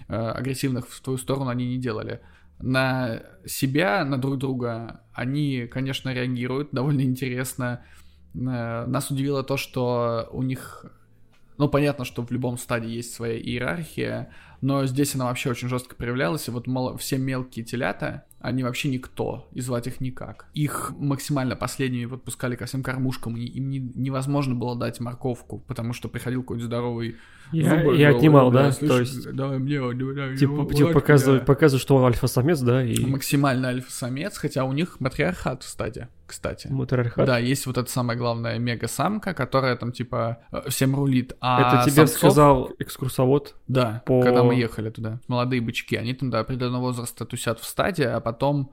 э, 0.09 0.15
агрессивных 0.15 0.89
в 0.89 1.01
твою 1.01 1.19
сторону 1.19 1.49
они 1.51 1.67
не 1.67 1.79
делали. 1.79 2.21
на 2.61 3.21
себя, 3.47 4.05
на 4.05 4.17
друг 4.17 4.39
друга, 4.39 5.01
они, 5.13 5.67
конечно, 5.67 6.15
реагируют 6.15 6.69
довольно 6.73 7.03
интересно. 7.03 7.83
Э, 8.35 8.87
Нас 8.87 9.11
удивило 9.11 9.43
то, 9.43 9.57
что 9.57 10.29
у 10.33 10.43
них... 10.43 10.87
Ну, 11.59 11.69
понятно, 11.69 12.05
что 12.05 12.25
в 12.25 12.31
любом 12.33 12.59
стадии 12.59 12.91
есть 12.91 13.13
своя 13.13 13.37
иерархия, 13.39 14.31
но 14.65 14.87
здесь 14.87 15.15
она 15.15 15.27
вообще 15.27 15.51
очень 15.51 15.69
жестко 15.69 15.95
проявлялась, 15.95 16.49
и 16.49 16.51
вот 16.51 16.67
мало... 16.67 16.97
все 16.97 17.19
мелкие 17.19 17.67
телята, 17.67 18.25
они 18.41 18.63
вообще 18.63 18.89
никто, 18.89 19.47
и 19.53 19.61
звать 19.61 19.87
их 19.89 20.01
никак. 20.01 20.47
Их 20.55 20.93
максимально 20.97 21.55
последними 21.55 22.07
подпускали 22.07 22.57
ко 22.57 22.65
всем 22.65 22.83
кормушкам, 22.83 23.37
и 23.37 23.45
им 23.45 23.69
не- 23.69 23.93
невозможно 23.95 24.55
было 24.55 24.75
дать 24.75 25.01
морковку, 25.01 25.59
потому 25.59 25.93
что 25.93 26.09
приходил 26.09 26.41
какой-нибудь 26.41 26.67
здоровый 26.67 27.17
Я, 27.53 28.09
отнимал, 28.09 28.51
«Бля, 28.51 28.63
да? 28.63 28.73
слышь, 28.73 28.91
То 28.91 29.01
есть, 29.01 29.33
давай 29.33 29.59
мне, 29.59 29.79
давай, 29.79 29.97
типа, 29.97 30.15
давай, 30.15 30.37
типа 30.39 30.63
бля». 30.63 30.93
показывает, 30.95 31.45
показывает, 31.45 31.83
что 31.83 31.97
он 31.97 32.05
альфа-самец, 32.07 32.61
да, 32.61 32.83
и 32.83 33.05
Максимально 33.05 33.69
альфа-самец, 33.69 34.39
хотя 34.39 34.65
у 34.65 34.73
них 34.73 34.99
матриархат 34.99 35.63
в 35.63 35.69
стадии, 35.69 36.09
кстати. 36.27 36.69
матриархат. 36.69 37.27
Да, 37.27 37.39
есть 37.39 37.67
вот 37.67 37.79
эта 37.79 37.91
самая 37.91 38.17
главная 38.17 38.59
мега-самка, 38.59 39.35
которая 39.35 39.77
там 39.77 39.93
типа 39.93 40.39
э, 40.53 40.69
всем 40.71 40.95
рулит. 40.95 41.35
А 41.41 41.79
Это 41.83 41.91
тебе 41.91 42.07
самцов- 42.07 42.17
сказал 42.19 42.71
экскурсовод. 42.79 43.55
Да, 43.69 44.03
по- 44.07 44.23
когда 44.23 44.43
мы 44.43 44.55
ехали 44.55 44.91
туда. 44.91 45.21
Молодые 45.29 45.61
бычки, 45.61 45.97
они 45.97 46.15
там 46.15 46.31
до 46.31 46.41
определенного 46.41 46.83
возраста 46.83 47.25
тусят 47.25 47.61
в 47.61 47.65
стаде, 47.65 48.09
а 48.09 48.21
потом, 48.21 48.73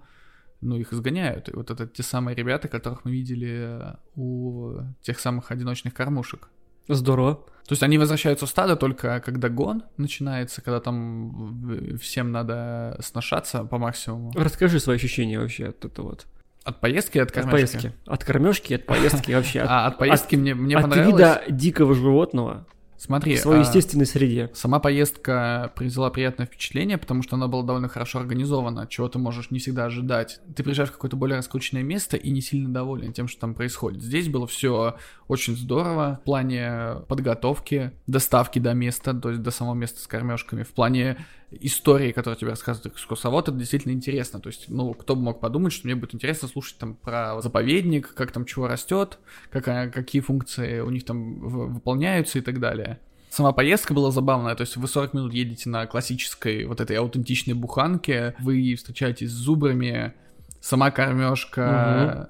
ну, 0.61 0.78
их 0.78 0.94
изгоняют. 0.94 1.49
И 1.49 1.53
вот 1.56 1.72
это 1.72 1.88
те 1.88 2.03
самые 2.03 2.36
ребята, 2.36 2.68
которых 2.68 3.06
мы 3.06 3.11
видели 3.11 3.49
э, 3.82 3.95
у 4.15 4.78
тех 5.02 5.19
самых 5.19 5.52
одиночных 5.52 5.94
кормушек. 5.94 6.49
Здорово. 6.88 7.36
То 7.68 7.73
есть 7.73 7.84
они 7.84 7.98
возвращаются 7.99 8.45
в 8.45 8.49
стадо 8.49 8.76
только 8.76 9.19
когда 9.22 9.48
гон 9.49 9.84
начинается, 9.98 10.61
когда 10.61 10.80
там 10.80 11.30
в- 11.61 11.98
всем 11.99 12.32
надо 12.32 12.98
сношаться 13.02 13.64
по 13.64 13.78
максимуму. 13.78 14.32
Расскажи 14.36 14.80
свои 14.80 14.95
ощущения 14.95 15.40
вообще 15.40 15.68
от 15.68 15.86
этого 15.86 16.07
вот. 16.10 16.26
От 16.63 16.79
поездки 16.79 17.17
от 17.17 17.29
От 17.29 17.33
кормежки? 17.33 17.51
поездки. 17.51 17.93
От 18.05 18.23
кормежки, 18.23 18.73
от 18.73 18.85
поездки 18.85 19.31
вообще. 19.31 19.61
От, 19.61 19.69
А 19.69 19.85
от 19.88 19.97
поездки 19.97 20.35
мне, 20.35 20.53
мне 20.53 20.75
от 20.75 20.83
понравилось. 20.83 21.13
вида 21.13 21.41
дикого 21.49 21.95
животного 21.95 22.65
Смотри, 23.01 23.35
в 23.35 23.39
своей 23.39 23.63
а, 23.63 23.65
естественной 23.65 24.05
среде. 24.05 24.51
Сама 24.53 24.79
поездка 24.79 25.71
произвела 25.75 26.11
приятное 26.11 26.45
впечатление, 26.45 26.99
потому 26.99 27.23
что 27.23 27.35
она 27.35 27.47
была 27.47 27.63
довольно 27.63 27.88
хорошо 27.88 28.19
организована, 28.19 28.85
чего 28.85 29.09
ты 29.09 29.17
можешь 29.17 29.49
не 29.49 29.57
всегда 29.57 29.85
ожидать. 29.85 30.39
Ты 30.55 30.61
приезжаешь 30.61 30.89
в 30.89 30.93
какое-то 30.93 31.17
более 31.17 31.38
раскрученное 31.38 31.81
место 31.81 32.15
и 32.15 32.29
не 32.29 32.41
сильно 32.41 32.71
доволен 32.71 33.11
тем, 33.11 33.27
что 33.27 33.41
там 33.41 33.55
происходит. 33.55 34.03
Здесь 34.03 34.29
было 34.29 34.45
все 34.45 34.97
очень 35.27 35.55
здорово 35.57 36.19
в 36.21 36.25
плане 36.25 36.97
подготовки, 37.07 37.91
доставки 38.05 38.59
до 38.59 38.75
места, 38.75 39.15
то 39.15 39.31
есть 39.31 39.41
до 39.41 39.49
самого 39.49 39.73
места 39.73 39.99
с 39.99 40.05
кормежками, 40.05 40.61
в 40.61 40.69
плане 40.69 41.17
истории, 41.52 42.11
которые 42.11 42.38
тебе 42.38 42.52
рассказывает 42.52 42.94
экскурсовод, 42.94 43.49
это 43.49 43.57
действительно 43.57 43.91
интересно. 43.91 44.40
То 44.40 44.48
есть, 44.48 44.65
ну, 44.69 44.94
кто 44.94 45.15
бы 45.15 45.23
мог 45.23 45.40
подумать, 45.40 45.73
что 45.73 45.88
мне 45.88 45.95
будет 45.95 46.15
интересно 46.15 46.48
слушать 46.48 46.78
там 46.78 46.95
про 46.95 47.41
заповедник, 47.41 48.14
как 48.14 48.32
там 48.32 48.45
чего 48.45 48.68
растет, 48.68 49.19
как, 49.49 49.68
а, 49.68 49.88
какие 49.88 50.22
функции 50.22 50.80
у 50.80 50.90
них 50.90 51.06
там 51.06 51.40
выполняются 51.40 52.40
и 52.40 52.41
так 52.41 52.60
далее. 52.60 52.99
Сама 53.30 53.53
поездка 53.53 53.94
была 53.94 54.11
забавная, 54.11 54.56
то 54.56 54.61
есть 54.61 54.76
вы 54.76 54.88
40 54.88 55.14
минут 55.14 55.34
едете 55.34 55.69
на 55.69 55.86
классической 55.86 56.65
вот 56.65 56.82
этой 56.82 56.98
аутентичной 56.98 57.53
буханке, 57.53 58.36
вы 58.40 58.76
встречаетесь 58.76 59.30
с 59.30 59.34
зубрами, 59.34 60.14
сама 60.60 60.91
кормежка, 60.91 62.30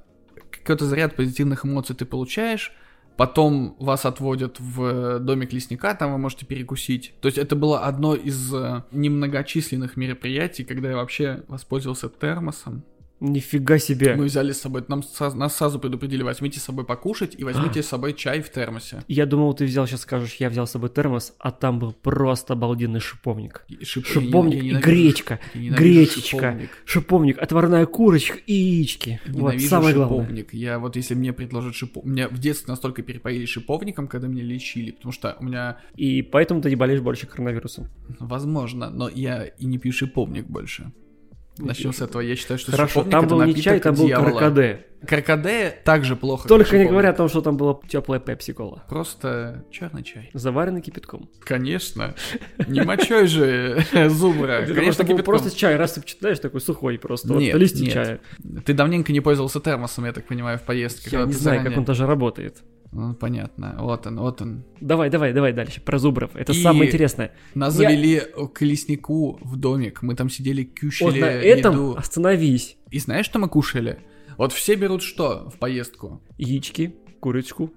какой-то 0.51 0.85
заряд 0.85 1.15
позитивных 1.15 1.65
эмоций 1.65 1.95
ты 1.95 2.05
получаешь, 2.05 2.71
потом 3.21 3.75
вас 3.77 4.05
отводят 4.05 4.59
в 4.59 5.19
домик 5.19 5.53
лесника, 5.53 5.93
там 5.93 6.11
вы 6.11 6.17
можете 6.17 6.47
перекусить. 6.47 7.13
То 7.21 7.27
есть 7.27 7.37
это 7.37 7.55
было 7.55 7.81
одно 7.81 8.15
из 8.15 8.51
э, 8.51 8.81
немногочисленных 8.91 9.95
мероприятий, 9.95 10.63
когда 10.63 10.89
я 10.89 10.95
вообще 10.95 11.43
воспользовался 11.47 12.09
термосом. 12.09 12.83
Нифига 13.21 13.77
себе. 13.77 14.15
Мы 14.15 14.25
взяли 14.25 14.51
с 14.51 14.59
собой, 14.59 14.83
нам 14.87 15.03
нас 15.35 15.55
сразу 15.55 15.79
предупредили, 15.79 16.23
возьмите 16.23 16.59
с 16.59 16.63
собой 16.63 16.85
покушать 16.85 17.35
и 17.37 17.43
возьмите 17.43 17.83
с 17.83 17.87
собой 17.87 18.13
чай 18.13 18.41
в 18.41 18.49
термосе. 18.51 19.03
Я 19.07 19.27
думал, 19.27 19.53
ты 19.53 19.65
взял, 19.65 19.85
сейчас 19.85 20.01
скажешь, 20.01 20.35
я 20.39 20.49
взял 20.49 20.65
с 20.65 20.71
собой 20.71 20.89
термос, 20.89 21.35
а 21.37 21.51
там 21.51 21.77
был 21.77 21.93
просто 21.93 22.53
обалденный 22.53 22.99
шиповник. 22.99 23.63
Шип- 23.83 24.05
Шиповник 24.07 24.63
и 24.63 24.71
гречка. 24.71 25.39
Гречечка. 25.53 26.37
шиповник. 26.51 26.69
Шиповник, 26.85 27.37
отварная 27.39 27.85
курочка 27.85 28.37
и 28.47 28.53
яички. 28.53 29.19
Вот 29.27 29.35
Ненавижу 29.37 29.67
самое 29.67 29.93
главное. 29.95 30.21
шиповник. 30.25 30.53
Я 30.55 30.79
вот 30.79 30.95
если 30.95 31.13
мне 31.13 31.31
предложат 31.31 31.75
шиповник... 31.75 32.11
Меня 32.11 32.27
в 32.27 32.39
детстве 32.39 32.71
настолько 32.71 33.03
перепоили 33.03 33.45
шиповником, 33.45 34.07
когда 34.07 34.27
меня 34.27 34.41
лечили, 34.43 34.91
потому 34.91 35.11
что 35.11 35.37
у 35.39 35.43
меня, 35.43 35.77
И 35.95 36.23
поэтому 36.23 36.61
ты 36.61 36.69
не 36.69 36.75
болеешь 36.75 37.01
больше 37.01 37.27
коронавирусом. 37.27 37.87
возможно, 38.19 38.89
но 38.89 39.09
я 39.09 39.45
и 39.45 39.65
не 39.65 39.77
пью 39.77 39.91
шиповник 39.93 40.47
больше. 40.47 40.91
Начнем 41.61 41.93
с 41.93 42.01
этого. 42.01 42.21
Я 42.21 42.35
считаю, 42.35 42.59
что 42.59 42.71
Хорошо, 42.71 43.03
там 43.03 43.27
был 43.27 43.41
не 43.43 43.55
чай, 43.55 43.79
там 43.79 43.95
был 43.95 44.05
дьявола. 44.07 44.31
каркаде. 44.39 44.85
Каркаде 45.07 45.75
также 45.83 46.15
плохо. 46.15 46.47
Только 46.47 46.77
не 46.77 46.85
говоря 46.85 47.09
о 47.09 47.13
том, 47.13 47.27
что 47.27 47.41
там 47.41 47.57
была 47.57 47.79
теплая 47.87 48.19
пепси-кола. 48.19 48.83
Просто 48.87 49.65
черный 49.71 50.03
чай. 50.03 50.29
Заваренный 50.33 50.81
кипятком. 50.81 51.29
Конечно. 51.39 52.13
Не 52.67 52.81
мочой 52.83 53.27
же 53.27 53.83
зубра. 54.09 54.63
Конечно, 54.65 55.03
кипятком. 55.03 55.25
просто 55.25 55.55
чай, 55.55 55.75
раз 55.75 55.93
ты 55.93 56.01
читаешь, 56.03 56.39
такой 56.39 56.61
сухой 56.61 56.99
просто. 56.99 57.33
Нет, 57.33 57.55
листья 57.55 57.89
чая. 57.89 58.19
Ты 58.65 58.73
давненько 58.73 59.11
не 59.11 59.21
пользовался 59.21 59.59
термосом, 59.59 60.05
я 60.05 60.13
так 60.13 60.27
понимаю, 60.27 60.59
в 60.59 60.63
поездке. 60.63 61.09
Я 61.17 61.25
не 61.25 61.33
знаю, 61.33 61.63
как 61.63 61.77
он 61.77 61.83
даже 61.83 62.05
работает. 62.05 62.61
Ну, 62.91 63.13
понятно. 63.13 63.77
Вот 63.79 64.05
он, 64.07 64.19
вот 64.19 64.41
он. 64.41 64.63
Давай, 64.81 65.09
давай, 65.09 65.31
давай 65.33 65.53
дальше. 65.53 65.79
Про 65.81 65.97
зубров. 65.97 66.35
Это 66.35 66.51
И- 66.51 66.61
самое 66.61 66.87
интересное. 66.89 67.31
Нас 67.55 67.73
Я- 67.79 67.89
завели 67.89 68.21
к 68.53 68.61
леснику 68.61 69.39
в 69.41 69.55
домик. 69.55 70.01
Мы 70.01 70.15
там 70.15 70.29
сидели, 70.29 70.63
кющили 70.63 71.05
Вот 71.05 71.15
на 71.19 71.25
этом 71.25 71.73
еду. 71.73 71.95
остановись. 71.97 72.77
И 72.89 72.99
знаешь, 72.99 73.25
что 73.25 73.39
мы 73.39 73.47
кушали? 73.47 73.99
Вот 74.37 74.51
все 74.51 74.75
берут 74.75 75.03
что 75.03 75.49
в 75.49 75.57
поездку? 75.57 76.21
Яички, 76.37 76.95
курочку, 77.21 77.71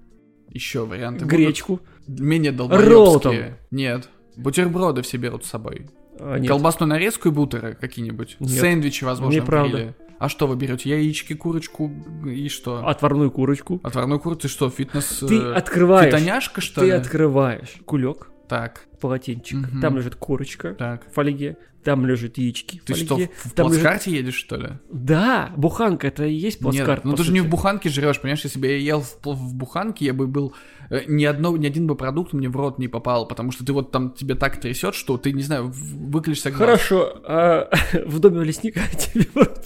Еще 0.49 0.85
варианты 0.85 1.23
гречку. 1.25 1.79
будут? 2.07 2.19
Менее 2.19 2.51
Роллтон. 2.51 2.69
долбоёбские. 2.79 3.57
Нет. 3.71 4.09
Бутерброды 4.35 5.01
все 5.01 5.17
берут 5.17 5.45
с 5.45 5.49
собой. 5.49 5.87
А, 6.19 6.37
нет. 6.37 6.49
Колбасную 6.49 6.89
нарезку 6.89 7.29
и 7.29 7.31
бутеры 7.31 7.75
какие-нибудь. 7.79 8.35
Нет. 8.39 8.49
Сэндвичи, 8.51 9.03
возможно, 9.05 9.37
Неправда. 9.37 9.77
гриле. 9.77 9.95
А 10.17 10.29
что 10.29 10.47
вы 10.47 10.55
берете? 10.55 10.89
Яички, 10.89 11.33
курочку 11.33 11.91
и 12.25 12.47
что? 12.49 12.87
Отварную 12.87 13.31
курочку. 13.31 13.79
Отварную 13.83 14.19
курицу, 14.19 14.47
что, 14.47 14.69
фитнес... 14.69 15.23
Ты 15.27 15.35
э, 15.35 15.53
открываешь. 15.53 16.13
Фитоняшка, 16.13 16.61
что 16.61 16.81
Ты 16.81 16.87
ли? 16.87 16.91
открываешь 16.93 17.75
кулек, 17.85 18.29
Так, 18.47 18.85
полотенчик. 19.01 19.57
Мгм. 19.57 19.81
Там 19.81 19.97
лежит 19.97 20.15
курочка 20.15 20.73
так. 20.73 21.09
в 21.09 21.13
фольге. 21.13 21.57
Там 21.83 22.03
лежит 22.07 22.39
яички 22.39 22.81
Ты 22.83 22.95
что, 22.95 23.15
фольге. 23.15 23.29
в, 23.37 23.49
в 23.49 23.53
там 23.53 23.67
лежит- 23.67 23.81
плацкарте 23.83 24.11
едешь, 24.11 24.33
что 24.35 24.55
ли? 24.55 24.69
Да, 24.91 25.51
буханка 25.55 26.07
это 26.07 26.25
и 26.25 26.33
есть 26.33 26.57
плацкарт. 26.59 27.03
Нет, 27.03 27.05
ну 27.05 27.11
по 27.11 27.17
ты 27.17 27.23
же 27.23 27.31
не 27.31 27.39
сути. 27.39 27.47
в 27.47 27.51
буханке 27.51 27.89
жрешь, 27.89 28.19
понимаешь, 28.19 28.43
если 28.43 28.57
бы 28.59 28.65
я 28.67 28.77
ел 28.77 29.01
в, 29.01 29.19
в 29.23 29.53
буханке, 29.53 30.05
я 30.05 30.13
бы 30.13 30.25
был... 30.25 30.53
э, 30.89 31.03
ни, 31.07 31.23
одно, 31.25 31.55
ни 31.57 31.65
один 31.65 31.87
бы 31.87 31.95
продукт 31.95 32.33
мне 32.33 32.49
в 32.49 32.55
рот 32.55 32.79
не 32.79 32.87
попал, 32.87 33.27
потому 33.27 33.51
что 33.51 33.65
ты 33.65 33.73
вот 33.73 33.91
там 33.91 34.11
тебе 34.11 34.35
так 34.35 34.59
трясет, 34.59 34.95
что 34.95 35.17
ты, 35.17 35.31
не 35.31 35.43
знаю, 35.43 35.71
выключишься 35.73 36.51
глаз. 36.51 36.59
Хорошо, 36.59 37.21
а 37.23 37.69
в 38.05 38.19
доме 38.19 38.43
лесника 38.43 38.81
тебе 38.97 39.25
в 39.33 39.37
рот, 39.37 39.65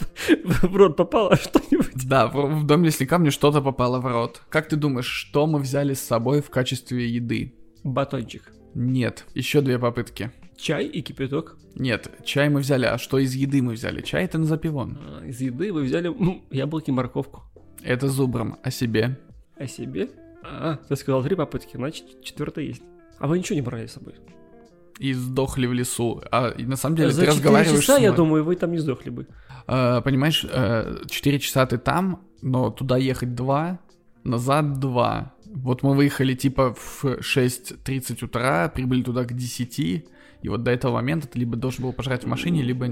в 0.64 0.76
рот 0.76 0.96
попало 0.98 1.36
что-нибудь? 1.36 2.08
Да, 2.08 2.28
в, 2.28 2.62
в 2.62 2.66
доме 2.66 2.88
лесника 2.88 3.18
мне 3.18 3.32
что-то 3.32 3.62
попало 3.62 4.00
в 4.00 4.06
рот. 4.06 4.42
Как 4.50 4.68
ты 4.68 4.76
думаешь, 4.76 5.08
что 5.08 5.48
мы 5.48 5.60
взяли 5.60 5.94
с 5.94 6.02
собой 6.02 6.42
в 6.42 6.50
качестве 6.50 7.08
еды? 7.08 7.54
Батончик. 7.84 8.52
Нет, 8.76 9.26
еще 9.34 9.62
две 9.62 9.80
попытки. 9.80 10.32
Чай 10.58 10.86
и 10.86 11.02
кипяток. 11.02 11.58
Нет, 11.76 12.12
чай 12.26 12.50
мы 12.50 12.60
взяли, 12.60 12.86
а 12.86 12.98
что 12.98 13.18
из 13.18 13.34
еды 13.34 13.62
мы 13.62 13.74
взяли? 13.74 14.02
Чай 14.02 14.26
это 14.26 14.38
на 14.38 14.46
запивон. 14.46 14.98
А, 15.02 15.26
Из 15.26 15.40
еды 15.40 15.72
вы 15.72 15.84
взяли 15.84 16.14
яблоки, 16.52 16.92
морковку. 16.92 17.44
Это 17.82 18.10
зубром, 18.10 18.58
а 18.64 18.72
себе? 18.72 19.18
А 19.56 19.68
себе? 19.68 20.10
А, 20.44 20.78
ты 20.88 20.96
сказал 20.96 21.24
три 21.24 21.36
попытки, 21.36 21.76
значит 21.78 22.22
четвертая 22.24 22.66
есть. 22.66 22.84
А 23.20 23.28
вы 23.28 23.38
ничего 23.40 23.56
не 23.56 23.62
брали 23.62 23.88
с 23.88 23.94
собой? 23.94 24.16
И 24.98 25.14
сдохли 25.14 25.66
в 25.68 25.74
лесу. 25.74 26.22
А 26.32 26.50
и 26.50 26.66
на 26.66 26.76
самом 26.76 26.96
деле 26.98 27.12
За 27.12 27.22
ты 27.22 27.28
4 27.28 27.38
разговариваешь 27.38 27.82
часа, 27.82 27.98
с 27.98 28.02
я 28.02 28.10
мной. 28.10 28.18
думаю, 28.18 28.44
вы 28.44 28.56
там 28.56 28.72
не 28.72 28.80
сдохли 28.80 29.10
бы. 29.10 29.28
А, 29.68 30.02
понимаешь, 30.02 30.42
4 30.42 31.40
часа 31.40 31.66
ты 31.66 31.78
там, 31.78 32.22
но 32.42 32.70
туда 32.70 32.98
ехать 32.98 33.36
2, 33.36 33.80
назад 34.24 34.80
2. 34.80 35.34
Вот 35.56 35.84
мы 35.84 35.94
выехали 35.96 36.36
типа 36.36 36.74
в 36.74 37.04
6.30 37.06 38.26
утра, 38.26 38.70
прибыли 38.70 39.02
туда 39.02 39.24
к 39.26 39.34
10, 39.36 40.06
и 40.42 40.50
вот 40.50 40.64
до 40.64 40.72
этого 40.72 40.94
момента 40.94 41.28
ты 41.28 41.40
либо 41.40 41.58
должен 41.58 41.84
был 41.84 41.94
пожрать 41.94 42.24
в 42.24 42.28
машине, 42.28 42.62
либо 42.62 42.88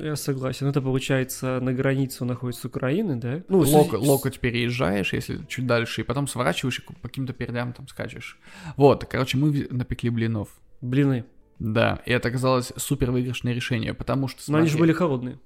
Я 0.00 0.16
согласен. 0.16 0.66
Это 0.66 0.82
получается 0.82 1.58
на 1.60 1.72
границу 1.72 2.24
находится 2.24 2.68
Украины, 2.68 3.16
да? 3.16 3.42
Ну, 3.48 3.62
лок- 3.62 3.96
локоть 3.96 4.40
переезжаешь, 4.40 5.12
если 5.12 5.44
чуть 5.48 5.66
дальше, 5.66 6.02
и 6.02 6.04
потом 6.04 6.26
сворачиваешь 6.26 6.80
и 6.80 6.82
по 6.82 7.08
каким-то 7.08 7.32
пердям 7.32 7.72
там 7.72 7.88
скачешь. 7.88 8.38
Вот, 8.76 9.04
короче, 9.06 9.38
мы 9.38 9.68
напекли 9.70 10.10
блинов. 10.10 10.48
Блины. 10.80 11.24
Да, 11.58 12.02
и 12.06 12.10
это 12.10 12.28
оказалось 12.28 12.72
супер 12.76 13.12
выигрышное 13.12 13.52
решение, 13.54 13.94
потому 13.94 14.28
что... 14.28 14.42
Но 14.50 14.58
они 14.58 14.66
же 14.66 14.72
смотри, 14.72 14.88
были 14.88 14.98
холодные. 14.98 15.38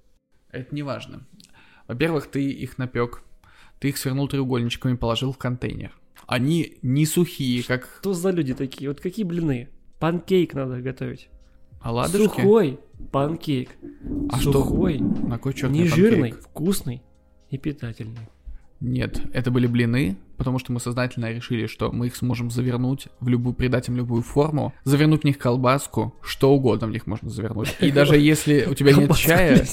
Это 0.50 0.74
не 0.74 0.82
важно. 0.82 1.26
Во-первых, 1.86 2.26
ты 2.28 2.50
их 2.50 2.78
напек, 2.78 3.22
ты 3.78 3.90
их 3.90 3.98
свернул 3.98 4.26
треугольничками 4.26 4.94
и 4.94 4.96
положил 4.96 5.32
в 5.32 5.38
контейнер. 5.38 5.92
Они 6.26 6.78
не 6.82 7.06
сухие, 7.06 7.62
как 7.62 7.98
Что 8.00 8.14
за 8.14 8.30
люди 8.30 8.54
такие? 8.54 8.88
Вот 8.88 9.00
какие 9.00 9.24
блины? 9.24 9.68
Панкейк 10.00 10.54
надо 10.54 10.80
готовить. 10.80 11.28
Оладушки. 11.80 12.40
Сухой. 12.40 12.80
Панкейк. 13.12 13.70
А 14.30 14.38
что? 14.40 14.52
Сухой, 14.52 14.98
На 14.98 15.38
кой 15.38 15.54
черт 15.54 15.72
не 15.72 15.86
жирный, 15.86 16.30
панкейк? 16.30 16.44
вкусный 16.44 17.02
и 17.50 17.58
питательный. 17.58 18.18
Нет, 18.80 19.22
это 19.32 19.50
были 19.50 19.66
блины, 19.66 20.16
потому 20.36 20.58
что 20.58 20.72
мы 20.72 20.80
сознательно 20.80 21.32
решили, 21.32 21.66
что 21.66 21.90
мы 21.92 22.08
их 22.08 22.16
сможем 22.16 22.50
завернуть 22.50 23.08
в 23.20 23.28
любую, 23.28 23.54
придать 23.54 23.88
им 23.88 23.96
любую 23.96 24.22
форму, 24.22 24.74
завернуть 24.84 25.22
в 25.22 25.24
них 25.24 25.38
колбаску, 25.38 26.14
что 26.20 26.52
угодно 26.52 26.86
в 26.86 26.90
них 26.90 27.06
можно 27.06 27.30
завернуть. 27.30 27.74
И 27.80 27.90
даже 27.90 28.18
если 28.18 28.66
у 28.66 28.74
тебя 28.74 28.92
нет 28.92 29.14
чая, 29.16 29.64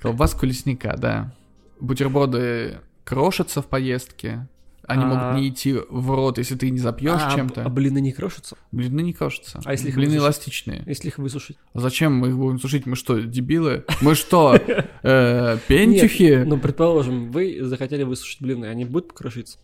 колбаску 0.00 0.46
лесника, 0.46 0.96
да. 0.96 1.34
Бутерброды 1.80 2.78
крошатся 3.04 3.60
в 3.60 3.66
поездке, 3.66 4.48
они 4.86 5.04
А- 5.04 5.06
могут 5.06 5.40
не 5.40 5.48
идти 5.48 5.74
в 5.90 6.10
рот, 6.10 6.38
если 6.38 6.56
ты 6.56 6.70
не 6.70 6.78
запьешь 6.78 7.20
А, 7.22 7.34
чем-то. 7.34 7.64
А 7.64 7.68
блины 7.68 8.00
не 8.00 8.12
крошатся? 8.12 8.56
Блины 8.72 9.00
не 9.00 9.12
крошатся. 9.12 9.60
А 9.64 9.72
если 9.72 9.88
их 9.88 9.94
Блины 9.94 10.14
высушить? 10.14 10.24
эластичные. 10.24 10.82
Если 10.86 11.08
их 11.08 11.18
высушить? 11.18 11.56
А 11.72 11.80
Зачем 11.80 12.16
мы 12.16 12.28
их 12.28 12.36
будем 12.36 12.58
сушить? 12.58 12.86
Мы 12.86 12.96
что, 12.96 13.18
дебилы? 13.20 13.84
Мы 14.00 14.14
что, 14.14 14.54
э, 15.02 15.58
пентюхи? 15.68 16.42
Ну, 16.44 16.58
предположим, 16.58 17.30
вы 17.30 17.58
захотели 17.62 18.02
высушить 18.02 18.42
блины, 18.42 18.66
они 18.66 18.84
будут 18.84 19.12
крошиться? 19.12 19.58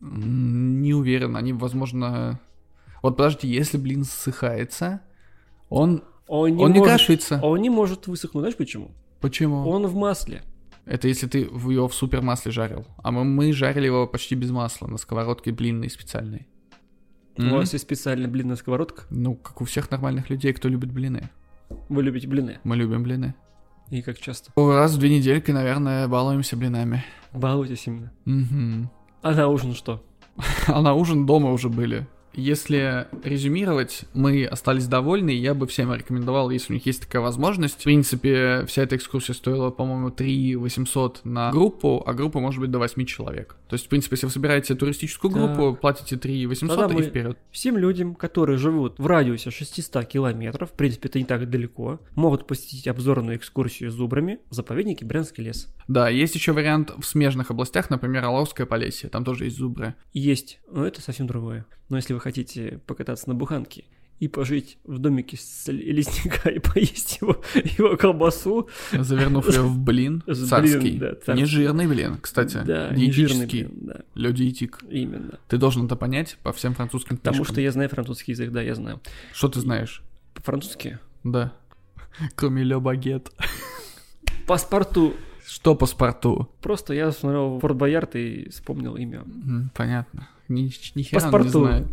Не 0.00 0.94
уверен, 0.94 1.36
они, 1.36 1.52
возможно... 1.52 2.40
Вот 3.02 3.16
подожди, 3.16 3.48
если 3.48 3.78
блин 3.78 4.04
ссыхается, 4.04 5.00
он, 5.68 6.02
Он 6.28 6.54
не, 6.54 6.62
он 6.64 6.72
не 6.72 6.78
может, 6.78 6.92
кашится. 6.94 7.40
Он 7.42 7.60
не 7.60 7.68
может 7.70 8.06
высохнуть, 8.06 8.42
знаешь 8.42 8.56
почему? 8.56 8.92
Почему? 9.20 9.68
Он 9.68 9.86
в 9.86 9.94
масле. 9.94 10.42
Это 10.84 11.06
если 11.08 11.26
ты 11.28 11.38
его 11.40 11.86
в 11.88 11.94
супермасле 11.94 12.50
жарил. 12.50 12.86
А 13.02 13.12
мы, 13.12 13.24
мы 13.24 13.52
жарили 13.52 13.86
его 13.86 14.06
почти 14.06 14.34
без 14.34 14.50
масла 14.50 14.88
на 14.88 14.96
сковородке 14.98 15.52
блинной 15.52 15.88
специальной. 15.90 16.48
У 17.38 17.42
М? 17.42 17.52
вас 17.52 17.72
есть 17.72 17.84
специальная 17.84 18.28
блинная 18.28 18.56
сковородка. 18.56 19.04
Ну, 19.10 19.34
как 19.36 19.60
у 19.60 19.64
всех 19.64 19.90
нормальных 19.90 20.28
людей, 20.28 20.52
кто 20.52 20.68
любит 20.68 20.92
блины. 20.92 21.30
Вы 21.88 22.02
любите 22.02 22.26
блины. 22.28 22.58
Мы 22.64 22.76
любим 22.76 23.02
блины. 23.02 23.34
И 23.90 24.02
как 24.02 24.18
часто? 24.18 24.52
Раз 24.56 24.94
в 24.94 24.98
две 24.98 25.10
недельки, 25.16 25.50
наверное, 25.50 26.08
балуемся 26.08 26.56
блинами. 26.56 27.04
Балуйтесь 27.32 27.86
именно. 27.86 28.12
Мгм. 28.24 28.90
А 29.22 29.34
на 29.34 29.48
ужин 29.48 29.74
что? 29.74 30.04
А 30.66 30.80
на 30.82 30.94
ужин 30.94 31.26
дома 31.26 31.50
уже 31.52 31.68
были. 31.68 32.06
Если 32.34 33.06
резюмировать, 33.22 34.04
мы 34.14 34.44
остались 34.44 34.86
довольны, 34.86 35.30
я 35.30 35.54
бы 35.54 35.66
всем 35.66 35.92
рекомендовал, 35.92 36.50
если 36.50 36.72
у 36.72 36.74
них 36.74 36.86
есть 36.86 37.02
такая 37.02 37.22
возможность. 37.22 37.80
В 37.80 37.84
принципе, 37.84 38.64
вся 38.66 38.82
эта 38.82 38.96
экскурсия 38.96 39.34
стоила, 39.34 39.70
по-моему, 39.70 40.10
3 40.10 40.56
800 40.56 41.20
на 41.24 41.50
группу, 41.50 42.02
а 42.06 42.14
группа 42.14 42.40
может 42.40 42.60
быть 42.60 42.70
до 42.70 42.78
8 42.78 43.04
человек. 43.04 43.56
То 43.68 43.74
есть, 43.74 43.86
в 43.86 43.88
принципе, 43.88 44.14
если 44.14 44.26
вы 44.26 44.32
собираете 44.32 44.74
туристическую 44.74 45.30
группу, 45.30 45.76
платите 45.80 46.16
3 46.16 46.46
800 46.46 46.78
Тогда 46.78 47.00
и 47.00 47.02
вперед. 47.02 47.38
Всем 47.50 47.76
людям, 47.76 48.14
которые 48.14 48.58
живут 48.58 48.98
в 48.98 49.06
радиусе 49.06 49.50
600 49.50 50.04
километров, 50.06 50.70
в 50.70 50.74
принципе, 50.74 51.08
это 51.08 51.18
не 51.18 51.24
так 51.24 51.48
далеко, 51.48 52.00
могут 52.14 52.46
посетить 52.46 52.88
обзорную 52.88 53.36
экскурсию 53.36 53.90
с 53.90 53.94
зубрами 53.94 54.40
в 54.50 54.54
заповеднике 54.54 55.04
Брянский 55.04 55.44
лес. 55.44 55.68
Да, 55.88 56.08
есть 56.08 56.34
еще 56.34 56.52
вариант 56.52 56.92
в 56.98 57.04
смежных 57.04 57.50
областях, 57.50 57.90
например, 57.90 58.24
Аловское 58.24 58.66
Полесье, 58.66 59.08
там 59.08 59.24
тоже 59.24 59.44
есть 59.44 59.56
зубры. 59.56 59.94
Есть, 60.12 60.60
но 60.70 60.86
это 60.86 61.00
совсем 61.00 61.26
другое. 61.26 61.66
Но 61.92 61.98
если 61.98 62.14
вы 62.14 62.20
хотите 62.20 62.80
покататься 62.86 63.28
на 63.28 63.34
буханке 63.34 63.84
и 64.18 64.26
пожить 64.26 64.78
в 64.84 64.96
домике 64.96 65.36
с 65.36 65.64
лесника 65.70 66.48
и 66.48 66.58
поесть 66.58 67.18
его, 67.20 67.42
его 67.54 67.98
колбасу, 67.98 68.70
Завернув 68.92 69.46
ее 69.50 69.60
в 69.60 69.78
блин 69.78 70.22
царский. 70.48 70.78
блин, 70.78 70.98
да, 71.00 71.14
царский. 71.16 71.32
Не 71.34 71.44
жирный 71.44 71.86
блин, 71.86 72.16
кстати. 72.18 72.62
да, 72.64 72.94
не 72.94 73.12
жирный, 73.12 73.46
диетический. 73.46 73.64
блин, 73.64 73.78
да, 73.88 74.00
Лё 74.14 74.32
диетик. 74.32 74.78
именно. 74.88 75.38
Ты 75.48 75.58
должен 75.58 75.84
это 75.84 75.94
понять 75.96 76.38
по 76.42 76.54
всем 76.54 76.72
французским 76.72 77.18
книжкам. 77.18 77.32
Потому 77.34 77.44
что 77.44 77.60
я 77.60 77.70
знаю 77.70 77.90
французский 77.90 78.32
язык, 78.32 78.50
да, 78.52 78.62
я 78.62 78.74
знаю. 78.74 79.02
Что 79.34 79.50
ты 79.50 79.60
знаешь? 79.60 80.02
По-французски? 80.32 80.98
Да. 81.24 81.52
Кроме 82.36 82.62
ле 82.62 82.80
багет. 82.80 83.30
Паспорту. 84.46 85.12
Что 85.46 85.74
по 85.74 85.84
спорту? 85.84 86.48
Просто 86.62 86.94
я 86.94 87.12
смотрел 87.12 87.58
Форт 87.60 87.76
Боярд 87.76 88.16
и 88.16 88.48
вспомнил 88.48 88.96
имя. 88.96 89.24
Понятно. 89.74 90.28
Ни, 90.48 90.70
ни 90.94 91.02
хера 91.02 91.20
он 91.20 91.26
не 91.26 91.32
Паспорту. 91.32 91.60
знает. 91.66 91.86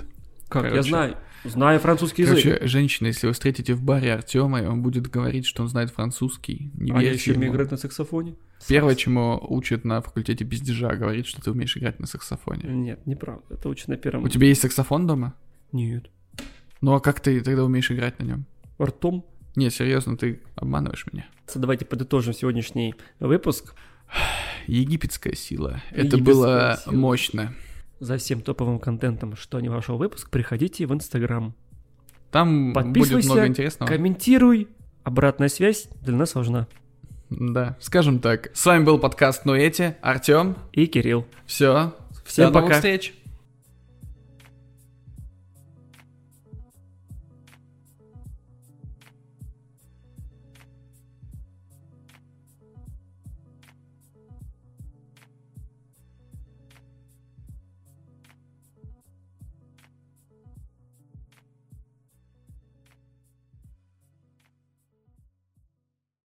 Как? 0.49 0.63
я 0.63 0.69
Короче. 0.71 0.89
знаю. 0.89 1.17
Знаю 1.45 1.79
французский 1.79 2.23
язык. 2.23 2.43
Короче, 2.43 2.67
женщина, 2.67 3.07
если 3.07 3.27
вы 3.27 3.31
встретите 3.33 3.73
в 3.73 3.81
баре 3.81 4.13
Артема, 4.13 4.61
и 4.61 4.65
он 4.65 4.81
будет 4.81 5.07
говорить, 5.09 5.45
что 5.45 5.63
он 5.63 5.69
знает 5.69 5.89
французский, 5.89 6.71
не 6.73 6.91
а 6.91 7.01
я 7.01 7.13
еще 7.13 7.31
ему. 7.31 7.45
играть 7.45 7.71
на 7.71 7.77
саксофоне. 7.77 8.35
Первое, 8.67 8.95
чему 8.95 9.39
учат 9.49 9.85
на 9.85 10.01
факультете 10.01 10.43
пиздежа, 10.43 10.93
говорит, 10.95 11.27
что 11.27 11.41
ты 11.41 11.51
умеешь 11.51 11.77
играть 11.77 11.99
на 12.01 12.07
саксофоне. 12.07 12.63
Нет, 12.69 13.07
неправда. 13.07 13.53
Это 13.53 13.69
учат 13.69 13.87
на 13.87 13.95
первом. 13.95 14.25
У 14.25 14.27
тебя 14.27 14.47
есть 14.47 14.59
саксофон 14.61 15.07
дома? 15.07 15.33
Нет. 15.71 16.09
Ну 16.81 16.93
а 16.93 16.99
как 16.99 17.21
ты 17.21 17.39
тогда 17.39 17.63
умеешь 17.63 17.89
играть 17.89 18.19
на 18.19 18.23
нем? 18.25 18.45
Ртом. 18.81 19.25
Не, 19.55 19.69
серьезно, 19.69 20.17
ты 20.17 20.41
обманываешь 20.55 21.05
меня. 21.11 21.25
Давайте 21.55 21.85
подытожим 21.85 22.33
сегодняшний 22.33 22.95
выпуск. 23.21 23.75
Египетская 24.67 25.35
сила. 25.35 25.81
Это 25.91 26.17
Египетская 26.17 26.23
было 26.25 26.79
сила. 26.83 26.93
мощно. 26.95 27.53
За 27.99 28.17
всем 28.17 28.41
топовым 28.41 28.79
контентом, 28.79 29.35
что 29.35 29.59
не 29.59 29.69
вошел 29.69 29.97
в 29.97 29.99
выпуск, 29.99 30.29
приходите 30.29 30.85
в 30.85 30.93
Инстаграм. 30.93 31.53
Там 32.31 32.73
будет 32.73 32.85
Подписывайся, 32.85 33.29
много 33.29 33.47
интересного. 33.47 33.89
Комментируй. 33.89 34.67
Обратная 35.03 35.49
связь 35.49 35.89
для 36.01 36.15
нас 36.15 36.35
важна. 36.35 36.67
Да, 37.29 37.77
скажем 37.79 38.19
так. 38.19 38.49
С 38.53 38.65
вами 38.65 38.83
был 38.83 38.99
подкаст 38.99 39.45
Нуэти, 39.45 39.97
Артем. 40.01 40.55
И 40.71 40.87
Кирилл. 40.87 41.25
Все. 41.45 41.93
Всем 42.25 42.47
До 42.47 42.59
новых 42.59 42.69
пока. 42.69 42.75
встреч. 42.75 43.13